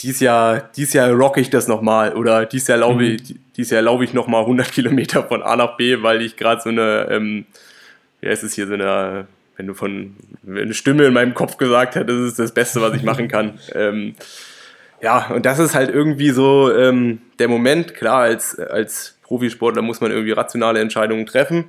dies 0.00 0.20
Jahr, 0.20 0.70
dies 0.76 0.92
Jahr 0.92 1.10
rock 1.10 1.38
ich 1.38 1.50
das 1.50 1.68
nochmal 1.68 2.14
oder 2.14 2.46
dies 2.46 2.66
Jahr 2.68 2.78
laufe 2.78 3.00
mhm. 3.00 3.16
ich, 3.16 3.34
dies 3.56 3.70
Jahr 3.70 3.82
laufe 3.82 4.04
ich 4.04 4.14
nochmal 4.14 4.42
100 4.42 4.70
Kilometer 4.70 5.24
von 5.24 5.42
A 5.42 5.56
nach 5.56 5.76
B, 5.76 6.02
weil 6.02 6.22
ich 6.22 6.36
gerade 6.36 6.60
so 6.60 6.68
eine, 6.68 7.08
ähm, 7.10 7.46
wie 8.20 8.28
heißt 8.28 8.44
es 8.44 8.54
hier, 8.54 8.66
so 8.66 8.74
eine, 8.74 9.26
wenn 9.56 9.66
du 9.66 9.74
von, 9.74 10.14
eine 10.46 10.74
Stimme 10.74 11.06
in 11.06 11.12
meinem 11.12 11.34
Kopf 11.34 11.56
gesagt 11.56 11.96
hat, 11.96 12.08
das 12.08 12.16
ist 12.16 12.38
das 12.38 12.52
Beste, 12.52 12.80
was 12.80 12.94
ich 12.94 13.02
machen 13.02 13.28
kann. 13.28 13.58
ähm, 13.74 14.14
ja, 15.00 15.28
und 15.28 15.46
das 15.46 15.58
ist 15.58 15.74
halt 15.74 15.90
irgendwie 15.90 16.30
so 16.30 16.72
ähm, 16.74 17.20
der 17.38 17.48
Moment. 17.48 17.94
Klar, 17.94 18.22
als, 18.22 18.58
als 18.58 19.16
Profisportler 19.22 19.82
muss 19.82 20.00
man 20.00 20.10
irgendwie 20.10 20.32
rationale 20.32 20.80
Entscheidungen 20.80 21.26
treffen. 21.26 21.66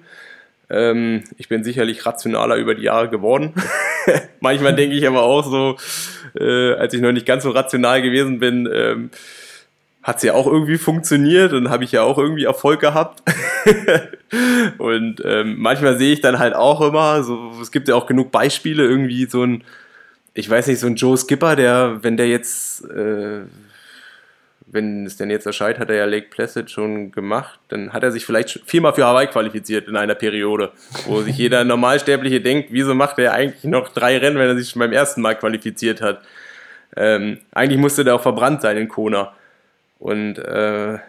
Ähm, 0.70 1.24
ich 1.38 1.50
bin 1.50 1.64
sicherlich 1.64 2.06
rationaler 2.06 2.56
über 2.56 2.76
die 2.76 2.84
Jahre 2.84 3.10
geworden. 3.10 3.54
Manchmal 4.40 4.76
denke 4.76 4.96
ich 4.96 5.08
aber 5.08 5.24
auch 5.24 5.44
so, 5.44 5.78
äh, 6.40 6.74
als 6.74 6.94
ich 6.94 7.02
noch 7.02 7.12
nicht 7.12 7.26
ganz 7.26 7.44
so 7.44 7.52
rational 7.52 8.02
gewesen 8.02 8.40
bin, 8.40 8.70
ähm, 8.72 9.10
hat 10.02 10.18
es 10.18 10.24
ja 10.24 10.34
auch 10.34 10.48
irgendwie 10.48 10.78
funktioniert 10.78 11.54
und 11.54 11.70
habe 11.70 11.84
ich 11.84 11.92
ja 11.92 12.04
auch 12.04 12.18
irgendwie 12.18 12.46
Erfolg 12.46 12.80
gehabt. 12.80 13.22
und 14.78 15.22
ähm, 15.26 15.56
manchmal 15.60 15.98
sehe 15.98 16.14
ich 16.14 16.22
dann 16.22 16.40
halt 16.40 16.56
auch 16.56 16.82
immer, 16.82 17.24
so, 17.24 17.52
es 17.62 17.72
gibt 17.72 17.88
ja 17.88 17.96
auch 17.96 18.08
genug 18.08 18.32
Beispiele, 18.32 18.84
irgendwie 18.84 19.26
so 19.26 19.44
ein, 19.44 19.64
ich 20.34 20.50
weiß 20.50 20.68
nicht, 20.68 20.80
so 20.80 20.88
ein 20.88 20.96
Joe 20.96 21.18
Skipper, 21.18 21.56
der, 21.56 22.00
wenn 22.02 22.18
der 22.18 22.28
jetzt, 22.28 22.86
äh, 22.86 23.42
wenn 24.72 25.06
es 25.06 25.18
denn 25.18 25.30
jetzt 25.30 25.46
erscheint, 25.46 25.80
hat 25.80 25.90
er 25.90 25.96
ja 25.96 26.06
Lake 26.06 26.28
Placid 26.30 26.70
schon 26.70 27.12
gemacht, 27.12 27.60
dann 27.70 27.92
hat 27.92 28.04
er 28.04 28.12
sich 28.12 28.26
vielleicht 28.26 28.62
viermal 28.66 28.94
für 28.94 29.06
Hawaii 29.06 29.28
qualifiziert 29.28 29.88
in 29.88 29.96
einer 29.96 30.16
Periode, 30.16 30.72
wo 31.06 31.22
sich 31.22 31.38
jeder 31.38 31.64
Normalsterbliche 31.66 32.42
denkt, 32.42 32.70
wieso 32.72 32.94
macht 32.94 33.18
er 33.20 33.34
eigentlich 33.34 33.64
noch 33.64 33.90
drei 33.90 34.18
Rennen, 34.18 34.38
wenn 34.38 34.48
er 34.48 34.58
sich 34.58 34.70
schon 34.70 34.80
beim 34.80 34.94
ersten 34.94 35.22
Mal 35.22 35.36
qualifiziert 35.36 36.02
hat. 36.02 36.22
Ähm, 36.96 37.40
eigentlich 37.52 37.80
musste 37.80 38.04
der 38.04 38.16
auch 38.16 38.22
verbrannt 38.22 38.62
sein 38.62 38.78
in 38.78 38.88
Kona. 38.88 39.34
Und 40.00 40.38
äh, 40.38 41.00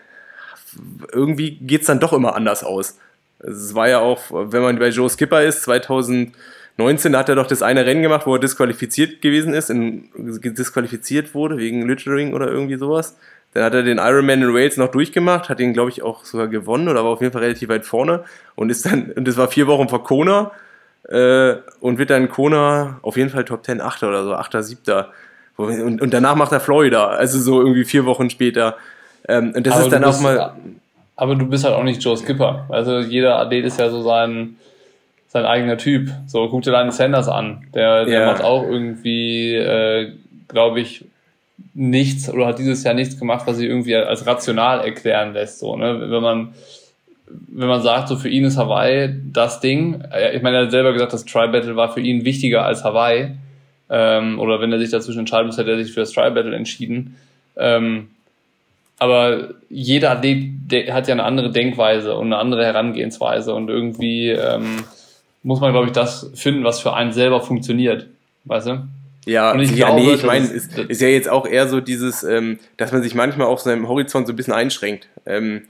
irgendwie 1.13 1.53
geht 1.53 1.83
es 1.83 1.87
dann 1.87 2.01
doch 2.01 2.13
immer 2.13 2.35
anders 2.35 2.65
aus. 2.65 2.99
Es 3.39 3.75
war 3.75 3.89
ja 3.89 4.01
auch, 4.01 4.21
wenn 4.31 4.63
man 4.63 4.79
bei 4.79 4.89
Joe 4.89 5.09
Skipper 5.09 5.43
ist, 5.43 5.63
2019 5.63 7.17
hat 7.17 7.29
er 7.29 7.35
doch 7.35 7.47
das 7.47 7.63
eine 7.63 7.87
Rennen 7.87 8.03
gemacht, 8.03 8.27
wo 8.27 8.35
er 8.35 8.41
disqualifiziert 8.41 9.23
gewesen 9.23 9.55
ist, 9.55 9.71
in, 9.71 10.11
disqualifiziert 10.15 11.35
wurde 11.35 11.57
wegen 11.59 11.87
Littering 11.87 12.35
oder 12.35 12.49
irgendwie 12.49 12.77
sowas. 12.77 13.17
Dann 13.53 13.65
hat 13.65 13.75
er 13.75 13.83
den 13.83 13.99
Ironman 13.99 14.43
in 14.43 14.55
Wales 14.55 14.77
noch 14.77 14.89
durchgemacht, 14.89 15.49
hat 15.49 15.59
ihn, 15.59 15.73
glaube 15.73 15.91
ich, 15.91 16.03
auch 16.03 16.25
sogar 16.25 16.47
gewonnen 16.47 16.89
oder 16.89 17.03
war 17.03 17.11
auf 17.11 17.21
jeden 17.21 17.33
Fall 17.33 17.43
relativ 17.43 17.69
weit 17.69 17.85
vorne 17.85 18.25
und 18.55 18.71
ist 18.71 18.87
dann, 18.87 19.11
und 19.13 19.27
das 19.27 19.37
war 19.37 19.49
vier 19.49 19.67
Wochen 19.67 19.89
vor 19.89 20.05
Kona 20.05 20.53
äh, 21.09 21.55
und 21.81 21.99
wird 21.99 22.11
dann 22.11 22.29
Kona 22.29 23.01
auf 23.03 23.17
jeden 23.17 23.31
Fall 23.31 23.45
Top 23.45 23.65
10 23.65 23.81
Achter 23.81 24.09
oder 24.09 24.25
so, 24.25 24.35
Achter, 24.35 24.63
Siebter. 24.63 25.11
Und, 25.57 26.01
und 26.01 26.15
danach 26.15 26.37
macht 26.37 26.53
er 26.53 26.61
Florida, 26.61 27.09
also 27.09 27.39
so 27.39 27.61
irgendwie 27.61 27.85
vier 27.85 28.07
Wochen 28.07 28.31
später. 28.31 28.77
Ähm, 29.29 29.53
und 29.55 29.67
das 29.67 29.75
aber 29.75 29.85
ist 29.85 29.93
dann 29.93 30.05
auch 30.05 30.21
mal. 30.21 30.53
Aber 31.17 31.35
du 31.35 31.47
bist 31.47 31.65
halt 31.65 31.75
auch 31.75 31.83
nicht 31.83 32.03
Joe 32.03 32.17
Skipper. 32.17 32.65
Also 32.71 33.01
jeder 33.01 33.39
Athlet 33.39 33.67
ist 33.67 33.79
ja 33.79 33.91
so 33.91 34.01
sein, 34.01 34.57
sein 35.29 35.45
eigener 35.45 35.77
Typ. 35.77 36.09
So, 36.27 36.49
guck 36.49 36.63
dir 36.63 36.71
Lionel 36.71 36.93
Sanders 36.93 37.29
an. 37.29 37.67
Der, 37.75 38.07
der 38.07 38.21
ja. 38.21 38.27
macht 38.27 38.43
auch 38.43 38.63
irgendwie, 38.63 39.55
äh, 39.55 40.13
glaube 40.49 40.81
ich, 40.81 41.05
nichts 41.75 42.29
oder 42.29 42.47
hat 42.47 42.59
dieses 42.59 42.83
Jahr 42.85 42.95
nichts 42.95 43.19
gemacht, 43.19 43.47
was 43.47 43.57
sich 43.57 43.69
irgendwie 43.69 43.97
als 43.97 44.27
rational 44.27 44.81
erklären 44.81 45.33
lässt. 45.33 45.59
So, 45.59 45.77
ne? 45.77 46.11
Wenn 46.11 46.23
man 46.23 46.55
wenn 47.49 47.69
man 47.69 47.83
sagt, 47.83 48.09
so 48.09 48.17
für 48.17 48.29
ihn 48.29 48.45
ist 48.45 48.57
Hawaii 48.57 49.15
das 49.33 49.61
Ding, 49.61 50.03
ich 50.35 50.43
meine, 50.43 50.57
er 50.57 50.63
hat 50.65 50.71
selber 50.71 50.93
gesagt, 50.93 51.13
das 51.13 51.25
Tri-Battle 51.25 51.77
war 51.77 51.93
für 51.93 52.01
ihn 52.01 52.25
wichtiger 52.25 52.65
als 52.65 52.85
Hawaii, 52.85 53.37
ähm, 53.89 54.39
oder 54.39 54.61
wenn 54.61 54.73
er 54.73 54.79
sich 54.79 54.91
dazwischen 54.91 55.21
entscheiden 55.21 55.47
muss, 55.47 55.59
hätte 55.59 55.71
er 55.71 55.83
sich 55.83 55.93
für 55.93 56.01
das 56.01 56.13
Tri-Battle 56.13 56.55
entschieden. 56.55 57.17
Ähm, 57.57 58.09
aber 58.99 59.49
jeder 59.69 60.11
Athlet 60.11 60.91
hat 60.91 61.09
ja 61.09 61.15
eine 61.15 61.25
andere 61.25 61.51
Denkweise 61.51 62.15
und 62.17 62.27
eine 62.27 62.39
andere 62.39 62.65
Herangehensweise 62.65 63.55
und 63.55 63.69
irgendwie 63.69 64.29
ähm, 64.31 64.85
muss 65.43 65.61
man, 65.61 65.73
glaube 65.73 65.87
ich, 65.87 65.93
das 65.93 66.31
finden, 66.35 66.65
was 66.65 66.81
für 66.81 66.95
einen 66.95 67.13
selber 67.13 67.41
funktioniert, 67.41 68.07
weißt 68.45 68.67
du? 68.67 68.89
Ja, 69.27 69.53
und 69.53 69.61
ich 69.61 69.71
ja, 69.73 69.89
glaube, 69.89 70.03
nee, 70.03 70.15
ich 70.15 70.23
meine, 70.23 70.47
ist, 70.47 70.79
ist 70.79 71.01
ja 71.01 71.09
jetzt 71.09 71.29
auch 71.29 71.47
eher 71.47 71.69
so 71.69 71.81
dieses, 71.81 72.23
ähm, 72.23 72.59
dass 72.77 72.93
man 72.93 73.03
sich 73.03 73.15
manchmal 73.15 73.47
auf 73.47 73.61
seinem 73.61 73.87
Horizont 73.87 74.27
so 74.27 74.33
ein 74.33 74.37
bisschen 74.37 74.55
einschränkt. 74.55 75.09
Ähm, 75.27 75.63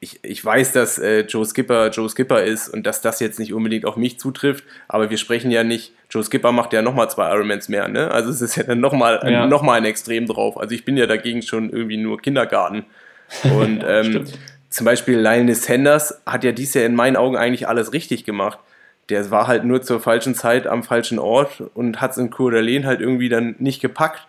ich, 0.00 0.20
ich 0.22 0.44
weiß, 0.44 0.72
dass 0.72 0.98
äh, 0.98 1.20
Joe 1.20 1.44
Skipper 1.44 1.90
Joe 1.90 2.08
Skipper 2.08 2.42
ist 2.42 2.68
und 2.68 2.86
dass 2.86 3.00
das 3.00 3.20
jetzt 3.20 3.38
nicht 3.38 3.52
unbedingt 3.52 3.86
auf 3.86 3.96
mich 3.96 4.18
zutrifft, 4.18 4.64
aber 4.88 5.10
wir 5.10 5.16
sprechen 5.16 5.50
ja 5.50 5.64
nicht, 5.64 5.92
Joe 6.10 6.22
Skipper 6.22 6.52
macht 6.52 6.72
ja 6.72 6.82
nochmal 6.82 7.10
zwei 7.10 7.30
Ironmans 7.30 7.68
mehr, 7.68 7.88
ne? 7.88 8.10
Also 8.10 8.30
es 8.30 8.40
ist 8.40 8.56
ja 8.56 8.62
dann 8.62 8.80
nochmal 8.80 9.20
ja. 9.24 9.46
noch 9.46 9.66
ein 9.66 9.84
Extrem 9.84 10.26
drauf. 10.26 10.58
Also 10.58 10.74
ich 10.74 10.84
bin 10.84 10.96
ja 10.96 11.06
dagegen 11.06 11.42
schon 11.42 11.70
irgendwie 11.70 11.96
nur 11.96 12.20
Kindergarten. 12.20 12.84
Und 13.42 13.82
ähm, 13.86 14.24
zum 14.70 14.84
Beispiel 14.84 15.18
Lionel 15.18 15.54
Sanders 15.54 16.22
hat 16.26 16.44
ja 16.44 16.52
dies 16.52 16.74
Jahr 16.74 16.84
in 16.84 16.94
meinen 16.94 17.16
Augen 17.16 17.36
eigentlich 17.36 17.66
alles 17.66 17.92
richtig 17.92 18.24
gemacht 18.24 18.58
der 19.08 19.30
war 19.30 19.46
halt 19.46 19.64
nur 19.64 19.82
zur 19.82 20.00
falschen 20.00 20.34
Zeit 20.34 20.66
am 20.66 20.82
falschen 20.82 21.18
Ort 21.18 21.62
und 21.74 22.00
hat 22.00 22.12
es 22.12 22.18
in 22.18 22.30
d'Alene 22.30 22.84
halt 22.84 23.00
irgendwie 23.00 23.28
dann 23.28 23.54
nicht 23.58 23.80
gepackt. 23.80 24.26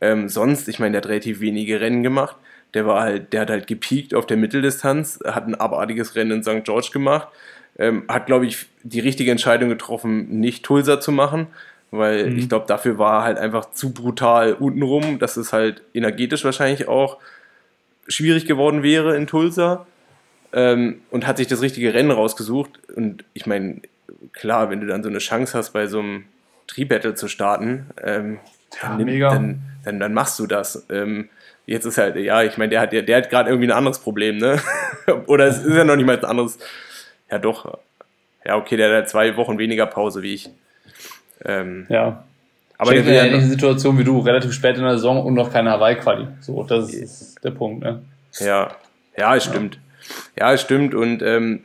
Ähm, 0.00 0.28
sonst, 0.28 0.68
ich 0.68 0.78
meine, 0.78 0.92
der 0.92 1.02
hat 1.02 1.08
relativ 1.08 1.40
wenige 1.40 1.80
Rennen 1.80 2.02
gemacht. 2.02 2.36
Der 2.74 2.86
war 2.86 3.02
halt, 3.02 3.32
der 3.32 3.42
hat 3.42 3.50
halt 3.50 3.66
gepiekt 3.66 4.14
auf 4.14 4.26
der 4.26 4.36
Mitteldistanz, 4.36 5.20
hat 5.24 5.46
ein 5.46 5.54
abartiges 5.54 6.16
Rennen 6.16 6.32
in 6.32 6.42
St. 6.42 6.64
George 6.64 6.90
gemacht. 6.92 7.28
ähm, 7.78 8.04
hat, 8.08 8.26
glaube 8.26 8.46
ich, 8.46 8.66
die 8.82 9.00
richtige 9.00 9.30
Entscheidung 9.30 9.68
getroffen, 9.68 10.40
nicht 10.40 10.64
Tulsa 10.64 11.00
zu 11.00 11.12
machen, 11.12 11.48
weil 11.90 12.30
mhm. 12.30 12.38
ich 12.38 12.48
glaube, 12.48 12.66
dafür 12.66 12.98
war 12.98 13.22
halt 13.22 13.38
einfach 13.38 13.70
zu 13.72 13.92
brutal 13.92 14.54
untenrum, 14.54 15.18
dass 15.18 15.36
es 15.36 15.52
halt 15.52 15.82
energetisch 15.94 16.44
wahrscheinlich 16.44 16.88
auch 16.88 17.18
schwierig 18.08 18.46
geworden 18.46 18.82
wäre 18.82 19.16
in 19.16 19.26
Tulsa 19.26 19.86
ähm, 20.52 21.00
und 21.10 21.26
hat 21.26 21.36
sich 21.36 21.46
das 21.46 21.60
richtige 21.60 21.92
Rennen 21.92 22.10
rausgesucht. 22.10 22.80
Und 22.94 23.24
ich 23.34 23.46
meine, 23.46 23.82
klar, 24.32 24.70
wenn 24.70 24.80
du 24.80 24.86
dann 24.86 25.02
so 25.02 25.08
eine 25.08 25.18
Chance 25.18 25.56
hast, 25.56 25.70
bei 25.70 25.86
so 25.86 26.00
einem 26.00 26.24
Tree-Battle 26.66 27.14
zu 27.14 27.28
starten, 27.28 27.86
ähm, 28.02 28.38
ja, 28.82 28.96
dann, 28.96 29.06
dann, 29.06 29.62
dann, 29.84 30.00
dann, 30.00 30.14
machst 30.14 30.38
du 30.38 30.46
das. 30.46 30.86
Ähm, 30.90 31.28
jetzt 31.66 31.84
ist 31.84 31.98
halt, 31.98 32.16
ja, 32.16 32.42
ich 32.42 32.56
meine, 32.58 32.70
der 32.70 32.80
hat, 32.80 32.92
der, 32.92 33.02
der 33.02 33.18
hat 33.18 33.30
gerade 33.30 33.50
irgendwie 33.50 33.68
ein 33.68 33.76
anderes 33.76 33.98
Problem, 33.98 34.38
ne? 34.38 34.60
Oder 35.26 35.46
es 35.46 35.58
ist 35.58 35.74
ja 35.74 35.84
noch 35.84 35.96
nicht 35.96 36.06
mal 36.06 36.18
ein 36.18 36.24
anderes. 36.24 36.58
Ja, 37.30 37.38
doch. 37.38 37.78
Ja, 38.44 38.56
okay, 38.56 38.76
der 38.76 38.96
hat 38.96 39.08
zwei 39.08 39.36
Wochen 39.36 39.58
weniger 39.58 39.86
Pause 39.86 40.22
wie 40.22 40.34
ich. 40.34 40.50
Ähm, 41.44 41.86
ja. 41.88 42.24
Aber 42.78 42.92
ich 42.92 43.04
denke, 43.04 43.20
eine 43.20 43.30
ähnliche 43.30 43.48
Situation 43.48 43.98
wie 43.98 44.04
du, 44.04 44.20
relativ 44.20 44.52
spät 44.52 44.76
in 44.76 44.82
der 44.82 44.92
Saison 44.92 45.24
und 45.24 45.34
noch 45.34 45.52
keine 45.52 45.70
Hawaii-Quali. 45.70 46.28
So, 46.40 46.62
das 46.62 46.92
ist 46.92 47.42
der 47.42 47.50
Punkt, 47.50 47.82
ne? 47.82 48.02
Ja, 48.38 48.76
ja, 49.16 49.34
es 49.34 49.44
stimmt. 49.44 49.78
Ja, 50.38 50.52
es 50.52 50.60
stimmt. 50.60 50.94
Und 50.94 51.22
ähm, 51.22 51.64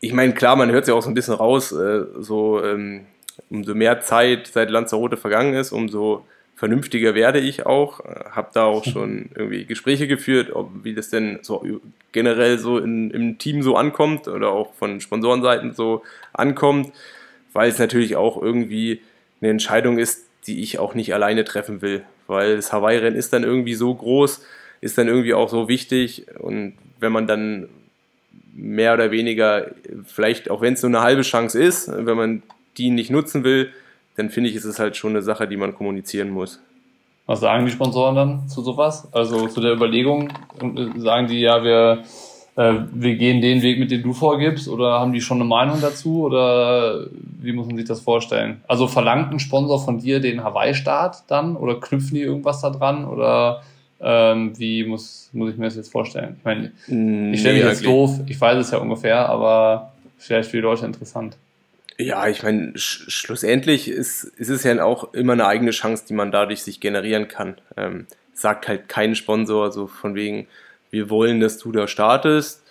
ich 0.00 0.12
meine, 0.12 0.34
klar, 0.34 0.56
man 0.56 0.70
hört 0.70 0.82
es 0.82 0.88
ja 0.88 0.94
auch 0.94 1.02
so 1.02 1.08
ein 1.08 1.14
bisschen 1.14 1.34
raus, 1.34 1.72
äh, 1.72 2.04
so 2.18 2.62
ähm, 2.62 3.06
umso 3.50 3.74
mehr 3.74 4.00
Zeit 4.00 4.48
seit 4.48 4.70
Lanzarote 4.70 5.16
vergangen 5.16 5.54
ist, 5.54 5.72
umso 5.72 6.24
vernünftiger 6.54 7.14
werde 7.14 7.38
ich 7.38 7.66
auch. 7.66 8.00
Äh, 8.00 8.30
habe 8.30 8.50
da 8.52 8.64
auch 8.64 8.84
schon 8.92 9.30
irgendwie 9.34 9.64
Gespräche 9.64 10.06
geführt, 10.06 10.50
ob, 10.52 10.70
wie 10.82 10.94
das 10.94 11.10
denn 11.10 11.38
so 11.42 11.64
generell 12.12 12.58
so 12.58 12.78
in, 12.78 13.10
im 13.10 13.38
Team 13.38 13.62
so 13.62 13.76
ankommt 13.76 14.28
oder 14.28 14.50
auch 14.50 14.74
von 14.74 15.00
Sponsorenseiten 15.00 15.72
so 15.72 16.02
ankommt, 16.32 16.92
weil 17.52 17.70
es 17.70 17.78
natürlich 17.78 18.16
auch 18.16 18.40
irgendwie 18.40 19.00
eine 19.40 19.50
Entscheidung 19.50 19.98
ist, 19.98 20.26
die 20.46 20.62
ich 20.62 20.78
auch 20.78 20.94
nicht 20.94 21.12
alleine 21.12 21.44
treffen 21.44 21.82
will, 21.82 22.04
weil 22.26 22.56
das 22.56 22.72
Hawaii-Rennen 22.72 23.16
ist 23.16 23.32
dann 23.32 23.42
irgendwie 23.42 23.74
so 23.74 23.94
groß, 23.94 24.44
ist 24.80 24.96
dann 24.96 25.08
irgendwie 25.08 25.34
auch 25.34 25.48
so 25.48 25.68
wichtig 25.68 26.26
und 26.38 26.74
wenn 27.00 27.12
man 27.12 27.26
dann 27.26 27.68
mehr 28.56 28.94
oder 28.94 29.10
weniger, 29.10 29.66
vielleicht 30.04 30.50
auch 30.50 30.60
wenn 30.60 30.74
es 30.74 30.82
nur 30.82 30.90
eine 30.90 31.02
halbe 31.02 31.22
Chance 31.22 31.62
ist, 31.62 31.88
wenn 31.88 32.16
man 32.16 32.42
die 32.78 32.90
nicht 32.90 33.10
nutzen 33.10 33.44
will, 33.44 33.70
dann 34.16 34.30
finde 34.30 34.50
ich, 34.50 34.56
ist 34.56 34.64
es 34.64 34.78
halt 34.78 34.96
schon 34.96 35.10
eine 35.10 35.22
Sache, 35.22 35.46
die 35.46 35.56
man 35.56 35.74
kommunizieren 35.74 36.30
muss. 36.30 36.60
Was 37.26 37.40
sagen 37.40 37.66
die 37.66 37.72
Sponsoren 37.72 38.14
dann 38.14 38.48
zu 38.48 38.62
sowas? 38.62 39.08
Also 39.12 39.48
zu 39.48 39.60
der 39.60 39.72
Überlegung, 39.72 40.32
sagen 40.96 41.26
die, 41.26 41.40
ja, 41.40 41.62
wir, 41.62 42.04
äh, 42.56 42.74
wir 42.92 43.16
gehen 43.16 43.40
den 43.40 43.62
Weg, 43.62 43.78
mit 43.78 43.90
dem 43.90 44.02
du 44.02 44.12
vorgibst, 44.12 44.68
oder 44.68 45.00
haben 45.00 45.12
die 45.12 45.20
schon 45.20 45.38
eine 45.38 45.48
Meinung 45.48 45.80
dazu, 45.80 46.22
oder 46.22 47.06
wie 47.40 47.52
muss 47.52 47.66
man 47.66 47.76
sich 47.76 47.86
das 47.86 48.00
vorstellen? 48.00 48.62
Also 48.68 48.86
verlangt 48.86 49.32
ein 49.32 49.40
Sponsor 49.40 49.84
von 49.84 49.98
dir 49.98 50.20
den 50.20 50.42
Hawaii-Start 50.42 51.24
dann, 51.28 51.56
oder 51.56 51.80
knüpfen 51.80 52.14
die 52.14 52.22
irgendwas 52.22 52.60
da 52.60 52.70
dran, 52.70 53.04
oder 53.04 53.62
ähm, 54.00 54.58
wie 54.58 54.84
muss, 54.84 55.30
muss 55.32 55.50
ich 55.50 55.56
mir 55.56 55.66
das 55.66 55.76
jetzt 55.76 55.90
vorstellen? 55.90 56.36
Ich 56.38 56.44
meine, 56.44 56.72
mm, 56.86 57.32
ich 57.32 57.40
stelle 57.40 57.56
mich 57.56 57.64
jetzt 57.64 57.86
doof, 57.86 58.20
ich 58.26 58.40
weiß 58.40 58.58
es 58.58 58.70
ja 58.70 58.78
ungefähr, 58.78 59.28
aber 59.28 59.92
vielleicht 60.18 60.50
für 60.50 60.58
die 60.58 60.62
Leute 60.62 60.86
interessant. 60.86 61.36
Ja, 61.98 62.28
ich 62.28 62.42
meine, 62.42 62.76
sch 62.76 63.10
schlussendlich 63.10 63.88
ist, 63.88 64.24
ist 64.24 64.50
es 64.50 64.64
ja 64.64 64.84
auch 64.84 65.14
immer 65.14 65.32
eine 65.32 65.46
eigene 65.46 65.70
Chance, 65.70 66.04
die 66.08 66.14
man 66.14 66.30
dadurch 66.30 66.62
sich 66.62 66.80
generieren 66.80 67.28
kann. 67.28 67.56
Ähm, 67.76 68.06
sagt 68.34 68.68
halt 68.68 68.88
kein 68.88 69.14
Sponsor 69.14 69.72
so 69.72 69.86
von 69.86 70.14
wegen, 70.14 70.46
wir 70.90 71.08
wollen, 71.08 71.40
dass 71.40 71.58
du 71.58 71.72
da 71.72 71.88
startest. 71.88 72.62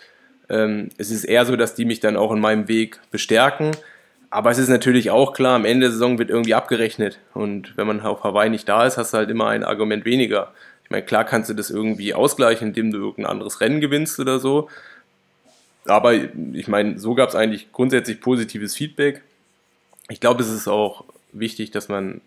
Ähm, 0.48 0.90
es 0.96 1.10
ist 1.10 1.24
eher 1.24 1.44
so, 1.44 1.56
dass 1.56 1.74
die 1.74 1.84
mich 1.84 1.98
dann 1.98 2.16
auch 2.16 2.30
in 2.30 2.40
meinem 2.40 2.68
Weg 2.68 3.00
bestärken. 3.10 3.72
Aber 4.30 4.50
es 4.50 4.58
ist 4.58 4.68
natürlich 4.68 5.10
auch 5.10 5.32
klar, 5.32 5.56
am 5.56 5.64
Ende 5.64 5.86
der 5.86 5.92
Saison 5.92 6.18
wird 6.18 6.30
irgendwie 6.30 6.54
abgerechnet. 6.54 7.18
Und 7.34 7.76
wenn 7.76 7.86
man 7.86 8.00
auf 8.00 8.22
Hawaii 8.22 8.50
nicht 8.50 8.68
da 8.68 8.86
ist, 8.86 8.96
hast 8.96 9.12
du 9.12 9.18
halt 9.18 9.30
immer 9.30 9.48
ein 9.48 9.64
Argument 9.64 10.04
weniger. 10.04 10.52
Ich 10.86 10.90
meine, 10.90 11.04
klar 11.04 11.24
kannst 11.24 11.50
du 11.50 11.54
das 11.54 11.68
irgendwie 11.68 12.14
ausgleichen, 12.14 12.68
indem 12.68 12.92
du 12.92 12.98
irgendein 12.98 13.26
anderes 13.26 13.60
Rennen 13.60 13.80
gewinnst 13.80 14.20
oder 14.20 14.38
so. 14.38 14.70
Aber 15.84 16.14
ich 16.14 16.68
meine, 16.68 17.00
so 17.00 17.16
gab 17.16 17.28
es 17.28 17.34
eigentlich 17.34 17.72
grundsätzlich 17.72 18.20
positives 18.20 18.76
Feedback. 18.76 19.22
Ich 20.08 20.20
glaube, 20.20 20.44
es 20.44 20.48
ist 20.48 20.68
auch 20.68 21.04
wichtig, 21.32 21.72
dass 21.72 21.88
man 21.88 22.20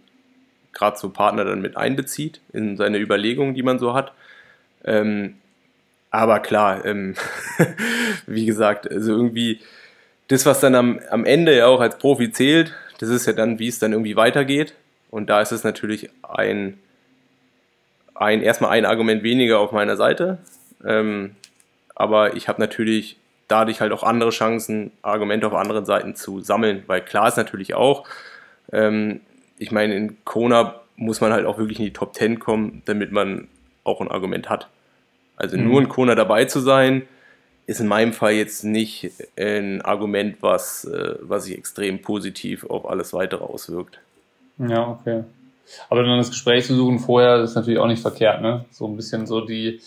gerade 0.74 0.98
so 0.98 1.10
Partner 1.10 1.46
dann 1.46 1.62
mit 1.62 1.78
einbezieht 1.78 2.42
in 2.52 2.76
seine 2.76 3.00
Überlegungen, 3.00 3.54
die 3.54 3.64
man 3.64 3.80
so 3.80 3.94
hat. 3.94 4.12
Ähm, 4.84 5.36
aber 6.12 6.42
klar, 6.42 6.84
ähm, 6.84 7.16
wie 8.28 8.46
gesagt, 8.46 8.92
also 8.92 9.14
irgendwie 9.14 9.62
das, 10.28 10.46
was 10.46 10.60
dann 10.60 10.76
am, 10.76 11.00
am 11.10 11.24
Ende 11.24 11.56
ja 11.56 11.68
auch 11.68 11.80
als 11.80 11.98
Profi 11.98 12.30
zählt, 12.34 12.74
das 12.98 13.08
ist 13.08 13.26
ja 13.26 13.32
dann, 13.32 13.58
wie 13.58 13.70
es 13.70 13.80
dann 13.80 13.94
irgendwie 13.94 14.18
weitergeht. 14.18 14.74
Und 15.12 15.30
da 15.30 15.40
ist 15.40 15.54
es 15.54 15.64
natürlich 15.64 16.10
ein, 16.24 16.78
ein 18.20 18.42
erstmal 18.42 18.72
ein 18.72 18.86
Argument 18.86 19.24
weniger 19.24 19.60
auf 19.60 19.72
meiner 19.72 19.96
Seite. 19.96 20.40
Ähm, 20.86 21.36
aber 21.96 22.36
ich 22.36 22.48
habe 22.48 22.62
natürlich 22.62 23.18
dadurch 23.48 23.82
halt 23.82 23.92
auch 23.94 24.04
andere 24.04 24.30
Chancen, 24.30 24.92
Argumente 25.02 25.48
auf 25.48 25.54
anderen 25.54 25.86
Seiten 25.86 26.16
zu 26.16 26.42
sammeln. 26.42 26.84
Weil 26.88 27.02
klar 27.02 27.30
ist 27.30 27.38
natürlich 27.38 27.74
auch, 27.74 28.06
ähm, 28.72 29.22
ich 29.58 29.72
meine, 29.72 29.96
in 29.96 30.24
Kona 30.26 30.76
muss 30.98 31.22
man 31.22 31.32
halt 31.32 31.46
auch 31.46 31.58
wirklich 31.58 31.80
in 31.80 31.86
die 31.86 31.94
Top 31.94 32.14
10 32.14 32.40
kommen, 32.40 32.82
damit 32.86 33.12
man 33.12 33.48
auch 33.86 34.02
ein 34.02 34.12
Argument 34.12 34.50
hat. 34.50 34.68
Also 35.38 35.58
mhm. 35.58 35.64
nur 35.64 35.82
in 35.82 35.90
Kona 35.90 36.16
dabei 36.16 36.46
zu 36.46 36.60
sein, 36.60 37.04
ist 37.68 37.80
in 37.80 37.88
meinem 37.88 38.12
Fall 38.12 38.34
jetzt 38.34 38.64
nicht 38.64 39.12
ein 39.38 39.82
Argument, 39.82 40.38
was, 40.42 40.84
äh, 40.86 41.16
was 41.22 41.46
sich 41.46 41.58
extrem 41.58 42.02
positiv 42.02 42.66
auf 42.66 42.90
alles 42.90 43.14
weitere 43.14 43.44
auswirkt. 43.44 44.00
Ja, 44.58 44.90
okay. 44.90 45.24
Aber 45.90 46.04
dann 46.04 46.18
das 46.18 46.30
Gespräch 46.30 46.66
zu 46.66 46.76
suchen 46.76 47.00
vorher, 47.00 47.38
ist 47.38 47.56
natürlich 47.56 47.80
auch 47.80 47.88
nicht 47.88 48.02
verkehrt, 48.02 48.42
ne? 48.42 48.66
So 48.72 48.88
ein 48.88 48.96
bisschen 48.96 49.26
so 49.26 49.42
die, 49.42 49.82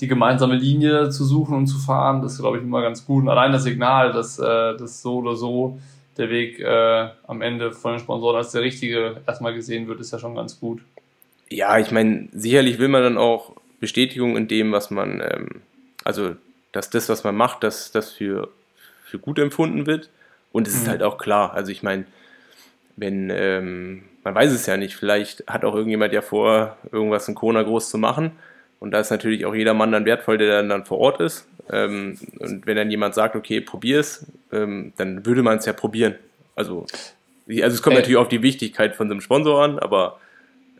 die 0.00 0.08
gemeinsame 0.08 0.56
Linie 0.56 1.10
zu 1.10 1.24
suchen 1.24 1.56
und 1.56 1.66
zu 1.66 1.78
fahren, 1.78 2.22
das 2.22 2.34
ist, 2.34 2.40
glaube 2.40 2.58
ich, 2.58 2.62
immer 2.62 2.82
ganz 2.82 3.04
gut. 3.04 3.22
Und 3.24 3.28
allein 3.28 3.52
das 3.52 3.64
Signal, 3.64 4.12
dass, 4.12 4.38
äh, 4.38 4.76
dass 4.76 5.02
so 5.02 5.18
oder 5.18 5.36
so 5.36 5.78
der 6.16 6.30
Weg 6.30 6.60
äh, 6.60 7.08
am 7.26 7.42
Ende 7.42 7.72
von 7.72 7.92
den 7.92 8.00
Sponsoren 8.00 8.36
als 8.36 8.52
der 8.52 8.62
richtige 8.62 9.20
erstmal 9.26 9.54
gesehen 9.54 9.86
wird, 9.88 10.00
ist 10.00 10.12
ja 10.12 10.18
schon 10.18 10.34
ganz 10.34 10.58
gut. 10.58 10.82
Ja, 11.48 11.78
ich 11.78 11.90
meine, 11.90 12.28
sicherlich 12.32 12.78
will 12.78 12.88
man 12.88 13.02
dann 13.02 13.18
auch 13.18 13.52
Bestätigung 13.80 14.36
in 14.36 14.48
dem, 14.48 14.72
was 14.72 14.90
man, 14.90 15.20
ähm, 15.20 15.62
also 16.04 16.34
dass 16.72 16.90
das, 16.90 17.08
was 17.08 17.24
man 17.24 17.36
macht, 17.36 17.62
dass 17.62 17.92
das 17.92 18.10
für, 18.10 18.48
für 19.04 19.18
gut 19.18 19.38
empfunden 19.38 19.86
wird. 19.86 20.10
Und 20.52 20.66
es 20.66 20.74
mhm. 20.74 20.80
ist 20.80 20.88
halt 20.88 21.02
auch 21.02 21.18
klar, 21.18 21.54
also 21.54 21.70
ich 21.70 21.82
meine, 21.82 22.04
wenn, 22.96 23.30
ähm, 23.30 24.04
man 24.28 24.34
weiß 24.34 24.52
es 24.52 24.66
ja 24.66 24.76
nicht, 24.76 24.94
vielleicht 24.94 25.42
hat 25.46 25.64
auch 25.64 25.74
irgendjemand 25.74 26.12
ja 26.12 26.20
vor, 26.20 26.76
irgendwas 26.92 27.26
in 27.28 27.34
Kona 27.34 27.62
groß 27.62 27.88
zu 27.88 27.96
machen 27.96 28.32
und 28.78 28.90
da 28.90 29.00
ist 29.00 29.10
natürlich 29.10 29.46
auch 29.46 29.54
jeder 29.54 29.72
Mann 29.72 29.90
dann 29.90 30.04
wertvoll, 30.04 30.36
der 30.36 30.58
dann, 30.58 30.68
dann 30.68 30.84
vor 30.84 30.98
Ort 30.98 31.20
ist. 31.22 31.48
Ähm, 31.72 32.18
und 32.38 32.66
wenn 32.66 32.76
dann 32.76 32.90
jemand 32.90 33.14
sagt, 33.14 33.36
okay, 33.36 33.62
probier 33.62 34.00
es, 34.00 34.26
ähm, 34.52 34.92
dann 34.98 35.24
würde 35.24 35.42
man 35.42 35.56
es 35.56 35.64
ja 35.64 35.72
probieren. 35.72 36.16
Also, 36.54 36.84
also 37.48 37.74
es 37.74 37.82
kommt 37.82 37.96
Ey. 37.96 38.02
natürlich 38.02 38.18
auf 38.18 38.28
die 38.28 38.42
Wichtigkeit 38.42 38.96
von 38.96 39.08
so 39.08 39.14
einem 39.14 39.22
Sponsor 39.22 39.64
an, 39.64 39.78
aber. 39.78 40.18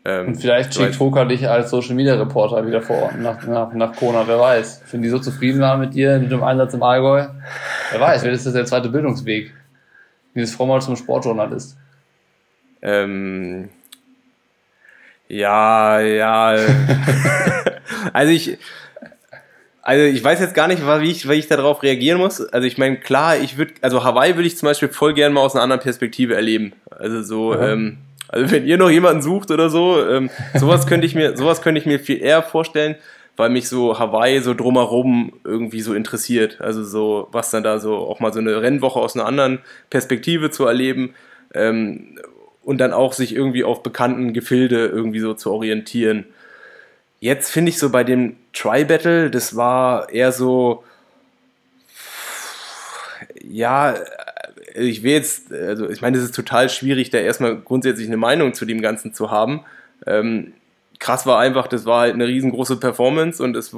Ähm, 0.05 0.27
und 0.27 0.35
vielleicht 0.35 0.75
schickt 0.75 0.95
Foka 0.95 1.25
dich 1.25 1.49
als 1.49 1.71
Social 1.71 1.95
Media 1.95 2.13
Reporter 2.13 2.67
wieder 2.67 2.83
vor 2.83 2.97
Ort 2.97 3.19
nach, 3.19 3.47
nach, 3.47 3.73
nach 3.73 3.95
Kona, 3.95 4.27
wer 4.27 4.39
weiß. 4.39 4.83
Wenn 4.91 5.01
die 5.01 5.09
so 5.09 5.17
zufrieden 5.17 5.59
waren 5.59 5.79
mit 5.79 5.95
dir, 5.95 6.19
mit 6.19 6.31
dem 6.31 6.43
Einsatz 6.43 6.75
im 6.75 6.83
Allgäu, 6.83 7.25
wer 7.91 7.99
weiß, 7.99 8.21
vielleicht 8.21 8.37
ist 8.37 8.45
das 8.45 8.53
der 8.53 8.65
zweite 8.65 8.89
Bildungsweg. 8.89 9.55
Dieses 10.35 10.53
Frau 10.53 10.67
mal 10.67 10.81
zum 10.81 10.95
Sportjournalist. 10.95 11.79
Ähm, 12.81 13.69
ja, 15.27 15.99
ja. 15.99 16.55
Also 18.13 18.31
ich, 18.31 18.57
also 19.81 20.03
ich 20.03 20.23
weiß 20.23 20.39
jetzt 20.39 20.53
gar 20.53 20.67
nicht, 20.67 20.81
wie 20.85 21.11
ich, 21.11 21.27
wie 21.27 21.33
ich 21.33 21.47
darauf 21.47 21.83
reagieren 21.83 22.19
muss. 22.19 22.41
Also 22.41 22.67
ich 22.67 22.77
meine, 22.77 22.97
klar, 22.97 23.37
ich 23.37 23.57
würde, 23.57 23.73
also 23.81 24.03
Hawaii 24.03 24.35
würde 24.35 24.47
ich 24.47 24.57
zum 24.57 24.67
Beispiel 24.67 24.89
voll 24.89 25.13
gerne 25.13 25.33
mal 25.33 25.41
aus 25.41 25.55
einer 25.55 25.63
anderen 25.63 25.81
Perspektive 25.81 26.35
erleben. 26.35 26.73
Also 26.91 27.23
so, 27.23 27.53
ja. 27.53 27.69
ähm, 27.69 27.97
also 28.27 28.51
wenn 28.51 28.67
ihr 28.67 28.77
noch 28.77 28.89
jemanden 28.89 29.21
sucht 29.21 29.51
oder 29.51 29.69
so, 29.69 30.07
ähm, 30.07 30.29
sowas 30.53 30.85
könnte 30.85 31.07
ich 31.07 31.15
mir, 31.15 31.35
sowas 31.35 31.61
könnte 31.61 31.79
ich 31.79 31.87
mir 31.87 31.99
viel 31.99 32.21
eher 32.21 32.43
vorstellen, 32.43 32.95
weil 33.35 33.49
mich 33.49 33.67
so 33.67 33.97
Hawaii 33.97 34.41
so 34.41 34.53
drumherum 34.53 35.33
irgendwie 35.43 35.81
so 35.81 35.93
interessiert. 35.93 36.61
Also 36.61 36.83
so, 36.83 37.27
was 37.31 37.49
dann 37.49 37.63
da 37.63 37.79
so 37.79 37.95
auch 37.97 38.19
mal 38.19 38.31
so 38.31 38.39
eine 38.39 38.61
Rennwoche 38.61 38.99
aus 38.99 39.15
einer 39.15 39.25
anderen 39.25 39.59
Perspektive 39.89 40.51
zu 40.51 40.65
erleben. 40.65 41.15
Ähm, 41.53 42.19
und 42.69 42.77
dann 42.77 42.93
auch 42.93 43.13
sich 43.13 43.35
irgendwie 43.35 43.63
auf 43.63 43.81
bekannten 43.81 44.31
Gefilde 44.31 44.85
irgendwie 44.85 45.21
so 45.21 45.33
zu 45.33 45.51
orientieren. 45.51 46.25
Jetzt 47.19 47.49
finde 47.49 47.71
ich 47.71 47.79
so 47.79 47.89
bei 47.89 48.03
dem 48.03 48.35
Tri-Battle, 48.53 49.31
das 49.31 49.55
war 49.55 50.11
eher 50.11 50.31
so, 50.31 50.83
ja, 53.41 53.95
ich 54.75 55.01
will 55.01 55.13
jetzt, 55.13 55.51
also 55.51 55.89
ich 55.89 56.01
meine, 56.01 56.19
es 56.19 56.23
ist 56.23 56.35
total 56.35 56.69
schwierig, 56.69 57.09
da 57.09 57.17
erstmal 57.17 57.55
grundsätzlich 57.55 58.05
eine 58.05 58.17
Meinung 58.17 58.53
zu 58.53 58.65
dem 58.65 58.81
Ganzen 58.81 59.15
zu 59.15 59.31
haben. 59.31 59.61
Ähm, 60.05 60.53
krass 60.99 61.25
war 61.25 61.39
einfach, 61.39 61.67
das 61.67 61.85
war 61.85 62.01
halt 62.01 62.13
eine 62.13 62.27
riesengroße 62.27 62.77
Performance 62.77 63.41
und 63.41 63.55
es 63.55 63.73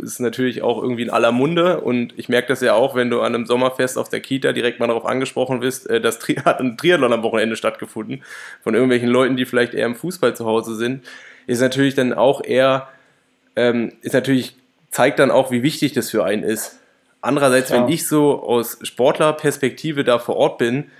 ist 0.00 0.20
natürlich 0.20 0.62
auch 0.62 0.80
irgendwie 0.80 1.02
in 1.02 1.10
aller 1.10 1.32
Munde 1.32 1.80
und 1.80 2.16
ich 2.16 2.28
merke 2.28 2.48
das 2.48 2.60
ja 2.60 2.74
auch, 2.74 2.94
wenn 2.94 3.10
du 3.10 3.20
an 3.20 3.34
einem 3.34 3.46
Sommerfest 3.46 3.98
auf 3.98 4.08
der 4.08 4.20
Kita 4.20 4.52
direkt 4.52 4.78
mal 4.78 4.86
darauf 4.86 5.06
angesprochen 5.06 5.60
wirst, 5.60 5.90
äh, 5.90 6.00
das 6.00 6.20
Tri 6.20 6.34
hat 6.44 6.60
ein 6.60 6.76
Triathlon 6.76 7.12
am 7.12 7.24
Wochenende 7.24 7.56
stattgefunden 7.56 8.22
von 8.62 8.74
irgendwelchen 8.74 9.08
Leuten, 9.08 9.36
die 9.36 9.44
vielleicht 9.44 9.74
eher 9.74 9.86
im 9.86 9.96
Fußball 9.96 10.36
zu 10.36 10.46
Hause 10.46 10.76
sind, 10.76 11.04
ist 11.48 11.60
natürlich 11.60 11.96
dann 11.96 12.12
auch 12.12 12.44
eher, 12.44 12.88
ähm, 13.56 13.92
ist 14.02 14.14
natürlich, 14.14 14.56
zeigt 14.90 15.18
dann 15.18 15.32
auch, 15.32 15.50
wie 15.50 15.64
wichtig 15.64 15.92
das 15.92 16.10
für 16.10 16.24
einen 16.24 16.44
ist. 16.44 16.78
Andererseits, 17.22 17.70
ja. 17.70 17.76
wenn 17.76 17.92
ich 17.92 18.06
so 18.06 18.40
aus 18.40 18.78
Sportlerperspektive 18.82 20.04
da 20.04 20.20
vor 20.20 20.36
Ort 20.36 20.58
bin, 20.58 20.90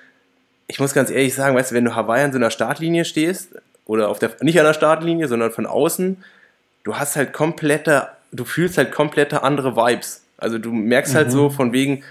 ich 0.67 0.81
muss 0.81 0.93
ganz 0.93 1.11
ehrlich 1.11 1.35
sagen, 1.35 1.57
weißt 1.57 1.71
du, 1.71 1.77
wenn 1.77 1.85
du 1.85 1.95
Hawaii 1.95 2.25
an 2.25 2.33
so 2.33 2.39
einer 2.39 2.51
Startlinie 2.51 3.05
stehst, 3.05 3.55
oder 3.91 4.09
auf 4.09 4.21
der, 4.21 4.31
nicht 4.41 4.57
an 4.61 4.67
der 4.67 4.73
Startlinie, 4.73 5.27
sondern 5.27 5.51
von 5.51 5.67
außen, 5.67 6.23
du 6.85 6.95
hast 6.95 7.17
halt 7.17 7.33
komplette, 7.33 8.07
du 8.31 8.45
fühlst 8.45 8.79
halt 8.79 8.93
komplette 8.93 9.43
andere 9.43 9.75
Vibes. 9.75 10.23
Also 10.39 10.59
du 10.59 10.73
merkst 10.73 11.17
halt 11.17 11.27
mhm. 11.27 11.33
halt 11.33 11.33
so 11.33 11.51
von 11.51 11.73
wegen, 11.73 12.05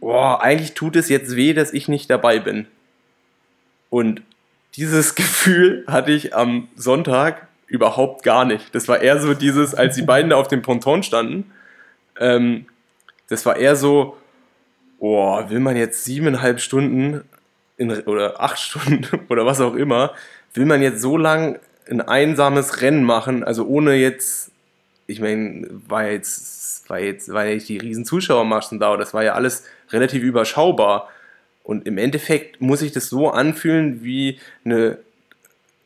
boah, 0.00 0.40
eigentlich 0.40 0.72
tut 0.72 0.96
es 0.96 1.10
jetzt 1.10 1.36
weh, 1.36 1.52
dass 1.52 1.74
ich 1.74 1.88
nicht 1.88 2.08
dabei 2.08 2.38
bin. 2.38 2.66
Und 3.90 4.22
dieses 4.76 5.14
Gefühl 5.14 5.84
hatte 5.86 6.10
ich 6.10 6.34
am 6.34 6.68
Sonntag 6.74 7.48
überhaupt 7.66 8.22
gar 8.22 8.46
nicht. 8.46 8.74
Das 8.74 8.88
war 8.88 9.02
eher 9.02 9.20
so 9.20 9.34
dieses, 9.34 9.74
als 9.74 9.96
die 9.96 10.02
beiden 10.02 10.30
da 10.30 10.36
auf 10.36 10.48
dem 10.48 10.62
Ponton 10.62 11.02
standen, 11.02 11.52
ähm, 12.18 12.64
das 13.28 13.44
war 13.44 13.56
eher 13.56 13.76
so, 13.76 14.16
boah, 14.98 15.50
will 15.50 15.60
man 15.60 15.76
jetzt 15.76 16.04
siebeneinhalb 16.04 16.62
Stunden 16.62 17.24
in, 17.76 17.90
oder 18.04 18.40
acht 18.40 18.58
Stunden 18.70 19.06
oder 19.28 19.44
was 19.44 19.60
auch 19.60 19.74
immer, 19.74 20.14
will 20.54 20.64
man 20.64 20.82
jetzt 20.82 21.00
so 21.00 21.16
lang 21.16 21.58
ein 21.90 22.00
einsames 22.00 22.80
Rennen 22.80 23.04
machen, 23.04 23.44
also 23.44 23.66
ohne 23.66 23.94
jetzt, 23.94 24.50
ich 25.06 25.20
meine, 25.20 25.68
war 25.86 26.08
jetzt, 26.08 26.88
war 26.88 26.98
jetzt, 26.98 27.32
war 27.32 27.44
nicht 27.44 27.68
die 27.68 27.78
riesen 27.78 28.04
Zuschauermaschen 28.04 28.80
da, 28.80 28.96
das 28.96 29.12
war 29.12 29.22
ja 29.22 29.34
alles 29.34 29.64
relativ 29.90 30.22
überschaubar. 30.22 31.08
Und 31.62 31.86
im 31.86 31.98
Endeffekt 31.98 32.60
muss 32.60 32.82
ich 32.82 32.92
das 32.92 33.08
so 33.08 33.30
anfühlen 33.30 34.02
wie 34.02 34.38
eine 34.64 34.98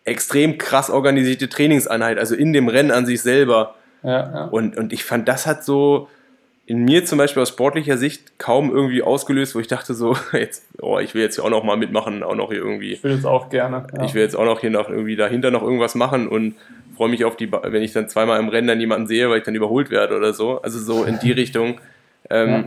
extrem 0.05 0.59
krass 0.59 0.91
organisierte 0.91 1.49
Trainingseinheit, 1.49 2.19
also 2.19 2.35
in 2.35 2.53
dem 2.53 2.69
Rennen 2.69 2.91
an 2.91 3.07
sich 3.07 3.23
selber. 3.23 3.75
Ja, 4.03 4.11
ja. 4.11 4.45
Und, 4.47 4.77
und 4.77 4.93
ich 4.93 5.05
fand, 5.05 5.29
das 5.29 5.47
hat 5.47 5.65
so, 5.65 6.09
in 6.69 6.85
mir 6.85 7.07
zum 7.07 7.17
Beispiel 7.17 7.41
aus 7.41 7.49
sportlicher 7.49 7.97
Sicht 7.97 8.39
kaum 8.39 8.71
irgendwie 8.71 9.03
ausgelöst, 9.03 9.55
wo 9.55 9.59
ich 9.59 9.69
dachte 9.69 9.95
so, 9.95 10.15
jetzt, 10.33 10.67
oh, 10.83 10.99
ich 10.99 11.15
will 11.15 11.23
jetzt 11.23 11.37
hier 11.37 11.45
auch 11.45 11.49
noch 11.49 11.65
mal 11.65 11.79
mitmachen, 11.79 12.23
auch 12.23 12.35
noch 12.35 12.51
hier 12.51 12.59
irgendwie. 12.59 12.93
Ich 12.93 13.03
will 13.03 13.15
jetzt 13.15 13.25
auch 13.25 13.49
gerne. 13.49 13.87
Ja. 13.97 14.05
Ich 14.05 14.13
will 14.13 14.21
jetzt 14.21 14.37
auch 14.37 14.45
noch 14.45 14.61
hier 14.61 14.69
noch 14.69 14.91
irgendwie 14.91 15.17
dahinter 15.17 15.51
noch 15.51 15.63
irgendwas 15.63 15.95
machen 15.95 16.29
und 16.29 16.57
freue 16.95 17.09
mich 17.09 17.25
auf 17.25 17.37
die, 17.37 17.51
wenn 17.51 17.83
ich 17.83 17.95
dann 17.95 18.11
zweimal 18.11 18.39
im 18.39 18.51
Rennen 18.51 18.69
dann 18.69 18.81
jemanden 18.81 19.07
sehe, 19.07 19.31
weil 19.31 19.39
ich 19.39 19.45
dann 19.45 19.55
überholt 19.55 19.89
werde 19.89 20.15
oder 20.15 20.35
so. 20.35 20.61
Also 20.61 20.79
so 20.79 21.05
in 21.05 21.19
die 21.21 21.33
Richtung. 21.33 21.81
Ähm, 22.29 22.51
ja. 22.51 22.65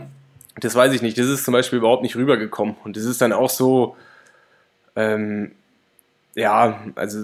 Das 0.58 0.74
weiß 0.74 0.92
ich 0.94 1.02
nicht. 1.02 1.16
Das 1.16 1.26
ist 1.26 1.44
zum 1.44 1.52
Beispiel 1.52 1.78
überhaupt 1.78 2.02
nicht 2.02 2.16
rübergekommen. 2.16 2.74
Und 2.82 2.96
das 2.96 3.04
ist 3.04 3.20
dann 3.20 3.32
auch 3.32 3.50
so, 3.50 3.94
ähm, 4.96 5.52
ja, 6.34 6.82
also 6.96 7.18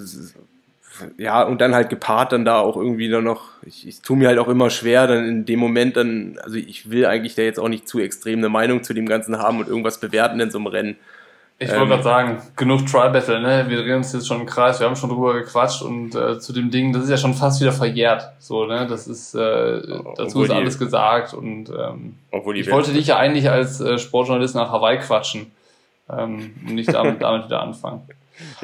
ja, 1.17 1.43
und 1.43 1.61
dann 1.61 1.75
halt 1.75 1.89
gepaart 1.89 2.33
dann 2.33 2.45
da 2.45 2.59
auch 2.59 2.77
irgendwie 2.77 3.09
dann 3.09 3.25
noch, 3.25 3.51
ich, 3.65 3.87
ich 3.87 4.01
tue 4.03 4.17
mir 4.17 4.29
halt 4.29 4.39
auch 4.39 4.49
immer 4.49 4.71
schwer, 4.71 5.07
dann 5.07 5.27
in 5.27 5.45
dem 5.45 5.59
Moment 5.59 5.97
dann, 5.97 6.39
also 6.43 6.57
ich 6.57 6.91
will 6.91 7.07
eigentlich 7.07 7.35
da 7.35 7.43
jetzt 7.43 7.59
auch 7.59 7.69
nicht 7.69 7.89
zu 7.89 7.99
extrem 7.99 8.39
eine 8.39 8.49
Meinung 8.49 8.83
zu 8.83 8.95
dem 8.95 9.07
Ganzen 9.07 9.39
haben 9.39 9.59
und 9.61 9.69
irgendwas 9.69 9.99
bewerten 9.99 10.41
in 10.41 10.51
so 10.51 10.59
einem 10.59 10.67
Rennen. 10.69 10.97
Ich 11.61 11.69
wollte 11.71 11.83
ähm, 11.83 11.89
gerade 11.89 12.03
sagen, 12.05 12.43
genug 12.55 12.87
Trial 12.87 13.11
Battle, 13.11 13.41
ne? 13.41 13.65
Wir 13.69 13.83
drehen 13.83 13.97
uns 13.97 14.13
jetzt 14.13 14.29
schon 14.29 14.41
im 14.41 14.47
Kreis, 14.47 14.79
wir 14.79 14.87
haben 14.87 14.95
schon 14.95 15.11
drüber 15.11 15.35
gequatscht 15.35 15.83
und 15.83 16.15
äh, 16.15 16.39
zu 16.39 16.53
dem 16.53 16.71
Ding, 16.71 16.93
das 16.93 17.05
ist 17.05 17.11
ja 17.11 17.17
schon 17.17 17.35
fast 17.35 17.61
wieder 17.61 17.73
verjährt. 17.73 18.31
So, 18.39 18.65
ne? 18.67 18.87
Das 18.89 19.09
ist, 19.09 19.35
äh, 19.35 19.81
dazu 20.17 20.45
ist 20.45 20.51
alles 20.51 20.79
gesagt 20.79 21.35
und 21.35 21.71
ähm, 21.71 22.15
ich 22.55 22.71
wollte 22.71 22.93
dich 22.93 23.09
ja 23.09 23.17
eigentlich 23.17 23.51
als 23.51 23.81
äh, 23.81 23.99
Sportjournalist 23.99 24.55
nach 24.55 24.71
Hawaii 24.71 24.99
quatschen 24.99 25.51
ähm, 26.11 26.55
und 26.67 26.75
nicht 26.75 26.93
damit, 26.93 27.23
damit 27.23 27.47
wieder 27.47 27.63
anfangen. 27.63 28.03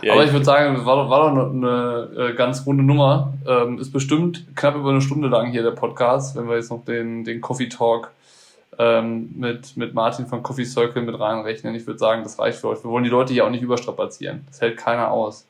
Ja, 0.02 0.12
Aber 0.12 0.24
ich 0.24 0.32
würde 0.32 0.44
sagen, 0.44 0.84
war 0.86 0.96
doch, 0.96 1.10
war 1.10 1.30
doch 1.30 1.50
eine, 1.50 2.08
eine 2.14 2.28
äh, 2.30 2.34
ganz 2.34 2.64
runde 2.66 2.84
Nummer. 2.84 3.34
Ähm, 3.46 3.78
ist 3.78 3.92
bestimmt 3.92 4.44
knapp 4.54 4.76
über 4.76 4.90
eine 4.90 5.00
Stunde 5.00 5.28
lang 5.28 5.50
hier 5.50 5.62
der 5.62 5.72
Podcast, 5.72 6.36
wenn 6.36 6.48
wir 6.48 6.56
jetzt 6.56 6.70
noch 6.70 6.84
den, 6.84 7.24
den 7.24 7.40
Coffee 7.40 7.68
Talk 7.68 8.12
ähm, 8.78 9.30
mit, 9.36 9.76
mit 9.76 9.94
Martin 9.94 10.26
von 10.26 10.42
Coffee 10.42 10.64
Circle 10.64 11.02
mit 11.02 11.18
reinrechnen. 11.18 11.74
Ich 11.74 11.86
würde 11.86 11.98
sagen, 11.98 12.22
das 12.22 12.38
reicht 12.38 12.58
für 12.58 12.68
euch. 12.68 12.84
Wir 12.84 12.90
wollen 12.90 13.04
die 13.04 13.10
Leute 13.10 13.32
hier 13.32 13.44
auch 13.44 13.50
nicht 13.50 13.62
überstrapazieren. 13.62 14.44
Das 14.48 14.60
hält 14.60 14.76
keiner 14.76 15.10
aus. 15.10 15.46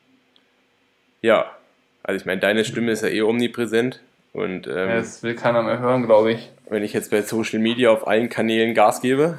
Ja, 1.21 1.45
also 2.03 2.19
ich 2.19 2.25
meine, 2.25 2.41
deine 2.41 2.65
Stimme 2.65 2.91
ist 2.91 3.01
ja 3.01 3.09
eh 3.09 3.21
omnipräsent. 3.21 4.01
Und, 4.33 4.67
ähm, 4.67 4.89
ja, 4.89 4.95
das 4.97 5.23
will 5.23 5.35
keiner 5.35 5.63
mehr 5.63 5.79
hören, 5.79 6.05
glaube 6.05 6.33
ich. 6.33 6.51
Wenn 6.69 6.83
ich 6.83 6.93
jetzt 6.93 7.11
bei 7.11 7.21
Social 7.21 7.59
Media 7.59 7.89
auf 7.89 8.07
allen 8.07 8.29
Kanälen 8.29 8.73
Gas 8.73 9.01
gebe, 9.01 9.37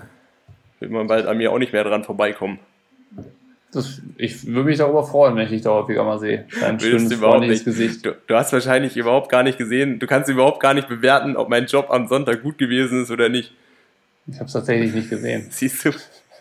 wird 0.81 0.91
man 0.91 1.07
bald 1.07 1.27
an 1.27 1.39
mir 1.39 1.53
auch 1.53 1.59
nicht 1.59 1.73
mehr 1.73 1.85
dran 1.85 2.05
vorbeikommen. 2.05 2.59
Das, 3.73 4.01
ich 4.17 4.47
würde 4.47 4.71
mich 4.71 4.79
darüber 4.79 5.05
freuen, 5.05 5.37
wenn 5.37 5.45
ich 5.45 5.51
dich 5.51 5.63
da 5.63 5.71
häufiger 5.71 6.05
mal 6.05 6.19
sehe. 6.19 6.47
Dein 6.61 6.81
schönes, 6.81 7.11
nicht. 7.41 7.65
Gesicht. 7.65 8.07
Du, 8.07 8.15
du, 8.27 8.35
hast 8.35 8.53
wahrscheinlich 8.53 8.97
überhaupt 8.97 9.29
gar 9.29 9.43
nicht 9.43 9.59
gesehen, 9.59 9.99
du 9.99 10.07
kannst 10.07 10.31
überhaupt 10.31 10.61
gar 10.61 10.73
nicht 10.73 10.89
bewerten, 10.89 11.37
ob 11.37 11.49
mein 11.49 11.67
Job 11.67 11.91
am 11.91 12.07
Sonntag 12.07 12.43
gut 12.43 12.59
gewesen 12.59 13.03
ist 13.03 13.11
oder 13.11 13.29
nicht. 13.29 13.53
Ich 14.27 14.37
habe 14.37 14.47
es 14.47 14.53
tatsächlich 14.53 14.95
nicht 14.95 15.11
gesehen. 15.11 15.47
Siehst 15.51 15.85
du? 15.85 15.91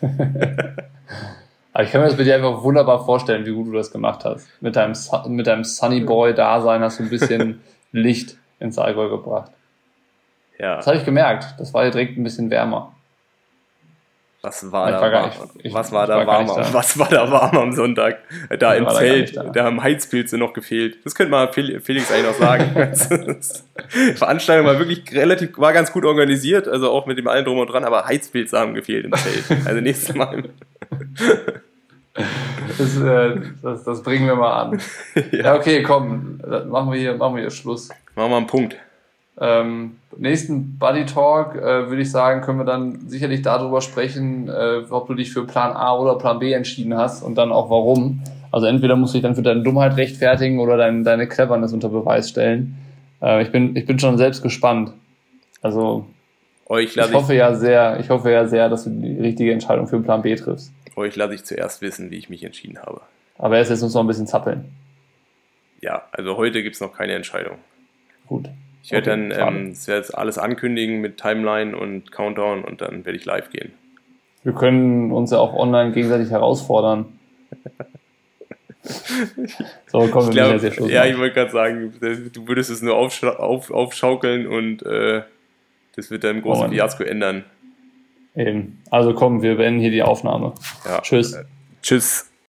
Aber 1.72 1.84
ich 1.84 1.92
kann 1.92 2.00
mir 2.00 2.06
das 2.06 2.16
bei 2.16 2.24
dir 2.24 2.36
einfach 2.36 2.62
wunderbar 2.62 3.04
vorstellen, 3.04 3.44
wie 3.44 3.52
gut 3.52 3.66
du 3.66 3.72
das 3.72 3.90
gemacht 3.90 4.24
hast. 4.24 4.48
Mit 4.62 4.76
deinem, 4.76 4.94
mit 5.28 5.46
deinem 5.46 5.64
Sunny 5.64 6.00
Boy-Dasein 6.00 6.80
hast 6.80 6.98
du 6.98 7.02
ein 7.02 7.10
bisschen 7.10 7.60
Licht 7.92 8.38
ins 8.60 8.78
Allgäu 8.78 9.10
gebracht. 9.10 9.52
Ja. 10.58 10.76
Das 10.76 10.86
habe 10.86 10.96
ich 10.96 11.04
gemerkt. 11.04 11.54
Das 11.58 11.74
war 11.74 11.82
hier 11.82 11.90
direkt 11.90 12.16
ein 12.16 12.24
bisschen 12.24 12.48
wärmer. 12.48 12.95
Was 14.42 14.70
war, 14.70 14.90
da, 14.90 15.00
war, 15.00 15.26
nicht, 15.56 15.74
was 15.74 15.90
war 15.90 16.06
da 16.06 16.24
warm? 16.24 16.46
Da. 16.46 16.72
Was 16.72 16.96
war 16.98 17.08
da 17.08 17.30
warm 17.30 17.58
am 17.58 17.72
Sonntag? 17.72 18.18
Da 18.58 18.74
ich 18.74 18.80
im 18.80 18.88
Zelt, 18.88 19.36
da, 19.36 19.42
da, 19.44 19.64
haben 19.64 19.82
Heizpilze 19.82 20.38
noch 20.38 20.52
gefehlt. 20.52 20.98
Das 21.04 21.16
könnte 21.16 21.32
mal 21.32 21.52
Felix 21.52 22.12
eigentlich 22.12 22.26
noch 22.26 22.34
sagen. 22.34 22.92
Veranstaltung 24.16 24.66
war 24.66 24.78
wirklich 24.78 25.12
relativ, 25.12 25.58
war 25.58 25.72
ganz 25.72 25.90
gut 25.90 26.04
organisiert, 26.04 26.68
also 26.68 26.92
auch 26.92 27.06
mit 27.06 27.18
dem 27.18 27.26
allen 27.26 27.44
drum 27.44 27.58
und 27.58 27.66
dran, 27.66 27.84
aber 27.84 28.06
Heizpilze 28.06 28.58
haben 28.58 28.74
gefehlt 28.74 29.06
im 29.06 29.12
Zelt. 29.14 29.66
Also 29.66 29.80
nächstes 29.80 30.14
Mal. 30.14 30.44
Das, 32.78 32.96
äh, 32.96 33.40
das, 33.62 33.84
das, 33.84 34.02
bringen 34.02 34.26
wir 34.26 34.36
mal 34.36 34.62
an. 34.62 34.80
ja. 35.32 35.38
ja, 35.38 35.54
okay, 35.54 35.82
komm, 35.82 36.40
machen 36.68 36.92
wir 36.92 36.98
hier, 36.98 37.14
machen 37.14 37.36
wir 37.36 37.42
hier 37.42 37.50
Schluss. 37.50 37.90
Machen 38.14 38.30
wir 38.30 38.36
einen 38.36 38.46
Punkt. 38.46 38.76
Ähm, 39.38 39.96
nächsten 40.16 40.78
Buddy 40.78 41.04
Talk 41.04 41.56
äh, 41.56 41.88
würde 41.88 42.00
ich 42.00 42.10
sagen, 42.10 42.40
können 42.40 42.58
wir 42.58 42.64
dann 42.64 43.08
sicherlich 43.08 43.42
darüber 43.42 43.82
sprechen, 43.82 44.48
äh, 44.48 44.82
ob 44.88 45.08
du 45.08 45.14
dich 45.14 45.32
für 45.32 45.46
Plan 45.46 45.72
A 45.72 45.96
oder 45.96 46.16
Plan 46.16 46.38
B 46.38 46.52
entschieden 46.52 46.96
hast 46.96 47.22
und 47.22 47.34
dann 47.36 47.52
auch 47.52 47.68
warum. 47.68 48.22
Also 48.50 48.66
entweder 48.66 48.96
musst 48.96 49.12
du 49.12 49.18
dich 49.18 49.22
dann 49.22 49.34
für 49.34 49.42
deine 49.42 49.62
Dummheit 49.62 49.96
rechtfertigen 49.96 50.58
oder 50.58 50.78
dein, 50.78 51.04
deine 51.04 51.28
Cleverness 51.28 51.74
unter 51.74 51.90
Beweis 51.90 52.30
stellen. 52.30 52.78
Äh, 53.20 53.42
ich, 53.42 53.52
bin, 53.52 53.76
ich 53.76 53.84
bin 53.84 53.98
schon 53.98 54.16
selbst 54.16 54.42
gespannt. 54.42 54.92
Also 55.60 56.06
ich, 56.78 56.96
ich 56.96 57.12
hoffe 57.12 57.34
ja 57.34 57.54
sehr, 57.54 58.00
ich 58.00 58.08
hoffe 58.08 58.30
ja 58.30 58.46
sehr, 58.46 58.68
dass 58.68 58.84
du 58.84 58.90
die 58.90 59.20
richtige 59.20 59.52
Entscheidung 59.52 59.86
für 59.86 60.00
Plan 60.00 60.22
B 60.22 60.34
triffst. 60.34 60.72
Euch 60.96 61.14
lasse 61.14 61.34
ich 61.34 61.44
zuerst 61.44 61.82
wissen, 61.82 62.10
wie 62.10 62.16
ich 62.16 62.30
mich 62.30 62.42
entschieden 62.42 62.78
habe. 62.78 63.02
Aber 63.36 63.58
erst 63.58 63.70
jetzt 63.70 63.82
muss 63.82 63.92
noch 63.92 64.02
ein 64.02 64.06
bisschen 64.06 64.26
zappeln. 64.26 64.64
Ja, 65.82 66.02
also 66.10 66.38
heute 66.38 66.62
gibt 66.62 66.74
es 66.74 66.80
noch 66.80 66.94
keine 66.94 67.12
Entscheidung. 67.12 67.58
Gut. 68.26 68.48
Ich 68.86 68.92
werde 68.92 69.10
okay, 69.10 69.30
dann 69.30 69.56
ähm, 69.56 69.74
jetzt 69.88 70.16
alles 70.16 70.38
ankündigen 70.38 71.00
mit 71.00 71.16
Timeline 71.16 71.76
und 71.76 72.12
Countdown 72.12 72.62
und 72.62 72.80
dann 72.80 73.04
werde 73.04 73.18
ich 73.18 73.24
live 73.24 73.50
gehen. 73.50 73.72
Wir 74.44 74.52
können 74.52 75.10
uns 75.10 75.32
ja 75.32 75.38
auch 75.38 75.54
online 75.54 75.90
gegenseitig 75.90 76.30
herausfordern. 76.30 77.06
so, 79.88 80.08
komm, 80.12 80.26
wir 80.26 80.30
glaub, 80.30 80.62
jetzt 80.62 80.78
Ja, 80.78 81.04
ich 81.04 81.18
wollte 81.18 81.34
gerade 81.34 81.50
sagen, 81.50 81.94
du 82.32 82.46
würdest 82.46 82.70
es 82.70 82.80
nur 82.80 82.94
aufscha 82.94 83.30
auf, 83.30 83.72
aufschaukeln 83.72 84.46
und 84.46 84.86
äh, 84.86 85.22
das 85.96 86.12
wird 86.12 86.22
dann 86.22 86.36
ein 86.36 86.42
großes 86.42 86.66
oh, 86.66 86.68
Fiasko 86.68 87.02
ändern. 87.02 87.42
Eben. 88.36 88.80
Also 88.92 89.14
komm, 89.14 89.42
wir 89.42 89.56
beenden 89.56 89.80
hier 89.80 89.90
die 89.90 90.04
Aufnahme. 90.04 90.54
Ja. 90.84 91.00
Tschüss. 91.00 91.32
Äh, 91.32 91.42
tschüss. 91.82 92.30